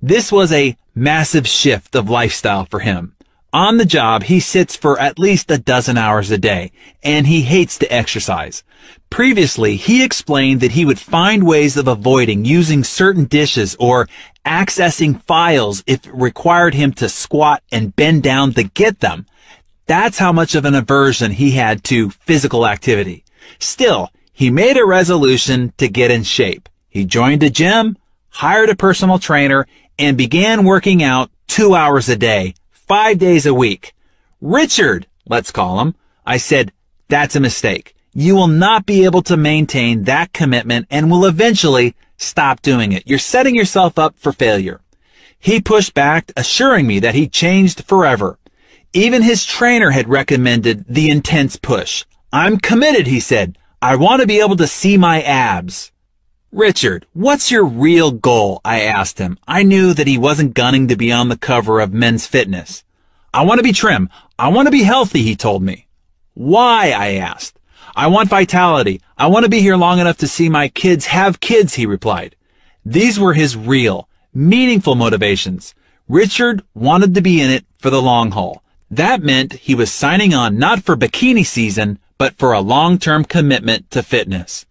[0.00, 3.14] This was a massive shift of lifestyle for him.
[3.52, 6.72] On the job, he sits for at least a dozen hours a day,
[7.02, 8.62] and he hates to exercise.
[9.08, 14.08] Previously, he explained that he would find ways of avoiding using certain dishes or
[14.44, 19.26] accessing files if it required him to squat and bend down to get them.
[19.86, 23.24] That's how much of an aversion he had to physical activity.
[23.58, 26.68] Still, he made a resolution to get in shape.
[26.88, 27.96] He joined a gym,
[28.36, 29.66] hired a personal trainer,
[29.98, 33.94] and began working out two hours a day, five days a week.
[34.40, 35.94] Richard, let's call him.
[36.24, 36.72] I said,
[37.08, 37.94] that's a mistake.
[38.12, 43.06] You will not be able to maintain that commitment and will eventually Stop doing it.
[43.06, 44.80] You're setting yourself up for failure.
[45.38, 48.38] He pushed back, assuring me that he changed forever.
[48.92, 52.04] Even his trainer had recommended the intense push.
[52.32, 53.58] I'm committed, he said.
[53.82, 55.92] I want to be able to see my abs.
[56.56, 58.62] Richard, what's your real goal?
[58.64, 59.38] I asked him.
[59.46, 62.82] I knew that he wasn't gunning to be on the cover of Men's Fitness.
[63.34, 64.08] I want to be trim.
[64.38, 65.86] I want to be healthy, he told me.
[66.32, 66.92] Why?
[66.92, 67.60] I asked.
[67.94, 69.02] I want vitality.
[69.18, 72.36] I want to be here long enough to see my kids have kids, he replied.
[72.86, 75.74] These were his real, meaningful motivations.
[76.08, 78.62] Richard wanted to be in it for the long haul.
[78.90, 83.90] That meant he was signing on not for bikini season, but for a long-term commitment
[83.90, 84.64] to fitness.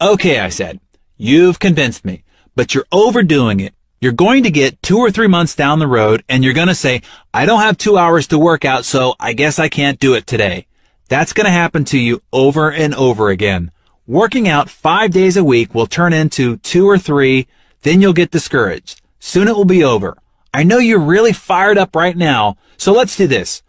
[0.00, 0.78] Okay, I said,
[1.16, 3.74] you've convinced me, but you're overdoing it.
[4.00, 6.74] You're going to get two or three months down the road and you're going to
[6.74, 7.02] say,
[7.32, 10.26] I don't have two hours to work out, so I guess I can't do it
[10.26, 10.66] today.
[11.08, 13.70] That's going to happen to you over and over again.
[14.06, 17.46] Working out five days a week will turn into two or three,
[17.82, 19.00] then you'll get discouraged.
[19.18, 20.18] Soon it will be over.
[20.52, 23.62] I know you're really fired up right now, so let's do this.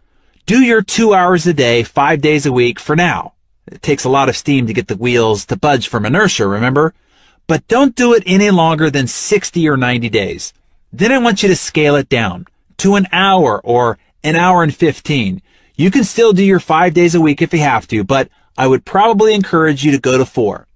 [0.45, 3.33] Do your two hours a day, five days a week for now.
[3.67, 6.93] It takes a lot of steam to get the wheels to budge from inertia, remember?
[7.47, 10.53] But don't do it any longer than 60 or 90 days.
[10.91, 14.73] Then I want you to scale it down to an hour or an hour and
[14.73, 15.41] 15.
[15.75, 18.67] You can still do your five days a week if you have to, but I
[18.67, 20.67] would probably encourage you to go to four.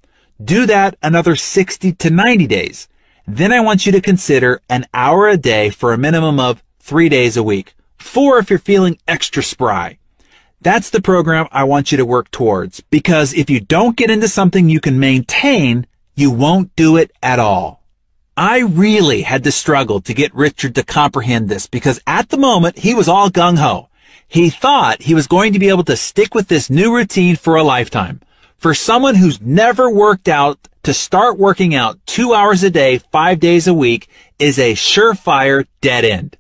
[0.44, 2.88] Do that another 60 to 90 days.
[3.26, 7.10] Then I want you to consider an hour a day for a minimum of three
[7.10, 7.76] days a week.
[7.98, 10.00] Four if you're feeling extra spry.
[10.62, 14.28] That's the program I want you to work towards because if you don't get into
[14.28, 15.88] something you can maintain,
[16.20, 17.82] you won't do it at all.
[18.36, 22.80] I really had to struggle to get Richard to comprehend this because at the moment
[22.80, 23.88] he was all gung ho.
[24.28, 27.56] He thought he was going to be able to stick with this new routine for
[27.56, 28.20] a lifetime.
[28.58, 33.40] For someone who's never worked out to start working out two hours a day, five
[33.40, 36.38] days a week is a surefire dead end.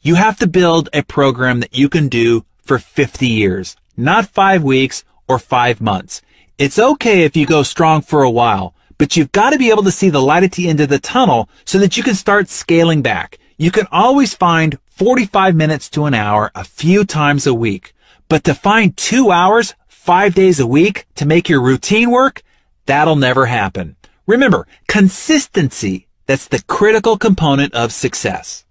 [0.00, 4.62] You have to build a program that you can do for 50 years, not five
[4.62, 6.22] weeks or five months.
[6.56, 9.84] It's okay if you go strong for a while, but you've got to be able
[9.84, 12.48] to see the light at the end of the tunnel so that you can start
[12.48, 13.38] scaling back.
[13.56, 17.94] You can always find 45 minutes to an hour a few times a week,
[18.28, 22.42] but to find two hours, five days a week to make your routine work,
[22.88, 23.96] That'll never happen.
[24.26, 28.64] Remember, consistency, that's the critical component of success.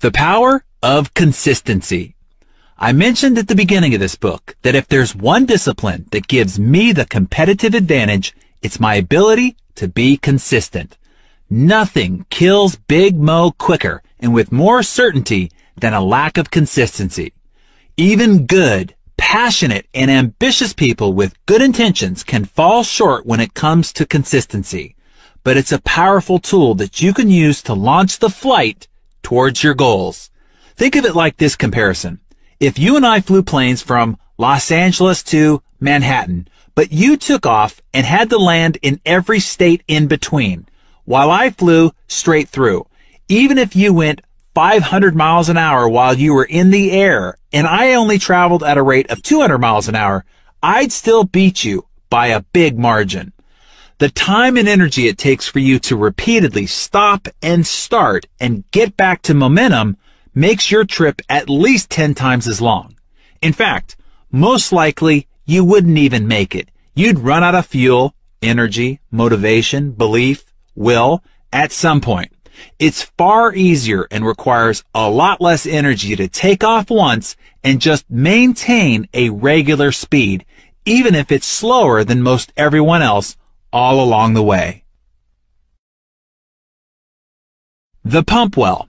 [0.00, 2.14] The power of consistency.
[2.78, 6.58] I mentioned at the beginning of this book that if there's one discipline that gives
[6.58, 10.98] me the competitive advantage, it's my ability to be consistent.
[11.48, 17.32] Nothing kills Big Mo quicker and with more certainty than a lack of consistency.
[17.96, 23.92] Even good, passionate and ambitious people with good intentions can fall short when it comes
[23.92, 24.96] to consistency,
[25.44, 28.88] but it's a powerful tool that you can use to launch the flight
[29.22, 30.30] towards your goals.
[30.74, 32.18] Think of it like this comparison.
[32.64, 37.82] If you and I flew planes from Los Angeles to Manhattan, but you took off
[37.92, 40.66] and had to land in every state in between,
[41.04, 42.86] while I flew straight through,
[43.28, 44.22] even if you went
[44.54, 48.78] 500 miles an hour while you were in the air and I only traveled at
[48.78, 50.24] a rate of 200 miles an hour,
[50.62, 53.34] I'd still beat you by a big margin.
[53.98, 58.96] The time and energy it takes for you to repeatedly stop and start and get
[58.96, 59.98] back to momentum
[60.34, 62.96] makes your trip at least 10 times as long.
[63.40, 63.96] In fact,
[64.30, 66.70] most likely you wouldn't even make it.
[66.94, 71.22] You'd run out of fuel, energy, motivation, belief, will
[71.52, 72.32] at some point.
[72.78, 78.08] It's far easier and requires a lot less energy to take off once and just
[78.10, 80.44] maintain a regular speed,
[80.84, 83.36] even if it's slower than most everyone else
[83.72, 84.84] all along the way.
[88.04, 88.88] The pump well.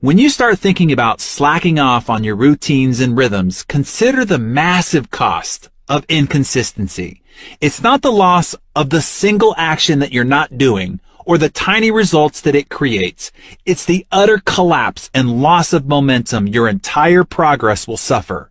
[0.00, 5.10] When you start thinking about slacking off on your routines and rhythms, consider the massive
[5.10, 7.22] cost of inconsistency.
[7.62, 11.90] It's not the loss of the single action that you're not doing or the tiny
[11.90, 13.32] results that it creates.
[13.64, 18.50] It's the utter collapse and loss of momentum your entire progress will suffer.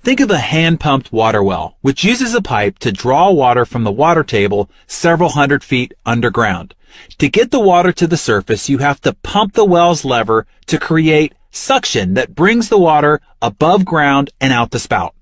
[0.00, 3.92] Think of a hand-pumped water well, which uses a pipe to draw water from the
[3.92, 6.74] water table several hundred feet underground.
[7.18, 10.78] To get the water to the surface, you have to pump the well's lever to
[10.78, 15.14] create suction that brings the water above ground and out the spout.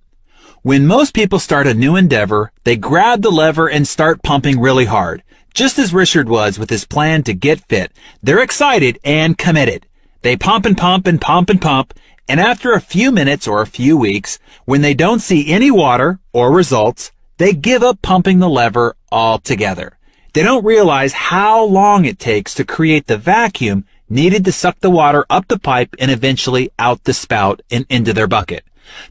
[0.63, 4.87] When most people start a new endeavor, they grab the lever and start pumping really
[4.87, 5.23] hard.
[5.55, 9.87] Just as Richard was with his plan to get fit, they're excited and committed.
[10.23, 11.95] They pump and pump and pump and pump,
[12.29, 16.19] and after a few minutes or a few weeks, when they don't see any water
[16.33, 19.96] or results, they give up pumping the lever altogether.
[20.37, 24.91] They don't realize how long it takes to create the vacuum needed to suck the
[24.91, 28.63] water up the pipe and eventually out the spout and into their bucket.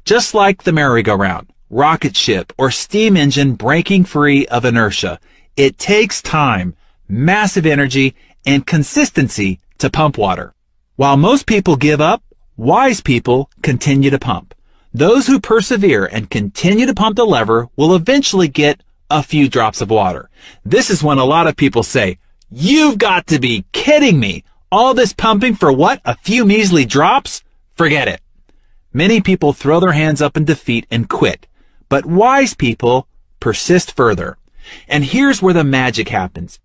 [0.04, 5.20] Just like the merry-go-round, rocket ship, or steam engine breaking free of inertia,
[5.58, 6.76] it takes time,
[7.08, 8.14] massive energy,
[8.45, 10.54] and consistency to pump water.
[10.95, 12.22] While most people give up,
[12.56, 14.54] wise people continue to pump.
[14.94, 19.82] Those who persevere and continue to pump the lever will eventually get a few drops
[19.82, 20.30] of water.
[20.64, 22.17] This is when a lot of people say,
[22.50, 24.43] you've got to be kidding me.
[24.72, 26.01] All this pumping for what?
[26.06, 27.43] A few measly drops?
[27.75, 28.22] Forget it.
[28.93, 31.48] Many people throw their hands up in defeat and quit,
[31.90, 33.08] but wise people
[33.40, 34.38] persist further.
[34.88, 36.59] And here's where the magic happens.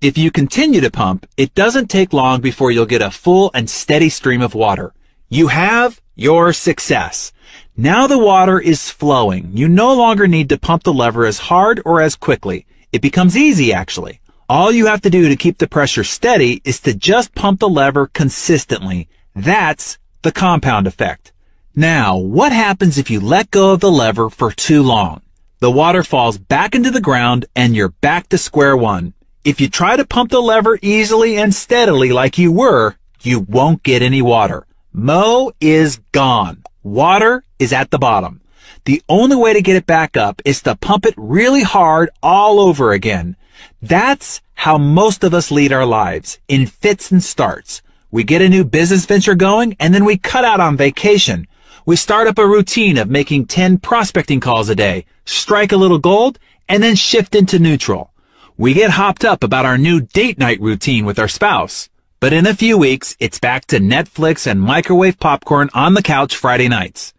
[0.00, 3.70] If you continue to pump, it doesn't take long before you'll get a full and
[3.70, 4.92] steady stream of water.
[5.28, 7.32] You have your success.
[7.78, 9.50] Now the water is flowing.
[9.52, 12.64] You no longer need to pump the lever as hard or as quickly.
[12.90, 14.20] It becomes easy, actually.
[14.48, 17.68] All you have to do to keep the pressure steady is to just pump the
[17.68, 19.10] lever consistently.
[19.34, 21.32] That's the compound effect.
[21.74, 25.20] Now, what happens if you let go of the lever for too long?
[25.58, 29.12] The water falls back into the ground and you're back to square one.
[29.44, 33.82] If you try to pump the lever easily and steadily like you were, you won't
[33.82, 34.66] get any water.
[34.94, 36.62] Mo is gone.
[36.86, 38.40] Water is at the bottom.
[38.84, 42.60] The only way to get it back up is to pump it really hard all
[42.60, 43.34] over again.
[43.82, 47.82] That's how most of us lead our lives, in fits and starts.
[48.12, 51.48] We get a new business venture going and then we cut out on vacation.
[51.86, 55.98] We start up a routine of making 10 prospecting calls a day, strike a little
[55.98, 58.12] gold, and then shift into neutral.
[58.56, 61.88] We get hopped up about our new date night routine with our spouse.
[62.18, 66.34] But in a few weeks, it's back to Netflix and microwave popcorn on the couch
[66.34, 67.12] Friday nights.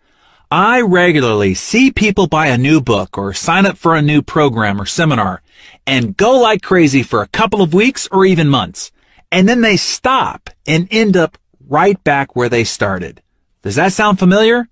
[0.50, 4.82] I regularly see people buy a new book or sign up for a new program
[4.82, 5.44] or seminar
[5.86, 8.92] and go like crazy for a couple of weeks or even months.
[9.32, 13.22] And then they stop and end up right back where they started.
[13.62, 14.68] Does that sound familiar?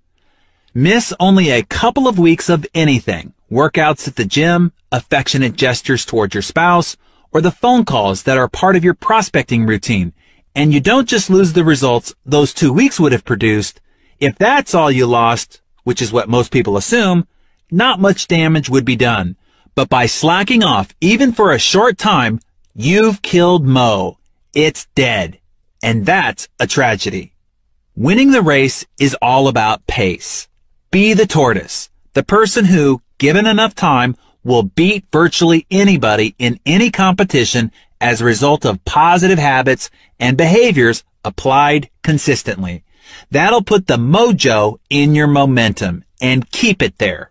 [0.74, 3.32] Miss only a couple of weeks of anything.
[3.50, 6.96] Workouts at the gym, affectionate gestures towards your spouse,
[7.36, 10.14] or the phone calls that are part of your prospecting routine.
[10.54, 13.78] And you don't just lose the results those two weeks would have produced.
[14.18, 17.28] If that's all you lost, which is what most people assume,
[17.70, 19.36] not much damage would be done.
[19.74, 22.40] But by slacking off, even for a short time,
[22.74, 24.16] you've killed Mo.
[24.54, 25.38] It's dead.
[25.82, 27.34] And that's a tragedy.
[27.94, 30.48] Winning the race is all about pace.
[30.90, 36.88] Be the tortoise, the person who, given enough time, will beat virtually anybody in any
[36.88, 42.84] competition as a result of positive habits and behaviors applied consistently.
[43.28, 47.30] That'll put the mojo in your momentum and keep it there.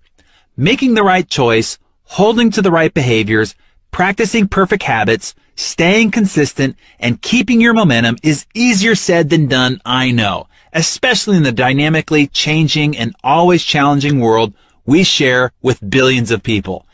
[0.58, 3.56] Making the right choice, holding to the right behaviors,
[3.92, 10.12] practicing perfect habits, staying consistent, and keeping your momentum is easier said than done, I
[10.12, 14.54] know, especially in the dynamically changing and always challenging world
[14.86, 16.86] we share with billions of people.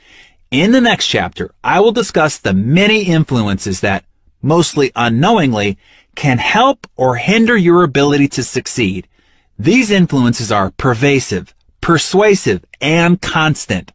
[0.51, 4.03] In the next chapter, I will discuss the many influences that,
[4.41, 5.77] mostly unknowingly,
[6.15, 9.07] can help or hinder your ability to succeed.
[9.57, 13.93] These influences are pervasive, persuasive, and constant.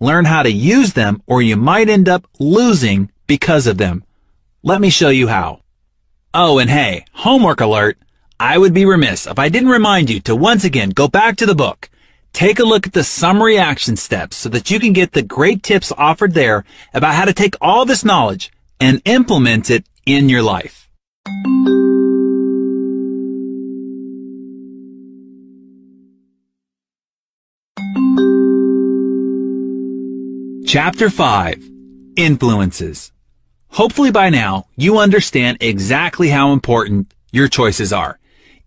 [0.00, 4.02] Learn how to use them or you might end up losing because of them.
[4.64, 5.60] Let me show you how.
[6.34, 7.96] Oh, and hey, homework alert.
[8.40, 11.46] I would be remiss if I didn't remind you to once again go back to
[11.46, 11.88] the book.
[12.32, 15.62] Take a look at the summary action steps so that you can get the great
[15.62, 20.42] tips offered there about how to take all this knowledge and implement it in your
[20.42, 20.88] life.
[30.66, 31.70] Chapter 5
[32.16, 33.12] Influences
[33.68, 38.18] Hopefully by now, you understand exactly how important your choices are.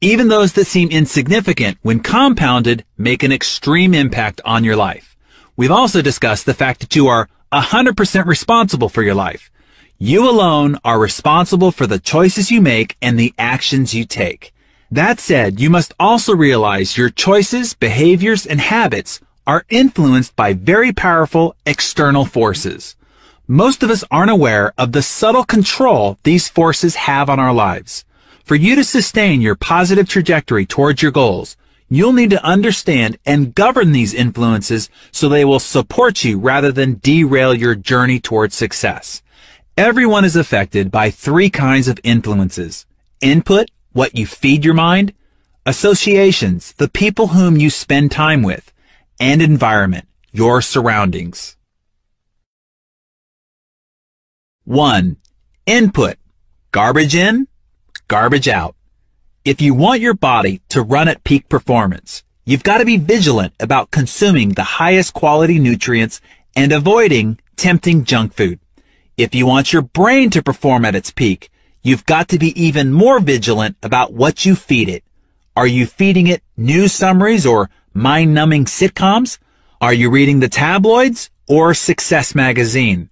[0.01, 5.15] Even those that seem insignificant when compounded make an extreme impact on your life.
[5.55, 9.49] We've also discussed the fact that you are 100% responsible for your life.
[9.97, 14.53] You alone are responsible for the choices you make and the actions you take.
[14.91, 20.91] That said, you must also realize your choices, behaviors, and habits are influenced by very
[20.91, 22.95] powerful external forces.
[23.47, 28.04] Most of us aren't aware of the subtle control these forces have on our lives.
[28.45, 31.57] For you to sustain your positive trajectory towards your goals,
[31.89, 36.99] you'll need to understand and govern these influences so they will support you rather than
[37.01, 39.23] derail your journey towards success.
[39.75, 42.85] Everyone is affected by three kinds of influences.
[43.19, 45.15] Input, what you feed your mind.
[45.65, 48.71] Associations, the people whom you spend time with.
[49.19, 51.57] And environment, your surroundings.
[54.65, 55.17] 1.
[55.65, 56.17] Input.
[56.71, 57.47] Garbage in,
[58.07, 58.75] garbage out.
[59.43, 63.53] If you want your body to run at peak performance, you've got to be vigilant
[63.59, 66.21] about consuming the highest quality nutrients
[66.55, 68.59] and avoiding tempting junk food.
[69.17, 71.49] If you want your brain to perform at its peak,
[71.81, 75.03] you've got to be even more vigilant about what you feed it.
[75.55, 79.37] Are you feeding it news summaries or mind-numbing sitcoms?
[79.79, 83.09] Are you reading the tabloids or Success magazine?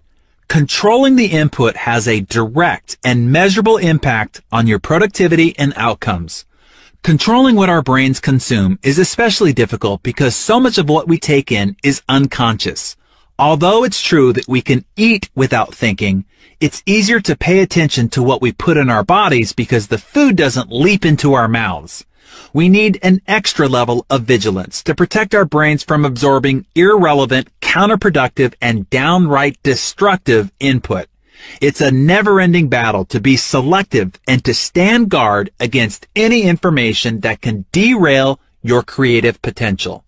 [0.48, 6.44] Controlling the input has a direct and measurable impact on your productivity and outcomes.
[7.02, 11.50] Controlling what our brains consume is especially difficult because so much of what we take
[11.50, 12.96] in is unconscious.
[13.38, 16.24] Although it's true that we can eat without thinking,
[16.60, 20.36] it's easier to pay attention to what we put in our bodies because the food
[20.36, 22.04] doesn't leap into our mouths.
[22.52, 28.54] We need an extra level of vigilance to protect our brains from absorbing irrelevant, counterproductive,
[28.60, 31.08] and downright destructive input.
[31.60, 37.40] It's a never-ending battle to be selective and to stand guard against any information that
[37.40, 40.04] can derail your creative potential.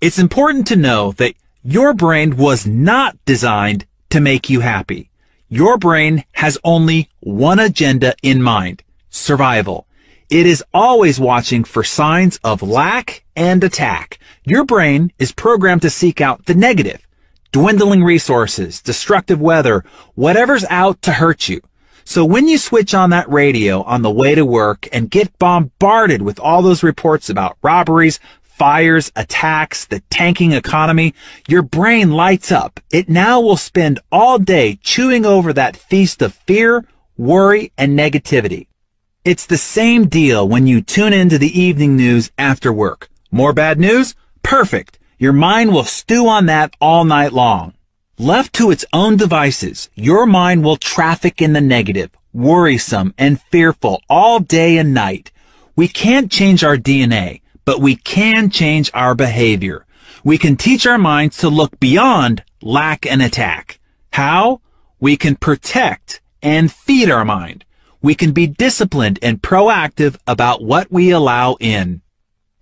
[0.00, 5.10] It's important to know that your brain was not designed to make you happy.
[5.48, 9.86] Your brain has only one agenda in mind, survival.
[10.30, 14.18] It is always watching for signs of lack and attack.
[14.44, 17.06] Your brain is programmed to seek out the negative,
[17.52, 21.60] dwindling resources, destructive weather, whatever's out to hurt you.
[22.04, 26.22] So when you switch on that radio on the way to work and get bombarded
[26.22, 31.14] with all those reports about robberies, fires, attacks, the tanking economy,
[31.48, 32.80] your brain lights up.
[32.90, 36.86] It now will spend all day chewing over that feast of fear,
[37.16, 38.68] worry, and negativity.
[39.24, 43.08] It's the same deal when you tune into the evening news after work.
[43.30, 44.14] More bad news?
[44.42, 44.98] Perfect.
[45.18, 47.72] Your mind will stew on that all night long.
[48.18, 54.02] Left to its own devices, your mind will traffic in the negative, worrisome, and fearful
[54.10, 55.32] all day and night.
[55.74, 59.86] We can't change our DNA, but we can change our behavior.
[60.22, 63.80] We can teach our minds to look beyond lack and attack.
[64.12, 64.60] How?
[65.00, 67.64] We can protect and feed our mind.
[68.04, 72.02] We can be disciplined and proactive about what we allow in.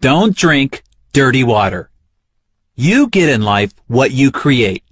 [0.00, 1.90] Don't drink dirty water.
[2.76, 4.84] You get in life what you create.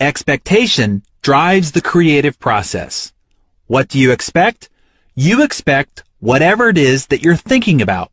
[0.00, 3.12] Expectation drives the creative process.
[3.68, 4.68] What do you expect?
[5.14, 8.10] You expect whatever it is that you're thinking about.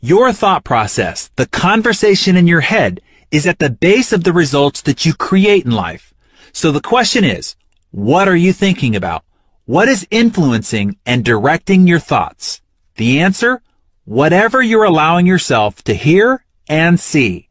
[0.00, 3.00] Your thought process, the conversation in your head,
[3.32, 6.14] is at the base of the results that you create in life.
[6.52, 7.56] So the question is,
[7.90, 9.24] what are you thinking about?
[9.66, 12.60] What is influencing and directing your thoughts?
[12.96, 13.62] The answer?
[14.04, 17.48] Whatever you're allowing yourself to hear and see.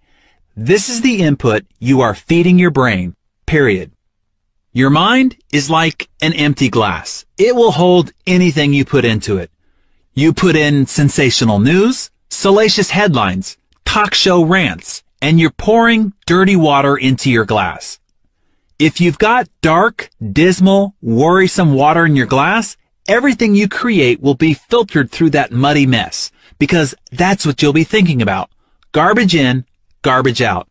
[0.56, 3.16] This is the input you are feeding your brain,
[3.48, 3.94] period.
[4.72, 7.26] Your mind is like an empty glass.
[7.40, 9.50] It will hold anything you put into it.
[10.14, 16.96] You put in sensational news, salacious headlines, talk show rants, and you're pouring dirty water
[16.96, 18.00] into your glass.
[18.80, 22.76] If you've got dark, dismal, worrisome water in your glass,
[23.08, 27.84] everything you create will be filtered through that muddy mess because that's what you'll be
[27.84, 28.50] thinking about.
[28.92, 29.66] Garbage in,
[30.02, 30.68] garbage out.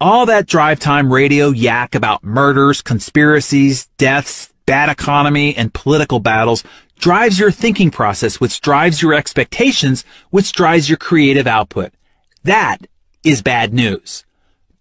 [0.00, 6.62] All that drive time radio yak about murders, conspiracies, deaths, bad economy, and political battles
[6.98, 11.92] drives your thinking process, which drives your expectations, which drives your creative output.
[12.44, 12.86] That
[13.24, 14.24] is bad news.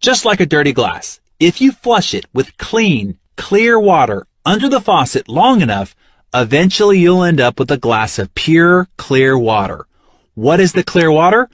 [0.01, 4.81] Just like a dirty glass, if you flush it with clean, clear water under the
[4.81, 5.95] faucet long enough,
[6.33, 9.87] eventually you'll end up with a glass of pure, clear water.
[10.35, 11.49] What is the clear water?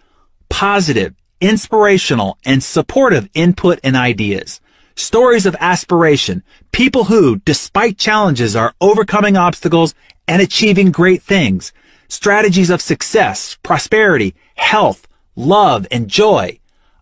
[0.50, 4.60] Positive, inspirational, and supportive input and ideas.
[4.96, 6.42] Stories of aspiration,
[6.72, 9.94] people who, despite challenges, are overcoming obstacles
[10.28, 11.74] and achieving great things.
[12.08, 16.60] Strategies of success, prosperity, health, love, and joy.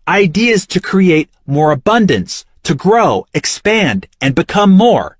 [0.08, 5.16] Ideas to create more abundance, to grow, expand, and become more.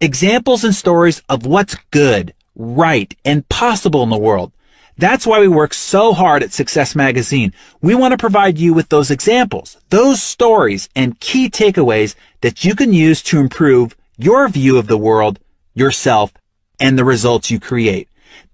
[0.00, 4.52] Examples and stories of what's good, right, and possible in the world.
[4.96, 7.52] That's why we work so hard at Success Magazine.
[7.80, 12.74] We want to provide you with those examples, those stories, and key takeaways that you
[12.74, 15.38] can use to improve your view of the world,
[15.74, 16.32] yourself,
[16.80, 18.08] and the results you create.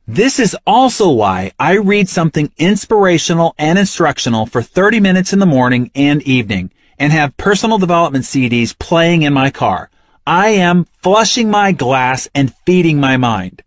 [0.07, 5.47] This is also why I read something inspirational and instructional for 30 minutes in the
[5.47, 9.91] morning and evening and have personal development CDs playing in my car.
[10.27, 13.63] I am flushing my glass and feeding my mind.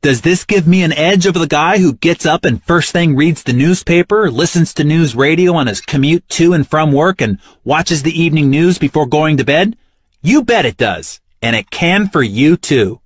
[0.00, 3.16] Does this give me an edge over the guy who gets up and first thing
[3.16, 7.38] reads the newspaper, listens to news radio on his commute to and from work, and
[7.64, 9.76] watches the evening news before going to bed?
[10.22, 11.20] You bet it does.
[11.42, 13.00] And it can for you too.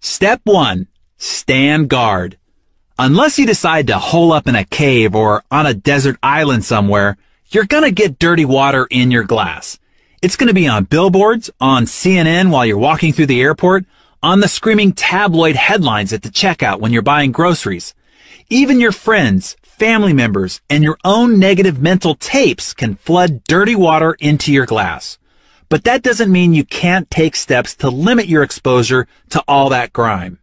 [0.00, 0.86] Step 1.
[1.16, 2.38] Stand guard.
[3.00, 7.16] Unless you decide to hole up in a cave or on a desert island somewhere,
[7.48, 9.78] you're gonna get dirty water in your glass.
[10.20, 13.84] It's to be on billboards, on CNN while you're walking through the airport,
[14.20, 17.94] on the screaming tabloid headlines at the checkout when you're buying groceries.
[18.50, 24.16] Even your friends, family members, and your own negative mental tapes can flood dirty water
[24.18, 25.18] into your glass.
[25.68, 29.92] But that doesn't mean you can't take steps to limit your exposure to all that
[29.92, 30.40] grime.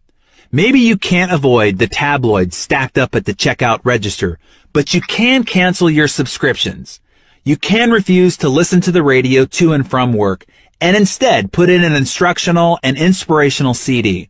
[0.55, 4.39] Maybe you can't avoid the tabloids stacked up at the checkout register,
[4.71, 7.01] but you can cancel your subscriptions.
[7.43, 10.45] You can refuse to listen to the radio to and from work
[10.79, 14.29] and instead put in an instructional and inspirational CD.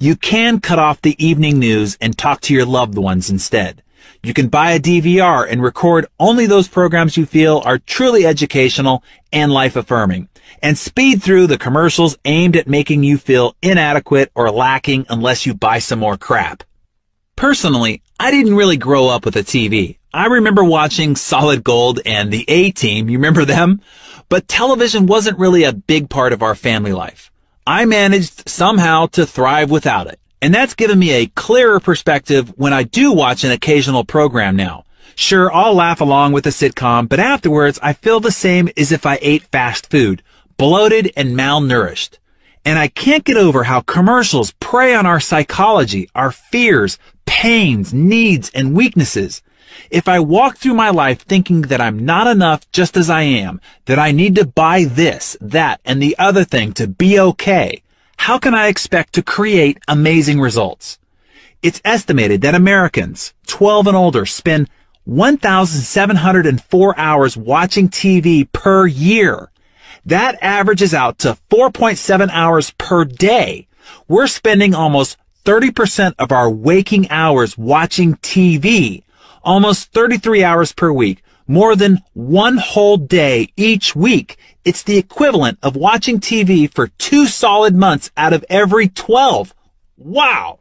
[0.00, 3.84] You can cut off the evening news and talk to your loved ones instead.
[4.24, 9.04] You can buy a DVR and record only those programs you feel are truly educational
[9.32, 10.28] and life affirming
[10.60, 15.54] and speed through the commercials aimed at making you feel inadequate or lacking unless you
[15.54, 16.64] buy some more crap.
[17.36, 19.98] Personally, I didn't really grow up with a TV.
[20.14, 23.08] I remember watching Solid Gold and the A-Team.
[23.08, 23.80] You remember them?
[24.28, 27.30] But television wasn't really a big part of our family life.
[27.66, 30.18] I managed somehow to thrive without it.
[30.42, 34.84] And that's given me a clearer perspective when I do watch an occasional program now.
[35.14, 39.06] Sure, I'll laugh along with the sitcom, but afterwards I feel the same as if
[39.06, 40.22] I ate fast food,
[40.62, 42.18] bloated and malnourished.
[42.64, 48.48] And I can't get over how commercials prey on our psychology, our fears, pains, needs,
[48.54, 49.42] and weaknesses.
[49.90, 53.60] If I walk through my life thinking that I'm not enough just as I am,
[53.86, 57.82] that I need to buy this, that, and the other thing to be okay,
[58.18, 61.00] how can I expect to create amazing results?
[61.60, 64.70] It's estimated that Americans 12 and older spend
[65.06, 69.48] 1,704 hours watching TV per year.
[70.04, 73.68] That averages out to 4.7 hours per day.
[74.08, 79.02] We're spending almost 30% of our waking hours watching TV,
[79.42, 84.36] almost 33 hours per week, more than one whole day each week.
[84.64, 89.54] It's the equivalent of watching TV for two solid months out of every 12.
[89.96, 90.60] Wow!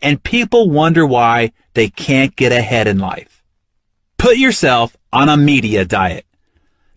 [0.00, 3.42] And people wonder why they can't get ahead in life.
[4.18, 6.26] Put yourself on a media diet.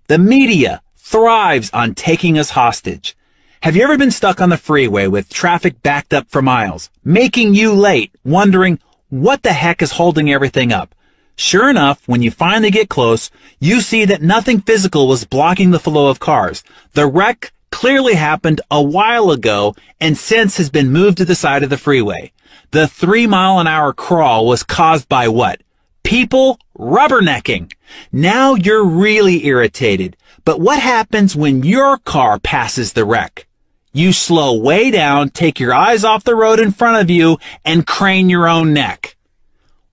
[0.07, 3.15] The media thrives on taking us hostage.
[3.61, 7.53] Have you ever been stuck on the freeway with traffic backed up for miles, making
[7.53, 10.95] you late, wondering what the heck is holding everything up?
[11.35, 15.80] Sure enough, when you finally get close, you see that nothing physical was blocking the
[15.80, 16.64] flow of cars.
[16.93, 21.64] The wreck clearly happened a while ago and since has been moved to the side
[21.64, 22.32] of the freeway.
[22.72, 25.61] The three mile an hour crawl was caused by what?
[26.03, 27.73] People rubbernecking.
[28.11, 30.15] Now you're really irritated.
[30.45, 33.47] But what happens when your car passes the wreck?
[33.93, 37.88] You slow way down, take your eyes off the road in front of you, and
[37.88, 39.15] crane your own neck.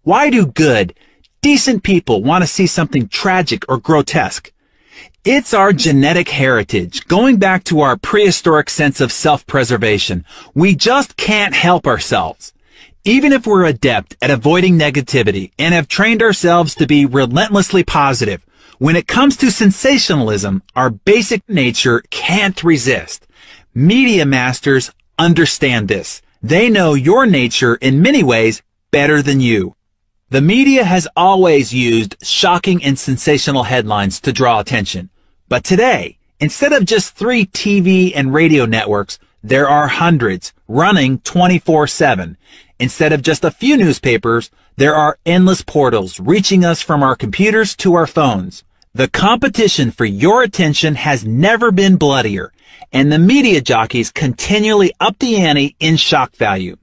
[0.03, 0.95] Why do good,
[1.43, 4.53] decent people want to see something tragic or grotesque.
[5.25, 10.25] It's our genetic heritage, going back to our prehistoric sense of self-preservation.
[10.55, 12.53] We just can't help ourselves.
[13.05, 18.45] Even if we're adept at avoiding negativity and have trained ourselves to be relentlessly positive,
[18.81, 23.27] when it comes to sensationalism, our basic nature can't resist.
[23.75, 26.23] Media masters understand this.
[26.43, 29.77] They know your nature in many ways better than you.
[30.31, 35.11] The media has always used shocking and sensational headlines to draw attention.
[35.47, 42.37] But today, instead of just three TV and radio networks, there are hundreds running 24-7.
[42.79, 47.77] Instead of just a few newspapers, there are endless portals reaching us from our computers
[47.77, 48.65] to our phones.
[48.93, 52.53] The competition for your attention has never been bloodier,
[52.93, 56.77] and the media jockeys continually up the ante in shock value.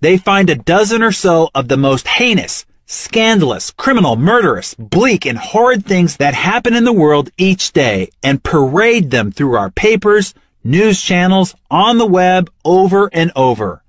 [0.00, 5.38] They find a dozen or so of the most heinous, scandalous, criminal, murderous, bleak, and
[5.38, 10.34] horrid things that happen in the world each day and parade them through our papers,
[10.64, 13.84] news channels, on the web, over and over.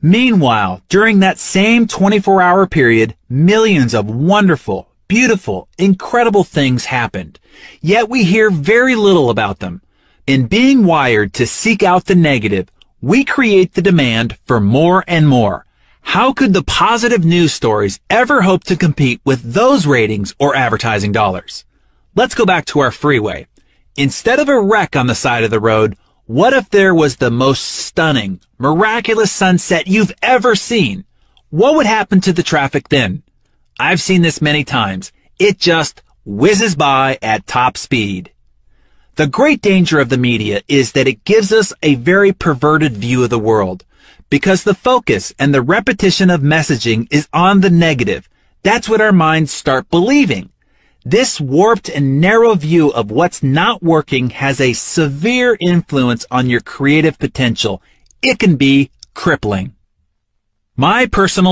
[0.00, 7.38] Meanwhile, during that same 24 hour period, millions of wonderful, beautiful, incredible things happened.
[7.82, 9.82] Yet we hear very little about them.
[10.26, 12.70] In being wired to seek out the negative,
[13.02, 15.66] we create the demand for more and more.
[16.00, 21.12] How could the positive news stories ever hope to compete with those ratings or advertising
[21.12, 21.66] dollars?
[22.14, 23.46] Let's go back to our freeway.
[23.98, 27.30] Instead of a wreck on the side of the road, what if there was the
[27.30, 31.04] most stunning, miraculous sunset you've ever seen?
[31.50, 33.24] What would happen to the traffic then?
[33.82, 35.10] I've seen this many times.
[35.40, 38.30] It just whizzes by at top speed.
[39.16, 43.24] The great danger of the media is that it gives us a very perverted view
[43.24, 43.84] of the world
[44.30, 48.28] because the focus and the repetition of messaging is on the negative.
[48.62, 50.50] That's what our minds start believing.
[51.04, 56.60] This warped and narrow view of what's not working has a severe influence on your
[56.60, 57.82] creative potential.
[58.22, 59.74] It can be crippling.
[60.76, 61.50] My personal